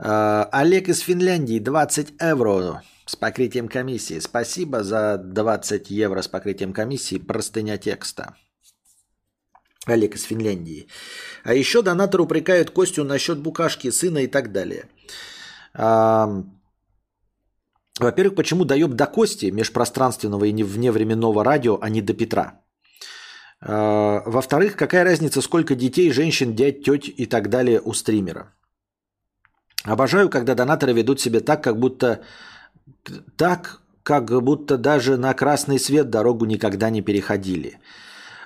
Э, 0.02 0.46
Олег 0.50 0.88
из 0.88 1.00
Финляндии 1.00 1.58
20 1.58 2.14
евро 2.20 2.82
с 3.06 3.16
покрытием 3.16 3.68
комиссии. 3.68 4.20
Спасибо 4.20 4.82
за 4.82 5.18
20 5.18 5.90
евро 5.90 6.22
с 6.22 6.28
покрытием 6.28 6.72
комиссии. 6.72 7.18
Простыня 7.18 7.78
текста. 7.78 8.34
Олег 9.86 10.14
из 10.14 10.24
Финляндии. 10.24 10.88
А 11.44 11.54
еще 11.54 11.82
донатор 11.82 12.20
упрекает 12.20 12.70
Костю 12.70 13.04
насчет 13.04 13.38
букашки, 13.38 13.90
сына 13.90 14.18
и 14.18 14.28
так 14.28 14.52
далее. 14.52 14.84
А, 15.74 16.44
во-первых, 17.98 18.36
почему 18.36 18.64
доеб 18.64 18.90
до 18.90 19.06
Кости 19.06 19.46
межпространственного 19.50 20.44
и 20.44 20.62
вневременного 20.62 21.44
радио, 21.44 21.78
а 21.80 21.88
не 21.88 22.00
до 22.00 22.14
Петра? 22.14 22.60
А, 23.60 24.22
во-вторых, 24.26 24.76
какая 24.76 25.04
разница, 25.04 25.40
сколько 25.42 25.74
детей, 25.74 26.12
женщин, 26.12 26.54
дядь, 26.54 26.84
теть 26.84 27.08
и 27.08 27.26
так 27.26 27.48
далее 27.48 27.80
у 27.80 27.92
стримера? 27.92 28.52
Обожаю, 29.84 30.28
когда 30.28 30.54
донаторы 30.54 30.92
ведут 30.92 31.20
себя 31.20 31.40
так, 31.40 31.62
как 31.62 31.78
будто 31.78 32.22
так, 33.36 33.80
как 34.02 34.42
будто 34.42 34.76
даже 34.76 35.16
на 35.16 35.34
красный 35.34 35.78
свет 35.78 36.10
дорогу 36.10 36.44
никогда 36.44 36.90
не 36.90 37.02
переходили. 37.02 37.78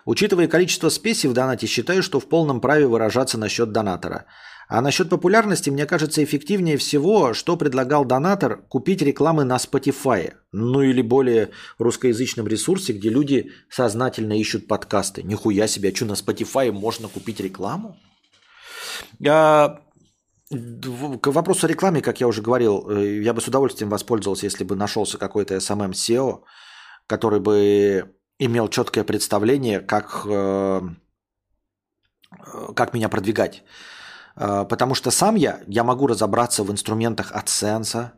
Учитывая 0.04 0.48
количество 0.48 0.88
спесей 0.88 1.28
в 1.28 1.32
донате, 1.32 1.66
считаю, 1.66 2.02
что 2.02 2.20
в 2.20 2.28
полном 2.28 2.60
праве 2.60 2.86
выражаться 2.86 3.38
насчет 3.38 3.72
донатора. 3.72 4.26
А 4.68 4.80
насчет 4.80 5.08
популярности, 5.08 5.70
мне 5.70 5.86
кажется, 5.86 6.24
эффективнее 6.24 6.76
всего, 6.76 7.34
что 7.34 7.56
предлагал 7.56 8.04
донатор, 8.04 8.62
купить 8.68 9.02
рекламы 9.02 9.44
на 9.44 9.56
Spotify. 9.56 10.32
Ну 10.52 10.82
или 10.82 11.02
более 11.02 11.50
русскоязычном 11.78 12.48
ресурсе, 12.48 12.92
где 12.92 13.10
люди 13.10 13.52
сознательно 13.70 14.38
ищут 14.38 14.66
подкасты. 14.66 15.22
Нихуя 15.22 15.68
себе, 15.68 15.90
а 15.90 15.94
что 15.94 16.06
на 16.06 16.12
Spotify 16.12 16.72
можно 16.72 17.08
купить 17.08 17.40
рекламу? 17.40 17.96
А, 19.28 19.80
к 20.50 21.26
вопросу 21.32 21.66
о 21.66 21.68
рекламе, 21.68 22.02
как 22.02 22.20
я 22.20 22.28
уже 22.28 22.40
говорил, 22.40 22.88
э, 22.88 23.20
я 23.22 23.34
бы 23.34 23.40
с 23.40 23.48
удовольствием 23.48 23.90
воспользовался, 23.90 24.46
если 24.46 24.64
бы 24.64 24.76
нашелся 24.76 25.18
какой-то 25.18 25.54
SMM 25.54 25.92
SEO, 25.92 26.42
который 27.08 27.40
бы 27.40 28.14
имел 28.38 28.68
четкое 28.68 29.04
представление, 29.04 29.80
как, 29.80 30.24
э, 30.26 30.82
как 32.76 32.94
меня 32.94 33.08
продвигать. 33.08 33.64
Э, 34.36 34.64
потому 34.68 34.94
что 34.94 35.10
сам 35.10 35.34
я, 35.34 35.60
я 35.66 35.82
могу 35.82 36.06
разобраться 36.06 36.62
в 36.62 36.70
инструментах 36.70 37.32
AdSense, 37.32 38.10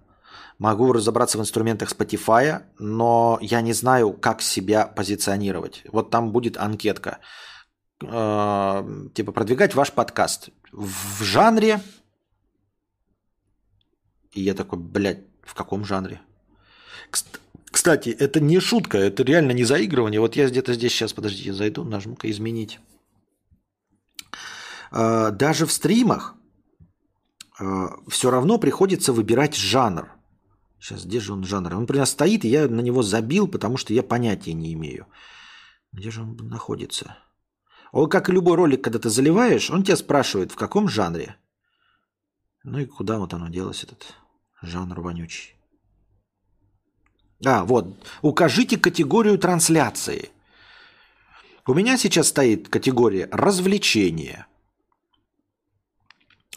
могу 0.58 0.92
разобраться 0.92 1.38
в 1.38 1.40
инструментах 1.40 1.90
Spotify, 1.90 2.62
но 2.78 3.38
я 3.40 3.62
не 3.62 3.72
знаю, 3.72 4.12
как 4.12 4.42
себя 4.42 4.86
позиционировать. 4.86 5.82
Вот 5.92 6.10
там 6.10 6.32
будет 6.32 6.58
анкетка. 6.58 7.18
Типа 8.00 9.32
продвигать 9.32 9.74
ваш 9.74 9.90
подкаст 9.90 10.50
в 10.70 11.24
жанре 11.24 11.80
и 14.32 14.40
я 14.42 14.54
такой, 14.54 14.78
блядь, 14.78 15.24
в 15.42 15.54
каком 15.54 15.84
жанре? 15.84 16.20
Кстати, 17.70 18.10
это 18.10 18.40
не 18.40 18.60
шутка, 18.60 18.98
это 18.98 19.22
реально 19.22 19.52
не 19.52 19.64
заигрывание. 19.64 20.20
Вот 20.20 20.36
я 20.36 20.48
где-то 20.48 20.74
здесь 20.74 20.92
сейчас, 20.92 21.12
подождите, 21.12 21.52
зайду, 21.52 21.84
нажму-ка 21.84 22.30
изменить. 22.30 22.80
А, 24.90 25.30
даже 25.30 25.66
в 25.66 25.72
стримах 25.72 26.34
а, 27.58 27.96
все 28.08 28.30
равно 28.30 28.58
приходится 28.58 29.12
выбирать 29.12 29.54
жанр. 29.54 30.10
Сейчас, 30.80 31.04
где 31.04 31.20
же 31.20 31.32
он 31.32 31.44
жанр? 31.44 31.74
Он, 31.74 31.80
например, 31.82 32.06
стоит, 32.06 32.44
и 32.44 32.48
я 32.48 32.68
на 32.68 32.80
него 32.80 33.02
забил, 33.02 33.48
потому 33.48 33.76
что 33.76 33.92
я 33.92 34.02
понятия 34.02 34.52
не 34.52 34.72
имею. 34.74 35.06
Где 35.92 36.10
же 36.10 36.22
он 36.22 36.36
находится? 36.36 37.18
Он, 37.92 38.08
как 38.08 38.28
и 38.28 38.32
любой 38.32 38.56
ролик, 38.56 38.84
когда 38.84 38.98
ты 38.98 39.10
заливаешь, 39.10 39.70
он 39.70 39.82
тебя 39.82 39.96
спрашивает, 39.96 40.52
в 40.52 40.56
каком 40.56 40.88
жанре. 40.88 41.36
Ну 42.70 42.80
и 42.80 42.84
куда 42.84 43.18
вот 43.18 43.32
оно 43.32 43.48
делось, 43.48 43.82
этот 43.82 44.14
жанр 44.60 45.00
вонючий. 45.00 45.54
А, 47.46 47.64
вот. 47.64 48.06
Укажите 48.20 48.76
категорию 48.76 49.38
трансляции. 49.38 50.28
У 51.66 51.72
меня 51.72 51.96
сейчас 51.96 52.28
стоит 52.28 52.68
категория 52.68 53.28
развлечения. 53.32 54.46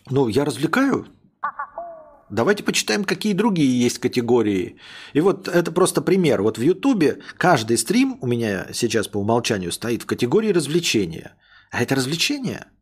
Ну, 0.09 0.27
я 0.27 0.43
развлекаю. 0.43 1.07
Давайте 2.29 2.63
почитаем, 2.63 3.05
какие 3.05 3.33
другие 3.33 3.79
есть 3.79 3.99
категории. 3.99 4.77
И 5.13 5.21
вот 5.21 5.47
это 5.47 5.71
просто 5.71 6.01
пример. 6.01 6.41
Вот 6.41 6.57
в 6.57 6.61
Ютубе 6.61 7.21
каждый 7.37 7.77
стрим 7.77 8.17
у 8.19 8.27
меня 8.27 8.67
сейчас 8.73 9.07
по 9.07 9.17
умолчанию 9.17 9.71
стоит 9.71 10.03
в 10.03 10.07
категории 10.07 10.51
развлечения. 10.51 11.37
А 11.71 11.81
это 11.81 11.95
развлечение– 11.95 12.67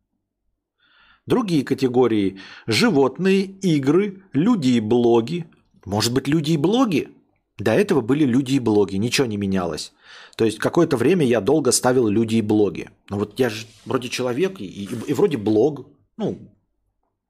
Другие 1.30 1.62
категории– 1.62 2.40
животные, 2.66 3.42
игры, 3.42 4.24
люди 4.32 4.70
и 4.70 4.80
блоги. 4.80 5.46
Может 5.84 6.12
быть, 6.12 6.26
люди 6.26 6.52
и 6.52 6.56
блоги? 6.56 7.10
До 7.56 7.70
этого 7.70 8.00
были 8.00 8.24
люди 8.24 8.54
и 8.54 8.58
блоги, 8.58 8.96
ничего 8.96 9.28
не 9.28 9.36
менялось. 9.36 9.92
То 10.34 10.44
есть 10.44 10.58
какое-то 10.58 10.96
время 10.96 11.24
я 11.24 11.40
долго 11.40 11.70
ставил 11.70 12.08
люди 12.08 12.34
и 12.34 12.42
блоги. 12.42 12.90
Но 13.08 13.16
вот 13.16 13.38
я 13.38 13.48
же 13.48 13.66
вроде 13.86 14.08
человек 14.08 14.60
и, 14.60 14.64
и, 14.64 14.88
и 15.06 15.12
вроде 15.12 15.36
блог. 15.36 15.86
Ну, 16.16 16.52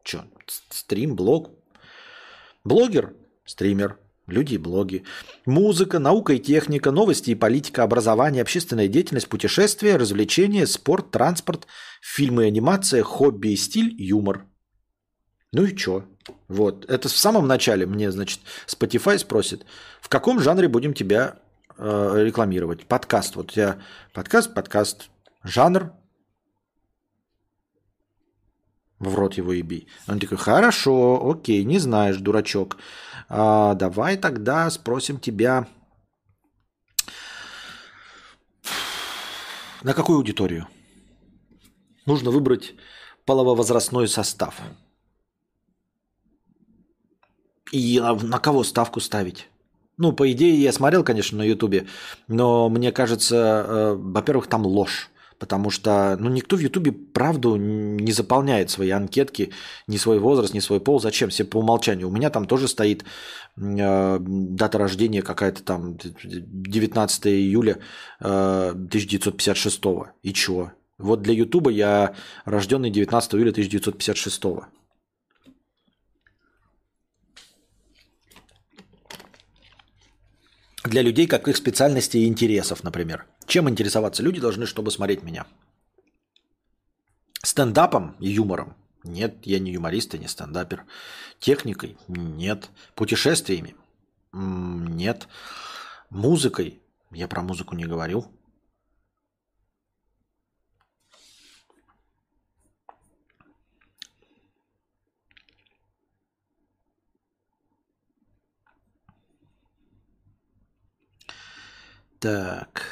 что, 0.03 0.25
стрим, 0.71 1.15
блог. 1.15 1.51
Блогер, 2.65 3.13
стример, 3.45 3.99
люди 4.31 4.55
и 4.55 4.59
блоги. 4.59 5.05
Музыка, 5.47 5.99
наука 5.99 6.33
и 6.33 6.39
техника, 6.39 6.91
новости 6.91 7.31
и 7.31 7.35
политика, 7.35 7.83
образование, 7.83 8.43
общественная 8.43 8.89
деятельность, 8.89 9.29
путешествия, 9.29 9.97
развлечения, 9.97 10.67
спорт, 10.67 11.11
транспорт, 11.11 11.67
фильмы 12.01 12.45
и 12.45 12.47
анимация, 12.49 13.03
хобби 13.03 13.49
и 13.49 13.57
стиль, 13.57 13.95
юмор. 13.99 14.45
Ну 15.53 15.65
и 15.65 15.77
чё? 15.77 16.05
Вот. 16.49 16.89
Это 16.89 17.09
в 17.09 17.17
самом 17.17 17.47
начале 17.47 17.87
мне, 17.87 18.11
значит, 18.13 18.41
Spotify 18.67 19.19
спросит, 19.19 19.65
в 20.01 20.09
каком 20.09 20.41
жанре 20.41 20.69
будем 20.69 20.95
тебя 20.95 21.37
э, 21.77 22.25
рекламировать? 22.25 22.87
Подкаст. 22.87 23.37
Вот 23.37 23.53
тебя 23.53 23.79
подкаст, 24.13 24.55
подкаст. 24.55 25.11
Жанр. 25.43 26.00
В 29.01 29.15
рот 29.15 29.35
его 29.35 29.53
еби. 29.53 29.89
Он 30.07 30.21
такой, 30.21 30.37
хорошо, 30.37 31.31
окей, 31.31 31.65
не 31.65 31.79
знаешь, 31.79 32.19
дурачок. 32.19 32.77
А, 33.29 33.75
давай 33.75 34.17
тогда 34.19 34.71
спросим 34.71 35.19
тебя, 35.19 35.67
на 39.83 39.95
какую 39.95 40.19
аудиторию? 40.19 40.69
Нужно 42.05 42.31
выбрать 42.31 42.75
полововозрастной 43.25 44.07
состав. 44.07 44.61
И 47.73 47.99
на, 48.01 48.15
на 48.15 48.39
кого 48.39 48.65
ставку 48.65 49.01
ставить? 49.01 49.49
Ну, 49.97 50.13
по 50.13 50.31
идее, 50.31 50.61
я 50.61 50.73
смотрел, 50.73 51.05
конечно, 51.05 51.39
на 51.39 51.43
Ютубе, 51.43 51.87
но 52.27 52.69
мне 52.69 52.93
кажется, 52.93 53.37
э, 53.37 53.95
во-первых, 53.95 54.47
там 54.47 54.67
ложь. 54.67 55.11
Потому 55.41 55.71
что 55.71 56.19
ну, 56.21 56.29
никто 56.29 56.57
в 56.57 56.61
Ютубе 56.61 56.93
правду 56.93 57.57
не 57.57 58.13
заполняет 58.13 58.69
свои 58.69 58.91
анкетки, 58.91 59.51
ни 59.87 59.97
свой 59.97 60.19
возраст, 60.19 60.53
ни 60.53 60.61
свой 60.61 60.81
пол. 60.81 61.01
Зачем? 61.01 61.31
Все 61.31 61.45
по 61.45 61.57
умолчанию. 61.57 62.09
У 62.09 62.13
меня 62.13 62.29
там 62.29 62.45
тоже 62.45 62.69
стоит 62.69 63.05
э, 63.57 64.19
дата 64.21 64.79
рождения 64.79 65.23
какая-то 65.23 65.63
там 65.63 65.97
19 65.97 67.27
июля 67.29 67.79
э, 68.21 68.69
1956. 68.73 69.83
И 70.23 70.35
чего? 70.35 70.73
Вот 70.99 71.23
для 71.23 71.33
Ютуба 71.33 71.71
я 71.71 72.15
рожденный 72.45 72.91
19 72.91 73.35
июля 73.35 73.51
1956. 73.51 74.43
Для 80.85 81.03
людей 81.03 81.27
как 81.27 81.49
их 81.49 81.57
специальностей 81.57 82.23
и 82.23 82.27
интересов, 82.27 82.83
например. 82.85 83.27
Чем 83.47 83.69
интересоваться 83.69 84.23
люди 84.23 84.41
должны, 84.41 84.67
чтобы 84.67 84.91
смотреть 84.91 85.23
меня? 85.23 85.47
Стендапом 87.43 88.17
и 88.19 88.29
юмором? 88.29 88.75
Нет, 89.03 89.37
я 89.45 89.59
не 89.59 89.73
юморист 89.73 90.15
и 90.15 90.19
не 90.19 90.29
стендапер. 90.29 90.85
Техникой? 91.39 91.97
Нет. 92.09 92.69
Путешествиями? 92.95 93.75
Нет. 94.33 95.27
Музыкой? 96.11 96.81
Я 97.11 97.29
про 97.29 97.43
музыку 97.43 97.75
не 97.75 97.87
говорил. 97.87 98.31
Так. 112.21 112.83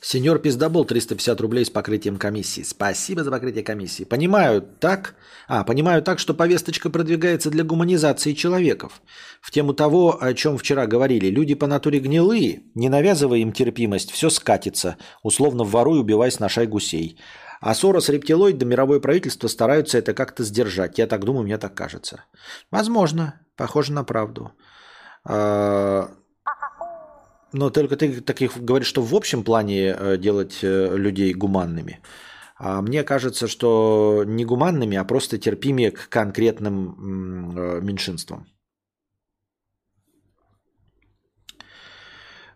Сеньор 0.00 0.40
Пиздобол 0.40 0.84
350 0.84 1.40
рублей 1.40 1.64
с 1.64 1.70
покрытием 1.70 2.16
комиссии. 2.18 2.62
Спасибо 2.62 3.22
за 3.22 3.30
покрытие 3.30 3.62
комиссии. 3.62 4.02
Понимаю 4.02 4.60
так, 4.60 5.14
а, 5.46 5.62
понимаю 5.62 6.02
так, 6.02 6.18
что 6.18 6.34
повесточка 6.34 6.90
продвигается 6.90 7.50
для 7.50 7.62
гуманизации 7.62 8.32
человеков. 8.32 9.00
В 9.40 9.52
тему 9.52 9.72
того, 9.72 10.18
о 10.20 10.34
чем 10.34 10.58
вчера 10.58 10.88
говорили. 10.88 11.28
Люди 11.28 11.54
по 11.54 11.68
натуре 11.68 12.00
гнилые, 12.00 12.64
не 12.74 12.88
навязывая 12.88 13.38
им 13.38 13.52
терпимость, 13.52 14.10
все 14.10 14.28
скатится. 14.28 14.96
Условно 15.22 15.62
воруй, 15.62 16.00
убивай, 16.00 16.32
сношай 16.32 16.66
гусей. 16.66 17.16
А 17.62 17.74
Сорос, 17.74 18.08
Рептилоид 18.08 18.58
да 18.58 18.66
мировое 18.66 18.98
правительство 19.00 19.46
стараются 19.48 19.96
это 19.96 20.14
как-то 20.14 20.42
сдержать. 20.42 20.98
Я 20.98 21.06
так 21.06 21.24
думаю, 21.24 21.44
мне 21.44 21.58
так 21.58 21.74
кажется. 21.74 22.24
Возможно, 22.72 23.40
похоже 23.56 23.92
на 23.92 24.04
правду. 24.04 24.50
А, 25.24 26.10
но 27.52 27.70
только 27.70 27.96
ты 27.96 28.20
таких 28.20 28.56
говоришь, 28.56 28.88
что 28.88 29.02
в 29.02 29.14
общем 29.14 29.44
плане 29.44 29.94
э, 29.96 30.16
делать 30.18 30.58
э, 30.62 30.96
людей 30.96 31.32
гуманными. 31.34 32.00
А 32.58 32.82
мне 32.82 33.04
кажется, 33.04 33.46
что 33.46 34.24
не 34.26 34.44
гуманными, 34.44 34.96
а 34.96 35.04
просто 35.04 35.38
терпимее 35.38 35.92
к 35.92 36.08
конкретным 36.08 37.54
э, 37.56 37.80
меньшинствам. 37.80 38.48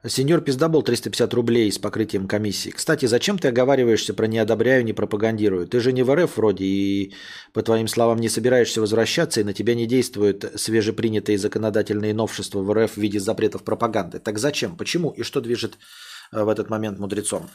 Сеньор 0.08 0.40
Пиздабол 0.40 0.82
350 0.82 1.34
рублей 1.34 1.72
с 1.72 1.78
покрытием 1.78 2.28
комиссии. 2.28 2.70
Кстати, 2.70 3.06
зачем 3.06 3.38
ты 3.38 3.48
оговариваешься 3.48 4.14
про 4.14 4.26
«не 4.26 4.38
одобряю, 4.38 4.84
не 4.84 4.92
пропагандирую»? 4.92 5.66
Ты 5.66 5.80
же 5.80 5.92
не 5.92 6.02
в 6.02 6.14
РФ 6.14 6.36
вроде 6.36 6.64
и, 6.64 7.14
по 7.52 7.62
твоим 7.62 7.88
словам, 7.88 8.18
не 8.18 8.28
собираешься 8.28 8.80
возвращаться, 8.80 9.40
и 9.40 9.44
на 9.44 9.52
тебя 9.52 9.74
не 9.74 9.86
действуют 9.86 10.52
свежепринятые 10.54 11.38
законодательные 11.38 12.14
новшества 12.14 12.60
в 12.60 12.72
РФ 12.72 12.92
в 12.92 12.96
виде 12.98 13.18
запретов 13.18 13.64
пропаганды. 13.64 14.20
Так 14.20 14.38
зачем? 14.38 14.76
Почему? 14.76 15.10
И 15.10 15.22
что 15.22 15.40
движет 15.40 15.76
э, 16.30 16.44
в 16.44 16.48
этот 16.48 16.70
момент 16.70 16.98
мудрецом? 16.98 17.50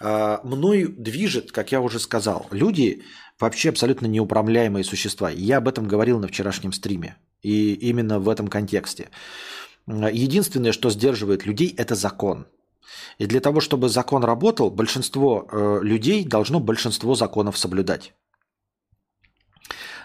А, 0.00 0.40
Мною 0.44 0.94
движет, 0.96 1.50
как 1.50 1.72
я 1.72 1.80
уже 1.80 1.98
сказал, 1.98 2.46
люди 2.52 3.02
вообще 3.40 3.70
абсолютно 3.70 4.06
неуправляемые 4.06 4.84
существа. 4.84 5.30
Я 5.30 5.56
об 5.56 5.66
этом 5.66 5.88
говорил 5.88 6.20
на 6.20 6.28
вчерашнем 6.28 6.72
стриме. 6.72 7.16
И 7.42 7.74
именно 7.74 8.18
в 8.18 8.28
этом 8.28 8.48
контексте. 8.48 9.10
Единственное, 9.88 10.72
что 10.72 10.90
сдерживает 10.90 11.46
людей, 11.46 11.74
это 11.76 11.94
закон. 11.94 12.46
И 13.18 13.26
для 13.26 13.40
того, 13.40 13.60
чтобы 13.60 13.88
закон 13.88 14.22
работал, 14.22 14.70
большинство 14.70 15.48
э, 15.50 15.80
людей 15.82 16.24
должно 16.24 16.60
большинство 16.60 17.14
законов 17.14 17.56
соблюдать. 17.56 18.14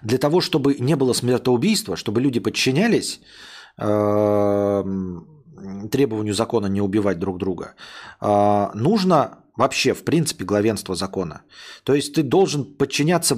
Для 0.01 0.17
того, 0.17 0.41
чтобы 0.41 0.75
не 0.79 0.95
было 0.95 1.13
смертоубийства, 1.13 1.95
чтобы 1.95 2.21
люди 2.21 2.39
подчинялись 2.39 3.19
э, 3.77 4.83
требованию 5.91 6.33
закона 6.33 6.67
не 6.67 6.81
убивать 6.81 7.19
друг 7.19 7.37
друга, 7.37 7.75
э, 8.21 8.69
нужно 8.73 9.39
вообще, 9.57 9.93
в 9.93 10.03
принципе, 10.03 10.45
главенство 10.45 10.95
закона. 10.95 11.41
То 11.83 11.93
есть 11.93 12.15
ты 12.15 12.23
должен 12.23 12.63
подчиняться 12.63 13.35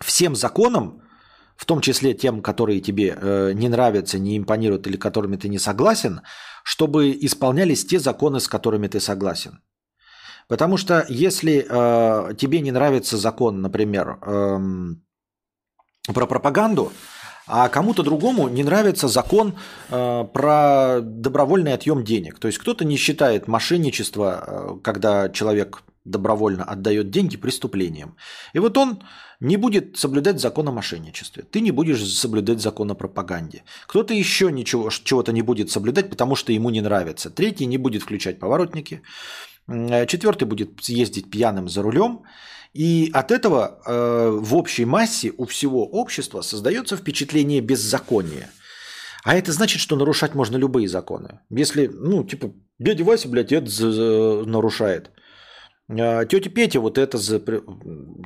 всем 0.00 0.36
законам, 0.36 1.02
в 1.58 1.66
том 1.66 1.80
числе 1.80 2.14
тем, 2.14 2.40
которые 2.40 2.80
тебе 2.80 3.18
э, 3.20 3.52
не 3.52 3.68
нравятся, 3.68 4.18
не 4.18 4.38
импонируют 4.38 4.86
или 4.86 4.96
которыми 4.96 5.36
ты 5.36 5.48
не 5.48 5.58
согласен, 5.58 6.20
чтобы 6.62 7.10
исполнялись 7.10 7.84
те 7.84 7.98
законы, 7.98 8.38
с 8.38 8.46
которыми 8.46 8.86
ты 8.86 9.00
согласен. 9.00 9.60
Потому 10.46 10.76
что 10.76 11.04
если 11.08 11.66
э, 11.68 12.34
тебе 12.36 12.60
не 12.60 12.70
нравится 12.70 13.16
закон, 13.16 13.60
например, 13.60 14.18
э, 14.22 14.58
про 16.14 16.26
пропаганду, 16.26 16.92
а 17.48 17.68
кому-то 17.68 18.04
другому 18.04 18.48
не 18.48 18.62
нравится 18.62 19.08
закон 19.08 19.54
э, 19.88 20.24
про 20.32 21.00
добровольный 21.02 21.72
отъем 21.72 22.04
денег. 22.04 22.38
То 22.38 22.46
есть 22.46 22.58
кто-то 22.58 22.84
не 22.84 22.96
считает 22.96 23.48
мошенничество, 23.48 24.44
э, 24.46 24.80
когда 24.84 25.28
человек 25.28 25.82
добровольно 26.04 26.64
отдает 26.64 27.10
деньги 27.10 27.36
преступлением. 27.36 28.16
И 28.52 28.58
вот 28.58 28.76
он 28.78 29.02
не 29.40 29.56
будет 29.56 29.96
соблюдать 29.96 30.40
закон 30.40 30.68
о 30.68 30.72
мошенничестве. 30.72 31.44
Ты 31.50 31.60
не 31.60 31.70
будешь 31.70 32.02
соблюдать 32.14 32.60
закон 32.60 32.90
о 32.90 32.94
пропаганде. 32.94 33.62
Кто-то 33.86 34.14
еще 34.14 34.50
ничего, 34.50 34.90
чего-то 34.90 35.32
не 35.32 35.42
будет 35.42 35.70
соблюдать, 35.70 36.10
потому 36.10 36.36
что 36.36 36.52
ему 36.52 36.70
не 36.70 36.80
нравится. 36.80 37.30
Третий 37.30 37.66
не 37.66 37.78
будет 37.78 38.02
включать 38.02 38.38
поворотники. 38.38 39.02
Четвертый 40.06 40.44
будет 40.44 40.80
ездить 40.88 41.30
пьяным 41.30 41.68
за 41.68 41.82
рулем. 41.82 42.22
И 42.74 43.10
от 43.14 43.30
этого 43.30 43.80
э, 43.86 44.38
в 44.40 44.54
общей 44.54 44.84
массе 44.84 45.32
у 45.36 45.46
всего 45.46 45.86
общества 45.86 46.42
создается 46.42 46.96
впечатление 46.96 47.60
беззакония. 47.60 48.50
А 49.24 49.34
это 49.34 49.52
значит, 49.52 49.80
что 49.80 49.96
нарушать 49.96 50.34
можно 50.34 50.56
любые 50.56 50.88
законы. 50.88 51.40
Если, 51.50 51.86
ну, 51.86 52.24
типа, 52.24 52.52
дядя 52.78 53.04
Вася, 53.04 53.28
блядь, 53.28 53.52
это 53.52 54.44
нарушает. 54.46 55.10
А, 55.90 56.24
тетя 56.24 56.50
Петя 56.50 56.80
вот 56.80 56.98
это, 56.98 57.18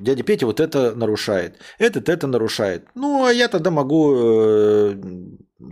дядя 0.02 0.22
Петя 0.24 0.47
вот 0.47 0.60
это 0.60 0.94
нарушает, 0.97 1.59
этот 1.78 2.09
это 2.09 2.26
нарушает. 2.26 2.89
Ну, 2.94 3.24
а 3.24 3.32
я 3.32 3.48
тогда 3.48 3.70
могу, 3.70 4.14
э, 4.16 4.97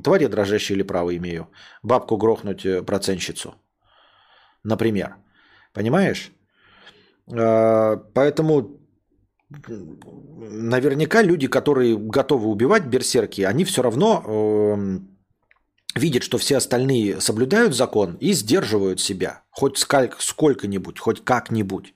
тварь 0.04 0.22
я 0.22 0.28
дрожащая 0.28 0.76
или 0.76 0.84
право 0.84 1.16
имею, 1.16 1.48
бабку 1.82 2.16
грохнуть 2.16 2.64
э, 2.64 2.82
процентщицу, 2.82 3.54
например. 4.62 5.16
Понимаешь? 5.72 6.32
А, 7.32 7.96
поэтому 8.14 8.80
наверняка 9.50 11.22
люди, 11.22 11.48
которые 11.48 11.96
готовы 11.96 12.48
убивать 12.48 12.86
берсерки, 12.86 13.42
они 13.42 13.64
все 13.64 13.82
равно 13.82 14.22
видят, 15.96 16.22
что 16.22 16.38
все 16.38 16.56
остальные 16.56 17.20
соблюдают 17.20 17.74
закон 17.74 18.16
и 18.20 18.32
сдерживают 18.32 19.00
себя. 19.00 19.42
Хоть 19.50 19.78
сколько-нибудь, 19.78 20.98
хоть 20.98 21.24
как-нибудь. 21.24 21.94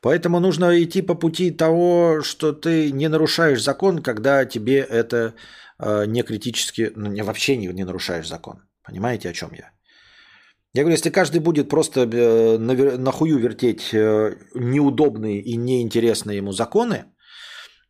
Поэтому 0.00 0.40
нужно 0.40 0.80
идти 0.82 1.02
по 1.02 1.14
пути 1.14 1.50
того, 1.50 2.22
что 2.22 2.52
ты 2.52 2.92
не 2.92 3.08
нарушаешь 3.08 3.62
закон, 3.62 4.02
когда 4.02 4.44
тебе 4.44 4.78
это 4.78 5.34
э, 5.78 6.06
не 6.06 6.22
критически, 6.22 6.92
ну, 6.94 7.10
не, 7.10 7.22
вообще 7.22 7.56
не, 7.56 7.66
не 7.66 7.84
нарушаешь 7.84 8.28
закон. 8.28 8.62
Понимаете, 8.84 9.28
о 9.28 9.32
чем 9.32 9.50
я? 9.52 9.72
Я 10.74 10.82
говорю, 10.82 10.94
если 10.94 11.10
каждый 11.10 11.40
будет 11.40 11.68
просто 11.68 12.02
э, 12.02 12.58
на, 12.58 12.74
на 12.98 13.12
хую 13.12 13.38
вертеть 13.38 13.92
э, 13.92 14.36
неудобные 14.54 15.40
и 15.40 15.56
неинтересные 15.56 16.36
ему 16.38 16.52
законы, 16.52 17.06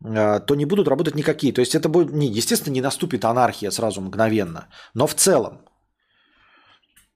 то 0.03 0.55
не 0.55 0.65
будут 0.65 0.89
работать 0.89 1.15
никакие. 1.15 1.53
То 1.53 1.61
есть 1.61 1.75
это 1.75 1.89
будет, 1.89 2.13
не, 2.13 2.29
естественно, 2.29 2.75
не 2.75 2.81
наступит 2.81 3.25
анархия 3.25 3.71
сразу 3.71 4.01
мгновенно. 4.01 4.69
Но 4.95 5.07
в 5.07 5.15
целом 5.15 5.65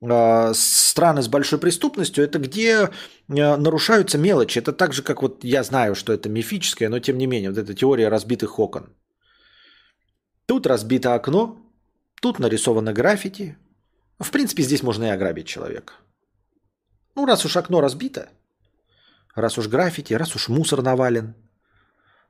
э, 0.00 0.52
страны 0.54 1.22
с 1.22 1.28
большой 1.28 1.59
преступностью 1.59 2.24
это 2.24 2.38
где 2.38 2.72
э, 2.72 2.88
нарушаются 3.28 4.18
мелочи. 4.18 4.59
Это 4.59 4.72
так 4.72 4.92
же, 4.92 5.02
как 5.02 5.22
вот 5.22 5.44
я 5.44 5.62
знаю, 5.62 5.94
что 5.94 6.12
это 6.12 6.28
мифическое, 6.28 6.88
но 6.88 6.98
тем 6.98 7.18
не 7.18 7.26
менее, 7.26 7.50
вот 7.50 7.59
эта 7.59 7.74
теория 7.74 8.09
разбитых 8.09 8.59
окон. 8.59 8.96
Тут 10.46 10.66
разбито 10.66 11.14
окно, 11.14 11.56
тут 12.20 12.40
нарисовано 12.40 12.92
граффити, 12.92 13.56
в 14.22 14.30
принципе, 14.30 14.62
здесь 14.62 14.82
можно 14.82 15.04
и 15.04 15.09
ограбить 15.09 15.46
человека. 15.46 15.94
Ну, 17.14 17.26
раз 17.26 17.44
уж 17.44 17.56
окно 17.56 17.80
разбито, 17.80 18.30
раз 19.34 19.59
уж 19.59 19.68
граффити, 19.68 20.14
раз 20.14 20.34
уж 20.36 20.48
мусор 20.48 20.82
навален, 20.82 21.34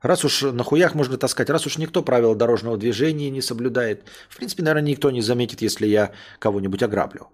раз 0.03 0.23
уж 0.23 0.43
на 0.43 0.63
хуях 0.63 0.93
можно 0.93 1.17
таскать, 1.17 1.49
раз 1.49 1.65
уж 1.65 1.79
никто 1.79 2.03
правила 2.03 2.35
дорожного 2.35 2.77
движения 2.77 3.31
не 3.31 3.41
соблюдает, 3.41 4.03
в 4.29 4.37
принципе, 4.37 4.61
наверное, 4.61 4.89
никто 4.89 5.09
не 5.09 5.21
заметит, 5.21 5.61
если 5.63 5.87
я 5.87 6.11
кого-нибудь 6.37 6.83
ограблю. 6.83 7.29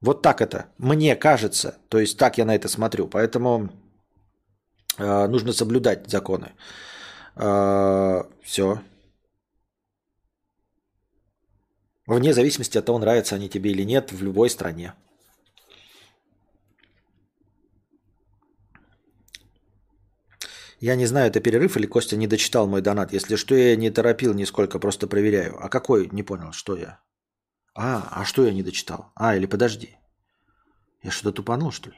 Вот 0.00 0.22
так 0.22 0.40
это, 0.40 0.66
мне 0.78 1.16
кажется, 1.16 1.78
то 1.88 1.98
есть 1.98 2.16
так 2.16 2.38
я 2.38 2.44
на 2.44 2.54
это 2.54 2.68
смотрю, 2.68 3.08
поэтому 3.08 3.70
э, 4.96 5.26
нужно 5.26 5.52
соблюдать 5.52 6.08
законы. 6.08 6.52
Э, 7.36 8.22
все. 8.42 8.80
Вне 12.06 12.32
зависимости 12.32 12.78
от 12.78 12.86
того, 12.86 12.98
нравятся 12.98 13.34
они 13.34 13.48
тебе 13.48 13.72
или 13.72 13.82
нет 13.82 14.10
в 14.10 14.22
любой 14.22 14.50
стране. 14.50 14.94
Я 20.80 20.96
не 20.96 21.06
знаю, 21.06 21.28
это 21.28 21.40
перерыв 21.40 21.76
или 21.76 21.86
Костя 21.86 22.16
не 22.16 22.26
дочитал 22.26 22.66
мой 22.66 22.80
донат. 22.80 23.12
Если 23.12 23.36
что, 23.36 23.54
я 23.54 23.76
не 23.76 23.90
торопил 23.90 24.34
нисколько, 24.34 24.78
просто 24.78 25.06
проверяю. 25.06 25.62
А 25.62 25.68
какой? 25.68 26.08
Не 26.10 26.22
понял, 26.22 26.52
что 26.52 26.74
я? 26.76 27.00
А, 27.74 28.08
а 28.10 28.24
что 28.24 28.44
я 28.44 28.52
не 28.52 28.62
дочитал? 28.62 29.12
А, 29.14 29.36
или 29.36 29.46
подожди. 29.46 29.96
Я 31.02 31.10
что-то 31.10 31.36
тупанул, 31.36 31.70
что 31.70 31.90
ли? 31.90 31.96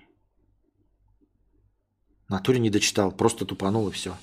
натуре 2.32 2.59
не 2.59 2.70
дочитал, 2.70 3.12
просто 3.12 3.44
тупанул 3.44 3.88
и 3.88 3.92
все. 3.92 4.16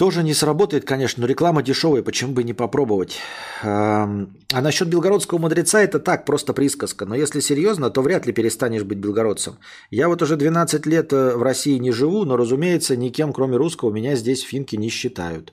Тоже 0.00 0.22
не 0.22 0.32
сработает, 0.32 0.86
конечно, 0.86 1.20
но 1.20 1.26
реклама 1.26 1.62
дешевая, 1.62 2.02
почему 2.02 2.32
бы 2.32 2.42
не 2.42 2.54
попробовать. 2.54 3.18
А 3.62 4.06
насчет 4.50 4.88
белгородского 4.88 5.38
мудреца 5.38 5.82
это 5.82 5.98
так, 5.98 6.24
просто 6.24 6.54
присказка. 6.54 7.04
Но 7.04 7.14
если 7.14 7.40
серьезно, 7.40 7.90
то 7.90 8.00
вряд 8.00 8.24
ли 8.24 8.32
перестанешь 8.32 8.82
быть 8.82 8.96
белгородцем. 8.96 9.58
Я 9.90 10.08
вот 10.08 10.22
уже 10.22 10.38
12 10.38 10.86
лет 10.86 11.12
э, 11.12 11.36
в 11.36 11.42
России 11.42 11.76
не 11.76 11.92
живу, 11.92 12.24
но, 12.24 12.38
разумеется, 12.38 12.96
никем, 12.96 13.34
кроме 13.34 13.58
русского, 13.58 13.92
меня 13.92 14.16
здесь 14.16 14.40
финки 14.40 14.74
не 14.74 14.88
считают. 14.88 15.52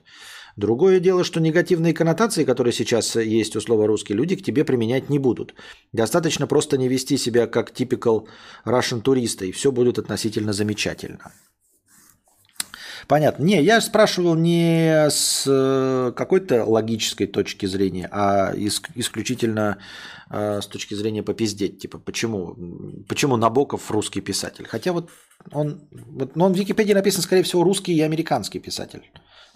Другое 0.56 0.98
дело, 0.98 1.24
что 1.24 1.40
негативные 1.40 1.92
коннотации, 1.92 2.44
которые 2.44 2.72
сейчас 2.72 3.16
есть 3.16 3.54
у 3.54 3.60
слова 3.60 3.86
«русский», 3.86 4.14
люди 4.14 4.34
к 4.34 4.42
тебе 4.42 4.64
применять 4.64 5.10
не 5.10 5.18
будут. 5.18 5.54
Достаточно 5.92 6.46
просто 6.46 6.78
не 6.78 6.88
вести 6.88 7.18
себя 7.18 7.46
как 7.46 7.70
typical 7.72 8.26
Russian 8.64 9.02
туриста, 9.02 9.44
и 9.44 9.52
все 9.52 9.72
будет 9.72 9.98
относительно 9.98 10.54
замечательно. 10.54 11.32
Понятно. 13.08 13.42
Не, 13.42 13.62
я 13.62 13.80
спрашивал 13.80 14.34
не 14.34 15.08
с 15.08 15.44
э, 15.46 16.12
какой-то 16.14 16.66
логической 16.66 17.26
точки 17.26 17.64
зрения, 17.64 18.06
а 18.12 18.52
исключительно 18.54 19.78
э, 20.28 20.60
с 20.60 20.66
точки 20.66 20.92
зрения 20.92 21.22
попиздеть. 21.22 21.78
Типа, 21.78 21.98
почему, 21.98 22.54
почему 23.08 23.38
Набоков 23.38 23.90
русский 23.90 24.20
писатель? 24.20 24.66
Хотя 24.68 24.92
вот 24.92 25.10
он, 25.52 25.88
вот, 25.90 26.36
ну, 26.36 26.44
он 26.44 26.52
в 26.52 26.58
Википедии 26.58 26.92
написан, 26.92 27.22
скорее 27.22 27.44
всего, 27.44 27.64
русский 27.64 27.94
и 27.94 28.02
американский 28.02 28.58
писатель. 28.58 29.10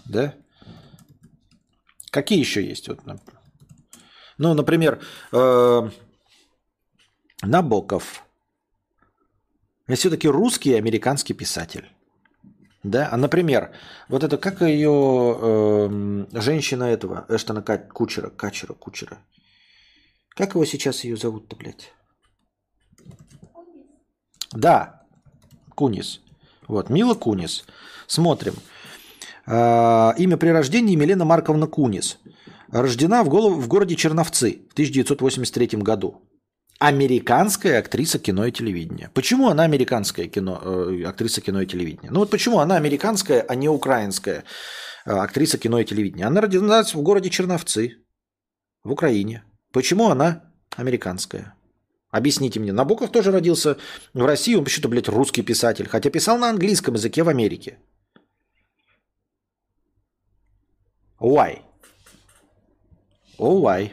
Да? 0.07 0.35
Какие 2.11 2.39
еще 2.39 2.67
есть? 2.67 2.89
Вот, 2.89 3.01
ну, 4.39 4.55
например, 4.55 4.99
э, 5.31 5.91
Набоков. 7.43 8.25
Это 9.87 9.99
все-таки 9.99 10.27
русский 10.27 10.71
и 10.71 10.79
американский 10.79 11.35
писатель. 11.35 11.91
Да, 12.83 13.09
а 13.13 13.17
например, 13.17 13.71
вот 14.09 14.25
это 14.25 14.37
как 14.39 14.61
ее 14.61 14.91
э, 15.41 16.27
женщина 16.41 16.85
этого 16.85 17.25
Эштона 17.29 17.63
Кучера, 17.63 18.31
Качера, 18.31 18.75
Кучера. 18.75 19.19
Как 20.31 20.55
его 20.55 20.65
сейчас 20.65 21.05
ее 21.05 21.17
зовут-то, 21.17 21.55
блядь? 21.55 21.93
Да, 24.53 25.03
Кунис. 25.77 26.21
Вот, 26.67 26.91
Мила 26.91 27.15
Кунис. 27.15 27.65
Смотрим. 28.09 28.55
Э, 29.47 30.13
имя 30.19 30.37
при 30.37 30.49
рождении 30.49 30.97
Милена 30.97 31.25
Марковна 31.25 31.69
Кунис. 31.69 32.19
Рождена 32.73 33.23
в, 33.23 33.29
голов... 33.29 33.59
в 33.59 33.69
городе 33.69 33.95
Черновцы 33.95 34.63
в 34.71 34.73
1983 34.73 35.79
году 35.79 36.23
американская 36.83 37.79
актриса 37.79 38.19
кино 38.19 38.47
и 38.47 38.51
телевидения. 38.51 39.09
Почему 39.15 39.49
она 39.49 39.63
американская 39.63 40.27
кино, 40.27 40.61
э, 40.65 41.05
актриса 41.05 41.41
кино 41.41 41.63
и 41.63 41.67
телевидения? 41.67 42.11
Ну 42.11 42.21
вот 42.21 42.31
почему 42.31 42.59
она 42.59 42.77
американская, 42.77 43.41
а 43.41 43.55
не 43.55 43.69
украинская 43.69 44.43
э, 45.07 45.13
актриса 45.13 45.59
кино 45.59 45.79
и 45.79 45.85
телевидения? 45.85 46.27
Она 46.27 46.41
родилась 46.41 46.93
в 46.93 47.01
городе 47.01 47.31
Черновцы, 47.31 47.99
в 48.83 48.91
Украине. 48.91 49.45
Почему 49.73 50.09
она 50.11 50.53
американская? 50.77 51.55
Объясните 52.11 52.59
мне. 52.59 52.73
Набоков 52.73 53.13
тоже 53.13 53.31
родился 53.31 53.77
в 54.13 54.25
России, 54.25 54.57
он 54.57 54.65
почему-то, 54.65 54.89
блядь, 54.89 55.09
русский 55.09 55.43
писатель, 55.43 55.89
хотя 55.89 56.11
писал 56.11 56.37
на 56.37 56.51
английском 56.51 56.95
языке 56.95 57.23
в 57.23 57.29
Америке. 57.29 57.79
Why? 61.21 61.61
Oh, 63.39 63.61
why? 63.61 63.93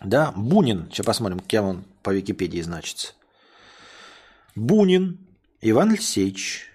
Да, 0.00 0.32
Бунин. 0.36 0.88
Сейчас 0.90 1.06
посмотрим, 1.06 1.40
кем 1.40 1.64
он 1.64 1.84
по 2.02 2.10
Википедии 2.10 2.60
значится. 2.60 3.14
Бунин 4.54 5.18
Иван 5.60 5.90
Алексеевич. 5.90 6.66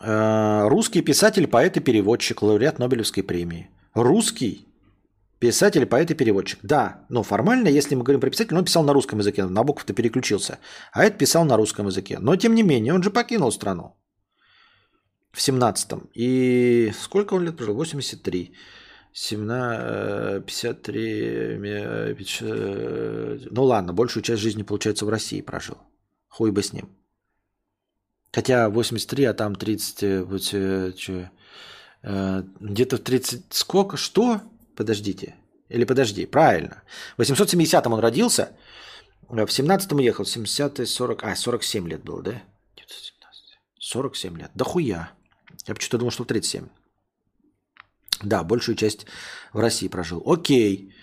Э, 0.00 0.68
русский 0.68 1.02
писатель, 1.02 1.46
поэт 1.46 1.76
и 1.76 1.80
переводчик, 1.80 2.42
лауреат 2.42 2.78
Нобелевской 2.78 3.22
премии. 3.22 3.70
Русский 3.94 4.68
писатель, 5.38 5.86
поэт 5.86 6.10
и 6.10 6.14
переводчик. 6.14 6.58
Да, 6.62 7.04
но 7.08 7.22
формально, 7.22 7.68
если 7.68 7.94
мы 7.94 8.02
говорим 8.02 8.20
про 8.20 8.30
писателя, 8.30 8.58
он 8.58 8.64
писал 8.64 8.84
на 8.84 8.92
русском 8.92 9.18
языке, 9.18 9.44
Набоков-то 9.44 9.92
переключился. 9.94 10.58
А 10.92 11.04
это 11.04 11.18
писал 11.18 11.44
на 11.44 11.56
русском 11.56 11.86
языке. 11.86 12.18
Но 12.18 12.36
тем 12.36 12.54
не 12.54 12.62
менее, 12.62 12.94
он 12.94 13.02
же 13.02 13.10
покинул 13.10 13.50
страну 13.50 13.96
в 15.32 15.38
17-м. 15.38 16.10
И 16.14 16.92
сколько 16.98 17.34
он 17.34 17.44
лет 17.44 17.56
прожил? 17.56 17.74
83. 17.74 18.54
17, 19.16 20.44
53, 20.44 21.58
ну 23.50 23.62
ладно, 23.62 23.92
большую 23.92 24.24
часть 24.24 24.42
жизни, 24.42 24.64
получается, 24.64 25.06
в 25.06 25.08
России 25.08 25.40
прожил. 25.40 25.78
Хуй 26.28 26.50
бы 26.50 26.64
с 26.64 26.72
ним. 26.72 26.88
Хотя 28.32 28.68
83, 28.68 29.24
а 29.26 29.34
там 29.34 29.54
30, 29.54 30.26
вот, 30.26 30.42
что, 30.42 31.30
э, 32.02 32.42
где-то 32.58 32.96
в 32.96 33.00
30, 33.00 33.44
сколько, 33.50 33.96
что? 33.96 34.40
Подождите. 34.74 35.36
Или 35.68 35.84
подожди, 35.84 36.26
правильно. 36.26 36.82
В 37.16 37.20
870-м 37.20 37.92
он 37.92 38.00
родился, 38.00 38.50
в 39.28 39.36
17-м 39.36 39.98
уехал, 39.98 40.24
в 40.24 40.28
70 40.28 40.88
40, 40.88 41.22
а, 41.22 41.36
47 41.36 41.88
лет 41.88 42.02
было, 42.02 42.20
да? 42.20 42.42
47 43.78 44.38
лет, 44.38 44.50
да 44.54 44.64
хуя. 44.64 45.12
Я 45.68 45.74
почему-то 45.74 45.98
думал, 45.98 46.10
что 46.10 46.24
37. 46.24 46.66
Да, 48.22 48.44
большую 48.44 48.76
часть 48.76 49.06
в 49.52 49.58
России 49.58 49.88
прожил. 49.88 50.22
Окей. 50.26 50.94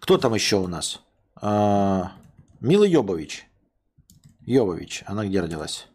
Кто 0.00 0.18
там 0.18 0.34
еще 0.34 0.56
у 0.56 0.68
нас? 0.68 1.00
А, 1.36 2.12
Мила 2.60 2.84
Йобович. 2.84 3.46
Йобович. 4.40 5.02
Она 5.06 5.26
где 5.26 5.40
родилась? 5.40 5.86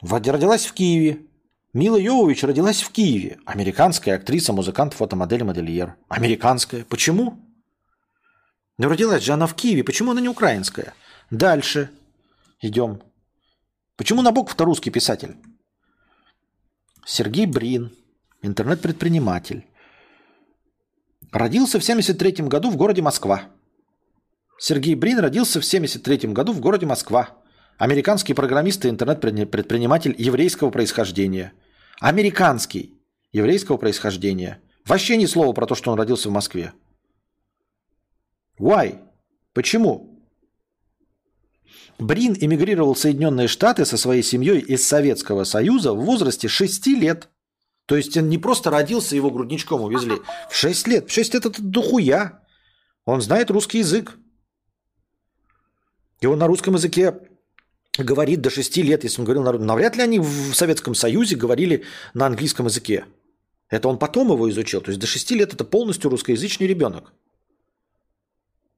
Родилась 0.00 0.66
в 0.66 0.72
Киеве. 0.72 1.26
Мила 1.72 1.96
Йовович 1.96 2.44
родилась 2.44 2.82
в 2.82 2.90
Киеве. 2.90 3.38
Американская 3.44 4.16
актриса, 4.16 4.52
музыкант, 4.52 4.94
фотомодель, 4.94 5.44
модельер. 5.44 5.96
Американская. 6.08 6.84
Почему? 6.84 7.38
Но 8.78 8.88
родилась 8.88 9.22
же 9.22 9.32
она 9.32 9.46
в 9.46 9.54
Киеве. 9.54 9.84
Почему 9.84 10.12
она 10.12 10.20
не 10.20 10.28
украинская? 10.28 10.94
Дальше. 11.30 11.90
Идем. 12.60 13.02
Почему 13.96 14.22
Набоков-то 14.22 14.64
русский 14.64 14.90
писатель? 14.90 15.36
Сергей 17.04 17.46
Брин, 17.46 17.94
интернет-предприниматель. 18.42 19.66
Родился 21.32 21.78
в 21.78 21.82
1973 21.82 22.46
году 22.48 22.70
в 22.70 22.76
городе 22.76 23.02
Москва. 23.02 23.50
Сергей 24.58 24.94
Брин 24.94 25.18
родился 25.18 25.60
в 25.60 25.66
1973 25.66 26.32
году 26.32 26.52
в 26.52 26.60
городе 26.60 26.86
Москва. 26.86 27.30
Американский 27.78 28.32
программист 28.32 28.84
и 28.84 28.88
интернет-предприниматель 28.88 30.14
еврейского 30.16 30.70
происхождения. 30.70 31.52
Американский 32.00 32.94
еврейского 33.32 33.76
происхождения. 33.76 34.60
Вообще 34.86 35.16
ни 35.16 35.26
слова 35.26 35.52
про 35.52 35.66
то, 35.66 35.74
что 35.74 35.92
он 35.92 35.98
родился 35.98 36.30
в 36.30 36.32
Москве. 36.32 36.72
Why? 38.58 39.00
Почему? 39.52 40.22
Брин 41.98 42.36
эмигрировал 42.38 42.94
в 42.94 42.98
Соединенные 42.98 43.48
Штаты 43.48 43.84
со 43.84 43.96
своей 43.96 44.22
семьей 44.22 44.60
из 44.60 44.86
Советского 44.86 45.44
Союза 45.44 45.92
в 45.92 46.04
возрасте 46.04 46.48
6 46.48 46.86
лет. 46.88 47.28
То 47.86 47.96
есть 47.96 48.16
он 48.16 48.28
не 48.28 48.38
просто 48.38 48.70
родился, 48.70 49.16
его 49.16 49.30
грудничком 49.30 49.82
увезли. 49.82 50.20
В 50.50 50.56
6 50.56 50.88
лет. 50.88 51.08
В 51.08 51.12
6 51.12 51.34
лет 51.34 51.46
это 51.46 51.62
дохуя. 51.62 52.42
Он 53.04 53.20
знает 53.20 53.50
русский 53.50 53.78
язык. 53.78 54.18
И 56.20 56.26
он 56.26 56.38
на 56.38 56.48
русском 56.48 56.74
языке 56.74 57.14
говорит 57.96 58.40
до 58.40 58.50
6 58.50 58.76
лет, 58.78 59.04
если 59.04 59.20
он 59.20 59.24
говорил 59.24 59.44
на 59.44 59.52
Навряд 59.52 59.96
ли 59.96 60.02
они 60.02 60.18
в 60.18 60.54
Советском 60.54 60.94
Союзе 60.94 61.36
говорили 61.36 61.84
на 62.14 62.26
английском 62.26 62.66
языке. 62.66 63.04
Это 63.68 63.88
он 63.88 63.98
потом 63.98 64.32
его 64.32 64.50
изучил. 64.50 64.80
То 64.80 64.90
есть 64.90 65.00
до 65.00 65.06
6 65.06 65.30
лет 65.32 65.54
это 65.54 65.64
полностью 65.64 66.10
русскоязычный 66.10 66.66
ребенок. 66.66 67.12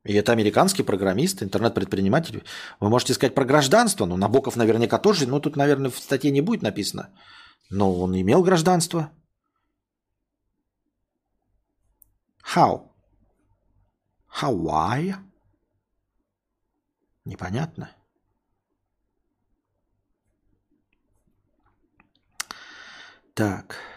И 0.04 0.14
это 0.14 0.32
американский 0.32 0.82
программист, 0.82 1.42
интернет-предприниматель. 1.42 2.42
Вы 2.80 2.88
можете 2.88 3.14
сказать 3.14 3.34
про 3.34 3.44
гражданство, 3.44 4.06
но 4.06 4.16
Набоков 4.16 4.56
наверняка 4.56 4.98
тоже, 4.98 5.26
но 5.26 5.40
тут, 5.40 5.56
наверное, 5.56 5.90
в 5.90 5.98
статье 5.98 6.30
не 6.30 6.40
будет 6.40 6.62
написано. 6.62 7.10
Но 7.70 8.00
он 8.00 8.18
имел 8.18 8.42
гражданство. 8.42 9.12
How? 12.54 12.88
Why? 14.42 15.14
Непонятно. 17.24 17.94
Так. 23.34 23.87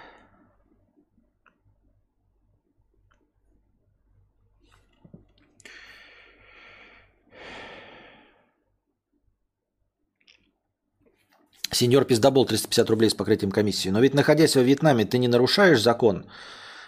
Сеньор 11.72 12.06
Пиздобол 12.06 12.45
350 12.45 12.89
рублей 12.89 13.10
с 13.10 13.14
покрытием 13.14 13.52
комиссии. 13.52 13.89
Но 13.89 13.99
ведь 14.02 14.14
находясь 14.14 14.56
во 14.56 14.61
Вьетнаме, 14.61 15.06
ты 15.06 15.18
не 15.18 15.27
нарушаешь 15.27 15.81
закон. 15.81 16.26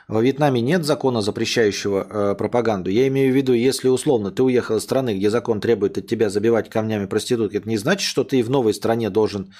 Во 0.09 0.21
Вьетнаме 0.21 0.61
нет 0.61 0.83
закона, 0.83 1.21
запрещающего 1.21 2.03
э, 2.03 2.35
пропаганду. 2.35 2.89
Я 2.89 3.07
имею 3.07 3.31
в 3.31 3.35
виду, 3.35 3.53
если 3.53 3.87
условно 3.87 4.31
ты 4.31 4.43
уехал 4.43 4.75
из 4.75 4.83
страны, 4.83 5.15
где 5.15 5.29
закон 5.29 5.61
требует 5.61 5.97
от 5.97 6.07
тебя 6.07 6.29
забивать 6.29 6.69
камнями 6.69 7.05
проституток, 7.05 7.55
это 7.55 7.69
не 7.69 7.77
значит, 7.77 8.07
что 8.07 8.23
ты 8.25 8.43
в 8.43 8.49
новой 8.49 8.73
стране 8.73 9.09
должен 9.09 9.53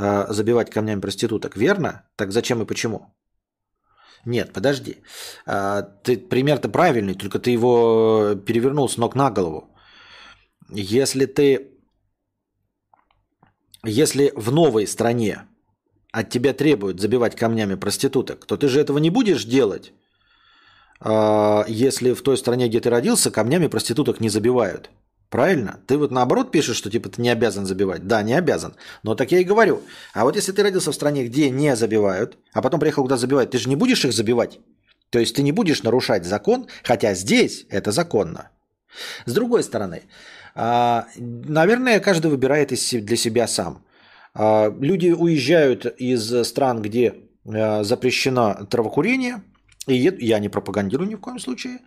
э, 0.00 0.26
забивать 0.30 0.70
камнями 0.70 1.00
проституток, 1.00 1.56
верно? 1.56 2.02
Так 2.16 2.32
зачем 2.32 2.62
и 2.62 2.66
почему? 2.66 3.14
Нет, 4.24 4.52
подожди. 4.54 5.02
Э, 5.46 5.82
ты 6.02 6.16
пример-то 6.16 6.70
правильный, 6.70 7.14
только 7.14 7.38
ты 7.38 7.50
его 7.50 8.34
перевернул 8.46 8.88
с 8.88 8.96
ног 8.96 9.14
на 9.14 9.30
голову. 9.30 9.76
Если 10.70 11.26
ты 11.26 11.71
если 13.84 14.32
в 14.36 14.52
новой 14.52 14.86
стране 14.86 15.46
от 16.12 16.30
тебя 16.30 16.52
требуют 16.52 17.00
забивать 17.00 17.36
камнями 17.36 17.74
проституток, 17.74 18.44
то 18.46 18.56
ты 18.56 18.68
же 18.68 18.80
этого 18.80 18.98
не 18.98 19.10
будешь 19.10 19.44
делать, 19.44 19.92
а, 21.00 21.64
если 21.68 22.12
в 22.12 22.22
той 22.22 22.36
стране, 22.36 22.68
где 22.68 22.80
ты 22.80 22.90
родился, 22.90 23.30
камнями 23.30 23.66
проституток 23.66 24.20
не 24.20 24.28
забивают. 24.28 24.90
Правильно? 25.30 25.80
Ты 25.86 25.96
вот 25.96 26.10
наоборот 26.10 26.50
пишешь, 26.50 26.76
что 26.76 26.90
типа 26.90 27.08
ты 27.08 27.22
не 27.22 27.30
обязан 27.30 27.64
забивать. 27.64 28.06
Да, 28.06 28.22
не 28.22 28.34
обязан. 28.34 28.76
Но 29.02 29.14
так 29.14 29.32
я 29.32 29.38
и 29.38 29.44
говорю. 29.44 29.82
А 30.12 30.24
вот 30.24 30.36
если 30.36 30.52
ты 30.52 30.62
родился 30.62 30.92
в 30.92 30.94
стране, 30.94 31.24
где 31.24 31.48
не 31.48 31.74
забивают, 31.74 32.36
а 32.52 32.60
потом 32.60 32.78
приехал 32.80 33.02
куда 33.02 33.16
забивать, 33.16 33.50
ты 33.50 33.58
же 33.58 33.70
не 33.70 33.76
будешь 33.76 34.04
их 34.04 34.12
забивать. 34.12 34.60
То 35.08 35.18
есть 35.18 35.34
ты 35.34 35.42
не 35.42 35.52
будешь 35.52 35.82
нарушать 35.82 36.26
закон, 36.26 36.66
хотя 36.84 37.14
здесь 37.14 37.66
это 37.70 37.92
законно. 37.92 38.50
С 39.24 39.32
другой 39.32 39.62
стороны, 39.62 40.02
наверное, 40.54 42.00
каждый 42.00 42.30
выбирает 42.30 42.68
для 42.68 43.16
себя 43.16 43.46
сам. 43.46 43.84
А, 44.34 44.70
люди 44.80 45.10
уезжают 45.10 45.86
из 45.86 46.46
стран, 46.46 46.82
где 46.82 47.14
а, 47.46 47.82
запрещено 47.84 48.66
травокурение, 48.70 49.42
и 49.86 49.94
я 49.96 50.38
не 50.38 50.48
пропагандирую 50.48 51.08
ни 51.08 51.16
в 51.16 51.20
коем 51.20 51.38
случае, 51.38 51.78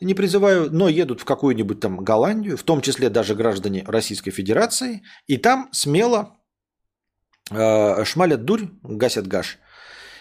не 0.00 0.14
призываю, 0.14 0.68
но 0.70 0.88
едут 0.88 1.20
в 1.20 1.24
какую-нибудь 1.24 1.80
там 1.80 2.04
Голландию, 2.04 2.56
в 2.56 2.62
том 2.62 2.80
числе 2.80 3.10
даже 3.10 3.34
граждане 3.34 3.84
Российской 3.86 4.30
Федерации, 4.30 5.02
и 5.26 5.36
там 5.36 5.68
смело 5.72 6.36
э, 7.50 8.04
шмалят 8.04 8.44
дурь, 8.44 8.68
гасят 8.82 9.26
гаш. 9.26 9.58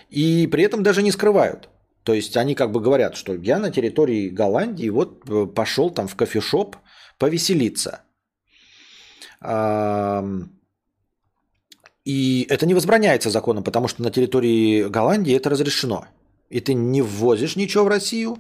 И 0.10 0.48
при 0.48 0.64
этом 0.64 0.84
даже 0.84 1.04
не 1.04 1.12
скрывают. 1.12 1.70
То 2.04 2.14
есть 2.14 2.38
они 2.38 2.56
как 2.56 2.72
бы 2.72 2.80
говорят, 2.80 3.16
что 3.16 3.34
я 3.34 3.60
на 3.60 3.72
территории 3.72 4.30
Голландии, 4.30 4.90
вот 4.90 5.24
э, 5.30 5.46
пошел 5.48 5.90
там 5.90 6.08
в 6.08 6.16
кофешоп, 6.16 6.78
повеселиться. 7.18 8.02
И 12.06 12.48
это 12.50 12.66
не 12.66 12.74
возбраняется 12.74 13.30
законом, 13.30 13.64
потому 13.64 13.88
что 13.88 14.02
на 14.02 14.12
территории 14.12 14.88
Голландии 14.88 15.36
это 15.36 15.50
разрешено. 15.50 16.06
И 16.50 16.62
ты 16.62 16.74
не 16.74 17.02
ввозишь 17.02 17.58
ничего 17.58 17.84
в 17.84 17.90
Россию, 17.90 18.38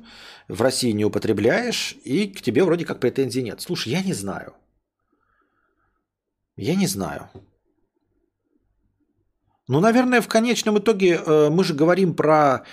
в 0.48 0.62
России 0.62 0.91
не 0.91 1.04
употребляешь, 1.04 1.98
и 2.06 2.28
к 2.28 2.41
тебе 2.41 2.64
вроде 2.64 2.86
как 2.86 3.02
претензий 3.02 3.44
нет. 3.44 3.60
Слушай, 3.60 3.90
я 3.91 4.02
не 4.02 4.14
знаю. 4.14 4.54
Я 6.56 6.76
не 6.76 6.88
знаю. 6.88 7.30
Ну, 9.68 9.82
наверное, 9.82 10.22
в 10.22 10.30
конечном 10.30 10.80
итоге 10.80 11.16
э, 11.16 11.49
мы 11.49 11.66
же 11.66 11.74
говорим 11.74 12.16
про 12.16 12.64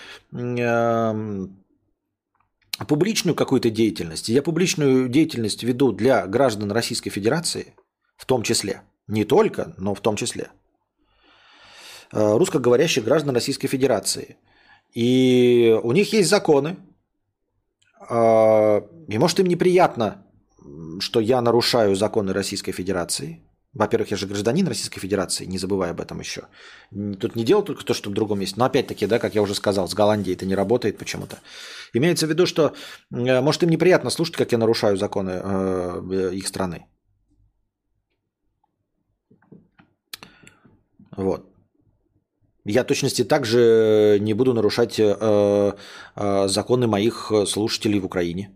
публичную 2.88 3.34
какую-то 3.34 3.70
деятельность. 3.70 4.28
Я 4.28 4.42
публичную 4.42 5.08
деятельность 5.08 5.62
веду 5.62 5.92
для 5.92 6.26
граждан 6.26 6.72
Российской 6.72 7.10
Федерации, 7.10 7.74
в 8.16 8.26
том 8.26 8.42
числе. 8.42 8.82
Не 9.06 9.24
только, 9.24 9.74
но 9.78 9.94
в 9.94 10.00
том 10.00 10.16
числе. 10.16 10.50
Э, 12.12 12.36
русскоговорящих 12.36 13.04
граждан 13.04 13.34
Российской 13.34 13.68
Федерации. 13.68 14.36
И 14.92 15.78
у 15.82 15.92
них 15.92 16.12
есть 16.12 16.30
законы. 16.30 16.76
Э, 18.08 18.80
и 19.08 19.18
может 19.18 19.40
им 19.40 19.46
неприятно, 19.46 20.26
что 21.00 21.20
я 21.20 21.40
нарушаю 21.40 21.94
законы 21.94 22.32
Российской 22.32 22.72
Федерации. 22.72 23.42
Во-первых, 23.74 24.12
я 24.12 24.16
же 24.16 24.26
гражданин 24.26 24.68
Российской 24.68 25.00
Федерации, 25.00 25.46
не 25.46 25.58
забывай 25.58 25.90
об 25.90 26.00
этом 26.00 26.20
еще. 26.20 26.42
Тут 26.92 27.34
не 27.34 27.44
делал 27.44 27.64
только 27.64 27.84
то, 27.84 27.94
что 27.94 28.10
в 28.10 28.12
другом 28.12 28.38
месте. 28.38 28.54
Но 28.58 28.64
опять-таки, 28.64 29.06
да, 29.06 29.18
как 29.18 29.34
я 29.34 29.42
уже 29.42 29.54
сказал, 29.54 29.88
с 29.88 29.94
Голландией 29.94 30.36
это 30.36 30.46
не 30.46 30.54
работает 30.54 30.98
почему-то. 30.98 31.36
Имеется 31.92 32.26
в 32.26 32.30
виду, 32.30 32.46
что 32.46 32.62
э, 33.12 33.40
может 33.40 33.62
им 33.62 33.70
неприятно 33.70 34.10
слушать, 34.10 34.36
как 34.36 34.52
я 34.52 34.58
нарушаю 34.58 34.96
законы 34.96 35.30
э, 35.30 36.30
их 36.34 36.46
страны. 36.46 36.86
Вот. 41.16 41.50
Я 42.64 42.84
точности 42.84 43.24
также 43.24 44.18
не 44.20 44.34
буду 44.34 44.54
нарушать 44.54 44.98
э, 44.98 45.72
э, 46.16 46.48
законы 46.48 46.86
моих 46.86 47.32
слушателей 47.46 47.98
в 47.98 48.04
Украине. 48.04 48.50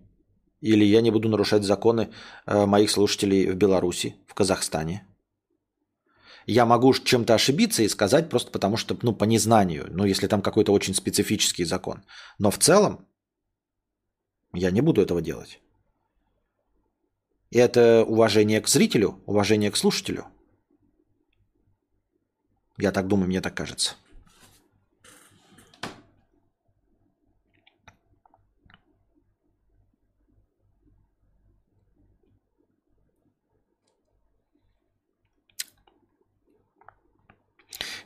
Или 0.60 0.84
я 0.84 1.00
не 1.00 1.10
буду 1.10 1.28
нарушать 1.28 1.62
законы 1.62 2.10
э, 2.46 2.66
моих 2.66 2.90
слушателей 2.90 3.50
в 3.50 3.54
Беларуси, 3.54 4.16
в 4.26 4.34
Казахстане. 4.34 5.06
Я 6.46 6.66
могу 6.66 6.94
чем-то 6.94 7.34
ошибиться 7.34 7.82
и 7.82 7.88
сказать 7.88 8.30
просто 8.30 8.50
потому, 8.50 8.76
что, 8.76 8.96
ну, 9.02 9.14
по 9.14 9.24
незнанию, 9.24 9.86
ну, 9.90 10.04
если 10.04 10.26
там 10.26 10.42
какой-то 10.42 10.72
очень 10.72 10.94
специфический 10.94 11.64
закон. 11.64 12.02
Но 12.38 12.50
в 12.50 12.58
целом 12.58 13.06
я 14.54 14.70
не 14.70 14.80
буду 14.80 15.02
этого 15.02 15.20
делать. 15.20 15.60
И 17.50 17.58
это 17.58 18.04
уважение 18.04 18.60
к 18.60 18.68
зрителю, 18.68 19.20
уважение 19.26 19.70
к 19.70 19.76
слушателю. 19.76 20.26
Я 22.78 22.92
так 22.92 23.08
думаю, 23.08 23.28
мне 23.28 23.40
так 23.40 23.54
кажется. 23.54 23.96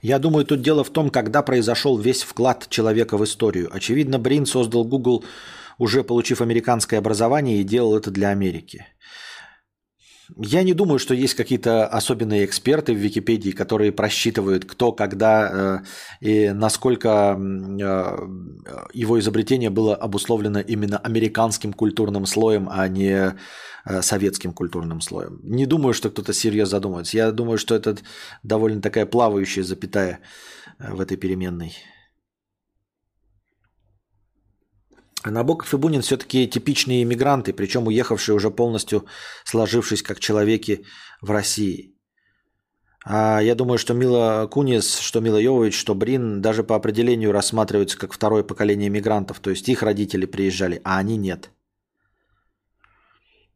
Я 0.02 0.18
думаю, 0.18 0.44
тут 0.44 0.62
дело 0.62 0.82
в 0.82 0.90
том, 0.90 1.10
когда 1.10 1.42
произошел 1.42 1.96
весь 1.96 2.22
вклад 2.22 2.66
человека 2.68 3.16
в 3.16 3.24
историю. 3.24 3.70
Очевидно, 3.72 4.18
Брин 4.18 4.46
создал 4.46 4.84
Google, 4.84 5.24
уже 5.78 6.02
получив 6.02 6.40
американское 6.40 6.98
образование, 6.98 7.60
и 7.60 7.64
делал 7.64 7.96
это 7.96 8.10
для 8.10 8.30
Америки. 8.30 8.84
Я 10.36 10.62
не 10.62 10.72
думаю, 10.72 10.98
что 10.98 11.14
есть 11.14 11.34
какие-то 11.34 11.86
особенные 11.86 12.44
эксперты 12.44 12.94
в 12.94 12.96
Википедии, 12.96 13.50
которые 13.50 13.92
просчитывают, 13.92 14.64
кто, 14.64 14.92
когда 14.92 15.82
э, 16.20 16.26
и 16.26 16.50
насколько 16.50 17.36
э, 17.38 18.18
его 18.92 19.18
изобретение 19.18 19.70
было 19.70 19.94
обусловлено 19.94 20.60
именно 20.60 20.98
американским 20.98 21.72
культурным 21.72 22.26
слоем, 22.26 22.68
а 22.70 22.86
не 22.88 23.34
э, 23.84 24.02
советским 24.02 24.52
культурным 24.52 25.00
слоем. 25.00 25.40
Не 25.42 25.66
думаю, 25.66 25.92
что 25.92 26.08
кто-то 26.08 26.32
серьезно 26.32 26.78
задумывается. 26.78 27.16
Я 27.16 27.32
думаю, 27.32 27.58
что 27.58 27.74
это 27.74 27.96
довольно 28.42 28.80
такая 28.80 29.06
плавающая 29.06 29.64
запятая 29.64 30.20
э, 30.78 30.94
в 30.94 31.00
этой 31.00 31.16
переменной. 31.16 31.74
Набоков 35.24 35.72
и 35.72 35.76
Бунин 35.76 36.02
все-таки 36.02 36.48
типичные 36.48 37.02
иммигранты, 37.02 37.52
причем 37.52 37.86
уехавшие 37.86 38.34
уже 38.34 38.50
полностью 38.50 39.04
сложившись 39.44 40.02
как 40.02 40.20
человеки 40.20 40.84
в 41.20 41.30
России. 41.30 41.92
А 43.04 43.40
я 43.40 43.54
думаю, 43.54 43.78
что 43.78 43.94
Мила 43.94 44.48
Кунис, 44.50 44.98
что 44.98 45.20
Мила 45.20 45.38
Йовович, 45.38 45.74
что 45.74 45.94
Брин 45.94 46.40
даже 46.40 46.62
по 46.62 46.76
определению 46.76 47.32
рассматриваются 47.32 47.98
как 47.98 48.12
второе 48.12 48.44
поколение 48.44 48.90
мигрантов. 48.90 49.40
То 49.40 49.50
есть 49.50 49.68
их 49.68 49.82
родители 49.82 50.26
приезжали, 50.26 50.80
а 50.84 50.98
они 50.98 51.16
нет. 51.16 51.50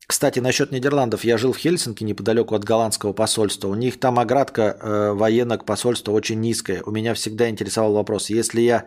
Кстати, 0.07 0.39
насчет 0.39 0.71
Нидерландов. 0.71 1.25
Я 1.25 1.37
жил 1.37 1.53
в 1.53 1.59
Хельсинки 1.59 2.05
неподалеку 2.05 2.55
от 2.55 2.65
голландского 2.65 3.13
посольства. 3.13 3.69
У 3.69 3.75
них 3.75 3.99
там 3.99 4.19
оградка 4.19 4.63
э, 4.63 5.13
военных 5.13 5.65
посольства 5.65 6.13
очень 6.13 6.41
низкая. 6.41 6.83
У 6.85 6.93
меня 6.93 7.15
всегда 7.15 7.49
интересовал 7.49 7.95
вопрос. 7.95 8.31
Если 8.31 8.61
я 8.61 8.87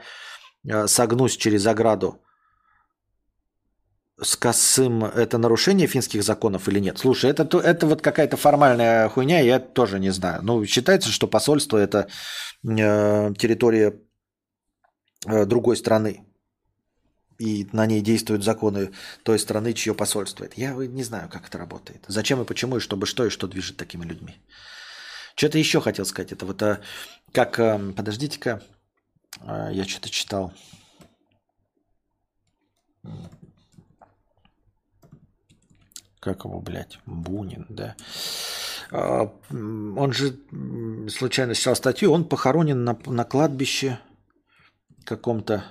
э, 0.66 0.88
согнусь 0.88 1.36
через 1.36 1.68
ограду, 1.68 2.22
с 4.22 4.36
косым 4.36 5.04
это 5.04 5.38
нарушение 5.38 5.88
финских 5.88 6.24
законов 6.24 6.68
или 6.68 6.80
нет? 6.80 6.98
Слушай, 6.98 7.32
это, 7.32 7.44
это 7.58 7.86
вот 7.86 8.02
какая-то 8.02 8.38
формальная 8.38 9.10
хуйня, 9.10 9.40
я 9.40 9.60
тоже 9.60 10.00
не 10.00 10.12
знаю. 10.12 10.42
Ну, 10.44 10.66
считается, 10.66 11.10
что 11.10 11.28
посольство 11.28 11.78
это 11.78 12.08
э, 12.64 13.34
территория 13.38 14.00
э, 15.26 15.46
другой 15.46 15.78
страны. 15.78 16.26
И 17.40 17.68
на 17.72 17.86
ней 17.86 18.02
действуют 18.02 18.44
законы 18.44 18.92
той 19.24 19.40
страны, 19.40 19.74
чье 19.74 19.94
посольство 19.94 20.44
это. 20.44 20.60
Я 20.60 20.74
не 20.74 21.04
знаю, 21.04 21.30
как 21.30 21.48
это 21.48 21.58
работает. 21.58 22.04
Зачем 22.08 22.42
и 22.42 22.46
почему, 22.46 22.78
и 22.78 22.82
чтобы 22.82 23.06
что, 23.06 23.26
и 23.26 23.30
что 23.30 23.48
движет 23.48 23.78
такими 23.78 24.04
людьми. 24.04 24.36
Что-то 25.36 25.58
еще 25.58 25.80
хотел 25.80 26.06
сказать. 26.06 26.34
Это 26.34 26.46
вот 26.46 26.62
а, 26.62 26.82
как... 27.32 27.58
А, 27.60 27.80
подождите-ка. 27.96 28.62
А, 29.40 29.70
я 29.72 29.86
что-то 29.86 30.10
читал 30.10 30.54
как 36.20 36.46
его, 36.46 36.60
блядь, 36.60 37.00
Бунин, 37.06 37.66
да. 37.70 37.96
А, 38.92 39.32
он 39.52 40.14
же 40.14 40.38
случайно 41.10 41.56
читал 41.56 41.76
статью, 41.76 42.12
он 42.12 42.26
похоронен 42.26 42.84
на, 42.84 42.98
на 43.06 43.24
кладбище 43.24 44.00
каком-то. 45.06 45.64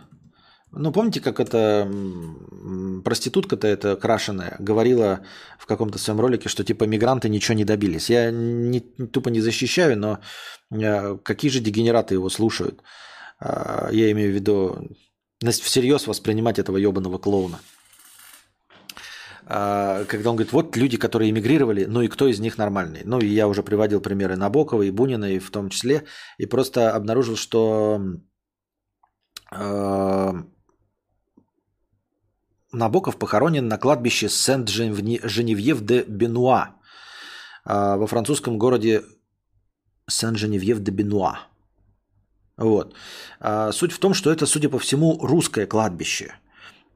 Ну, 0.70 0.92
помните, 0.92 1.20
как 1.20 1.40
эта 1.40 1.90
проститутка-то 3.04 3.66
эта 3.66 3.96
крашеная 3.96 4.56
говорила 4.58 5.20
в 5.58 5.66
каком-то 5.66 5.98
своем 5.98 6.20
ролике, 6.20 6.48
что 6.48 6.62
типа 6.62 6.84
мигранты 6.84 7.28
ничего 7.28 7.54
не 7.54 7.64
добились. 7.64 8.10
Я 8.10 8.30
не, 8.30 8.80
тупо 8.80 9.30
не 9.30 9.40
защищаю, 9.40 9.98
но 9.98 10.20
а, 10.70 11.16
какие 11.18 11.50
же 11.50 11.60
дегенераты 11.60 12.14
его 12.14 12.28
слушают? 12.28 12.82
А, 13.40 13.88
я 13.90 14.10
имею 14.12 14.32
в 14.32 14.34
виду 14.34 14.90
всерьез 15.40 16.06
воспринимать 16.06 16.58
этого 16.58 16.76
ебаного 16.76 17.18
клоуна. 17.18 17.60
А, 19.50 20.04
когда 20.04 20.28
он 20.30 20.36
говорит, 20.36 20.52
вот 20.52 20.76
люди, 20.76 20.98
которые 20.98 21.30
эмигрировали, 21.30 21.86
ну 21.86 22.02
и 22.02 22.08
кто 22.08 22.28
из 22.28 22.38
них 22.38 22.58
нормальный. 22.58 23.00
Ну 23.04 23.18
и 23.18 23.26
я 23.26 23.48
уже 23.48 23.62
приводил 23.62 24.02
примеры 24.02 24.36
Набокова 24.36 24.82
и 24.82 24.90
Бунина 24.90 25.24
и 25.24 25.38
в 25.38 25.50
том 25.50 25.70
числе, 25.70 26.04
и 26.36 26.44
просто 26.44 26.94
обнаружил, 26.94 27.36
что 27.36 27.98
э, 29.50 30.32
Набоков 32.72 33.18
похоронен 33.18 33.68
на 33.68 33.78
кладбище 33.78 34.28
Сент-Женевьев-де-Бенуа 34.28 36.74
э, 37.64 37.96
во 37.96 38.06
французском 38.06 38.58
городе 38.58 39.02
Сен-Женевьев-де-Бенуа. 40.10 41.38
Вот. 42.58 42.94
А 43.40 43.72
суть 43.72 43.92
в 43.92 43.98
том, 43.98 44.12
что 44.12 44.30
это, 44.30 44.44
судя 44.44 44.68
по 44.68 44.78
всему, 44.78 45.18
русское 45.22 45.66
кладбище– 45.66 46.34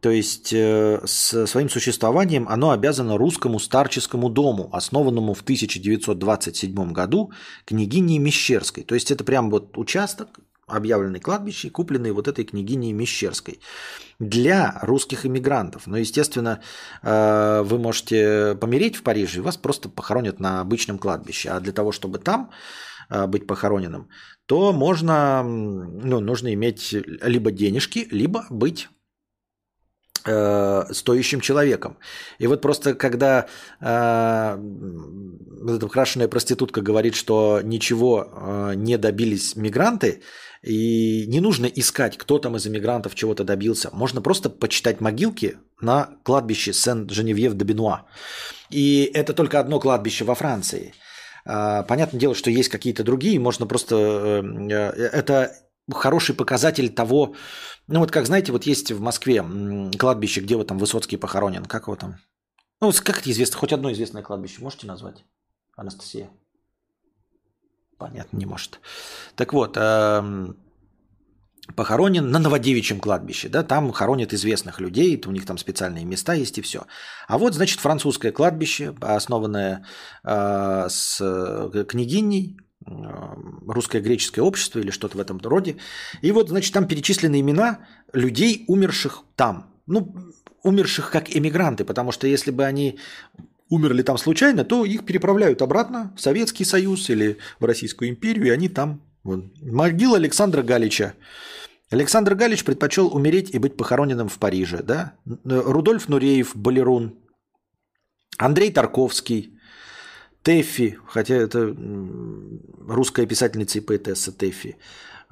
то 0.03 0.11
есть 0.11 0.53
э, 0.53 1.01
с 1.05 1.47
своим 1.47 1.69
существованием 1.69 2.49
оно 2.49 2.73
обязано 2.73 3.17
русскому 3.17 3.61
старческому 3.61 4.31
дому, 4.31 4.69
основанному 4.73 5.33
в 5.33 5.43
1927 5.43 6.93
году 6.93 7.31
княгиней 7.65 8.19
Мещерской. 8.19 8.83
То 8.83 8.97
есть 8.97 9.13
это 9.13 9.23
прям 9.23 9.49
вот 9.49 9.79
участок, 9.79 10.41
объявленный 10.67 11.21
кладбище, 11.21 11.71
купленный 11.71 12.11
вот 12.11 12.27
этой 12.27 12.45
княгиней 12.45 12.93
Мещерской 12.93 13.61
для 14.19 14.77
русских 14.83 15.25
иммигрантов. 15.25 15.87
Но, 15.87 15.97
естественно, 15.97 16.61
э, 17.05 17.63
вы 17.65 17.79
можете 17.79 18.57
помереть 18.61 18.97
в 18.97 19.05
Париже, 19.05 19.39
и 19.39 19.43
вас 19.43 19.57
просто 19.57 19.89
похоронят 19.89 20.41
на 20.41 20.61
обычном 20.61 20.99
кладбище. 20.99 21.51
А 21.51 21.61
для 21.61 21.73
того, 21.73 21.93
чтобы 21.93 22.19
там 22.19 22.51
э, 23.09 23.29
быть 23.29 23.47
похороненным, 23.47 24.09
то 24.47 24.73
можно, 24.73 25.45
ну, 25.45 26.19
нужно 26.19 26.53
иметь 26.55 26.93
либо 27.23 27.53
денежки, 27.53 28.09
либо 28.11 28.47
быть 28.51 28.89
Э, 30.25 30.85
стоящим 30.93 31.41
человеком. 31.41 31.97
И 32.39 32.47
вот 32.47 32.61
просто 32.61 32.95
когда 32.95 33.47
э, 33.81 34.57
вот 34.57 35.77
эта 35.77 35.87
украшенная 35.87 36.29
проститутка 36.29 36.81
говорит, 36.81 37.17
что 37.17 37.61
ничего 37.65 38.29
э, 38.31 38.75
не 38.77 38.99
добились 38.99 39.57
мигранты, 39.57 40.23
и 40.63 41.27
не 41.27 41.41
нужно 41.41 41.67
искать, 41.67 42.17
кто 42.17 42.39
там 42.39 42.57
из 42.57 42.67
иммигрантов 42.69 43.17
чего-то 43.17 43.43
добился. 43.43 43.91
Можно 43.93 44.23
просто 44.23 44.49
почитать 44.49 45.01
могилки 45.01 45.57
на 45.81 46.11
кладбище 46.23 46.73
Сен-Женевьев-де-Бенуа. 46.73 48.03
И 48.71 49.11
это 49.13 49.33
только 49.33 49.59
одно 49.59 49.81
кладбище 49.81 50.25
во 50.25 50.37
Франции. 50.37 50.95
Э, 51.45 51.83
понятное 51.89 52.21
дело, 52.21 52.37
что 52.37 52.49
есть 52.51 52.69
какие-то 52.69 53.03
другие, 53.03 53.41
можно 53.41 53.67
просто... 53.67 53.97
Э, 53.97 54.43
э, 54.71 55.09
это 55.13 55.53
хороший 55.91 56.35
показатель 56.35 56.91
того, 56.91 57.35
ну 57.87 58.01
вот 58.01 58.11
как 58.11 58.27
знаете, 58.27 58.53
вот 58.53 58.65
есть 58.65 58.93
в 58.93 59.01
Москве 59.01 59.45
кладбище, 59.99 60.41
где 60.41 60.57
вот 60.57 60.69
там 60.69 60.79
Высоцкий 60.79 61.17
похоронен, 61.17 61.65
как 61.65 61.83
его 61.85 61.97
там? 61.97 62.17
Ну, 62.81 62.93
как 63.05 63.21
это 63.21 63.31
известно? 63.31 63.59
Хоть 63.59 63.73
одно 63.73 63.93
известное 63.93 64.23
кладбище 64.23 64.61
можете 64.61 64.87
назвать? 64.87 65.25
Анастасия? 65.77 66.31
Понятно, 67.97 68.37
не 68.37 68.47
может. 68.47 68.81
Так 69.37 69.53
вот, 69.53 69.77
эм, 69.77 70.57
похоронен 71.77 72.29
на 72.31 72.41
Новодевичьем 72.41 72.99
кладбище, 72.99 73.49
да, 73.49 73.63
там 73.63 73.93
хоронят 73.93 74.35
известных 74.35 74.81
людей, 74.81 75.23
у 75.25 75.31
них 75.31 75.47
там 75.47 75.59
специальные 75.59 76.05
места 76.05 76.33
есть 76.33 76.59
и 76.59 76.63
все. 76.63 76.87
А 77.29 77.39
вот, 77.39 77.55
значит, 77.55 77.79
французское 77.79 78.33
кладбище, 78.33 78.95
основанное 79.01 79.87
э, 80.25 80.87
с 80.89 81.21
э, 81.21 81.85
княгиней 81.85 82.59
русское 82.87 84.01
греческое 84.01 84.45
общество 84.45 84.79
или 84.79 84.91
что-то 84.91 85.17
в 85.19 85.21
этом 85.21 85.39
роде. 85.39 85.77
И 86.21 86.33
вот, 86.33 86.49
значит, 86.49 86.73
там 86.73 86.87
перечислены 86.87 87.41
имена 87.41 87.81
людей, 88.13 88.65
умерших 88.69 89.25
там. 89.37 89.67
Ну, 89.87 90.15
умерших 90.63 91.11
как 91.11 91.35
эмигранты, 91.37 91.85
потому 91.85 92.13
что 92.13 92.27
если 92.27 92.51
бы 92.51 92.65
они 92.65 92.99
умерли 93.69 94.03
там 94.03 94.19
случайно, 94.19 94.65
то 94.65 94.85
их 94.85 95.05
переправляют 95.05 95.63
обратно 95.63 96.13
в 96.17 96.21
Советский 96.21 96.65
Союз 96.65 97.09
или 97.11 97.39
в 97.59 97.65
Российскую 97.65 98.11
империю, 98.11 98.47
и 98.47 98.51
они 98.51 98.69
там. 98.69 99.01
Вот. 99.25 99.45
Могила 99.63 100.17
Александра 100.17 100.63
Галича. 100.63 101.15
Александр 101.91 102.35
Галич 102.35 102.65
предпочел 102.65 103.15
умереть 103.15 103.51
и 103.55 103.59
быть 103.59 103.77
похороненным 103.77 104.29
в 104.29 104.39
Париже. 104.39 104.83
Да? 104.83 105.15
Рудольф 105.45 106.09
Нуреев, 106.09 106.57
балерун. 106.57 107.19
Андрей 108.39 108.73
Тарковский, 108.73 109.59
Тэффи, 110.43 110.99
хотя 111.07 111.37
это 111.37 111.77
русская 112.87 113.27
писательница 113.27 113.79
и 113.79 113.81
поэтесса 113.81 114.33
Тэффи. 114.33 114.77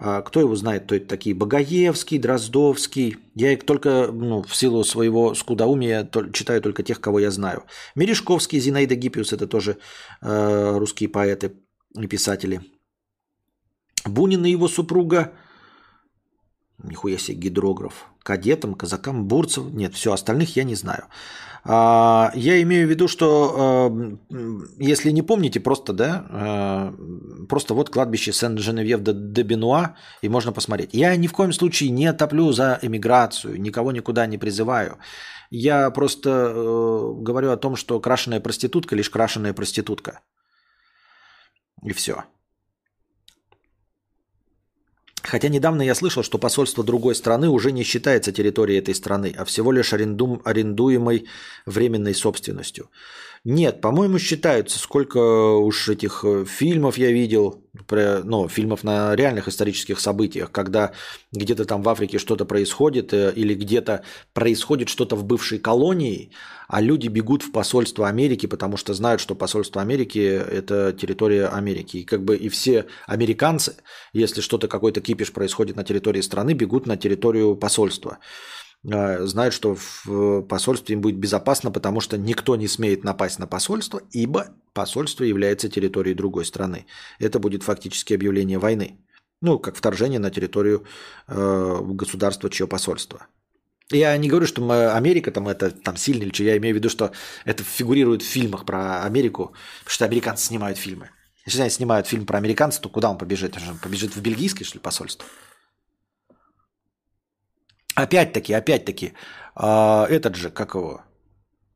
А 0.03 0.23
кто 0.23 0.41
его 0.41 0.57
знает, 0.57 0.85
кто 0.85 0.95
это 0.95 1.07
такие? 1.07 1.35
Богоевский, 1.35 2.19
Дроздовский. 2.19 3.19
Я 3.35 3.53
их 3.53 3.67
только 3.67 4.11
ну, 4.11 4.43
в 4.43 4.57
силу 4.57 4.83
своего 4.83 5.35
скудоумия 5.35 6.09
читаю 6.33 6.63
только 6.63 6.83
тех, 6.83 7.01
кого 7.01 7.19
я 7.19 7.31
знаю. 7.31 7.65
Мережковский, 7.95 8.61
Зинаида 8.61 8.95
Гиппиус– 8.95 9.33
это 9.35 9.47
тоже 9.47 9.77
э, 10.23 10.79
русские 10.79 11.11
поэты 11.11 11.53
и 11.99 12.07
писатели. 12.07 12.63
Бунин 14.07 14.45
и 14.47 14.51
его 14.51 14.69
супруга. 14.69 15.33
Нихуя 16.83 17.19
себе 17.19 17.37
гидрограф. 17.37 18.10
Кадетам, 18.23 18.75
казакам, 18.75 19.25
бурцев. 19.27 19.65
Нет, 19.73 19.95
все, 19.95 20.13
остальных 20.13 20.57
я 20.57 20.65
не 20.65 20.75
знаю. 20.75 21.05
А, 21.65 22.31
я 22.35 22.63
имею 22.63 22.87
в 22.87 22.91
виду, 22.91 23.09
что 23.09 24.19
если 24.79 25.11
не 25.11 25.23
помните, 25.23 25.61
просто, 25.61 25.93
да, 25.93 26.93
просто 27.49 27.75
вот 27.75 27.91
кладбище 27.91 28.33
Сен-Женевьев 28.33 29.03
де 29.03 29.43
Бенуа, 29.43 29.97
и 30.23 30.29
можно 30.29 30.53
посмотреть. 30.53 30.91
Я 30.93 31.17
ни 31.17 31.27
в 31.27 31.33
коем 31.33 31.53
случае 31.53 31.91
не 31.91 32.13
топлю 32.13 32.53
за 32.53 32.79
эмиграцию, 32.83 33.61
никого 33.61 33.93
никуда 33.93 34.27
не 34.27 34.39
призываю. 34.39 34.99
Я 35.51 35.91
просто 35.91 36.31
э, 36.31 37.13
говорю 37.23 37.51
о 37.51 37.57
том, 37.57 37.75
что 37.75 37.99
крашеная 37.99 38.39
проститутка 38.39 38.95
лишь 38.95 39.11
крашеная 39.11 39.53
проститутка. 39.53 40.21
И 41.83 41.93
все. 41.93 42.25
Хотя 45.31 45.49
недавно 45.49 45.83
я 45.83 45.95
слышал, 45.95 46.25
что 46.25 46.39
посольство 46.39 46.83
другой 46.83 47.15
страны 47.15 47.49
уже 47.49 47.71
не 47.71 47.85
считается 47.85 48.33
территорией 48.33 48.81
этой 48.81 48.97
страны, 48.97 49.33
а 49.39 49.45
всего 49.45 49.71
лишь 49.71 49.93
аренду, 49.93 50.43
арендуемой 50.45 51.29
временной 51.67 52.17
собственностью. 52.17 52.91
Нет, 53.45 53.81
по-моему, 53.81 54.19
считаются. 54.19 54.79
Сколько 54.79 55.19
уж 55.57 55.89
этих 55.89 56.25
э, 56.25 56.45
фильмов 56.45 56.99
я 56.99 57.11
видел, 57.11 57.65
ну, 57.91 58.49
фильмов 58.49 58.85
на 58.85 59.17
реальных 59.17 59.49
исторических 59.49 59.99
событиях, 59.99 60.53
когда 60.53 60.93
где-то 61.33 61.65
там 61.65 61.83
в 61.83 61.89
Африке 61.89 62.19
что-то 62.19 62.45
происходит 62.45 63.15
э, 63.15 63.33
или 63.35 63.55
где-то 63.55 64.05
происходит 64.35 64.91
что-то 64.91 65.17
в 65.17 65.25
бывшей 65.25 65.59
колонии, 65.59 66.33
а 66.69 66.83
люди 66.83 67.09
бегут 67.09 67.43
в 67.43 67.51
посольство 67.51 68.09
Америки, 68.09 68.45
потому 68.45 68.77
что 68.77 68.93
знают, 68.93 69.23
что 69.23 69.35
посольство 69.35 69.81
Америки– 69.81 70.19
это 70.19 70.93
территория 70.93 71.47
Америки. 71.47 71.97
И 71.99 72.05
как 72.05 72.23
бы 72.23 72.37
и 72.37 72.51
все 72.51 72.85
американцы, 73.07 73.77
если 74.13 74.43
что-то, 74.43 74.69
какой-то 74.69 75.01
кипиш 75.01 75.33
происходит 75.33 75.77
на 75.77 75.85
территории 75.85 76.21
страны, 76.21 76.53
бегут 76.53 76.85
на 76.87 76.99
территорию 76.99 77.57
посольства. 77.57 78.19
А, 78.89 79.27
знают, 79.27 79.55
что 79.55 79.77
в 79.77 80.43
посольстве 80.43 80.95
им 80.95 81.03
будет 81.03 81.19
безопасно, 81.19 81.71
потому 81.71 82.01
что 82.01 82.17
никто 82.17 82.57
не 82.57 82.69
смеет 82.69 83.05
напасть 83.05 83.39
на 83.39 83.47
посольство, 83.47 84.03
ибо 84.13 84.49
посольство 84.73 85.25
является 85.25 85.69
территорией 85.69 86.15
другой 86.15 86.45
страны. 86.45 86.87
Это 87.19 87.39
будет 87.39 87.63
фактически 87.63 88.15
объявление 88.15 88.59
войны. 88.59 88.99
Ну, 89.43 89.59
как 89.59 89.77
вторжение 89.77 90.19
на 90.19 90.31
территорию 90.31 90.85
э, 91.27 91.79
государства, 91.83 92.51
чье 92.51 92.67
посольство. 92.67 93.27
Я 93.91 94.17
не 94.17 94.29
говорю, 94.29 94.47
что 94.47 94.63
мы, 94.63 94.93
Америка 94.93 95.33
там 95.33 95.49
это 95.49 95.71
там 95.71 95.97
сильно 95.97 96.23
или 96.23 96.33
что. 96.33 96.45
Я 96.45 96.57
имею 96.59 96.75
в 96.75 96.79
виду, 96.79 96.89
что 96.89 97.11
это 97.45 97.65
фигурирует 97.65 98.23
в 98.23 98.27
фильмах 98.27 98.65
про 98.65 99.03
Америку, 99.03 99.55
потому 99.81 99.93
что 99.93 100.05
американцы 100.05 100.47
снимают 100.47 100.79
фильмы. 100.79 101.11
Если 101.45 101.61
они 101.61 101.71
снимают 101.71 102.07
фильм 102.07 102.27
про 102.27 102.39
американцев, 102.39 102.83
то 102.83 102.89
куда 102.89 103.11
он 103.11 103.19
побежит? 103.19 103.57
Он 103.57 103.79
побежит 103.79 104.15
в 104.15 104.21
бельгийское, 104.21 104.65
что 104.65 104.77
ли, 104.77 104.83
посольство? 104.83 105.27
Опять-таки, 108.03 108.53
опять-таки, 108.53 109.13
э, 109.57 110.05
этот 110.09 110.37
же, 110.37 110.51
как 110.51 110.75
его, 110.75 111.03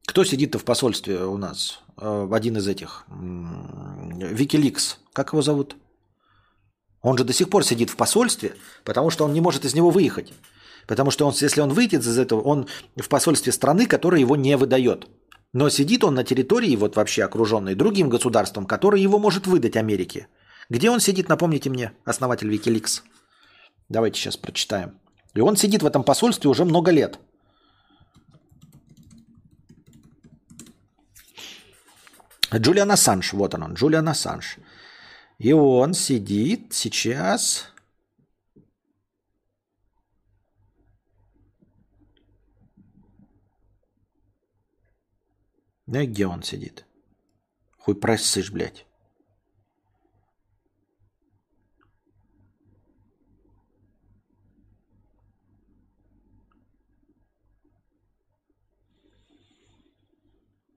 кто 0.06 0.24
сидит-то 0.24 0.58
в 0.58 0.64
посольстве 0.64 1.24
у 1.24 1.36
нас? 1.36 1.80
Э, 2.00 2.28
один 2.32 2.56
из 2.56 2.66
этих, 2.66 3.04
Викиликс, 3.08 4.98
как 5.12 5.32
его 5.32 5.42
зовут? 5.42 5.76
Он 7.02 7.18
же 7.18 7.24
до 7.24 7.32
сих 7.32 7.50
пор 7.50 7.64
сидит 7.64 7.90
в 7.90 7.96
посольстве, 7.96 8.54
потому 8.84 9.10
что 9.10 9.24
он 9.24 9.32
не 9.32 9.40
может 9.40 9.64
из 9.64 9.74
него 9.74 9.90
выехать. 9.90 10.32
Потому 10.86 11.10
что 11.10 11.26
он, 11.26 11.34
если 11.40 11.60
он 11.60 11.70
выйдет 11.70 12.02
из 12.02 12.18
этого, 12.18 12.40
он 12.40 12.66
в 12.96 13.08
посольстве 13.08 13.52
страны, 13.52 13.86
которая 13.86 14.20
его 14.20 14.36
не 14.36 14.56
выдает. 14.56 15.06
Но 15.52 15.68
сидит 15.68 16.02
он 16.02 16.14
на 16.14 16.24
территории, 16.24 16.76
вот 16.76 16.96
вообще 16.96 17.24
окруженной 17.24 17.74
другим 17.74 18.08
государством, 18.08 18.66
которое 18.66 19.00
его 19.00 19.18
может 19.18 19.46
выдать 19.46 19.76
Америке. 19.76 20.28
Где 20.70 20.90
он 20.90 21.00
сидит, 21.00 21.28
напомните 21.28 21.70
мне, 21.70 21.92
основатель 22.04 22.52
Wikileaks. 22.52 23.02
Давайте 23.88 24.18
сейчас 24.18 24.36
прочитаем. 24.36 24.98
И 25.34 25.40
он 25.40 25.56
сидит 25.56 25.82
в 25.82 25.86
этом 25.86 26.04
посольстве 26.04 26.48
уже 26.48 26.64
много 26.64 26.92
лет. 26.92 27.18
Джулиан 32.52 32.90
Ассанж, 32.90 33.32
вот 33.32 33.54
он, 33.54 33.62
он 33.64 33.74
Джулиан 33.74 34.08
Ассанж. 34.08 34.58
И 35.38 35.52
он 35.52 35.94
сидит 35.94 36.72
сейчас... 36.72 37.70
И 45.86 46.06
где 46.06 46.26
он 46.26 46.42
сидит? 46.42 46.86
Хуй 47.78 47.94
просышь, 47.94 48.50
блядь. 48.50 48.86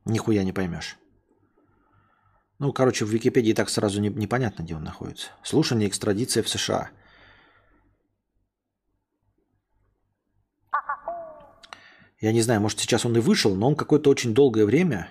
Нихуя 0.07 0.43
не 0.43 0.53
поймешь. 0.53 0.97
Ну, 2.59 2.71
короче, 2.71 3.05
в 3.05 3.09
Википедии 3.09 3.53
так 3.53 3.69
сразу 3.69 4.01
не, 4.01 4.09
непонятно, 4.09 4.63
где 4.63 4.75
он 4.75 4.83
находится. 4.83 5.27
Слушание 5.43 5.87
экстрадиция 5.89 6.43
в 6.43 6.49
США. 6.49 6.89
Я 12.19 12.31
не 12.31 12.41
знаю, 12.41 12.61
может 12.61 12.79
сейчас 12.79 13.05
он 13.05 13.15
и 13.17 13.19
вышел, 13.19 13.53
но 13.53 13.67
он 13.67 13.75
какое-то 13.75 14.09
очень 14.09 14.33
долгое 14.33 14.65
время 14.65 15.09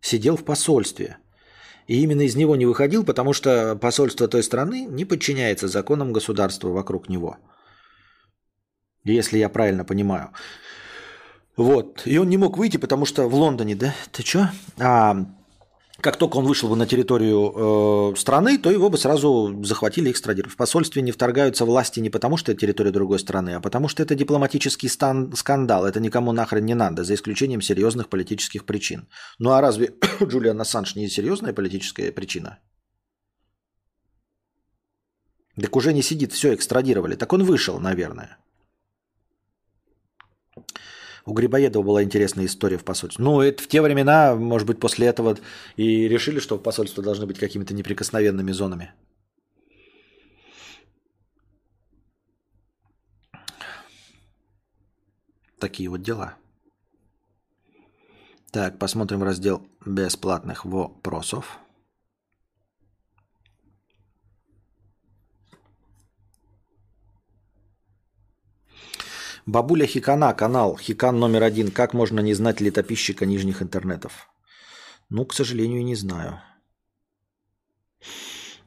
сидел 0.00 0.36
в 0.36 0.44
посольстве. 0.44 1.18
И 1.86 2.02
именно 2.02 2.22
из 2.22 2.36
него 2.36 2.56
не 2.56 2.66
выходил, 2.66 3.04
потому 3.04 3.32
что 3.32 3.76
посольство 3.76 4.28
той 4.28 4.42
страны 4.42 4.86
не 4.86 5.04
подчиняется 5.04 5.66
законам 5.66 6.12
государства 6.12 6.68
вокруг 6.68 7.08
него– 7.08 7.36
если 9.04 9.38
я 9.38 9.48
правильно 9.48 9.84
понимаю. 9.84 10.30
Вот. 11.56 12.02
И 12.06 12.18
он 12.18 12.28
не 12.28 12.36
мог 12.36 12.56
выйти, 12.56 12.78
потому 12.78 13.06
что 13.06 13.28
в 13.28 13.34
Лондоне, 13.34 13.74
да? 13.74 13.94
Ты 14.12 14.22
чё? 14.22 14.46
А, 14.78 15.26
как 16.00 16.16
только 16.16 16.38
он 16.38 16.46
вышел 16.46 16.68
бы 16.68 16.76
на 16.76 16.86
территорию 16.86 18.12
э, 18.14 18.16
страны, 18.16 18.56
то 18.58 18.70
его 18.70 18.88
бы 18.88 18.96
сразу 18.96 19.62
захватили 19.62 20.10
экстрадировали. 20.10 20.52
В 20.52 20.56
посольстве 20.56 21.02
не 21.02 21.12
вторгаются 21.12 21.64
власти 21.64 22.00
не 22.00 22.10
потому, 22.10 22.36
что 22.36 22.52
это 22.52 22.60
территория 22.60 22.90
другой 22.90 23.18
страны, 23.18 23.50
а 23.50 23.60
потому 23.60 23.88
что 23.88 24.02
это 24.02 24.14
дипломатический 24.14 24.88
стан- 24.88 25.32
скандал. 25.36 25.84
Это 25.84 26.00
никому 26.00 26.32
нахрен 26.32 26.64
не 26.64 26.74
надо, 26.74 27.04
за 27.04 27.14
исключением 27.14 27.60
серьезных 27.60 28.08
политических 28.08 28.64
причин. 28.64 29.08
Ну 29.38 29.50
а 29.50 29.60
разве 29.60 29.92
Джулиан 30.22 30.60
Ассанж 30.60 30.96
не 30.96 31.08
серьезная 31.08 31.52
политическая 31.52 32.12
причина? 32.12 32.58
Так 35.60 35.76
уже 35.76 35.92
не 35.92 36.02
сидит, 36.02 36.32
все, 36.32 36.54
экстрадировали. 36.54 37.16
Так 37.16 37.32
он 37.32 37.44
вышел, 37.44 37.78
наверное. 37.80 38.38
У 41.26 41.32
Грибоедова 41.32 41.82
была 41.82 42.02
интересная 42.02 42.46
история 42.46 42.78
в 42.78 42.84
посольстве. 42.84 43.24
Ну, 43.24 43.40
это 43.40 43.62
в 43.62 43.68
те 43.68 43.82
времена, 43.82 44.34
может 44.34 44.66
быть, 44.66 44.80
после 44.80 45.06
этого 45.06 45.38
и 45.76 46.08
решили, 46.08 46.40
что 46.40 46.58
посольства 46.58 47.02
должны 47.02 47.26
быть 47.26 47.38
какими-то 47.38 47.74
неприкосновенными 47.74 48.52
зонами. 48.52 48.92
Такие 55.58 55.90
вот 55.90 56.02
дела. 56.02 56.36
Так, 58.50 58.78
посмотрим 58.78 59.22
раздел 59.22 59.66
бесплатных 59.84 60.64
вопросов. 60.64 61.58
Бабуля 69.50 69.86
Хикана, 69.86 70.32
канал, 70.32 70.76
Хикан 70.76 71.18
номер 71.18 71.42
один. 71.42 71.72
Как 71.72 71.92
можно 71.92 72.20
не 72.20 72.34
знать 72.34 72.60
летописчика 72.60 73.26
нижних 73.26 73.62
интернетов? 73.62 74.30
Ну, 75.08 75.24
к 75.24 75.34
сожалению, 75.34 75.84
не 75.84 75.96
знаю. 75.96 76.40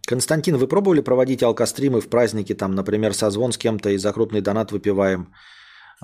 Константин, 0.06 0.58
вы 0.58 0.68
пробовали 0.68 1.00
проводить 1.00 1.42
алкостримы 1.42 2.02
в 2.02 2.10
праздники, 2.10 2.54
там, 2.54 2.76
например, 2.76 3.14
созвон 3.14 3.54
с 3.54 3.58
кем-то 3.58 3.92
и 3.92 3.98
за 3.98 4.12
крупный 4.12 4.42
донат 4.42 4.74
выпиваем? 4.74 5.34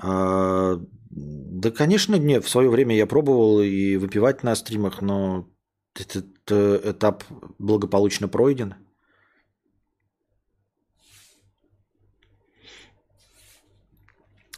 А, 0.02 0.80
да, 1.10 1.70
конечно, 1.70 2.14
нет. 2.16 2.44
В 2.44 2.48
свое 2.48 2.70
время 2.70 2.96
я 2.96 3.06
пробовал 3.06 3.60
и 3.60 3.96
выпивать 3.96 4.42
на 4.42 4.56
стримах, 4.56 5.02
но 5.02 5.46
этот 5.94 6.50
этап 6.50 7.24
благополучно 7.58 8.28
пройден. 8.28 8.76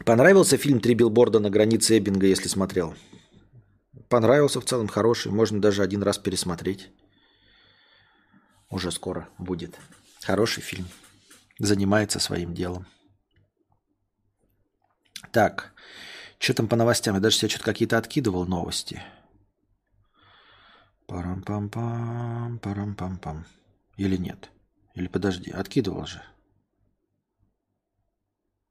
Понравился 0.04 0.56
фильм 0.56 0.80
«Три 0.80 0.94
билборда 0.94 1.38
на 1.38 1.50
границе 1.50 1.98
Эббинга», 1.98 2.26
если 2.26 2.48
смотрел? 2.48 2.94
Понравился 4.08 4.60
в 4.60 4.64
целом, 4.64 4.88
хороший. 4.88 5.30
Можно 5.30 5.60
даже 5.60 5.82
один 5.82 6.02
раз 6.02 6.18
пересмотреть. 6.18 6.90
Уже 8.68 8.90
скоро 8.90 9.28
будет. 9.38 9.78
Хороший 10.22 10.62
фильм. 10.62 10.88
Занимается 11.58 12.18
своим 12.18 12.54
делом. 12.54 12.86
Так, 15.30 15.72
что 16.38 16.54
там 16.54 16.68
по 16.68 16.76
новостям? 16.76 17.14
Я 17.14 17.20
даже 17.20 17.36
себе 17.36 17.48
что-то 17.50 17.64
какие-то 17.64 17.96
откидывал 17.96 18.44
новости. 18.46 19.02
Парам-пам-пам, 21.06 22.58
парам-пам-пам. 22.58 23.44
Или 23.96 24.16
нет? 24.16 24.50
Или 24.94 25.06
подожди, 25.06 25.50
откидывал 25.50 26.06
же. 26.06 26.22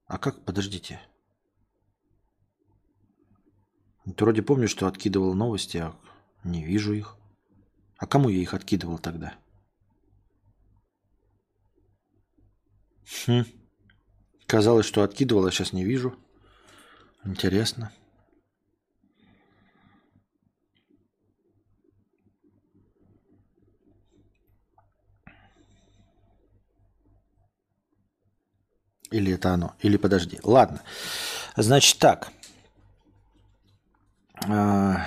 А 0.07 0.17
как? 0.17 0.43
Подождите. 0.43 0.99
Ты 4.15 4.23
вроде 4.23 4.41
помню, 4.41 4.67
что 4.67 4.87
откидывал 4.87 5.33
новости, 5.33 5.77
а 5.77 5.95
не 6.43 6.63
вижу 6.63 6.93
их. 6.93 7.17
А 7.97 8.07
кому 8.07 8.29
я 8.29 8.39
их 8.39 8.53
откидывал 8.53 8.97
тогда? 8.97 9.33
Хм. 13.25 13.43
Казалось, 14.47 14.85
что 14.85 15.03
откидывал, 15.03 15.45
а 15.45 15.51
сейчас 15.51 15.71
не 15.71 15.83
вижу. 15.83 16.15
Интересно. 17.23 17.91
Или 29.11 29.33
это 29.33 29.53
оно? 29.53 29.75
Или 29.81 29.97
подожди. 29.97 30.39
Ладно. 30.43 30.81
Значит 31.55 31.99
так. 31.99 32.31
А, 34.47 35.05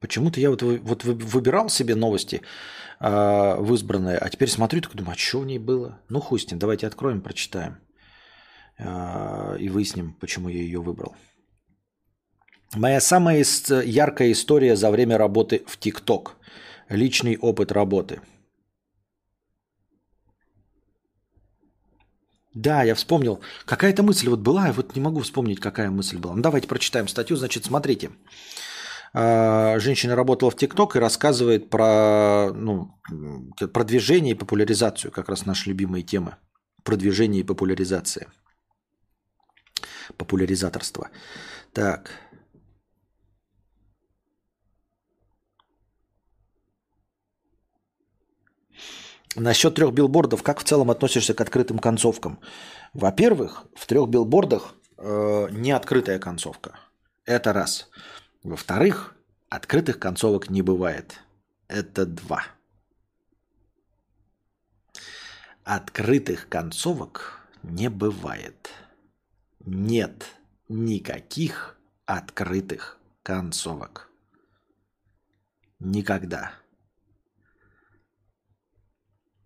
почему-то 0.00 0.40
я 0.40 0.50
вот, 0.50 0.62
вот 0.62 1.04
выбирал 1.04 1.68
себе 1.68 1.94
новости 1.94 2.42
э, 3.00 3.56
в 3.58 3.74
избранное, 3.74 4.18
а 4.18 4.28
теперь 4.28 4.48
смотрю, 4.48 4.80
так 4.80 4.94
думаю, 4.94 5.14
а 5.14 5.18
что 5.18 5.40
в 5.40 5.46
ней 5.46 5.58
было? 5.58 6.00
Ну, 6.08 6.20
хуй 6.20 6.38
с 6.38 6.50
ним, 6.50 6.58
давайте 6.58 6.86
откроем, 6.86 7.20
прочитаем 7.20 7.78
э, 8.78 9.56
и 9.58 9.68
выясним, 9.68 10.14
почему 10.14 10.48
я 10.48 10.60
ее 10.60 10.80
выбрал. 10.80 11.16
Моя 12.76 13.00
самая 13.00 13.44
яркая 13.84 14.30
история 14.30 14.76
за 14.76 14.90
время 14.92 15.18
работы 15.18 15.64
в 15.66 15.76
ТикТок. 15.76 16.36
Личный 16.88 17.36
опыт 17.36 17.72
работы– 17.72 18.20
Да, 22.54 22.82
я 22.82 22.94
вспомнил. 22.94 23.40
Какая-то 23.64 24.02
мысль 24.02 24.28
вот 24.28 24.40
была, 24.40 24.66
я 24.66 24.72
вот 24.72 24.96
не 24.96 25.00
могу 25.00 25.20
вспомнить, 25.20 25.60
какая 25.60 25.90
мысль 25.90 26.18
была. 26.18 26.34
Ну, 26.34 26.42
давайте 26.42 26.66
прочитаем 26.66 27.06
статью. 27.06 27.36
Значит, 27.36 27.64
смотрите. 27.64 28.10
А, 29.12 29.78
женщина 29.78 30.16
работала 30.16 30.50
в 30.50 30.56
ТикТок 30.56 30.96
и 30.96 31.00
рассказывает 31.00 31.70
про 31.70 32.52
ну, 32.52 32.94
продвижение 33.72 34.34
и 34.34 34.38
популяризацию, 34.38 35.12
как 35.12 35.28
раз 35.28 35.46
наши 35.46 35.68
любимые 35.68 36.02
темы. 36.02 36.36
Продвижение 36.82 37.42
и 37.42 37.46
популяризация. 37.46 38.28
Популяризаторство. 40.16 41.08
Так. 41.72 42.10
Насчет 49.36 49.76
трех 49.76 49.92
билбордов, 49.92 50.42
как 50.42 50.58
в 50.58 50.64
целом 50.64 50.90
относишься 50.90 51.34
к 51.34 51.40
открытым 51.40 51.78
концовкам? 51.78 52.40
Во-первых, 52.94 53.64
в 53.76 53.86
трех 53.86 54.08
билбордах 54.08 54.74
э, 54.98 55.48
не 55.52 55.70
открытая 55.70 56.18
концовка. 56.18 56.78
Это 57.24 57.52
раз. 57.52 57.88
Во-вторых, 58.42 59.14
открытых 59.48 60.00
концовок 60.00 60.50
не 60.50 60.62
бывает. 60.62 61.20
Это 61.68 62.06
два. 62.06 62.44
Открытых 65.62 66.48
концовок 66.48 67.38
не 67.62 67.88
бывает. 67.88 68.70
Нет 69.64 70.26
никаких 70.68 71.76
открытых 72.06 72.98
концовок. 73.22 74.08
Никогда. 75.78 76.52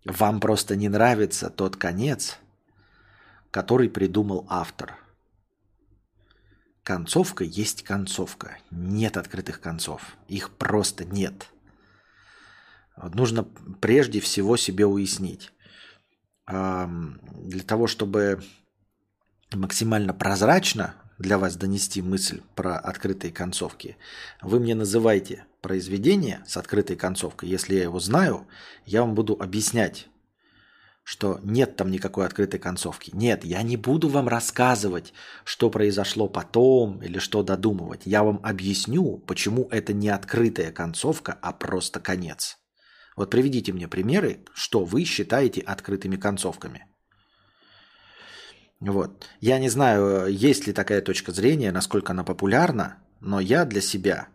Вам 0.05 0.39
просто 0.39 0.75
не 0.75 0.87
нравится 0.87 1.49
тот 1.49 1.75
конец, 1.77 2.37
который 3.49 3.89
придумал 3.89 4.45
автор. 4.49 4.95
Концовка 6.83 7.43
есть 7.43 7.81
концовка. 7.81 8.59
Нет 8.69 9.17
открытых 9.17 9.59
концов. 9.59 10.15
Их 10.27 10.51
просто 10.51 11.05
нет. 11.05 11.49
Нужно 12.95 13.43
прежде 13.81 14.19
всего 14.19 14.55
себе 14.57 14.85
уяснить. 14.85 15.51
Для 16.47 17.63
того, 17.65 17.87
чтобы 17.87 18.43
максимально 19.51 20.13
прозрачно 20.13 20.93
для 21.17 21.39
вас 21.39 21.55
донести 21.55 22.03
мысль 22.03 22.41
про 22.53 22.77
открытые 22.77 23.33
концовки, 23.33 23.97
вы 24.43 24.59
мне 24.59 24.75
называйте 24.75 25.45
произведение 25.65 26.43
с 26.45 26.57
открытой 26.57 26.95
концовкой. 26.95 27.49
Если 27.49 27.73
я 27.73 27.81
его 27.81 27.99
знаю, 27.99 28.47
я 28.85 29.01
вам 29.01 29.15
буду 29.15 29.33
объяснять, 29.33 30.07
что 31.03 31.39
нет 31.41 31.75
там 31.75 31.89
никакой 31.89 32.27
открытой 32.27 32.59
концовки. 32.59 33.09
Нет, 33.15 33.43
я 33.43 33.63
не 33.63 33.75
буду 33.75 34.07
вам 34.07 34.27
рассказывать, 34.27 35.11
что 35.43 35.71
произошло 35.71 36.27
потом 36.27 37.01
или 37.01 37.17
что 37.17 37.41
додумывать. 37.41 38.01
Я 38.05 38.23
вам 38.23 38.39
объясню, 38.43 39.17
почему 39.25 39.67
это 39.71 39.91
не 39.91 40.09
открытая 40.09 40.71
концовка, 40.71 41.35
а 41.41 41.51
просто 41.51 41.99
конец. 41.99 42.59
Вот 43.15 43.31
приведите 43.31 43.73
мне 43.73 43.87
примеры, 43.87 44.45
что 44.53 44.85
вы 44.85 45.03
считаете 45.03 45.61
открытыми 45.61 46.15
концовками. 46.15 46.85
Вот. 48.79 49.25
Я 49.41 49.57
не 49.57 49.69
знаю, 49.69 50.27
есть 50.27 50.67
ли 50.67 50.73
такая 50.73 51.01
точка 51.01 51.31
зрения, 51.31 51.71
насколько 51.71 52.11
она 52.11 52.23
популярна, 52.23 52.99
но 53.19 53.39
я 53.39 53.65
для 53.65 53.81
себя 53.81 54.27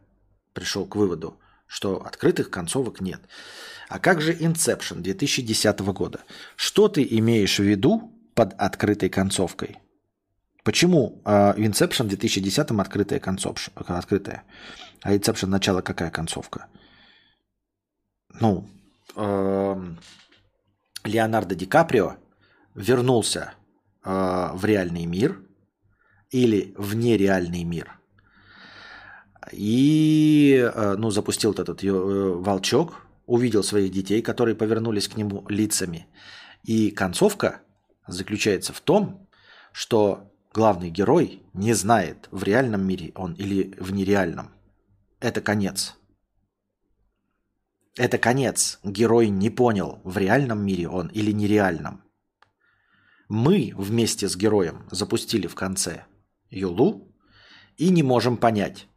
пришел 0.53 0.87
к 0.87 0.97
выводу, 0.97 1.39
что 1.67 2.05
открытых 2.05 2.51
концовок 2.51 3.01
нет. 3.01 3.21
А 3.89 3.99
как 3.99 4.21
же 4.21 4.33
Inception 4.35 5.01
2010 5.01 5.81
года? 5.81 6.21
Что 6.57 6.89
ты 6.89 7.07
имеешь 7.11 7.59
в 7.59 7.63
виду 7.63 8.13
под 8.35 8.55
открытой 8.55 9.09
концовкой? 9.09 9.79
Почему 10.65 11.23
э, 11.25 11.55
в 11.55 11.59
Inception 11.59 12.07
2010 12.07 12.71
открытая 12.71 13.21
концовка? 13.21 13.71
Открытая. 13.75 14.45
А 15.03 15.15
Inception 15.15 15.47
начало 15.47 15.81
какая 15.81 16.11
концовка? 16.11 16.67
Ну, 18.41 18.69
э, 19.17 19.95
Леонардо 21.05 21.55
Ди 21.55 21.67
Каприо 21.67 22.17
вернулся 22.75 23.55
э, 24.05 24.51
в 24.53 24.65
реальный 24.65 25.07
мир 25.07 25.41
или 26.31 26.75
в 26.77 26.95
нереальный 26.95 27.65
мир. 27.65 28.00
И 29.53 30.57
э, 30.61 30.95
ну, 30.97 31.11
запустил 31.11 31.53
этот 31.53 31.83
э, 31.85 31.91
волчок, 31.91 33.07
увидел 33.27 33.63
своих 33.63 33.93
детей, 33.93 34.23
которые 34.23 34.55
повернулись 34.55 35.09
к 35.09 35.17
нему 35.17 35.47
лицами. 35.49 36.07
И 36.65 36.91
концовка 36.91 37.63
заключается 38.07 38.73
в 38.73 38.81
том, 38.81 39.29
что 39.73 40.33
главный 40.53 40.91
герой 40.91 41.43
не 41.53 41.75
знает, 41.75 42.29
в 42.31 42.43
реальном 42.43 42.87
мире 42.87 43.13
он 43.15 43.35
или 43.35 43.75
в 43.79 43.93
нереальном. 43.93 44.51
Это 45.21 45.41
конец. 45.41 45.97
Это 47.97 48.19
конец. 48.19 48.79
Герой 48.85 49.29
не 49.29 49.51
понял, 49.51 50.01
в 50.05 50.17
реальном 50.17 50.65
мире 50.65 50.89
он 50.89 51.09
или 51.09 51.33
нереальном. 51.33 52.03
Мы 53.29 53.73
вместе 53.77 54.29
с 54.29 54.37
героем 54.37 54.89
запустили 54.91 55.47
в 55.47 55.55
конце 55.55 56.05
Юлу 56.51 57.15
и 57.77 57.91
не 57.91 58.03
можем 58.03 58.37
понять, 58.37 58.89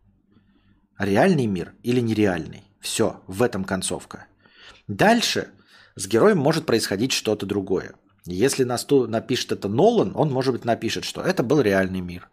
реальный 0.97 1.45
мир 1.45 1.73
или 1.83 1.99
нереальный. 1.99 2.63
Все, 2.79 3.21
в 3.27 3.41
этом 3.43 3.63
концовка. 3.63 4.27
Дальше 4.87 5.49
с 5.95 6.07
героем 6.07 6.37
может 6.37 6.65
происходить 6.65 7.11
что-то 7.11 7.45
другое. 7.45 7.95
Если 8.25 8.63
нас 8.63 8.85
тут 8.85 9.09
напишет 9.09 9.51
это 9.51 9.67
Нолан, 9.67 10.13
он, 10.15 10.31
может 10.31 10.53
быть, 10.53 10.65
напишет, 10.65 11.03
что 11.03 11.21
это 11.21 11.43
был 11.43 11.61
реальный 11.61 12.01
мир. 12.01 12.29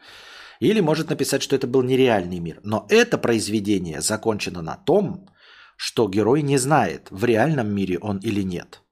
Или 0.60 0.80
может 0.80 1.10
написать, 1.10 1.42
что 1.42 1.56
это 1.56 1.66
был 1.66 1.82
нереальный 1.82 2.38
мир. 2.38 2.60
Но 2.62 2.86
это 2.88 3.18
произведение 3.18 4.00
закончено 4.00 4.62
на 4.62 4.76
том, 4.76 5.28
что 5.76 6.08
герой 6.08 6.42
не 6.42 6.58
знает, 6.58 7.08
в 7.10 7.24
реальном 7.24 7.74
мире 7.74 7.98
он 7.98 8.18
или 8.18 8.42
нет. 8.42 8.82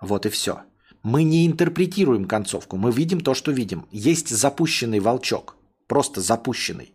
Вот 0.00 0.24
и 0.26 0.30
все. 0.30 0.62
Мы 1.02 1.22
не 1.22 1.46
интерпретируем 1.46 2.26
концовку, 2.26 2.76
мы 2.76 2.90
видим 2.90 3.20
то, 3.20 3.34
что 3.34 3.52
видим. 3.52 3.86
Есть 3.90 4.28
запущенный 4.30 5.00
волчок, 5.00 5.57
просто 5.88 6.20
запущенный. 6.20 6.94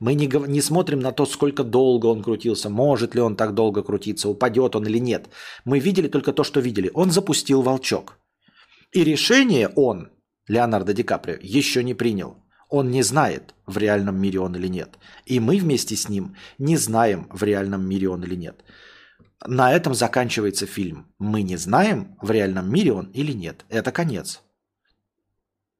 Мы 0.00 0.14
не, 0.14 0.26
не 0.46 0.62
смотрим 0.62 1.00
на 1.00 1.12
то, 1.12 1.26
сколько 1.26 1.64
долго 1.64 2.06
он 2.06 2.22
крутился, 2.22 2.70
может 2.70 3.14
ли 3.14 3.20
он 3.20 3.36
так 3.36 3.52
долго 3.52 3.82
крутиться, 3.82 4.28
упадет 4.28 4.76
он 4.76 4.86
или 4.86 4.98
нет. 4.98 5.28
Мы 5.64 5.80
видели 5.80 6.08
только 6.08 6.32
то, 6.32 6.44
что 6.44 6.60
видели. 6.60 6.90
Он 6.94 7.10
запустил 7.10 7.62
волчок. 7.62 8.18
И 8.92 9.04
решение 9.04 9.68
он, 9.68 10.08
Леонардо 10.46 10.94
Ди 10.94 11.02
Каприо, 11.02 11.36
еще 11.42 11.82
не 11.84 11.94
принял. 11.94 12.36
Он 12.70 12.90
не 12.90 13.02
знает, 13.02 13.54
в 13.66 13.78
реальном 13.78 14.16
мире 14.16 14.40
он 14.40 14.54
или 14.56 14.68
нет. 14.68 14.98
И 15.26 15.40
мы 15.40 15.58
вместе 15.58 15.96
с 15.96 16.08
ним 16.08 16.36
не 16.58 16.76
знаем, 16.76 17.28
в 17.32 17.42
реальном 17.42 17.86
мире 17.86 18.08
он 18.08 18.22
или 18.22 18.36
нет. 18.36 18.62
На 19.46 19.72
этом 19.72 19.94
заканчивается 19.94 20.66
фильм. 20.66 21.06
Мы 21.18 21.42
не 21.42 21.56
знаем, 21.56 22.16
в 22.22 22.30
реальном 22.30 22.70
мире 22.70 22.92
он 22.92 23.06
или 23.14 23.32
нет. 23.32 23.64
Это 23.68 23.90
конец. 23.90 24.42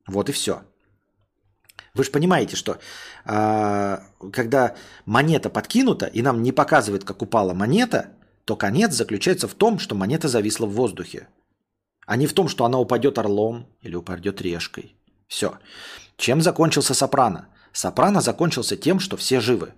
Вот 0.07 0.29
и 0.29 0.33
все. 0.33 0.63
Вы 1.99 2.05
же 2.05 2.13
понимаете, 2.13 2.55
что 2.55 2.79
э, 3.25 3.99
когда 4.33 4.77
монета 5.05 5.51
подкинута, 5.51 6.07
и 6.07 6.23
нам 6.23 6.45
не 6.45 6.53
показывает, 6.53 7.03
как 7.03 7.23
упала 7.23 7.55
монета, 7.55 8.11
то 8.45 8.55
конец 8.55 8.95
заключается 8.95 9.49
в 9.49 9.55
том, 9.55 9.81
что 9.81 9.97
монета 9.97 10.29
зависла 10.29 10.67
в 10.67 10.73
воздухе. 10.75 11.27
а 12.07 12.17
не 12.17 12.27
в 12.27 12.33
том, 12.33 12.49
что 12.49 12.65
она 12.65 12.79
упадет 12.79 13.19
орлом 13.19 13.67
или 13.83 13.97
упадет 13.97 14.41
решкой. 14.41 14.97
Все. 15.27 15.59
Чем 16.17 16.41
закончился 16.41 16.95
Сопрано? 16.95 17.49
Сопрано 17.73 18.21
закончился 18.21 18.77
тем, 18.77 19.01
что 19.01 19.17
все 19.17 19.41
живы. 19.41 19.75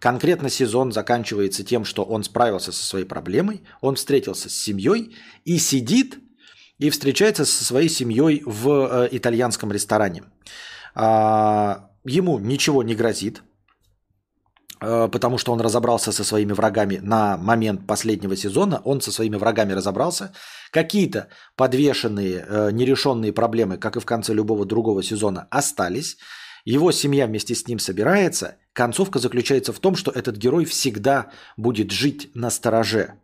Конкретно 0.00 0.50
сезон 0.50 0.92
заканчивается 0.92 1.64
тем, 1.64 1.84
что 1.84 2.02
он 2.04 2.24
справился 2.24 2.72
со 2.72 2.84
своей 2.84 3.06
проблемой, 3.06 3.62
он 3.80 3.94
встретился 3.94 4.50
с 4.50 4.54
семьей 4.54 5.16
и 5.44 5.58
сидит 5.58 6.18
и 6.78 6.90
встречается 6.90 7.44
со 7.44 7.64
своей 7.64 7.88
семьей 7.88 8.42
в 8.44 8.68
э, 8.68 9.08
итальянском 9.12 9.72
ресторане. 9.72 10.24
А, 11.00 11.90
ему 12.04 12.40
ничего 12.40 12.82
не 12.82 12.96
грозит, 12.96 13.42
э, 14.80 15.08
потому 15.12 15.38
что 15.38 15.52
он 15.52 15.60
разобрался 15.60 16.10
со 16.10 16.24
своими 16.24 16.52
врагами 16.52 16.98
на 17.00 17.36
момент 17.36 17.86
последнего 17.86 18.34
сезона, 18.36 18.82
он 18.84 19.00
со 19.00 19.12
своими 19.12 19.36
врагами 19.36 19.74
разобрался. 19.74 20.32
Какие-то 20.72 21.28
подвешенные, 21.54 22.44
э, 22.48 22.70
нерешенные 22.72 23.32
проблемы, 23.32 23.78
как 23.78 23.96
и 23.96 24.00
в 24.00 24.06
конце 24.06 24.34
любого 24.34 24.66
другого 24.66 25.04
сезона, 25.04 25.46
остались. 25.52 26.16
Его 26.64 26.90
семья 26.90 27.26
вместе 27.26 27.54
с 27.54 27.68
ним 27.68 27.78
собирается. 27.78 28.56
Концовка 28.72 29.20
заключается 29.20 29.72
в 29.72 29.78
том, 29.78 29.94
что 29.94 30.10
этот 30.10 30.36
герой 30.36 30.64
всегда 30.64 31.30
будет 31.56 31.92
жить 31.92 32.32
на 32.34 32.50
стороже. 32.50 33.14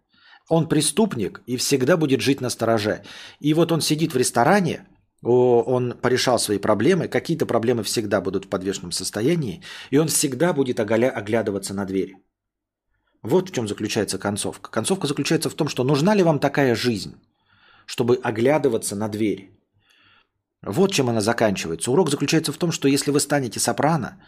Он 0.49 0.69
преступник 0.69 1.43
и 1.47 1.57
всегда 1.57 1.97
будет 1.97 2.21
жить 2.21 2.41
на 2.41 2.51
стороже. 2.51 3.03
И 3.41 3.53
вот 3.53 3.73
он 3.73 3.81
сидит 3.81 4.15
в 4.15 4.17
ресторане, 4.17 4.87
он 5.25 5.97
порешал 6.01 6.39
свои 6.39 6.59
проблемы, 6.59 7.09
какие-то 7.09 7.47
проблемы 7.47 7.83
всегда 7.83 8.21
будут 8.21 8.45
в 8.45 8.49
подвешенном 8.49 8.93
состоянии, 8.93 9.63
и 9.91 9.99
он 9.99 10.09
всегда 10.09 10.53
будет 10.53 10.81
оглядываться 10.81 11.75
на 11.75 11.85
дверь. 11.85 12.17
Вот 13.23 13.49
в 13.49 13.53
чем 13.53 13.67
заключается 13.67 14.19
концовка. 14.19 14.71
Концовка 14.71 15.07
заключается 15.07 15.49
в 15.49 15.55
том, 15.55 15.69
что 15.69 15.83
нужна 15.83 16.15
ли 16.15 16.23
вам 16.23 16.39
такая 16.39 16.75
жизнь, 16.75 17.15
чтобы 17.87 18.21
оглядываться 18.23 18.97
на 18.97 19.09
дверь. 19.09 19.51
Вот 20.63 20.93
чем 20.93 21.09
она 21.09 21.21
заканчивается. 21.21 21.91
Урок 21.91 22.11
заключается 22.11 22.53
в 22.53 22.57
том, 22.57 22.71
что 22.71 22.89
если 22.89 23.11
вы 23.11 23.21
станете 23.21 23.61
сопрано, 23.61 24.23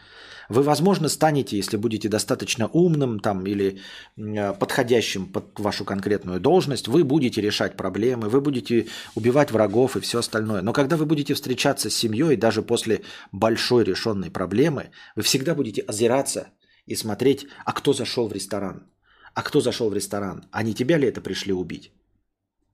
вы, 0.48 0.62
возможно, 0.62 1.09
станете, 1.09 1.56
если 1.56 1.77
будете 1.77 2.09
достаточно 2.09 2.66
умным 2.68 3.20
там, 3.20 3.47
или 3.47 3.81
э, 4.16 4.52
подходящим 4.55 5.27
под 5.27 5.59
вашу 5.59 5.85
конкретную 5.85 6.40
должность, 6.40 6.89
вы 6.89 7.05
будете 7.05 7.40
решать 7.40 7.77
проблемы, 7.77 8.28
вы 8.28 8.40
будете 8.40 8.86
убивать 9.14 9.51
врагов 9.51 9.97
и 9.97 10.01
все 10.01 10.20
остальное. 10.20 10.62
Но 10.62 10.73
когда 10.73 10.97
вы 10.97 11.06
будете 11.06 11.35
встречаться 11.35 11.90
с 11.90 11.94
семьей, 11.94 12.36
даже 12.36 12.62
после 12.62 13.02
большой 13.32 13.85
решенной 13.85 14.31
проблемы, 14.31 14.90
вы 15.14 15.23
всегда 15.23 15.55
будете 15.55 15.82
озираться 15.82 16.48
и 16.86 16.94
смотреть, 16.94 17.47
а 17.64 17.73
кто 17.73 17.93
зашел 17.93 18.28
в 18.28 18.32
ресторан? 18.32 18.86
А 19.35 19.43
кто 19.43 19.60
зашел 19.60 19.90
в 19.90 19.94
ресторан? 19.94 20.47
А 20.51 20.62
не 20.62 20.74
тебя 20.74 20.97
ли 20.97 21.09
это 21.09 21.20
пришли 21.20 21.52
убить? 21.52 21.93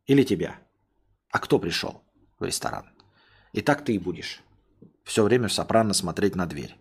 Или 0.07 0.23
тебя? 0.23 0.59
А 1.31 1.39
кто 1.39 1.59
пришел 1.59 2.03
в 2.39 2.44
ресторан? 2.44 2.86
И 3.53 3.61
так 3.61 3.85
ты 3.85 3.94
и 3.94 3.99
будешь 3.99 4.43
все 5.05 5.23
время 5.23 5.49
в 5.49 5.53
сопрано 5.53 5.94
смотреть 5.94 6.36
на 6.36 6.47
дверь. 6.47 6.77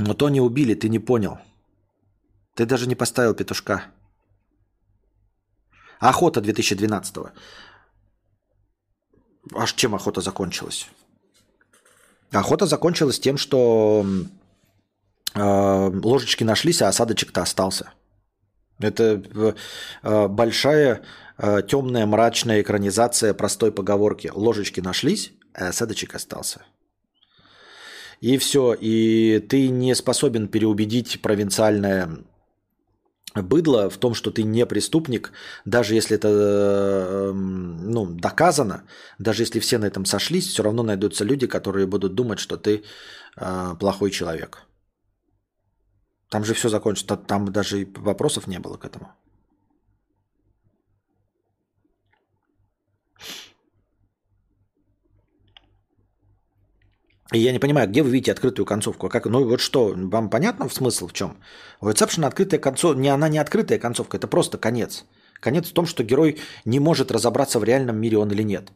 Но 0.00 0.14
то 0.14 0.28
не 0.30 0.40
убили, 0.40 0.74
ты 0.74 0.88
не 0.88 0.98
понял. 0.98 1.38
Ты 2.54 2.66
даже 2.66 2.86
не 2.86 2.94
поставил 2.94 3.34
петушка. 3.34 3.84
Охота 6.00 6.40
2012 6.40 7.16
-го. 7.16 7.30
Аж 9.54 9.74
чем 9.74 9.94
охота 9.94 10.20
закончилась? 10.20 10.88
Охота 12.32 12.66
закончилась 12.66 13.20
тем, 13.20 13.36
что 13.36 14.04
э, 15.34 16.00
ложечки 16.04 16.44
нашлись, 16.44 16.82
а 16.82 16.88
осадочек-то 16.88 17.42
остался. 17.42 17.92
Это 18.78 19.02
э, 20.02 20.28
большая, 20.28 21.02
э, 21.38 21.62
темная, 21.68 22.06
мрачная 22.06 22.62
экранизация 22.62 23.34
простой 23.34 23.72
поговорки. 23.72 24.30
Ложечки 24.34 24.80
нашлись, 24.80 25.32
а 25.54 25.68
осадочек 25.68 26.14
остался 26.14 26.62
и 28.20 28.38
все. 28.38 28.74
И 28.80 29.40
ты 29.48 29.68
не 29.68 29.94
способен 29.94 30.48
переубедить 30.48 31.20
провинциальное 31.22 32.24
быдло 33.34 33.88
в 33.90 33.96
том, 33.96 34.14
что 34.14 34.30
ты 34.30 34.42
не 34.42 34.66
преступник, 34.66 35.32
даже 35.64 35.94
если 35.94 36.16
это 36.16 36.28
эм, 37.30 37.90
ну, 37.90 38.06
доказано, 38.06 38.84
даже 39.18 39.42
если 39.42 39.60
все 39.60 39.78
на 39.78 39.86
этом 39.86 40.04
сошлись, 40.04 40.48
все 40.48 40.62
равно 40.62 40.82
найдутся 40.82 41.24
люди, 41.24 41.46
которые 41.46 41.86
будут 41.86 42.14
думать, 42.14 42.40
что 42.40 42.56
ты 42.56 42.82
э, 43.36 43.74
плохой 43.78 44.10
человек. 44.10 44.62
Там 46.28 46.44
же 46.44 46.54
все 46.54 46.68
закончится, 46.68 47.16
там 47.16 47.52
даже 47.52 47.88
вопросов 47.96 48.46
не 48.46 48.58
было 48.58 48.76
к 48.76 48.84
этому. 48.84 49.12
И 57.32 57.38
я 57.38 57.52
не 57.52 57.60
понимаю, 57.60 57.88
где 57.88 58.02
вы 58.02 58.10
видите 58.10 58.32
открытую 58.32 58.66
концовку? 58.66 59.06
А 59.06 59.10
как, 59.10 59.26
ну 59.26 59.44
вот 59.44 59.60
что, 59.60 59.94
вам 59.96 60.30
понятно 60.30 60.68
в 60.68 60.74
смысл 60.74 61.06
в 61.06 61.12
чем? 61.12 61.36
У 61.80 61.88
Reception 61.88 62.26
открытая 62.26 62.60
концовка, 62.60 62.98
не 62.98 63.08
она 63.08 63.28
не 63.28 63.38
открытая 63.38 63.78
концовка, 63.78 64.16
это 64.16 64.26
просто 64.26 64.58
конец. 64.58 65.04
Конец 65.40 65.68
в 65.68 65.72
том, 65.72 65.86
что 65.86 66.02
герой 66.02 66.38
не 66.64 66.80
может 66.80 67.10
разобраться 67.10 67.60
в 67.60 67.64
реальном 67.64 67.96
мире 67.96 68.18
он 68.18 68.30
или 68.30 68.42
нет. 68.42 68.72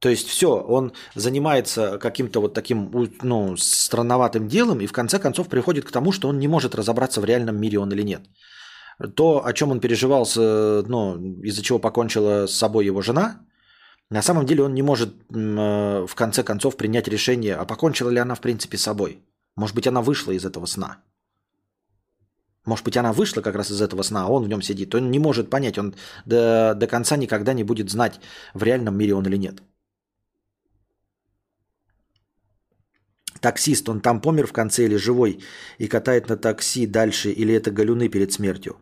То 0.00 0.08
есть 0.08 0.28
все, 0.28 0.48
он 0.48 0.92
занимается 1.14 1.98
каким-то 1.98 2.40
вот 2.40 2.54
таким 2.54 2.90
ну, 3.22 3.56
странноватым 3.56 4.48
делом 4.48 4.80
и 4.80 4.86
в 4.86 4.92
конце 4.92 5.18
концов 5.18 5.48
приходит 5.48 5.84
к 5.84 5.92
тому, 5.92 6.12
что 6.12 6.28
он 6.28 6.38
не 6.38 6.48
может 6.48 6.74
разобраться 6.74 7.20
в 7.20 7.24
реальном 7.24 7.56
мире 7.56 7.78
он 7.78 7.92
или 7.92 8.02
нет. 8.02 8.22
То, 9.14 9.46
о 9.46 9.52
чем 9.52 9.70
он 9.70 9.80
переживал, 9.80 10.28
ну, 10.36 11.40
из-за 11.42 11.62
чего 11.62 11.78
покончила 11.78 12.46
с 12.46 12.54
собой 12.54 12.86
его 12.86 13.00
жена– 13.00 13.40
на 14.10 14.22
самом 14.22 14.46
деле 14.46 14.62
он 14.62 14.74
не 14.74 14.82
может 14.82 15.08
э, 15.08 16.06
в 16.06 16.14
конце 16.14 16.42
концов 16.42 16.76
принять 16.76 17.08
решение, 17.08 17.56
а 17.56 17.64
покончила 17.64 18.10
ли 18.10 18.18
она 18.18 18.34
в 18.34 18.40
принципе 18.40 18.76
с 18.76 18.82
собой. 18.82 19.22
Может 19.56 19.74
быть, 19.74 19.86
она 19.86 20.02
вышла 20.02 20.32
из 20.32 20.44
этого 20.44 20.66
сна. 20.66 20.98
Может 22.66 22.84
быть, 22.84 22.96
она 22.96 23.12
вышла 23.12 23.42
как 23.42 23.54
раз 23.54 23.70
из 23.70 23.80
этого 23.80 24.02
сна, 24.02 24.24
а 24.24 24.28
он 24.28 24.44
в 24.44 24.48
нем 24.48 24.62
сидит. 24.62 24.94
Он 24.94 25.10
не 25.10 25.18
может 25.18 25.50
понять, 25.50 25.78
он 25.78 25.94
до, 26.24 26.74
до 26.74 26.86
конца 26.86 27.16
никогда 27.16 27.52
не 27.52 27.64
будет 27.64 27.90
знать, 27.90 28.20
в 28.54 28.62
реальном 28.62 28.96
мире 28.96 29.14
он 29.14 29.26
или 29.26 29.36
нет. 29.36 29.62
Таксист, 33.40 33.88
он 33.88 34.00
там 34.00 34.20
помер 34.20 34.46
в 34.46 34.52
конце 34.52 34.84
или 34.84 34.96
живой 34.96 35.40
и 35.78 35.86
катает 35.86 36.28
на 36.28 36.36
такси 36.36 36.86
дальше, 36.86 37.30
или 37.30 37.54
это 37.54 37.70
галюны 37.70 38.08
перед 38.08 38.32
смертью? 38.32 38.76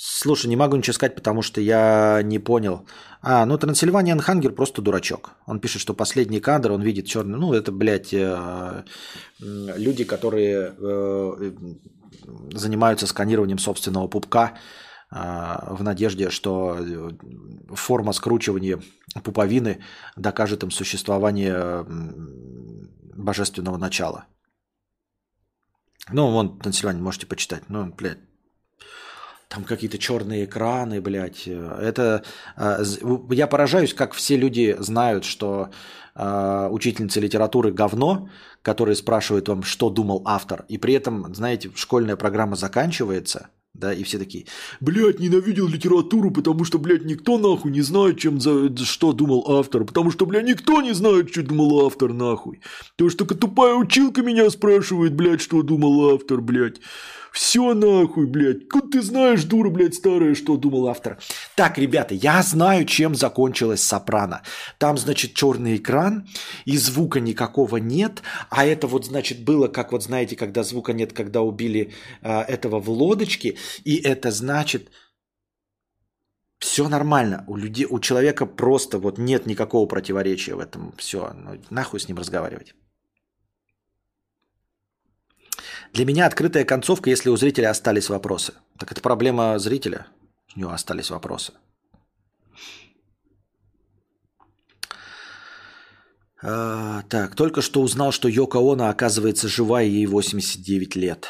Слушай, 0.00 0.46
не 0.46 0.54
могу 0.54 0.76
ничего 0.76 0.94
сказать, 0.94 1.16
потому 1.16 1.42
что 1.42 1.60
я 1.60 2.22
не 2.22 2.38
понял. 2.38 2.86
А, 3.20 3.44
ну 3.46 3.58
Трансильваниан 3.58 4.20
Хангер 4.20 4.52
просто 4.52 4.80
дурачок. 4.80 5.32
Он 5.44 5.58
пишет, 5.58 5.82
что 5.82 5.92
последний 5.92 6.38
кадр, 6.38 6.70
он 6.70 6.82
видит 6.82 7.06
черный. 7.06 7.36
Ну, 7.36 7.52
это, 7.52 7.72
блядь, 7.72 8.14
э, 8.14 8.84
люди, 9.40 10.04
которые 10.04 10.72
э, 10.78 11.52
занимаются 12.54 13.08
сканированием 13.08 13.58
собственного 13.58 14.06
пупка 14.06 14.54
э, 15.10 15.16
в 15.16 15.82
надежде, 15.82 16.30
что 16.30 16.76
э, 16.78 17.10
форма 17.74 18.12
скручивания 18.12 18.80
пуповины 19.24 19.82
докажет 20.14 20.62
им 20.62 20.70
существование 20.70 21.84
божественного 23.16 23.78
начала. 23.78 24.26
Ну, 26.12 26.30
вон, 26.30 26.60
Трансильвания, 26.60 27.02
можете 27.02 27.26
почитать. 27.26 27.64
Ну, 27.68 27.86
блядь, 27.86 28.20
там 29.48 29.64
какие-то 29.64 29.98
черные 29.98 30.44
экраны, 30.44 31.00
блядь. 31.00 31.46
Это 31.46 32.22
а, 32.56 32.82
я 33.30 33.46
поражаюсь, 33.46 33.94
как 33.94 34.12
все 34.12 34.36
люди 34.36 34.76
знают, 34.78 35.24
что 35.24 35.70
э, 36.14 36.68
учительница 36.70 37.20
литературы 37.20 37.72
говно, 37.72 38.28
который 38.62 38.94
спрашивает 38.94 39.48
вам, 39.48 39.62
что 39.62 39.88
думал 39.88 40.22
автор, 40.26 40.64
и 40.68 40.76
при 40.76 40.94
этом, 40.94 41.34
знаете, 41.34 41.70
школьная 41.74 42.16
программа 42.16 42.56
заканчивается, 42.56 43.48
да, 43.74 43.94
и 43.94 44.02
все 44.02 44.18
такие, 44.18 44.46
блядь, 44.80 45.20
ненавидел 45.20 45.68
литературу, 45.68 46.30
потому 46.30 46.64
что, 46.64 46.78
блядь, 46.78 47.04
никто 47.04 47.38
нахуй 47.38 47.70
не 47.70 47.80
знает, 47.80 48.18
чем 48.18 48.40
за, 48.40 48.76
что 48.84 49.12
думал 49.12 49.44
автор, 49.48 49.84
потому 49.84 50.10
что, 50.10 50.26
блядь, 50.26 50.46
никто 50.46 50.82
не 50.82 50.92
знает, 50.92 51.30
что 51.30 51.42
думал 51.42 51.86
автор, 51.86 52.12
нахуй. 52.12 52.60
То, 52.96 53.08
что 53.08 53.24
тупая 53.24 53.74
училка 53.74 54.22
меня 54.22 54.50
спрашивает, 54.50 55.14
блядь, 55.14 55.40
что 55.40 55.62
думал 55.62 56.14
автор, 56.14 56.40
блядь. 56.40 56.80
Все 57.38 57.72
нахуй, 57.72 58.26
блядь. 58.26 58.68
Куда 58.68 58.88
ты 58.88 59.00
знаешь, 59.00 59.44
дура, 59.44 59.70
блядь, 59.70 59.94
старая, 59.94 60.34
что 60.34 60.56
думал 60.56 60.88
автор? 60.88 61.18
Так, 61.54 61.78
ребята, 61.78 62.12
я 62.12 62.42
знаю, 62.42 62.84
чем 62.84 63.14
закончилась 63.14 63.80
«Сопрано». 63.80 64.42
Там, 64.78 64.98
значит, 64.98 65.34
черный 65.34 65.76
экран, 65.76 66.28
и 66.64 66.76
звука 66.76 67.20
никакого 67.20 67.76
нет. 67.76 68.22
А 68.50 68.66
это 68.66 68.88
вот, 68.88 69.06
значит, 69.06 69.44
было, 69.44 69.68
как 69.68 69.92
вот 69.92 70.02
знаете, 70.02 70.34
когда 70.34 70.64
звука 70.64 70.92
нет, 70.92 71.12
когда 71.12 71.42
убили 71.42 71.92
э, 72.22 72.40
этого 72.40 72.80
в 72.80 72.90
лодочке. 72.90 73.54
И 73.84 73.94
это 73.98 74.32
значит... 74.32 74.90
Все 76.58 76.88
нормально. 76.88 77.44
У, 77.46 77.54
людей, 77.54 77.86
у 77.88 78.00
человека 78.00 78.46
просто 78.46 78.98
вот 78.98 79.16
нет 79.16 79.46
никакого 79.46 79.86
противоречия 79.86 80.56
в 80.56 80.58
этом. 80.58 80.92
Все, 80.96 81.32
ну, 81.36 81.56
нахуй 81.70 82.00
с 82.00 82.08
ним 82.08 82.18
разговаривать. 82.18 82.74
Для 85.92 86.04
меня 86.04 86.26
открытая 86.26 86.64
концовка, 86.64 87.10
если 87.10 87.30
у 87.30 87.36
зрителя 87.36 87.70
остались 87.70 88.08
вопросы. 88.08 88.54
Так 88.78 88.92
это 88.92 89.00
проблема 89.00 89.58
зрителя. 89.58 90.06
У 90.54 90.60
него 90.60 90.72
остались 90.72 91.10
вопросы. 91.10 91.52
А, 96.40 97.02
так, 97.08 97.34
только 97.34 97.62
что 97.62 97.80
узнал, 97.80 98.12
что 98.12 98.28
Йока 98.28 98.58
Оно 98.58 98.88
оказывается 98.88 99.48
жива, 99.48 99.82
и 99.82 99.90
ей 99.90 100.06
89 100.06 100.96
лет. 100.96 101.28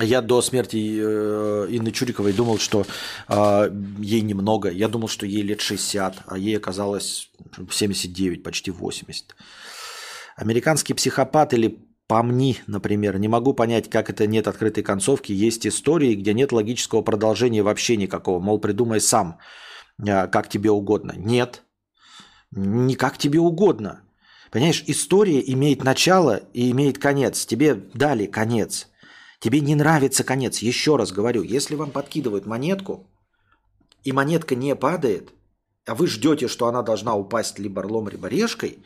Я 0.00 0.22
до 0.22 0.40
смерти 0.42 1.00
э, 1.00 1.66
Инны 1.70 1.90
Чуриковой 1.90 2.32
думал, 2.32 2.58
что 2.58 2.86
э, 3.28 3.70
ей 3.98 4.20
немного. 4.20 4.70
Я 4.70 4.86
думал, 4.86 5.08
что 5.08 5.26
ей 5.26 5.42
лет 5.42 5.60
60, 5.60 6.22
а 6.26 6.38
ей 6.38 6.56
оказалось 6.56 7.30
79, 7.68 8.44
почти 8.44 8.70
80. 8.70 9.34
Американский 10.38 10.94
психопат 10.94 11.52
или 11.54 11.88
Помни, 12.08 12.56
например. 12.66 13.18
Не 13.18 13.28
могу 13.28 13.52
понять, 13.52 13.90
как 13.90 14.08
это 14.08 14.26
нет 14.26 14.48
открытой 14.48 14.82
концовки. 14.82 15.30
Есть 15.30 15.66
истории, 15.66 16.14
где 16.14 16.32
нет 16.32 16.52
логического 16.52 17.02
продолжения 17.02 17.62
вообще 17.62 17.98
никакого. 17.98 18.40
Мол, 18.40 18.58
придумай 18.58 18.98
сам, 18.98 19.38
э, 20.02 20.26
как 20.26 20.48
тебе 20.48 20.70
угодно. 20.70 21.12
Нет. 21.18 21.64
Не 22.50 22.94
как 22.94 23.18
тебе 23.18 23.40
угодно. 23.40 24.00
Понимаешь, 24.50 24.82
история 24.86 25.42
имеет 25.52 25.84
начало 25.84 26.40
и 26.54 26.70
имеет 26.70 26.96
конец. 26.96 27.44
Тебе 27.44 27.74
дали 27.74 28.24
конец. 28.24 28.88
Тебе 29.38 29.60
не 29.60 29.74
нравится 29.74 30.24
конец. 30.24 30.60
Еще 30.60 30.96
раз 30.96 31.12
говорю, 31.12 31.42
если 31.42 31.74
вам 31.74 31.90
подкидывают 31.90 32.46
монетку, 32.46 33.06
и 34.02 34.12
монетка 34.12 34.54
не 34.54 34.74
падает, 34.74 35.34
а 35.84 35.94
вы 35.94 36.06
ждете, 36.06 36.48
что 36.48 36.68
она 36.68 36.82
должна 36.82 37.14
упасть 37.14 37.58
либо 37.58 37.82
орлом, 37.82 38.08
либо 38.08 38.28
решкой, 38.28 38.78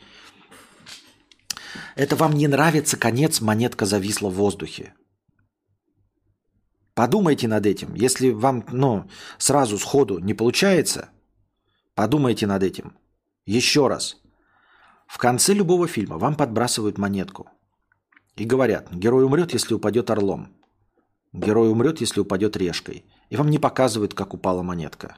это 1.95 2.15
вам 2.15 2.33
не 2.33 2.47
нравится 2.47 2.97
конец, 2.97 3.41
монетка 3.41 3.85
зависла 3.85 4.29
в 4.29 4.35
воздухе. 4.35 4.93
Подумайте 6.93 7.47
над 7.47 7.65
этим. 7.65 7.95
Если 7.95 8.29
вам 8.29 8.65
ну, 8.71 9.09
сразу 9.37 9.77
сходу 9.77 10.19
не 10.19 10.33
получается, 10.33 11.09
подумайте 11.95 12.45
над 12.45 12.61
этим. 12.63 12.97
Еще 13.45 13.87
раз. 13.87 14.17
В 15.07 15.17
конце 15.17 15.53
любого 15.53 15.87
фильма 15.87 16.17
вам 16.17 16.35
подбрасывают 16.35 16.97
монетку. 16.97 17.49
И 18.35 18.45
говорят, 18.45 18.91
герой 18.91 19.25
умрет, 19.25 19.53
если 19.53 19.73
упадет 19.73 20.09
орлом. 20.09 20.55
Герой 21.33 21.69
умрет, 21.69 21.99
если 22.01 22.19
упадет 22.19 22.55
решкой. 22.57 23.05
И 23.29 23.35
вам 23.35 23.49
не 23.49 23.59
показывают, 23.59 24.13
как 24.13 24.33
упала 24.33 24.61
монетка. 24.61 25.17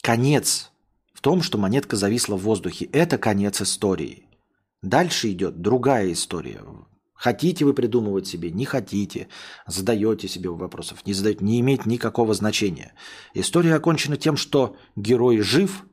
Конец 0.00 0.70
в 1.12 1.20
том, 1.20 1.40
что 1.40 1.56
монетка 1.56 1.96
зависла 1.96 2.36
в 2.36 2.42
воздухе. 2.42 2.86
Это 2.86 3.16
конец 3.16 3.62
истории. 3.62 4.23
Дальше 4.84 5.30
идет 5.32 5.62
другая 5.62 6.12
история. 6.12 6.60
Хотите 7.14 7.64
вы 7.64 7.72
придумывать 7.72 8.26
себе, 8.26 8.50
не 8.50 8.66
хотите, 8.66 9.28
задаете 9.66 10.28
себе 10.28 10.50
вопросов, 10.50 11.06
не 11.06 11.14
задаете, 11.14 11.42
не 11.42 11.58
имеет 11.60 11.86
никакого 11.86 12.34
значения. 12.34 12.92
История 13.32 13.76
окончена 13.76 14.18
тем, 14.18 14.36
что 14.36 14.76
герой 14.94 15.40
жив, 15.40 15.86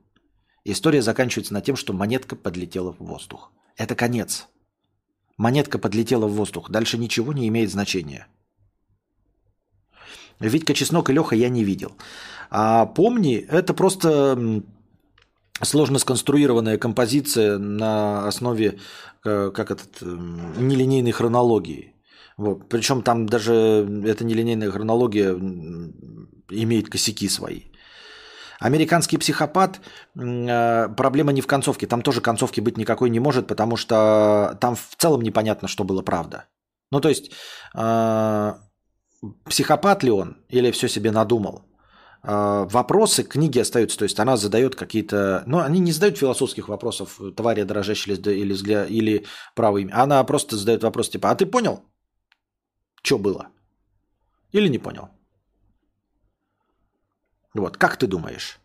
история 0.66 1.02
заканчивается 1.02 1.54
на 1.54 1.62
тем, 1.62 1.78
что 1.78 1.94
монетка 1.94 2.36
подлетела 2.36 2.92
в 2.92 3.00
воздух. 3.00 3.54
Это 3.78 3.96
конец. 3.96 4.50
Монетка 5.38 5.80
подлетела 5.80 6.28
в 6.28 6.34
воздух. 6.34 6.70
Дальше 6.70 6.98
ничего 6.98 7.32
не 7.32 7.48
имеет 7.48 7.72
значения. 7.72 8.28
Витька 10.42 10.74
Чеснок 10.74 11.10
и 11.10 11.14
Леха 11.14 11.36
я 11.38 11.48
не 11.48 11.64
видел. 11.64 11.94
А 12.50 12.88
помни, 12.88 13.38
это 13.38 13.74
просто 13.74 14.64
сложно 15.64 16.00
сконструированная 16.00 16.78
композиция 16.78 17.58
на 17.58 18.28
основе 18.28 18.80
э, 19.26 19.52
как 19.54 19.72
этот, 19.72 20.02
нелинейной 20.02 21.12
хронологии. 21.12 21.96
Вот. 22.38 22.70
Причем 22.70 23.02
там 23.02 23.26
даже 23.28 23.54
эта 24.06 24.24
нелинейная 24.24 24.72
хронология 24.72 25.34
имеет 26.50 26.90
косяки 26.90 27.30
свои. 27.30 27.72
Американский 28.60 29.18
психопат, 29.18 29.80
э, 30.16 30.90
проблема 30.96 31.32
не 31.32 31.42
в 31.42 31.48
концовке. 31.48 31.88
Там 31.88 32.02
тоже 32.02 32.22
концовки 32.22 32.62
быть 32.62 32.78
никакой 32.78 33.10
не 33.10 33.20
может, 33.20 33.48
потому 33.48 33.78
что 33.78 34.58
там 34.62 34.76
в 34.76 34.96
целом 34.98 35.22
непонятно, 35.22 35.68
что 35.68 35.84
было 35.84 36.04
правда. 36.04 36.46
Ну, 36.92 37.02
то 37.02 37.10
есть, 37.10 37.32
э, 37.76 38.54
психопат 39.50 40.04
ли 40.04 40.12
он 40.12 40.38
или 40.50 40.72
все 40.72 40.88
себе 40.88 41.12
надумал? 41.12 41.71
Э, 42.24 42.68
вопросы 42.70 43.24
книги 43.24 43.60
остаются, 43.60 43.98
то 43.98 44.04
есть 44.04 44.20
она 44.20 44.38
задает 44.38 44.76
какие-то... 44.76 45.44
Ну, 45.48 45.60
они 45.60 45.80
не 45.80 45.92
задают 45.92 46.18
философских 46.18 46.68
вопросов, 46.68 47.20
твари 47.36 47.64
дрожащие 47.64 48.16
или, 48.16 48.54
или, 48.54 48.88
или 48.90 49.26
право 49.56 49.78
имя. 49.78 50.04
Она 50.04 50.24
просто 50.24 50.56
задает 50.56 50.84
вопрос 50.84 51.10
типа, 51.10 51.32
а 51.32 51.36
ты 51.36 51.46
понял, 51.46 51.84
что 53.04 53.18
было? 53.18 53.48
Или 54.52 54.70
не 54.70 54.78
понял? 54.78 55.10
Вот, 57.54 57.78
как 57.78 57.98
ты 57.98 58.08
думаешь? 58.08 58.60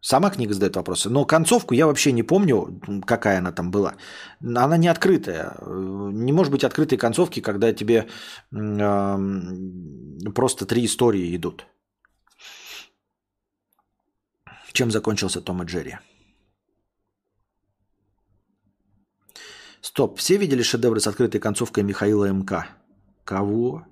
Сама 0.00 0.30
книга 0.30 0.54
задает 0.54 0.76
вопросы. 0.76 1.10
Но 1.10 1.24
концовку 1.24 1.74
я 1.74 1.86
вообще 1.86 2.12
не 2.12 2.22
помню, 2.22 2.80
какая 3.04 3.38
она 3.38 3.50
там 3.52 3.70
была. 3.70 3.94
Она 4.40 4.76
не 4.76 4.86
открытая. 4.86 5.56
Не 5.66 6.32
может 6.32 6.52
быть 6.52 6.62
открытой 6.62 6.98
концовки, 6.98 7.40
когда 7.40 7.72
тебе 7.72 8.06
э, 8.52 9.18
просто 10.34 10.66
три 10.66 10.84
истории 10.84 11.34
идут. 11.34 11.66
Чем 14.78 14.92
закончился 14.92 15.40
Том 15.40 15.60
и 15.60 15.66
Джерри? 15.66 15.98
Стоп. 19.80 20.18
Все 20.18 20.36
видели 20.36 20.62
шедевры 20.62 21.00
с 21.00 21.08
открытой 21.08 21.40
концовкой 21.40 21.82
Михаила 21.82 22.30
МК? 22.30 22.68
Кого? 23.24 23.84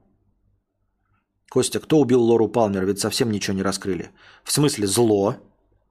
Костя, 1.50 1.80
кто 1.80 1.98
убил 1.98 2.22
Лору 2.22 2.46
Палмер? 2.46 2.86
Ведь 2.86 3.00
совсем 3.00 3.32
ничего 3.32 3.56
не 3.56 3.64
раскрыли. 3.64 4.12
В 4.44 4.52
смысле 4.52 4.86
зло? 4.86 5.34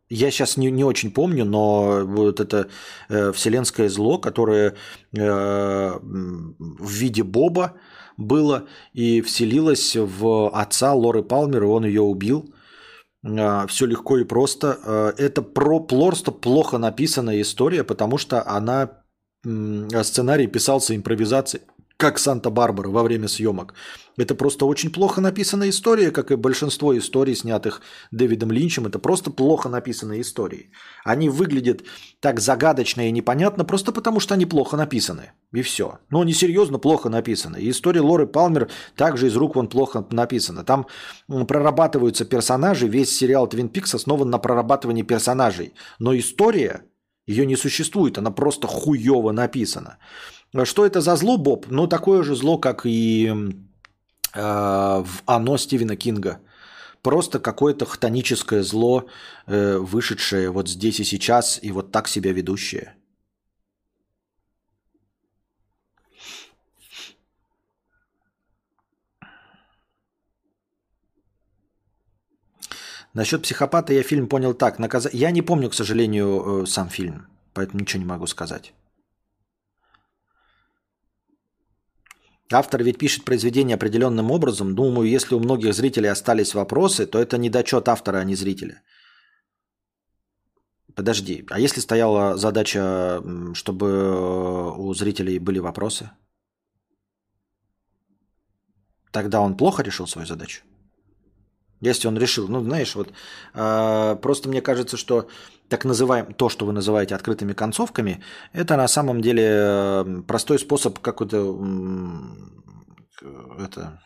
Я 0.08 0.32
сейчас 0.32 0.56
не, 0.56 0.72
не 0.72 0.86
очень 0.86 1.12
помню, 1.12 1.44
но 1.44 2.06
вот 2.06 2.40
это 2.40 2.70
э, 3.10 3.34
вселенское 3.34 3.90
зло, 3.90 4.18
которое 4.18 4.76
э, 5.12 6.00
в 6.00 6.90
виде 6.90 7.24
Боба 7.24 7.74
было 8.16 8.70
и 8.94 9.20
вселилось 9.20 9.98
в 9.98 10.50
отца 10.58 10.94
Лоры 10.94 11.22
Палмер, 11.22 11.64
и 11.64 11.68
он 11.68 11.84
ее 11.84 12.02
убил. 12.02 12.55
Э, 13.26 13.66
все 13.68 13.86
легко 13.86 14.18
и 14.18 14.24
просто. 14.24 14.80
Э, 14.84 15.14
это 15.18 15.42
про 15.42 15.80
просто 15.80 16.32
плохо 16.32 16.78
написанная 16.78 17.42
история, 17.42 17.84
потому 17.84 18.18
что 18.18 18.48
она 18.48 19.02
сценарий 20.02 20.48
писался 20.48 20.96
импровизацией 20.96 21.64
как 21.98 22.20
Санта-Барбара 22.20 22.90
во 22.90 23.04
время 23.04 23.28
съемок. 23.28 23.74
Это 24.18 24.36
просто 24.36 24.66
очень 24.66 24.92
плохо 24.92 25.22
написанная 25.22 25.70
история, 25.70 26.12
как 26.12 26.32
и 26.32 26.36
большинство 26.36 26.98
историй, 26.98 27.36
снятых 27.36 27.82
Дэвидом 28.12 28.52
Линчем. 28.52 28.86
Это 28.86 29.00
просто 29.00 29.32
плохо 29.32 29.70
написанные 29.70 30.22
истории. 30.22 30.72
Они 31.04 31.30
выглядят 31.30 31.84
так 32.20 32.40
загадочно 32.40 33.08
и 33.08 33.12
непонятно 33.12 33.66
просто 33.66 33.92
потому, 33.92 34.20
что 34.20 34.34
они 34.34 34.46
плохо 34.46 34.78
написаны. 34.78 35.32
И 35.54 35.62
все. 35.62 36.00
Но 36.10 36.22
они 36.22 36.34
серьезно 36.34 36.80
плохо 36.80 37.10
написаны. 37.10 37.58
И 37.58 37.70
история 37.70 38.02
Лоры 38.02 38.28
Палмер 38.28 38.70
также 38.96 39.28
из 39.28 39.36
рук 39.36 39.56
вон 39.56 39.68
плохо 39.68 40.06
написана. 40.12 40.64
Там 40.64 40.88
прорабатываются 41.28 42.26
персонажи. 42.26 42.88
Весь 42.88 43.16
сериал 43.16 43.48
Твин 43.48 43.70
Пикс 43.70 43.96
основан 43.96 44.30
на 44.30 44.38
прорабатывании 44.38 45.04
персонажей. 45.04 45.74
Но 46.00 46.18
история, 46.18 46.84
ее 47.26 47.46
не 47.46 47.56
существует. 47.56 48.18
Она 48.18 48.32
просто 48.32 48.68
хуево 48.68 49.32
написана. 49.32 49.98
Что 50.64 50.86
это 50.86 51.02
за 51.02 51.16
зло, 51.18 51.38
Боб? 51.38 51.68
Ну, 51.70 51.88
такое 51.88 52.24
же 52.24 52.36
зло, 52.36 52.58
как 52.58 52.86
и 52.86 53.28
э, 54.34 55.04
в 55.04 55.24
«Оно» 55.26 55.58
Стивена 55.58 55.98
Кинга. 55.98 56.40
Просто 57.02 57.40
какое-то 57.40 57.86
хтоническое 57.86 58.64
зло, 58.64 59.06
э, 59.48 59.78
вышедшее 59.78 60.50
вот 60.50 60.70
здесь 60.70 61.00
и 61.02 61.04
сейчас, 61.04 61.60
и 61.62 61.72
вот 61.72 61.92
так 61.92 62.08
себя 62.08 62.32
ведущее. 62.32 62.96
Насчет 73.14 73.42
психопата 73.44 73.94
я 73.94 74.04
фильм 74.04 74.28
понял 74.28 74.54
так. 74.54 74.80
Наказ... 74.80 75.08
Я 75.14 75.32
не 75.32 75.42
помню, 75.42 75.70
к 75.70 75.74
сожалению, 75.74 76.64
э, 76.64 76.66
сам 76.66 76.90
фильм, 76.90 77.28
поэтому 77.54 77.82
ничего 77.82 78.04
не 78.04 78.10
могу 78.10 78.28
сказать. 78.28 78.74
Автор 82.52 82.84
ведь 82.84 83.00
пишет 83.00 83.26
произведение 83.26 83.76
определенным 83.76 84.30
образом. 84.32 84.76
Думаю, 84.76 85.10
если 85.10 85.36
у 85.36 85.40
многих 85.40 85.74
зрителей 85.74 86.10
остались 86.10 86.54
вопросы, 86.54 87.08
то 87.08 87.20
это 87.20 87.38
недочет 87.38 87.90
автора, 87.90 88.18
а 88.18 88.24
не 88.24 88.36
зрителя. 88.36 88.82
Подожди, 90.94 91.46
а 91.50 91.60
если 91.60 91.82
стояла 91.82 92.38
задача, 92.38 93.22
чтобы 93.54 94.78
у 94.78 94.94
зрителей 94.94 95.40
были 95.40 95.60
вопросы? 95.60 96.12
Тогда 99.12 99.42
он 99.42 99.58
плохо 99.58 99.82
решил 99.84 100.08
свою 100.08 100.28
задачу? 100.28 100.62
Если 101.86 102.08
он 102.08 102.18
решил, 102.18 102.48
ну, 102.48 102.64
знаешь, 102.64 102.96
вот 102.96 103.14
э, 103.54 104.18
просто 104.22 104.50
мне 104.50 104.62
кажется, 104.62 104.98
что 104.98 105.28
так 105.70 105.86
называем 105.86 106.34
то, 106.34 106.50
что 106.50 106.66
вы 106.66 106.74
называете 106.74 107.16
открытыми 107.16 107.54
концовками, 107.54 108.24
это 108.54 108.76
на 108.76 108.88
самом 108.88 109.22
деле 109.22 110.24
простой 110.28 110.58
способ 110.60 111.00
какой-то 111.00 111.58
это 113.60 114.02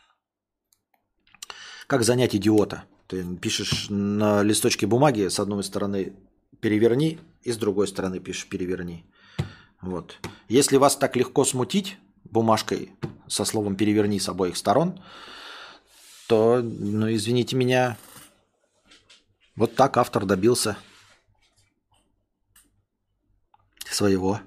как 1.87 2.03
занять 2.03 2.35
идиота. 2.35 2.83
Ты 3.07 3.23
пишешь 3.37 3.87
на 3.89 4.43
листочке 4.43 4.85
бумаги 4.85 5.29
с 5.29 5.39
одной 5.39 5.63
стороны 5.63 6.13
переверни, 6.59 7.17
и 7.43 7.51
с 7.51 7.57
другой 7.57 7.87
стороны 7.87 8.19
пишешь 8.19 8.47
переверни. 8.47 9.05
Вот. 9.81 10.17
Если 10.49 10.77
вас 10.77 10.97
так 10.97 11.15
легко 11.15 11.45
смутить 11.45 11.97
бумажкой 12.25 12.91
со 13.27 13.45
словом 13.45 13.75
переверни 13.75 14.19
с 14.19 14.27
обоих 14.29 14.57
сторон, 14.57 15.01
то, 16.29 16.61
ну, 16.61 17.11
извините 17.11 17.55
меня, 17.55 17.97
вот 19.55 19.75
так 19.75 19.97
автор 19.97 20.27
добился 20.27 20.77
своего. 23.89 24.39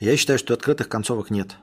Я 0.00 0.16
считаю, 0.16 0.36
что 0.36 0.52
открытых 0.52 0.88
концовок 0.88 1.30
нет. 1.30 1.54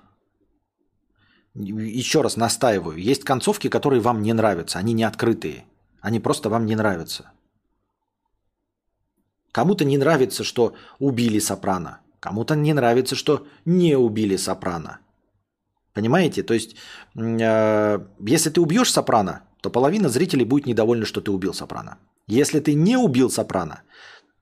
Еще 1.56 2.22
раз 2.22 2.38
настаиваю. 2.38 2.98
Есть 2.98 3.26
концовки, 3.26 3.68
которые 3.68 4.00
вам 4.00 4.22
не 4.22 4.32
нравятся. 4.32 4.80
Они 4.80 4.94
не 4.94 5.04
открытые. 5.04 5.66
Они 6.00 6.22
просто 6.22 6.50
вам 6.50 6.66
не 6.66 6.78
нравятся. 6.78 7.34
Кому-то 9.52 9.84
не 9.84 9.98
нравится, 9.98 10.46
что 10.46 10.74
убили 11.00 11.40
Сопрано. 11.40 12.00
Кому-то 12.22 12.56
не 12.56 12.74
нравится, 12.74 13.16
что 13.16 13.46
не 13.66 13.98
убили 13.98 14.38
Сопрано. 14.38 15.02
Понимаете? 15.96 16.44
То 16.44 16.54
есть, 16.54 16.76
э, 17.16 18.00
если 18.28 18.50
ты 18.50 18.62
убьешь 18.62 18.92
Сопрано, 18.92 19.42
то 19.62 19.70
половина 19.70 20.10
зрителей 20.10 20.46
будет 20.46 20.68
недовольна, 20.68 21.06
что 21.06 21.22
ты 21.22 21.32
убил 21.32 21.54
Сопрано. 21.54 21.98
Если 22.28 22.60
ты 22.60 22.76
не 22.76 22.98
убил 22.98 23.30
Сопрано, 23.30 23.82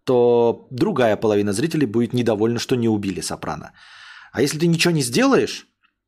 то 0.03 0.67
другая 0.71 1.15
половина 1.15 1.53
зрителей 1.53 1.85
будет 1.85 2.13
недовольна, 2.13 2.59
что 2.59 2.75
не 2.75 2.89
убили 2.89 3.21
Сопрано. 3.21 3.71
А 4.31 4.41
если 4.41 4.57
ты 4.57 4.67
ничего 4.67 4.93
не 4.93 5.03
сделаешь, 5.03 5.67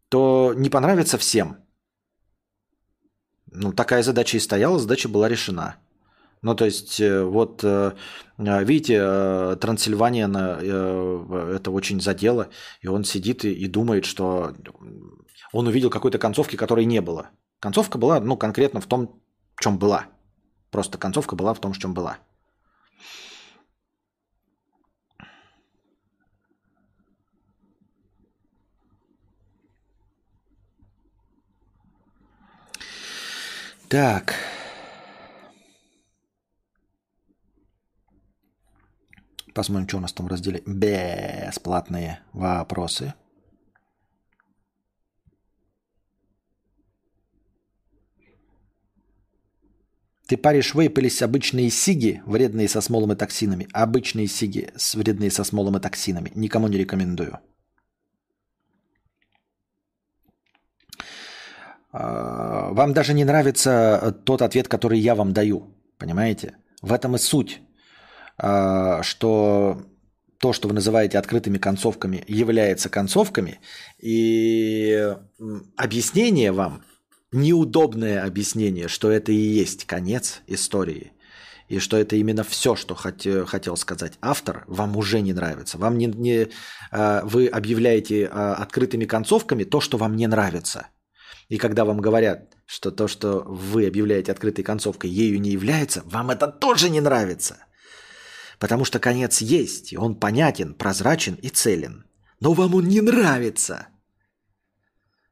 то 0.10 0.54
не 0.58 0.70
понравится 0.70 1.18
всем. 1.18 1.58
Ну, 3.52 3.72
такая 3.72 4.04
задача 4.04 4.38
и 4.38 4.40
стояла, 4.40 4.80
задача 4.80 5.10
была 5.10 5.30
решена. 5.30 5.76
Ну, 6.42 6.56
то 6.56 6.66
есть, 6.66 7.00
э, 7.00 7.24
вот, 7.24 7.64
э, 7.64 7.92
э, 8.38 8.64
видите, 8.64 9.56
Трансильвания, 9.56 10.28
это 11.56 11.72
очень 11.72 12.02
задело, 12.02 12.50
и 12.82 12.88
он 12.88 13.04
сидит 13.04 13.46
и, 13.46 13.54
и 13.54 13.68
думает, 13.68 14.06
что 14.06 14.54
он 15.52 15.68
увидел 15.68 15.90
какой-то 15.90 16.18
концовки, 16.18 16.56
которой 16.56 16.86
не 16.86 17.02
было. 17.02 17.30
Концовка 17.60 17.98
была, 17.98 18.20
ну, 18.20 18.38
конкретно 18.38 18.82
в 18.82 18.86
том, 18.86 19.22
в 19.56 19.62
чем 19.62 19.78
была. 19.78 20.08
Просто 20.72 20.98
концовка 20.98 21.36
была 21.36 21.54
в 21.54 21.60
том, 21.60 21.74
в 21.74 21.78
чем 21.78 21.94
была. 21.94 22.18
Так. 33.88 34.36
Посмотрим, 39.54 39.88
что 39.88 39.98
у 39.98 40.02
нас 40.02 40.12
там 40.12 40.26
в 40.26 40.30
разделе 40.30 40.62
«Бесплатные 40.66 42.20
вопросы». 42.34 43.14
Ты 50.28 50.38
паришь 50.38 50.74
вейп 50.74 50.98
или 50.98 51.24
обычные 51.24 51.70
сиги, 51.70 52.22
вредные 52.26 52.68
со 52.68 52.82
смолом 52.82 53.12
и 53.12 53.16
токсинами? 53.16 53.68
Обычные 53.74 54.28
сиги, 54.28 54.72
вредные 54.96 55.30
со 55.30 55.44
смолом 55.44 55.78
и 55.78 55.80
токсинами. 55.80 56.32
Никому 56.36 56.68
не 56.68 56.78
рекомендую. 56.78 57.40
А, 61.92 62.72
вам 62.72 62.94
даже 62.94 63.14
не 63.14 63.24
нравится 63.24 64.16
тот 64.26 64.42
ответ, 64.42 64.68
который 64.68 65.00
я 65.00 65.14
вам 65.14 65.32
даю. 65.32 65.76
Понимаете? 66.00 66.56
В 66.82 66.92
этом 66.92 67.16
и 67.16 67.20
суть. 67.20 67.62
А, 68.38 69.04
что 69.04 69.86
то, 70.40 70.54
что 70.54 70.68
вы 70.68 70.74
называете 70.74 71.20
открытыми 71.20 71.60
концовками, 71.60 72.24
является 72.28 72.90
концовками. 72.90 73.60
И 74.00 75.16
объяснение 75.78 76.52
вам 76.52 76.84
неудобное 77.36 78.26
объяснение, 78.26 78.88
что 78.88 79.12
это 79.12 79.32
и 79.32 79.36
есть 79.36 79.86
конец 79.86 80.42
истории, 80.48 81.12
и 81.68 81.80
что 81.80 81.98
это 81.98 82.16
именно 82.16 82.44
все, 82.44 82.76
что 82.76 82.96
хот- 82.96 83.46
хотел 83.46 83.78
сказать 83.78 84.14
автор, 84.22 84.64
вам 84.68 84.98
уже 84.98 85.22
не 85.22 85.34
нравится. 85.34 85.78
Вам 85.78 85.98
не, 85.98 86.08
не, 86.08 86.48
э, 86.92 87.22
вы 87.24 87.48
объявляете 87.48 88.24
э, 88.24 88.28
открытыми 88.28 89.06
концовками 89.06 89.64
то, 89.64 89.82
что 89.82 89.98
вам 89.98 90.16
не 90.16 90.28
нравится. 90.28 90.88
И 91.50 91.58
когда 91.58 91.86
вам 91.86 92.00
говорят, 92.00 92.54
что 92.66 92.92
то, 92.92 93.08
что 93.08 93.44
вы 93.46 93.86
объявляете 93.88 94.32
открытой 94.32 94.64
концовкой, 94.64 95.10
ею 95.10 95.40
не 95.40 95.52
является, 95.52 96.02
вам 96.06 96.32
это 96.32 96.48
тоже 96.48 96.90
не 96.90 97.02
нравится. 97.02 97.58
Потому 98.60 98.86
что 98.86 99.00
конец 99.00 99.42
есть, 99.42 99.94
и 99.94 99.98
он 99.98 100.16
понятен, 100.16 100.74
прозрачен 100.74 101.36
и 101.36 101.50
целен. 101.50 102.06
Но 102.40 102.54
вам 102.54 102.76
он 102.76 102.88
не 102.88 103.02
нравится. 103.02 103.88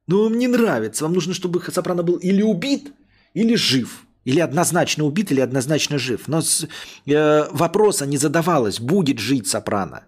Но 0.08 0.24
вам 0.24 0.38
не 0.38 0.48
нравится. 0.48 1.04
Вам 1.04 1.14
нужно, 1.14 1.34
чтобы 1.34 1.62
Сопрано 1.62 2.04
был 2.04 2.16
или 2.16 2.42
убит, 2.42 2.94
или 3.34 3.56
жив. 3.56 4.06
Или 4.26 4.40
однозначно 4.40 5.04
убит, 5.04 5.32
или 5.32 5.42
однозначно 5.42 5.98
жив. 5.98 6.28
Но 6.28 6.42
с, 6.42 6.68
э, 7.06 7.48
вопроса 7.52 8.06
не 8.06 8.18
задавалось, 8.18 8.80
будет 8.80 9.20
жить 9.20 9.48
Сопрано 9.48 10.04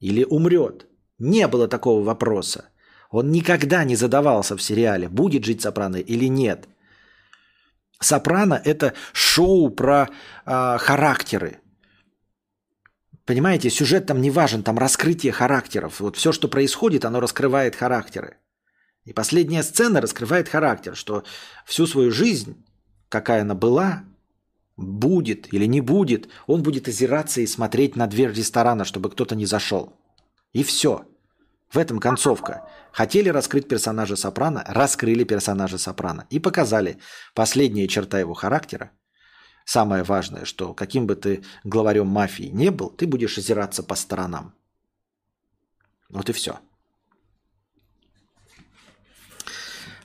или 0.00 0.24
умрет. 0.24 0.86
Не 1.18 1.46
было 1.46 1.68
такого 1.68 2.02
вопроса. 2.02 2.64
Он 3.10 3.30
никогда 3.30 3.84
не 3.84 3.96
задавался 3.96 4.56
в 4.56 4.62
сериале, 4.62 5.08
будет 5.08 5.44
жить 5.44 5.60
Сопрано 5.60 5.96
или 5.96 6.28
нет. 6.28 6.68
Сопрано– 8.00 8.60
это 8.64 8.94
шоу 9.12 9.70
про 9.70 10.08
э, 10.46 10.78
характеры. 10.78 11.58
Понимаете, 13.26 13.70
сюжет 13.70 14.06
там 14.06 14.20
не 14.20 14.30
важен, 14.30 14.62
там 14.62 14.78
раскрытие 14.78 15.32
характеров. 15.32 16.00
Вот 16.00 16.16
все, 16.16 16.32
что 16.32 16.48
происходит, 16.48 17.04
оно 17.04 17.20
раскрывает 17.20 17.76
характеры. 17.76 18.38
И 19.04 19.12
последняя 19.12 19.62
сцена 19.62 20.00
раскрывает 20.00 20.48
характер, 20.48 20.94
что 20.94 21.24
всю 21.64 21.86
свою 21.86 22.10
жизнь, 22.10 22.64
какая 23.08 23.42
она 23.42 23.54
была, 23.54 24.04
будет 24.76 25.52
или 25.52 25.66
не 25.66 25.80
будет, 25.80 26.28
он 26.46 26.62
будет 26.62 26.88
озираться 26.88 27.40
и 27.40 27.46
смотреть 27.46 27.96
на 27.96 28.06
дверь 28.06 28.32
ресторана, 28.32 28.84
чтобы 28.84 29.10
кто-то 29.10 29.34
не 29.34 29.46
зашел. 29.46 29.96
И 30.52 30.62
все. 30.62 31.06
В 31.70 31.78
этом 31.78 32.00
концовка. 32.00 32.68
Хотели 32.92 33.28
раскрыть 33.28 33.68
персонажа 33.68 34.16
Сопрано, 34.16 34.64
раскрыли 34.66 35.22
персонажа 35.24 35.78
Сопрано 35.78 36.26
и 36.28 36.40
показали 36.40 36.98
последняя 37.34 37.86
черта 37.86 38.18
его 38.18 38.34
характера. 38.34 38.90
Самое 39.64 40.02
важное, 40.02 40.44
что 40.44 40.74
каким 40.74 41.06
бы 41.06 41.14
ты 41.14 41.44
главарем 41.62 42.08
мафии 42.08 42.50
не 42.52 42.70
был, 42.70 42.90
ты 42.90 43.06
будешь 43.06 43.38
озираться 43.38 43.84
по 43.84 43.94
сторонам. 43.94 44.54
Вот 46.08 46.28
и 46.28 46.32
все. 46.32 46.58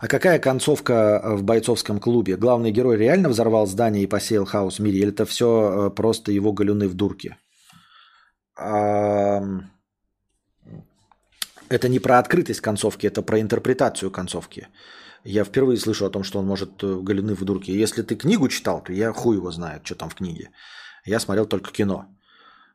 А 0.05 0.07
какая 0.07 0.37
концовка 0.37 0.93
э, 0.93 1.35
в 1.35 1.43
бойцовском 1.43 1.99
клубе? 1.99 2.37
Главный 2.37 2.71
герой 2.71 2.95
реально 2.95 3.29
взорвал 3.29 3.65
здание 3.65 4.03
и 4.03 4.07
посеял 4.07 4.45
хаос 4.45 4.77
в 4.77 4.83
мире? 4.83 4.99
Или 4.99 5.09
это 5.09 5.25
все 5.25 5.47
э, 5.47 5.89
просто 5.95 6.31
его 6.31 6.53
галюны 6.53 6.87
в 6.87 6.93
дурке? 6.93 7.37
Это 8.55 9.49
не 11.89 11.99
про 11.99 12.19
открытость 12.19 12.61
концовки, 12.61 13.07
это 13.07 13.23
про 13.23 13.41
интерпретацию 13.41 14.11
концовки. 14.11 14.67
Я 15.23 15.43
впервые 15.43 15.77
слышу 15.77 16.05
о 16.05 16.11
том, 16.11 16.23
что 16.23 16.37
он 16.37 16.45
может 16.45 16.83
э, 16.83 16.99
галюны 17.01 17.33
в 17.33 17.43
дурке. 17.43 17.73
Если 17.73 18.03
ты 18.03 18.15
книгу 18.15 18.47
читал, 18.47 18.83
то 18.83 18.93
я 18.93 19.11
хуй 19.11 19.37
его 19.37 19.51
знает, 19.51 19.81
что 19.85 19.95
там 19.95 20.09
в 20.09 20.15
книге. 20.15 20.51
Я 21.03 21.19
смотрел 21.19 21.47
только 21.47 21.71
кино. 21.71 22.05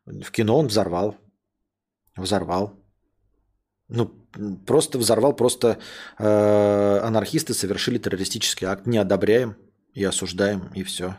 В 0.05 0.33
кино 0.33 0.59
он 0.59 0.67
взорвал. 0.67 1.17
Взорвал. 2.17 2.75
Ну, 3.89 4.20
просто 4.67 4.99
взорвал, 4.99 5.35
просто 5.35 5.79
э, 6.19 7.01
анархисты 7.03 7.55
совершили 7.55 7.99
террористический 7.99 8.67
акт. 8.67 8.87
Не 8.87 8.99
одобряем 8.99 9.57
и 9.95 10.05
осуждаем, 10.05 10.71
и 10.75 10.83
все. 10.83 11.17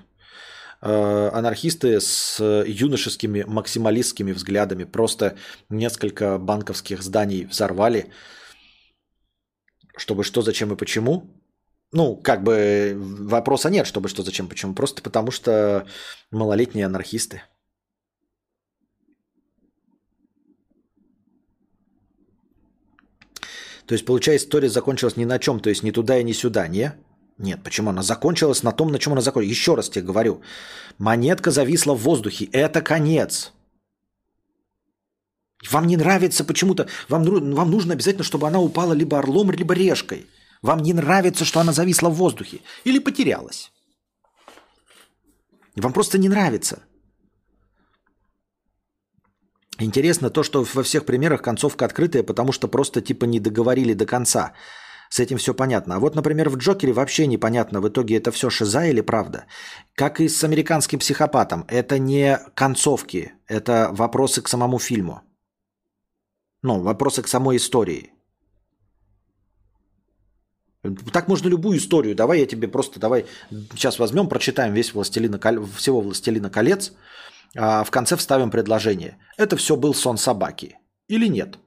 Э, 0.82 1.30
анархисты 1.34 2.00
с 2.00 2.40
юношескими 2.66 3.44
максималистскими 3.44 4.32
взглядами 4.32 4.86
просто 4.86 5.38
несколько 5.70 6.38
банковских 6.38 7.04
зданий 7.04 7.46
взорвали, 7.46 8.12
чтобы 9.96 10.24
что, 10.24 10.42
зачем 10.42 10.74
и 10.74 10.78
почему. 10.78 11.30
Ну, 11.92 12.16
как 12.16 12.44
бы 12.44 12.94
вопроса 12.96 13.70
нет, 13.70 13.86
чтобы 13.86 14.08
что, 14.08 14.24
зачем, 14.24 14.48
почему. 14.48 14.74
Просто 14.74 15.02
потому 15.02 15.30
что 15.30 15.86
малолетние 16.32 16.86
анархисты. 16.86 17.44
То 23.92 23.96
есть, 23.96 24.06
получается, 24.06 24.46
история 24.46 24.70
закончилась 24.70 25.18
ни 25.18 25.26
на 25.26 25.38
чем, 25.38 25.60
то 25.60 25.70
есть 25.70 25.84
ни 25.84 25.92
туда 25.92 26.18
и 26.18 26.24
ни 26.24 26.32
сюда, 26.32 26.70
не? 26.70 26.94
Нет, 27.38 27.62
почему? 27.62 27.90
Она 27.90 28.04
закончилась 28.04 28.64
на 28.64 28.72
том, 28.72 28.90
на 28.90 29.00
чем 29.00 29.12
она 29.12 29.22
закончилась. 29.22 29.58
Еще 29.58 29.76
раз 29.76 29.90
тебе 29.90 30.06
говорю. 30.06 30.42
Монетка 30.98 31.52
зависла 31.52 31.94
в 31.94 32.02
воздухе. 32.02 32.46
Это 32.54 32.82
конец. 32.82 33.52
Вам 35.70 35.88
не 35.88 35.98
нравится 35.98 36.46
почему-то, 36.46 36.88
вам, 37.10 37.26
вам 37.54 37.70
нужно 37.70 37.92
обязательно, 37.92 38.24
чтобы 38.24 38.48
она 38.48 38.62
упала 38.62 38.94
либо 38.94 39.20
орлом, 39.20 39.52
либо 39.52 39.74
решкой. 39.74 40.26
Вам 40.62 40.80
не 40.80 40.94
нравится, 40.94 41.44
что 41.44 41.60
она 41.60 41.74
зависла 41.74 42.08
в 42.08 42.14
воздухе 42.14 42.62
или 42.86 42.98
потерялась. 42.98 43.74
Вам 45.76 45.92
просто 45.92 46.18
не 46.18 46.30
нравится. 46.30 46.82
Интересно 49.82 50.30
то, 50.30 50.44
что 50.44 50.64
во 50.64 50.84
всех 50.84 51.06
примерах 51.06 51.42
концовка 51.42 51.86
открытая, 51.86 52.24
потому 52.24 52.52
что 52.52 52.68
просто 52.68 53.02
типа 53.02 53.26
не 53.26 53.40
договорили 53.40 53.94
до 53.94 54.06
конца. 54.06 54.54
С 55.10 55.20
этим 55.20 55.38
все 55.38 55.54
понятно. 55.54 55.96
А 55.96 56.00
вот, 56.00 56.16
например, 56.16 56.50
в 56.50 56.58
Джокере 56.58 56.94
вообще 56.94 57.28
непонятно, 57.28 57.82
в 57.82 57.88
итоге 57.88 58.16
это 58.16 58.32
все 58.32 58.50
шиза 58.50 58.86
или 58.86 59.02
правда. 59.02 59.46
Как 59.96 60.20
и 60.20 60.30
с 60.30 60.44
американским 60.44 61.00
психопатом. 61.00 61.66
Это 61.68 61.98
не 62.00 62.40
концовки, 62.54 63.34
это 63.48 63.90
вопросы 63.92 64.42
к 64.42 64.50
самому 64.50 64.80
фильму. 64.80 65.22
Ну, 66.64 66.82
вопросы 66.82 67.24
к 67.24 67.28
самой 67.28 67.58
истории. 67.58 68.14
Так 71.12 71.28
можно 71.28 71.50
любую 71.50 71.78
историю. 71.78 72.16
Давай 72.16 72.40
я 72.40 72.46
тебе 72.46 72.68
просто, 72.68 73.00
давай 73.00 73.26
сейчас 73.50 74.00
возьмем, 74.00 74.30
прочитаем 74.30 74.74
весь 74.74 74.94
Властелина, 74.94 75.40
всего 75.76 76.02
Властелина 76.02 76.50
колец, 76.50 76.94
в 77.54 77.88
конце 77.90 78.16
вставим 78.16 78.50
предложение. 78.50 79.18
Это 79.38 79.58
все 79.58 79.76
был 79.76 79.94
сон 79.94 80.18
собаки. 80.18 80.78
Или 81.08 81.28
нет? 81.28 81.58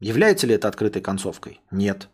Является 0.00 0.46
ли 0.46 0.54
это 0.54 0.68
открытой 0.68 1.02
концовкой? 1.02 1.60
Нет. 1.70 2.08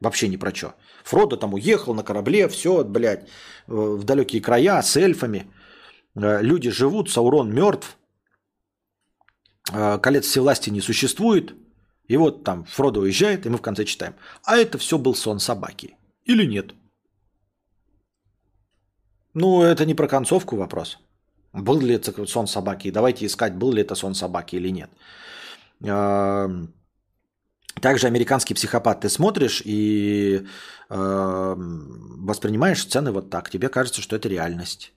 Вообще 0.00 0.28
ни 0.28 0.36
про 0.36 0.54
что. 0.54 0.74
Фродо 1.04 1.36
там 1.36 1.54
уехал 1.54 1.94
на 1.94 2.02
корабле, 2.02 2.48
все, 2.48 2.84
блядь, 2.84 3.24
э, 3.24 3.26
в 3.66 4.04
далекие 4.04 4.42
края 4.42 4.82
с 4.82 4.96
эльфами. 4.96 5.50
Э, 6.14 6.42
люди 6.42 6.70
живут, 6.70 7.10
Саурон 7.10 7.52
мертв. 7.52 7.96
Э, 9.72 9.98
колец 9.98 10.26
всевластия 10.26 10.72
не 10.72 10.80
существует. 10.80 11.54
И 12.06 12.16
вот 12.16 12.44
там 12.44 12.64
Фродо 12.64 13.00
уезжает, 13.00 13.46
и 13.46 13.48
мы 13.48 13.58
в 13.58 13.62
конце 13.62 13.84
читаем. 13.84 14.14
А 14.44 14.56
это 14.56 14.78
все 14.78 14.98
был 14.98 15.14
сон 15.14 15.40
собаки. 15.40 15.96
Или 16.24 16.44
нет? 16.44 16.74
Ну, 19.34 19.62
это 19.62 19.84
не 19.84 19.94
про 19.94 20.08
концовку 20.08 20.56
вопрос. 20.56 20.98
Был 21.58 21.80
ли 21.80 21.94
это 21.94 22.26
сон 22.26 22.46
собаки? 22.46 22.90
Давайте 22.90 23.26
искать, 23.26 23.54
был 23.54 23.72
ли 23.72 23.82
это 23.82 23.94
сон 23.94 24.14
собаки 24.14 24.56
или 24.56 24.70
нет. 24.70 24.90
Эм, 25.82 26.72
также 27.80 28.06
американский 28.06 28.54
психопат 28.54 29.00
ты 29.00 29.08
смотришь 29.08 29.62
и 29.64 30.46
э, 30.90 31.54
воспринимаешь 32.28 32.82
сцены 32.82 33.10
вот 33.10 33.30
так. 33.30 33.50
Тебе 33.50 33.68
кажется, 33.68 34.02
что 34.02 34.16
это 34.16 34.28
реальность. 34.28 34.92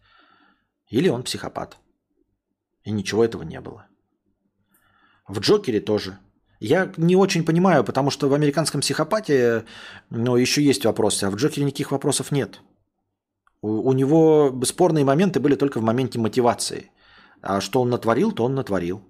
Или 0.90 1.10
он 1.10 1.24
психопат. 1.24 1.78
И 2.84 2.92
ничего 2.92 3.24
этого 3.24 3.44
не 3.44 3.60
было. 3.60 3.88
В 5.28 5.40
Джокере 5.40 5.80
тоже. 5.80 6.20
Я 6.60 6.92
не 6.98 7.16
очень 7.16 7.44
понимаю, 7.44 7.84
потому 7.84 8.12
что 8.12 8.30
в 8.30 8.34
американском 8.34 8.82
психопате 8.82 9.66
ну, 10.12 10.36
еще 10.36 10.62
есть 10.62 10.86
вопросы, 10.86 11.24
а 11.24 11.32
в 11.32 11.36
Джокере 11.36 11.66
никаких 11.66 11.92
вопросов 11.92 12.32
нет. 12.32 12.62
У, 13.62 13.94
него 13.94 14.60
спорные 14.64 15.06
моменты 15.06 15.40
были 15.40 15.56
только 15.56 15.80
в 15.80 15.84
моменте 15.84 16.18
мотивации. 16.18 16.92
А 17.42 17.62
что 17.62 17.82
он 17.82 17.90
натворил, 17.90 18.32
то 18.32 18.44
он 18.44 18.56
натворил. 18.56 19.04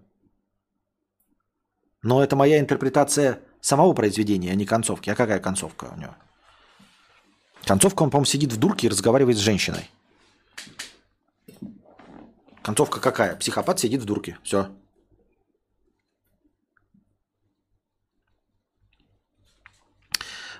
Но 2.03 2.21
это 2.23 2.35
моя 2.35 2.59
интерпретация 2.59 3.39
самого 3.61 3.93
произведения, 3.93 4.51
а 4.51 4.55
не 4.55 4.65
концовки. 4.65 5.09
А 5.09 5.15
какая 5.15 5.39
концовка 5.39 5.93
у 5.95 5.99
него? 5.99 6.15
Концовка, 7.65 8.03
он, 8.03 8.09
по-моему, 8.09 8.25
сидит 8.25 8.51
в 8.51 8.57
дурке 8.57 8.87
и 8.87 8.89
разговаривает 8.89 9.37
с 9.37 9.41
женщиной. 9.41 9.89
Концовка 12.61 12.99
какая? 12.99 13.35
Психопат 13.35 13.79
сидит 13.79 14.01
в 14.01 14.05
дурке. 14.05 14.37
Все. 14.43 14.69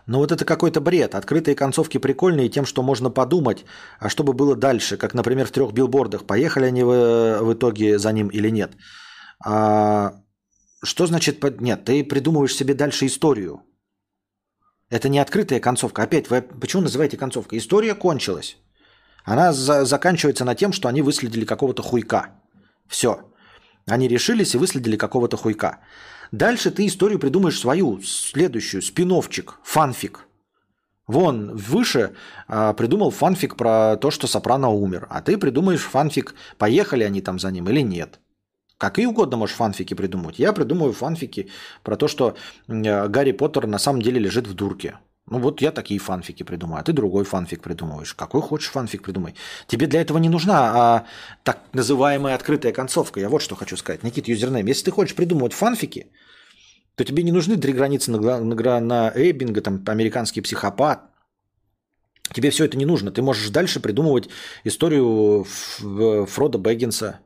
Но 0.08 0.20
вот 0.20 0.32
это 0.32 0.46
какой-то 0.46 0.82
бред. 0.82 1.16
Открытые 1.16 1.56
концовки 1.56 2.00
прикольные 2.00 2.50
тем, 2.50 2.66
что 2.66 2.84
можно 2.84 3.10
подумать, 3.10 3.66
а 4.00 4.10
что 4.10 4.24
бы 4.24 4.34
было 4.34 4.56
дальше, 4.56 4.98
как, 4.98 5.14
например, 5.14 5.46
в 5.46 5.52
трех 5.52 5.74
билбордах. 5.74 6.26
Поехали 6.26 6.66
они 6.66 6.84
в, 6.84 7.40
в 7.42 7.54
итоге 7.54 7.98
за 7.98 8.12
ним 8.12 8.30
или 8.30 8.52
нет. 8.52 8.72
А, 9.46 10.14
что 10.84 11.08
значит... 11.08 11.44
Нет, 11.62 11.86
ты 11.86 12.04
придумываешь 12.04 12.56
себе 12.56 12.74
дальше 12.74 13.06
историю. 13.06 13.62
Это 14.90 15.08
не 15.10 15.20
открытая 15.20 15.60
концовка. 15.60 16.04
Опять, 16.04 16.30
вы 16.30 16.42
почему 16.42 16.82
называете 16.84 17.18
концовкой? 17.18 17.60
История 17.60 17.96
кончилась. 17.96 18.58
Она 19.24 19.54
за, 19.54 19.86
заканчивается 19.86 20.46
на 20.46 20.56
тем, 20.56 20.74
что 20.74 20.88
они 20.88 21.02
выследили 21.02 21.46
какого-то 21.46 21.82
хуйка. 21.82 22.32
Все. 22.88 23.16
Они 23.88 24.08
решились 24.08 24.54
и 24.54 24.58
выследили 24.58 24.98
какого-то 24.98 25.38
хуйка. 25.38 25.80
Дальше 26.32 26.72
ты 26.72 26.88
историю 26.88 27.20
придумаешь 27.20 27.60
свою, 27.60 28.02
следующую, 28.02 28.82
спиновчик, 28.82 29.60
фанфик. 29.64 30.28
Вон, 31.06 31.58
выше 31.58 32.16
а, 32.48 32.74
придумал 32.74 33.12
фанфик 33.12 33.58
про 33.58 33.98
то, 33.98 34.12
что 34.12 34.28
Сопрано 34.28 34.70
умер. 34.70 35.08
А 35.10 35.22
ты 35.22 35.38
придумаешь 35.38 35.82
фанфик, 35.82 36.36
поехали 36.58 37.04
они 37.04 37.22
там 37.22 37.38
за 37.38 37.52
ним 37.52 37.68
или 37.70 37.82
нет. 37.82 38.20
Какие 38.78 39.08
угодно 39.08 39.36
можешь 39.36 39.58
фанфики 39.58 39.94
придумать. 39.94 40.40
Я 40.40 40.54
придумаю 40.54 40.94
фанфики 40.94 41.50
про 41.84 41.98
то, 41.98 42.08
что 42.08 42.36
Гарри 42.68 43.34
Поттер 43.34 43.68
на 43.68 43.78
самом 43.78 44.02
деле 44.02 44.20
лежит 44.20 44.48
в 44.48 44.54
дурке. 44.54 45.00
Ну 45.32 45.40
вот 45.40 45.62
я 45.62 45.72
такие 45.72 45.98
фанфики 45.98 46.44
придумаю, 46.44 46.82
а 46.82 46.84
ты 46.84 46.92
другой 46.92 47.24
фанфик 47.24 47.62
придумываешь. 47.62 48.14
Какой 48.14 48.42
хочешь 48.42 48.70
фанфик 48.70 49.02
придумай. 49.02 49.34
Тебе 49.66 49.88
для 49.88 50.02
этого 50.02 50.18
не 50.18 50.28
нужна 50.28 50.58
а, 50.76 51.06
так 51.44 51.60
называемая 51.72 52.36
открытая 52.36 52.74
концовка. 52.74 53.22
Я 53.22 53.30
вот 53.30 53.42
что 53.42 53.56
хочу 53.56 53.78
сказать. 53.78 54.04
Никит 54.04 54.28
Юзернейм, 54.28 54.68
если 54.68 54.84
ты 54.84 54.92
хочешь 54.92 55.16
придумывать 55.16 55.54
фанфики, 55.54 56.08
то 56.96 57.06
тебе 57.06 57.24
не 57.24 57.32
нужны 57.32 57.56
три 57.56 57.72
границы 57.72 58.12
на, 58.12 58.42
на, 58.42 58.80
на 58.82 59.12
Эйбинга, 59.16 59.62
там, 59.62 59.82
американский 59.88 60.42
психопат. 60.42 61.00
Тебе 62.34 62.50
все 62.50 62.66
это 62.66 62.76
не 62.76 62.86
нужно. 62.86 63.10
Ты 63.12 63.22
можешь 63.22 63.50
дальше 63.52 63.80
придумывать 63.80 64.28
историю 64.66 65.46
Фрода 66.28 66.58
Бэггинса, 66.58 67.22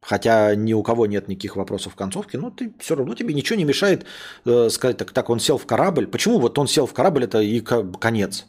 хотя 0.00 0.54
ни 0.54 0.72
у 0.72 0.82
кого 0.82 1.06
нет 1.06 1.28
никаких 1.28 1.56
вопросов 1.56 1.92
в 1.92 1.96
концовке, 1.96 2.38
но 2.38 2.50
ты 2.50 2.72
все 2.78 2.94
равно 2.94 3.14
тебе 3.14 3.34
ничего 3.34 3.58
не 3.58 3.64
мешает 3.64 4.06
э, 4.44 4.68
сказать, 4.70 4.96
так, 4.96 5.12
так, 5.12 5.30
он 5.30 5.40
сел 5.40 5.58
в 5.58 5.66
корабль. 5.66 6.06
Почему 6.06 6.38
вот 6.38 6.58
он 6.58 6.68
сел 6.68 6.86
в 6.86 6.92
корабль, 6.92 7.24
это 7.24 7.40
и 7.40 7.60
конец? 7.60 8.46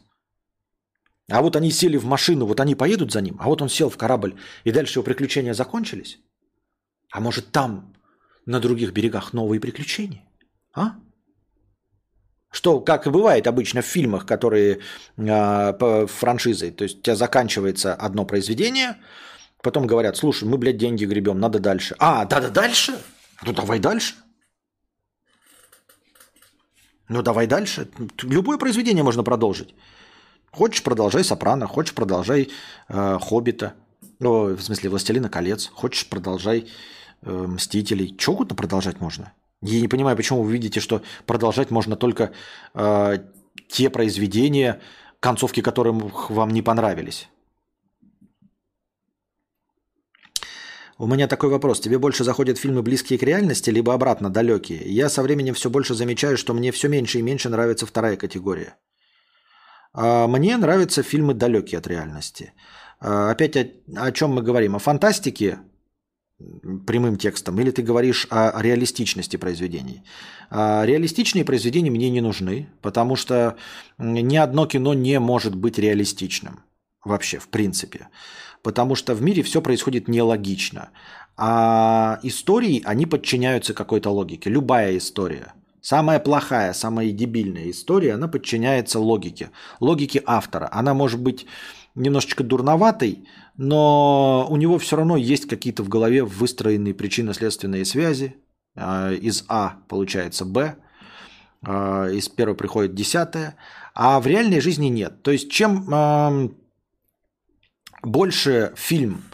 А 1.28 1.42
вот 1.42 1.56
они 1.56 1.70
сели 1.70 1.96
в 1.96 2.04
машину, 2.04 2.46
вот 2.46 2.60
они 2.60 2.74
поедут 2.74 3.12
за 3.12 3.20
ним, 3.20 3.36
а 3.40 3.46
вот 3.46 3.62
он 3.62 3.68
сел 3.68 3.88
в 3.88 3.96
корабль, 3.96 4.34
и 4.64 4.72
дальше 4.72 4.98
его 4.98 5.04
приключения 5.04 5.54
закончились? 5.54 6.18
А 7.12 7.20
может 7.20 7.50
там, 7.52 7.94
на 8.46 8.60
других 8.60 8.92
берегах, 8.92 9.32
новые 9.32 9.60
приключения? 9.60 10.24
А? 10.72 10.94
Что, 12.52 12.80
как 12.80 13.06
и 13.06 13.10
бывает 13.10 13.46
обычно 13.46 13.80
в 13.80 13.86
фильмах, 13.86 14.26
которые 14.26 14.80
э, 15.16 16.06
франшизой, 16.06 16.72
то 16.72 16.82
есть 16.84 16.98
у 16.98 17.02
тебя 17.02 17.16
заканчивается 17.16 17.94
одно 17.94 18.24
произведение– 18.24 18.96
Потом 19.62 19.86
говорят, 19.86 20.16
слушай, 20.16 20.48
мы, 20.48 20.56
блядь, 20.58 20.78
деньги 20.78 21.04
гребем, 21.04 21.38
надо 21.38 21.58
дальше. 21.58 21.94
А, 21.98 22.26
надо 22.30 22.50
дальше? 22.50 22.98
Ну 23.42 23.52
давай 23.52 23.78
дальше. 23.78 24.14
Ну 27.08 27.22
давай 27.22 27.46
дальше. 27.46 27.88
Любое 28.22 28.58
произведение 28.58 29.02
можно 29.02 29.24
продолжить. 29.24 29.74
Хочешь, 30.52 30.82
продолжай 30.82 31.24
«Сопрано», 31.24 31.66
хочешь, 31.66 31.94
продолжай 31.94 32.50
э, 32.88 33.18
«Хоббита», 33.20 33.74
ну, 34.18 34.54
в 34.54 34.60
смысле 34.60 34.90
«Властелина 34.90 35.28
колец», 35.28 35.68
хочешь, 35.72 36.08
продолжай 36.08 36.66
э, 37.22 37.30
«Мстителей». 37.30 38.16
Чего 38.16 38.34
угодно 38.34 38.56
продолжать 38.56 39.00
можно. 39.00 39.32
Я 39.62 39.80
не 39.80 39.88
понимаю, 39.88 40.16
почему 40.16 40.42
вы 40.42 40.52
видите, 40.52 40.80
что 40.80 41.02
продолжать 41.26 41.70
можно 41.70 41.94
только 41.94 42.32
э, 42.74 43.18
те 43.68 43.90
произведения, 43.90 44.80
концовки 45.20 45.62
которым 45.62 46.12
вам 46.28 46.50
не 46.50 46.62
понравились. 46.62 47.28
У 51.00 51.06
меня 51.06 51.26
такой 51.26 51.48
вопрос. 51.48 51.80
Тебе 51.80 51.98
больше 51.98 52.24
заходят 52.24 52.58
фильмы 52.58 52.82
близкие 52.82 53.18
к 53.18 53.22
реальности, 53.22 53.70
либо 53.70 53.94
обратно 53.94 54.28
далекие? 54.28 54.82
Я 54.84 55.08
со 55.08 55.22
временем 55.22 55.54
все 55.54 55.70
больше 55.70 55.94
замечаю, 55.94 56.36
что 56.36 56.52
мне 56.52 56.72
все 56.72 56.88
меньше 56.88 57.18
и 57.18 57.22
меньше 57.22 57.48
нравится 57.48 57.86
вторая 57.86 58.16
категория. 58.18 58.76
А 59.94 60.26
мне 60.26 60.58
нравятся 60.58 61.02
фильмы 61.02 61.32
далекие 61.32 61.78
от 61.78 61.86
реальности. 61.86 62.52
А 63.00 63.30
опять 63.30 63.56
о, 63.56 63.70
о 63.96 64.12
чем 64.12 64.34
мы 64.34 64.42
говорим? 64.42 64.76
О 64.76 64.78
фантастике 64.78 65.60
прямым 66.86 67.16
текстом, 67.16 67.58
или 67.58 67.70
ты 67.70 67.80
говоришь 67.80 68.26
о 68.28 68.60
реалистичности 68.60 69.38
произведений? 69.38 70.02
А 70.50 70.84
реалистичные 70.84 71.46
произведения 71.46 71.90
мне 71.90 72.10
не 72.10 72.20
нужны, 72.20 72.68
потому 72.82 73.16
что 73.16 73.56
ни 73.96 74.36
одно 74.36 74.66
кино 74.66 74.92
не 74.92 75.18
может 75.18 75.54
быть 75.54 75.78
реалистичным 75.78 76.60
вообще, 77.04 77.38
в 77.38 77.48
принципе 77.48 78.08
потому 78.62 78.94
что 78.94 79.14
в 79.14 79.22
мире 79.22 79.42
все 79.42 79.62
происходит 79.62 80.08
нелогично. 80.08 80.90
А 81.36 82.18
истории, 82.22 82.82
они 82.84 83.06
подчиняются 83.06 83.74
какой-то 83.74 84.10
логике. 84.10 84.50
Любая 84.50 84.96
история. 84.98 85.54
Самая 85.80 86.18
плохая, 86.18 86.74
самая 86.74 87.10
дебильная 87.10 87.70
история, 87.70 88.14
она 88.14 88.28
подчиняется 88.28 88.98
логике. 88.98 89.50
Логике 89.80 90.22
автора. 90.26 90.68
Она 90.70 90.92
может 90.92 91.20
быть 91.20 91.46
немножечко 91.94 92.44
дурноватой, 92.44 93.26
но 93.56 94.46
у 94.50 94.56
него 94.56 94.78
все 94.78 94.96
равно 94.96 95.16
есть 95.16 95.48
какие-то 95.48 95.82
в 95.82 95.88
голове 95.88 96.22
выстроенные 96.22 96.94
причинно-следственные 96.94 97.84
связи. 97.86 98.36
А, 98.76 99.12
из 99.12 99.44
А 99.48 99.78
получается 99.88 100.44
Б, 100.44 100.76
а, 101.62 102.08
из 102.08 102.28
первого 102.28 102.54
приходит 102.54 102.94
десятое, 102.94 103.56
а 103.94 104.20
в 104.20 104.26
реальной 104.26 104.60
жизни 104.60 104.88
нет. 104.88 105.22
То 105.22 105.30
есть 105.30 105.50
чем 105.50 106.54
больше 108.02 108.72
фильм, 108.76 109.24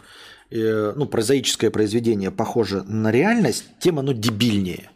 э, 0.49 0.93
ну, 0.95 1.05
прозаическое 1.05 1.69
произведение 1.71 2.31
похоже 2.31 2.83
на 2.83 3.11
реальность, 3.11 3.65
тем 3.79 3.99
оно 3.99 4.11
дебильнее. 4.11 4.91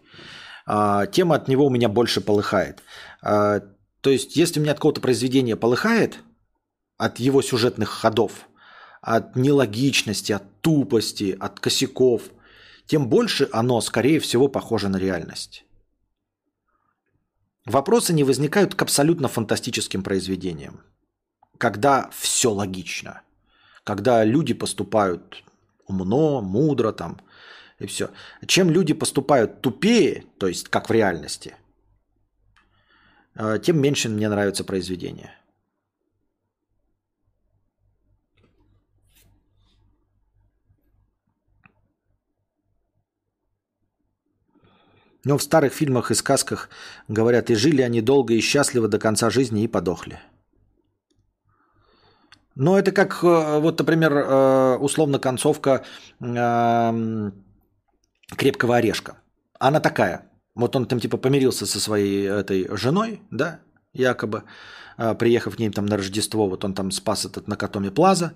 А, 0.66 1.08
тем 1.08 1.32
от 1.32 1.48
него 1.48 1.66
у 1.66 1.70
меня 1.70 1.90
больше 1.90 2.22
полыхает. 2.22 2.82
То 3.22 4.10
есть, 4.10 4.36
если 4.36 4.60
у 4.60 4.64
меня 4.64 4.72
от 4.72 4.80
какого-то 4.80 5.02
произведения 5.02 5.56
полыхает, 5.56 6.20
от 6.98 7.20
его 7.20 7.42
сюжетных 7.42 7.90
ходов, 7.90 8.48
от 9.02 9.36
нелогичности, 9.36 10.32
от 10.32 10.62
тупости, 10.62 11.36
от 11.40 11.60
косяков, 11.60 12.24
тем 12.86 13.08
больше 13.08 13.50
оно, 13.52 13.82
скорее 13.82 14.20
всего, 14.20 14.48
похоже 14.48 14.90
на 14.90 14.98
реальность. 14.98 15.66
Вопросы 17.66 18.14
не 18.14 18.24
возникают 18.24 18.76
к 18.76 18.82
абсолютно 18.82 19.28
фантастическим 19.28 20.04
произведениям, 20.04 20.82
когда 21.58 22.10
все 22.12 22.52
логично, 22.52 23.22
когда 23.84 24.24
люди 24.24 24.54
поступают 24.54 25.44
умно, 25.88 26.42
мудро 26.42 26.92
там 26.92 27.20
и 27.80 27.88
все. 27.88 28.10
Чем 28.46 28.70
люди 28.70 28.94
поступают 28.94 29.62
тупее, 29.62 30.26
то 30.38 30.48
есть 30.48 30.70
как 30.70 30.90
в 30.90 30.94
реальности, 30.94 31.56
э, 33.36 33.60
тем 33.64 33.82
меньше 33.82 34.10
мне 34.10 34.30
нравится 34.30 34.64
произведение. 34.64 35.32
Но 45.24 45.38
в 45.38 45.44
старых 45.44 45.74
фильмах 45.74 46.10
и 46.10 46.16
сказках 46.16 46.70
говорят, 47.08 47.52
и 47.52 47.56
жили 47.56 47.84
они 47.84 48.02
долго 48.02 48.34
и 48.34 48.42
счастливо 48.42 48.88
до 48.88 48.98
конца 48.98 49.30
жизни 49.30 49.64
и 49.64 49.68
подохли. 49.68 50.20
Но 52.62 52.78
это 52.78 52.92
как, 52.92 53.24
э, 53.24 53.60
вот, 53.60 53.80
например, 53.80 54.14
э, 54.14 54.78
условно 54.78 55.18
концовка 55.18 55.84
эм, 56.20 57.34
крепкого 58.38 58.78
орешка. 58.78 59.18
Она 59.60 59.80
такая. 59.80 60.30
Вот 60.54 60.76
он 60.76 60.86
там 60.86 61.00
типа 61.00 61.18
помирился 61.18 61.66
со 61.66 61.80
своей 61.80 62.28
этой 62.28 62.68
женой, 62.78 63.22
да, 63.32 63.62
якобы, 63.94 64.44
э, 65.00 65.16
приехав 65.16 65.56
к 65.56 65.60
ней 65.60 65.72
там 65.72 65.88
на 65.88 65.98
Рождество, 65.98 66.48
вот 66.48 66.64
он 66.64 66.76
там 66.76 66.92
спас 66.92 67.26
этот 67.26 67.48
Накатоми 67.48 67.90
Плаза, 67.90 68.34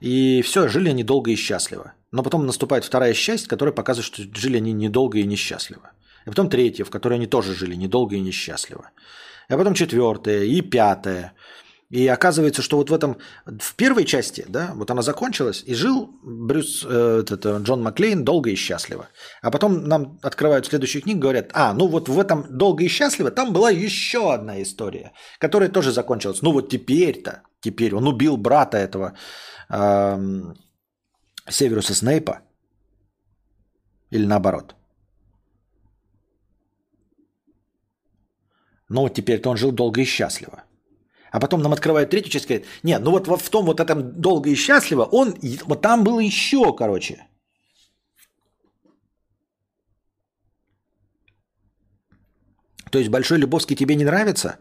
и 0.00 0.40
все, 0.40 0.68
жили 0.68 0.88
они 0.88 1.04
долго 1.04 1.30
и 1.30 1.36
счастливо. 1.36 1.92
Но 2.10 2.22
потом 2.22 2.46
наступает 2.46 2.84
вторая 2.86 3.12
часть, 3.12 3.48
которая 3.48 3.74
показывает, 3.74 4.06
что 4.06 4.22
жили 4.40 4.56
они 4.56 4.72
недолго 4.72 5.18
и 5.18 5.26
несчастливо. 5.26 5.90
И 6.24 6.30
потом 6.30 6.48
третья, 6.48 6.84
в 6.84 6.90
которой 6.90 7.16
они 7.18 7.26
тоже 7.26 7.54
жили 7.54 7.74
недолго 7.76 8.16
и 8.16 8.20
несчастливо. 8.20 8.92
А 9.50 9.58
потом 9.58 9.74
четвертая 9.74 10.44
и 10.44 10.62
пятая. 10.62 11.34
И 11.90 12.06
оказывается, 12.06 12.60
что 12.60 12.76
вот 12.76 12.90
в 12.90 12.94
этом, 12.94 13.16
в 13.46 13.74
первой 13.74 14.04
части, 14.04 14.44
да, 14.48 14.72
вот 14.74 14.90
она 14.90 15.00
закончилась, 15.00 15.62
и 15.66 15.74
жил 15.74 16.10
Брюс, 16.22 16.84
э, 16.86 17.22
этот, 17.22 17.46
Джон 17.62 17.82
Маклейн 17.82 18.24
долго 18.24 18.50
и 18.50 18.56
счастливо. 18.56 19.08
А 19.40 19.50
потом 19.50 19.84
нам 19.84 20.18
открывают 20.22 20.66
следующую 20.66 21.02
книгу, 21.02 21.20
говорят, 21.20 21.50
а, 21.54 21.72
ну 21.72 21.88
вот 21.88 22.08
в 22.08 22.18
этом 22.18 22.44
долго 22.50 22.84
и 22.84 22.88
счастливо 22.88 23.30
там 23.30 23.52
была 23.54 23.70
еще 23.70 24.34
одна 24.34 24.60
история, 24.62 25.12
которая 25.38 25.70
тоже 25.70 25.90
закончилась. 25.90 26.42
Ну 26.42 26.52
вот 26.52 26.68
теперь-то, 26.68 27.42
теперь 27.60 27.94
он 27.94 28.06
убил 28.06 28.36
брата 28.36 28.76
этого 28.76 29.14
э, 29.70 30.54
Северуса 31.48 31.94
Снейпа, 31.94 32.40
или 34.10 34.26
наоборот. 34.26 34.74
Но 38.90 39.02
вот 39.02 39.14
теперь-то 39.14 39.50
он 39.50 39.56
жил 39.56 39.72
долго 39.72 40.02
и 40.02 40.04
счастливо. 40.04 40.64
А 41.30 41.40
потом 41.40 41.62
нам 41.62 41.72
открывают 41.72 42.10
третью 42.10 42.32
часть 42.32 42.46
и 42.46 42.48
говорят, 42.48 42.68
нет, 42.82 43.02
ну 43.02 43.10
вот 43.10 43.26
в 43.26 43.50
том 43.50 43.66
вот 43.66 43.80
этом 43.80 44.20
долго 44.20 44.50
и 44.50 44.54
счастливо, 44.54 45.04
он, 45.04 45.34
вот 45.66 45.80
там 45.82 46.04
было 46.04 46.20
еще, 46.20 46.72
короче. 46.74 47.26
То 52.90 52.98
есть 52.98 53.10
Большой 53.10 53.38
Любовский 53.38 53.76
тебе 53.76 53.94
не 53.94 54.04
нравится? 54.04 54.58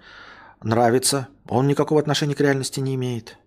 Нравится. 0.62 1.30
Он 1.48 1.68
никакого 1.68 2.02
отношения 2.02 2.36
к 2.36 2.42
реальности 2.42 2.82
не 2.82 2.96
имеет. 2.96 3.38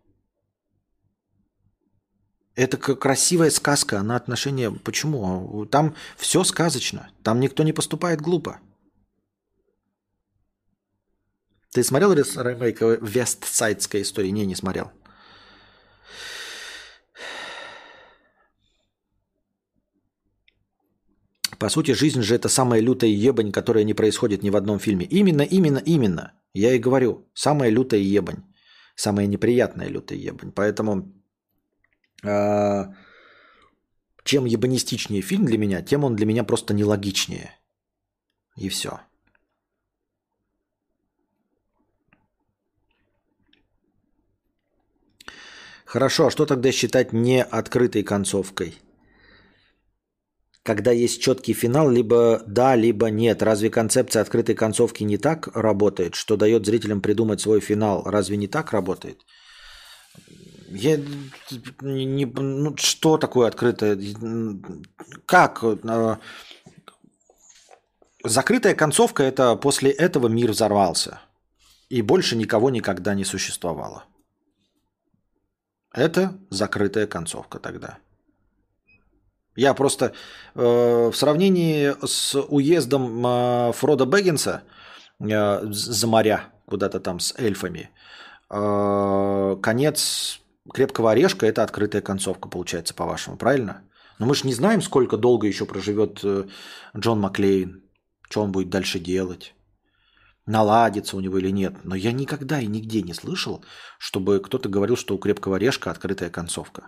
Это 2.54 2.76
красивая 2.76 3.50
сказка, 3.50 4.00
она 4.00 4.16
отношения... 4.16 4.70
Почему? 4.70 5.66
Там 5.66 5.94
все 6.16 6.44
сказочно. 6.44 7.10
Там 7.22 7.40
никто 7.40 7.62
не 7.62 7.72
поступает 7.72 8.20
глупо. 8.20 8.60
Ты 11.72 11.84
смотрел 11.84 12.12
ремейк 12.12 12.80
Вестсайдской 12.80 14.02
истории? 14.02 14.32
Не, 14.32 14.46
не 14.46 14.56
смотрел. 14.56 14.90
По 21.58 21.68
сути, 21.68 21.92
жизнь 21.92 22.22
же 22.22 22.34
это 22.34 22.48
самая 22.48 22.80
лютая 22.80 23.10
ебань, 23.10 23.52
которая 23.52 23.84
не 23.84 23.94
происходит 23.94 24.42
ни 24.42 24.50
в 24.50 24.56
одном 24.56 24.78
фильме. 24.78 25.06
Именно, 25.10 25.42
именно, 25.42 25.78
именно. 25.78 26.32
Я 26.54 26.74
и 26.74 26.78
говорю. 26.78 27.28
Самая 27.34 27.70
лютая 27.70 28.00
ебань. 28.00 28.42
Самая 28.96 29.26
неприятная 29.26 29.88
лютая 29.88 30.18
ебань. 30.18 30.52
Поэтому 30.52 31.12
э, 32.24 32.84
чем 34.24 34.46
ебанистичнее 34.46 35.22
фильм 35.22 35.44
для 35.44 35.58
меня, 35.58 35.82
тем 35.82 36.04
он 36.04 36.16
для 36.16 36.26
меня 36.26 36.44
просто 36.44 36.74
нелогичнее. 36.74 37.50
И 38.56 38.68
все. 38.68 39.00
Хорошо, 45.90 46.28
а 46.28 46.30
что 46.30 46.46
тогда 46.46 46.70
считать 46.70 47.12
не 47.12 47.42
открытой 47.42 48.04
концовкой? 48.04 48.78
Когда 50.62 50.92
есть 50.92 51.20
четкий 51.20 51.52
финал, 51.52 51.90
либо 51.90 52.44
да, 52.46 52.76
либо 52.76 53.10
нет. 53.10 53.42
Разве 53.42 53.70
концепция 53.70 54.22
открытой 54.22 54.54
концовки 54.54 55.02
не 55.02 55.18
так 55.18 55.48
работает, 55.52 56.14
что 56.14 56.36
дает 56.36 56.64
зрителям 56.64 57.00
придумать 57.00 57.40
свой 57.40 57.58
финал? 57.58 58.04
Разве 58.04 58.36
не 58.36 58.46
так 58.46 58.70
работает? 58.70 59.18
Я 60.68 60.96
не, 61.80 62.24
ну, 62.24 62.76
что 62.76 63.18
такое 63.18 63.48
открытая? 63.48 63.98
Как? 65.26 65.64
Э, 65.64 66.18
закрытая 68.22 68.76
концовка 68.76 69.24
это 69.24 69.56
после 69.56 69.90
этого 69.90 70.28
мир 70.28 70.52
взорвался. 70.52 71.20
И 71.88 72.00
больше 72.00 72.36
никого 72.36 72.70
никогда 72.70 73.14
не 73.14 73.24
существовало. 73.24 74.04
Это 75.92 76.34
закрытая 76.50 77.06
концовка 77.06 77.58
тогда. 77.58 77.98
Я 79.56 79.74
просто 79.74 80.12
э, 80.54 81.10
в 81.10 81.12
сравнении 81.14 81.94
с 82.06 82.40
уездом 82.40 83.26
э, 83.26 83.72
Фрода 83.72 84.06
Бэггинса 84.06 84.62
э, 85.18 85.66
за 85.66 86.06
моря, 86.06 86.44
куда-то 86.66 87.00
там 87.00 87.18
с 87.18 87.34
эльфами, 87.36 87.90
э, 88.48 89.56
конец 89.60 90.40
крепкого 90.72 91.10
орешка 91.10 91.46
это 91.46 91.64
открытая 91.64 92.02
концовка, 92.02 92.48
получается, 92.48 92.94
по-вашему, 92.94 93.36
правильно? 93.36 93.82
Но 94.18 94.26
мы 94.26 94.34
же 94.34 94.46
не 94.46 94.54
знаем, 94.54 94.82
сколько 94.82 95.16
долго 95.16 95.48
еще 95.48 95.66
проживет 95.66 96.20
э, 96.22 96.44
Джон 96.96 97.20
Маклейн, 97.20 97.82
что 98.22 98.42
он 98.42 98.52
будет 98.52 98.70
дальше 98.70 99.00
делать 99.00 99.54
наладится 100.50 101.16
у 101.16 101.20
него 101.20 101.38
или 101.38 101.50
нет. 101.50 101.84
Но 101.84 101.94
я 101.94 102.12
никогда 102.12 102.60
и 102.60 102.66
нигде 102.66 103.02
не 103.02 103.14
слышал, 103.14 103.64
чтобы 103.98 104.40
кто-то 104.40 104.68
говорил, 104.68 104.96
что 104.96 105.14
у 105.14 105.18
крепкого 105.18 105.56
орешка 105.56 105.90
открытая 105.90 106.30
концовка. 106.30 106.86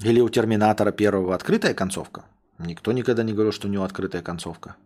Или 0.00 0.20
у 0.20 0.28
Терминатора 0.28 0.92
первого 0.92 1.34
открытая 1.34 1.74
концовка. 1.74 2.24
Никто 2.58 2.92
никогда 2.92 3.22
не 3.22 3.32
говорил, 3.32 3.52
что 3.52 3.68
у 3.68 3.70
него 3.70 3.84
открытая 3.84 4.22
концовка. 4.22 4.76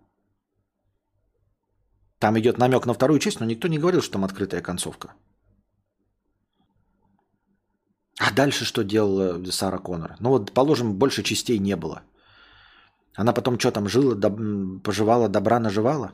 Там 2.19 2.39
идет 2.39 2.59
намек 2.59 2.87
на 2.87 2.95
вторую 2.95 3.21
часть, 3.21 3.41
но 3.41 3.47
никто 3.47 3.69
не 3.69 3.79
говорил, 3.79 4.03
что 4.03 4.13
там 4.13 4.25
открытая 4.25 4.63
концовка. 4.63 5.13
А 8.19 8.33
дальше 8.33 8.65
что 8.65 8.85
делала 8.85 9.43
Сара 9.51 9.79
Коннор? 9.79 10.17
Ну 10.21 10.31
вот, 10.31 10.53
положим, 10.53 10.95
больше 10.95 11.23
частей 11.23 11.59
не 11.59 11.77
было– 11.77 12.03
она 13.15 13.33
потом 13.33 13.59
что 13.59 13.71
там 13.71 13.89
жила, 13.89 14.15
доб... 14.15 14.83
поживала, 14.83 15.29
добра 15.29 15.59
наживала? 15.59 16.13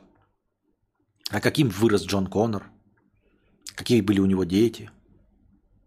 А 1.31 1.41
каким 1.41 1.69
вырос 1.69 2.05
Джон 2.05 2.27
Коннор? 2.27 2.69
Какие 3.75 4.01
были 4.01 4.19
у 4.19 4.25
него 4.25 4.43
дети? 4.43 4.91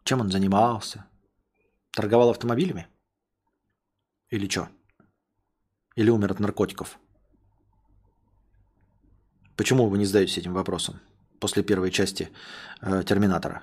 Чем 0.04 0.20
он 0.20 0.30
занимался? 0.30 1.04
Торговал 1.90 2.30
автомобилями? 2.30 2.86
Или 4.30 4.48
что? 4.48 4.68
или 5.96 6.10
умер 6.10 6.32
от 6.32 6.40
наркотиков? 6.40 6.98
Почему 9.56 9.88
вы 9.88 9.98
не 9.98 10.04
задаетесь 10.04 10.38
этим 10.38 10.54
вопросом 10.54 11.00
после 11.38 11.62
первой 11.62 11.90
части 11.90 12.30
э, 12.80 13.02
Терминатора? 13.04 13.62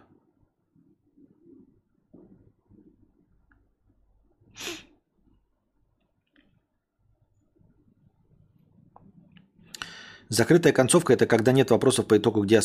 Закрытая 10.29 10.73
концовка– 10.73 11.13
это 11.15 11.25
когда 11.25 11.51
нет 11.51 11.71
вопросов 11.71 12.05
по 12.05 12.15
итогу, 12.17 12.43
где... 12.43 12.61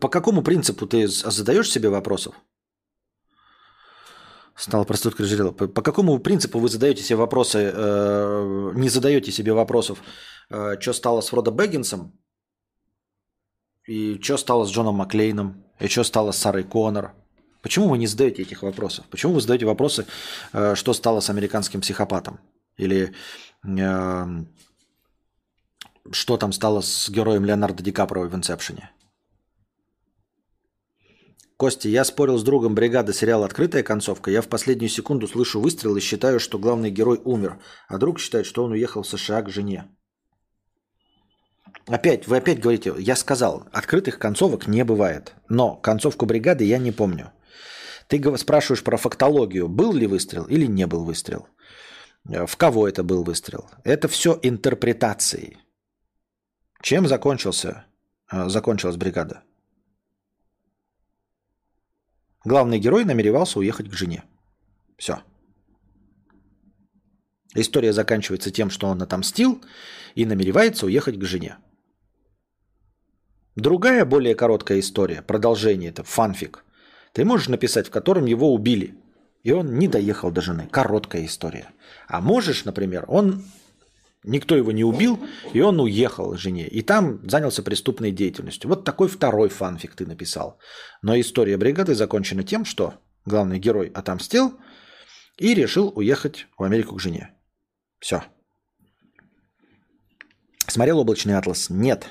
По 0.00 0.08
какому 0.08 0.42
принципу 0.42 0.86
ты 0.86 1.06
задаешь 1.06 1.70
себе 1.70 1.88
вопросов? 1.88 2.34
Стала 4.56 4.84
проституткой 4.84 5.26
Жирила. 5.26 5.52
По, 5.52 5.68
по 5.68 5.82
какому 5.82 6.18
принципу 6.18 6.58
вы 6.58 6.68
задаете 6.68 7.02
себе 7.02 7.16
вопросы, 7.16 7.72
э, 7.72 8.72
не 8.74 8.88
задаете 8.88 9.32
себе 9.32 9.52
вопросов, 9.52 10.02
э, 10.50 10.78
что 10.80 10.92
стало 10.92 11.20
с 11.20 11.28
Фродо 11.28 11.52
Бэггинсом, 11.52 12.12
и 13.86 14.20
что 14.20 14.36
стало 14.36 14.66
с 14.66 14.70
Джоном 14.70 14.96
Маклейном, 14.96 15.64
и 15.78 15.88
что 15.88 16.04
стало 16.04 16.32
с 16.32 16.38
Сарой 16.38 16.64
Коннор? 16.64 17.14
Почему 17.62 17.88
вы 17.88 17.98
не 17.98 18.06
задаете 18.06 18.42
этих 18.42 18.62
вопросов? 18.62 19.04
Почему 19.10 19.32
вы 19.34 19.40
задаете 19.40 19.64
вопросы, 19.64 20.06
э, 20.52 20.74
что 20.74 20.92
стало 20.92 21.20
с 21.20 21.30
американским 21.30 21.80
психопатом? 21.80 22.40
Или 22.76 23.14
э, 23.64 24.26
что 26.10 26.36
там 26.36 26.52
стало 26.52 26.80
с 26.80 27.08
героем 27.10 27.44
Леонардо 27.44 27.82
Ди 27.82 27.92
Каприо 27.92 28.28
в 28.28 28.34
«Инсепшене»? 28.34 28.90
Костя, 31.56 31.90
я 31.90 32.04
спорил 32.04 32.38
с 32.38 32.42
другом 32.42 32.74
бригады 32.74 33.12
сериала 33.12 33.44
«Открытая 33.44 33.82
концовка». 33.82 34.30
Я 34.30 34.40
в 34.40 34.48
последнюю 34.48 34.88
секунду 34.88 35.28
слышу 35.28 35.60
выстрел 35.60 35.94
и 35.94 36.00
считаю, 36.00 36.40
что 36.40 36.58
главный 36.58 36.90
герой 36.90 37.20
умер. 37.22 37.60
А 37.86 37.98
друг 37.98 38.18
считает, 38.18 38.46
что 38.46 38.64
он 38.64 38.72
уехал 38.72 39.02
в 39.02 39.06
США 39.06 39.42
к 39.42 39.50
жене. 39.50 39.84
Опять, 41.86 42.26
вы 42.26 42.38
опять 42.38 42.60
говорите, 42.60 42.94
я 42.98 43.14
сказал, 43.14 43.68
открытых 43.72 44.18
концовок 44.18 44.68
не 44.68 44.84
бывает. 44.84 45.34
Но 45.50 45.76
концовку 45.76 46.24
бригады 46.24 46.64
я 46.64 46.78
не 46.78 46.92
помню. 46.92 47.30
Ты 48.06 48.22
спрашиваешь 48.38 48.82
про 48.82 48.96
фактологию, 48.96 49.68
был 49.68 49.92
ли 49.92 50.06
выстрел 50.06 50.44
или 50.44 50.64
не 50.64 50.86
был 50.86 51.04
выстрел. 51.04 51.46
В 52.24 52.56
кого 52.56 52.88
это 52.88 53.02
был 53.02 53.22
выстрел. 53.22 53.68
Это 53.84 54.08
все 54.08 54.38
интерпретации. 54.42 55.58
Чем 56.82 57.06
закончился, 57.06 57.84
э, 58.32 58.48
закончилась 58.48 58.96
бригада? 58.96 59.42
Главный 62.44 62.78
герой 62.78 63.04
намеревался 63.04 63.58
уехать 63.58 63.90
к 63.90 63.92
жене. 63.92 64.24
Все. 64.96 65.22
История 67.54 67.92
заканчивается 67.92 68.50
тем, 68.50 68.70
что 68.70 68.86
он 68.86 69.02
отомстил 69.02 69.62
и 70.14 70.24
намеревается 70.24 70.86
уехать 70.86 71.18
к 71.18 71.24
жене. 71.24 71.58
Другая, 73.56 74.04
более 74.04 74.34
короткая 74.34 74.80
история, 74.80 75.20
продолжение, 75.20 75.90
это 75.90 76.02
фанфик, 76.02 76.64
ты 77.12 77.24
можешь 77.24 77.48
написать, 77.48 77.88
в 77.88 77.90
котором 77.90 78.24
его 78.24 78.54
убили, 78.54 78.94
и 79.42 79.50
он 79.50 79.78
не 79.78 79.88
доехал 79.88 80.30
до 80.30 80.40
жены. 80.40 80.68
Короткая 80.70 81.26
история. 81.26 81.70
А 82.06 82.20
можешь, 82.20 82.64
например, 82.64 83.04
он 83.08 83.44
Никто 84.22 84.54
его 84.54 84.70
не 84.70 84.84
убил, 84.84 85.18
и 85.54 85.60
он 85.60 85.80
уехал 85.80 86.36
жене. 86.36 86.68
И 86.68 86.82
там 86.82 87.26
занялся 87.28 87.62
преступной 87.62 88.12
деятельностью. 88.12 88.68
Вот 88.68 88.84
такой 88.84 89.08
второй 89.08 89.48
фанфик 89.48 89.94
ты 89.94 90.06
написал. 90.06 90.58
Но 91.00 91.18
история 91.18 91.56
бригады 91.56 91.94
закончена 91.94 92.42
тем, 92.42 92.66
что 92.66 92.94
главный 93.24 93.58
герой 93.58 93.88
отомстил 93.88 94.58
и 95.38 95.54
решил 95.54 95.90
уехать 95.96 96.48
в 96.58 96.62
Америку 96.62 96.96
к 96.96 97.00
жене. 97.00 97.34
Все. 97.98 98.22
Смотрел 100.66 100.98
«Облачный 100.98 101.36
атлас»? 101.36 101.70
Нет. 101.70 102.10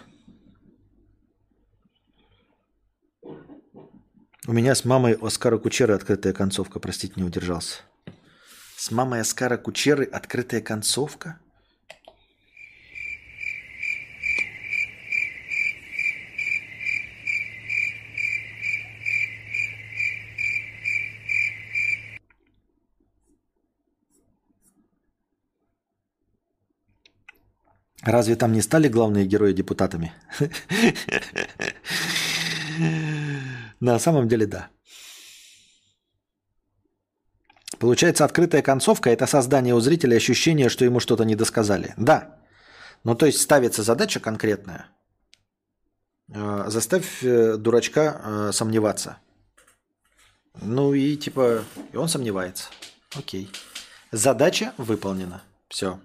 У 4.48 4.52
меня 4.52 4.73
с 4.73 4.84
мамой 4.84 5.14
Оскара 5.14 5.60
Кучеры 5.60 5.94
открытая 5.94 6.34
концовка, 6.34 6.80
простите, 6.80 7.14
не 7.18 7.23
удержался. 7.23 7.81
С 8.76 8.90
мамой 8.90 9.22
Оскара 9.22 9.57
Кучеры 9.57 10.06
открытая 10.06 10.61
концовка? 10.61 11.40
Разве 28.03 28.35
там 28.35 28.53
не 28.53 28.61
стали 28.61 28.88
главные 28.88 29.26
герои 29.26 29.53
депутатами? 29.53 30.13
На 33.80 33.99
самом 33.99 34.27
деле, 34.27 34.45
да. 34.45 34.69
Получается, 37.80 38.26
открытая 38.26 38.61
концовка– 38.61 39.09
это 39.11 39.26
создание 39.26 39.73
у 39.73 39.80
зрителя 39.80 40.17
ощущения, 40.17 40.69
что 40.69 40.85
ему 40.85 40.99
что-то 40.99 41.23
не 41.23 41.35
досказали. 41.35 41.93
Да. 41.97 42.35
Ну, 43.03 43.15
то 43.15 43.26
есть 43.26 43.41
ставится 43.41 43.84
задача 43.84 44.19
конкретная. 44.19 44.85
Э, 46.34 46.65
заставь 46.67 47.23
э, 47.23 47.57
дурачка 47.57 48.21
э, 48.23 48.51
сомневаться. 48.53 49.17
Ну 50.61 50.93
и 50.93 51.15
типа, 51.15 51.63
и 51.93 51.97
он 51.97 52.09
сомневается. 52.09 52.69
Окей. 53.15 53.49
Задача 54.11 54.73
выполнена. 54.77 55.41
Все. 55.69 55.99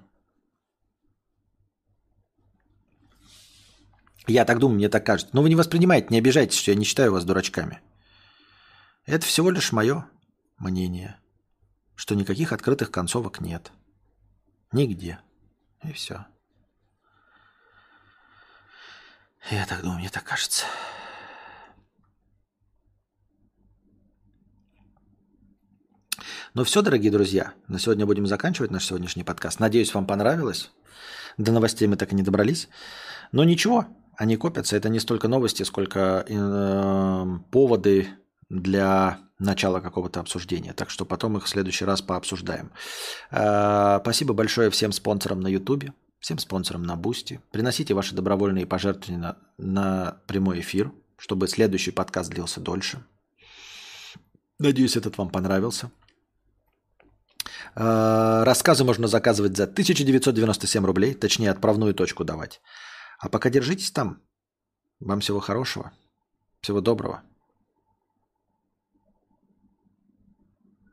Я 4.26 4.44
так 4.44 4.58
думаю, 4.58 4.76
мне 4.76 4.88
так 4.88 5.04
кажется. 5.04 5.34
Но 5.34 5.42
вы 5.42 5.48
не 5.48 5.56
воспринимаете, 5.56 6.08
не 6.10 6.18
обижайтесь, 6.18 6.58
что 6.58 6.70
я 6.70 6.76
не 6.76 6.84
считаю 6.84 7.12
вас 7.12 7.24
дурачками. 7.24 7.80
Это 9.06 9.26
всего 9.26 9.50
лишь 9.50 9.72
мое 9.72 10.06
мнение, 10.58 11.20
что 11.94 12.14
никаких 12.14 12.52
открытых 12.52 12.90
концовок 12.90 13.40
нет. 13.40 13.70
Нигде. 14.72 15.20
И 15.82 15.92
все. 15.92 16.26
Я 19.50 19.66
так 19.66 19.82
думаю, 19.82 19.98
мне 19.98 20.08
так 20.08 20.24
кажется. 20.24 20.64
Ну 26.54 26.64
все, 26.64 26.82
дорогие 26.82 27.10
друзья, 27.10 27.52
на 27.68 27.78
сегодня 27.78 28.06
будем 28.06 28.26
заканчивать 28.26 28.70
наш 28.70 28.86
сегодняшний 28.86 29.24
подкаст. 29.24 29.60
Надеюсь, 29.60 29.92
вам 29.92 30.06
понравилось. 30.06 30.70
До 31.36 31.52
новостей 31.52 31.88
мы 31.88 31.96
так 31.96 32.12
и 32.12 32.14
не 32.14 32.22
добрались. 32.22 32.68
Но 33.32 33.44
ничего, 33.44 33.88
они 34.16 34.36
копятся. 34.36 34.76
Это 34.76 34.88
не 34.88 35.00
столько 35.00 35.28
новости, 35.28 35.62
сколько 35.62 36.24
э, 36.28 37.38
поводы 37.50 38.08
для 38.48 39.18
начала 39.38 39.80
какого-то 39.80 40.20
обсуждения. 40.20 40.72
Так 40.72 40.90
что 40.90 41.04
потом 41.04 41.36
их 41.36 41.44
в 41.44 41.48
следующий 41.48 41.84
раз 41.84 42.02
пообсуждаем. 42.02 42.70
Э, 43.30 43.98
спасибо 44.00 44.34
большое 44.34 44.70
всем 44.70 44.92
спонсорам 44.92 45.40
на 45.40 45.48
YouTube, 45.48 45.84
всем 46.20 46.38
спонсорам 46.38 46.82
на 46.82 46.96
Boosty. 46.96 47.40
Приносите 47.50 47.94
ваши 47.94 48.14
добровольные 48.14 48.66
пожертвования 48.66 49.20
на, 49.20 49.36
на 49.58 50.18
прямой 50.26 50.60
эфир, 50.60 50.92
чтобы 51.16 51.48
следующий 51.48 51.90
подкаст 51.90 52.30
длился 52.30 52.60
дольше. 52.60 53.04
Надеюсь, 54.58 54.96
этот 54.96 55.18
вам 55.18 55.30
понравился. 55.30 55.90
Э, 57.74 58.42
рассказы 58.44 58.84
можно 58.84 59.08
заказывать 59.08 59.56
за 59.56 59.64
1997 59.64 60.84
рублей, 60.84 61.14
точнее 61.14 61.50
отправную 61.50 61.94
точку 61.94 62.24
давать. 62.24 62.60
А 63.24 63.30
пока 63.30 63.48
держитесь 63.48 63.90
там. 63.90 64.20
Вам 65.00 65.20
всего 65.20 65.40
хорошего. 65.40 65.94
Всего 66.60 66.82
доброго. 66.82 67.22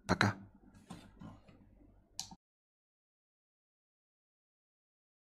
Пока. 0.08 0.41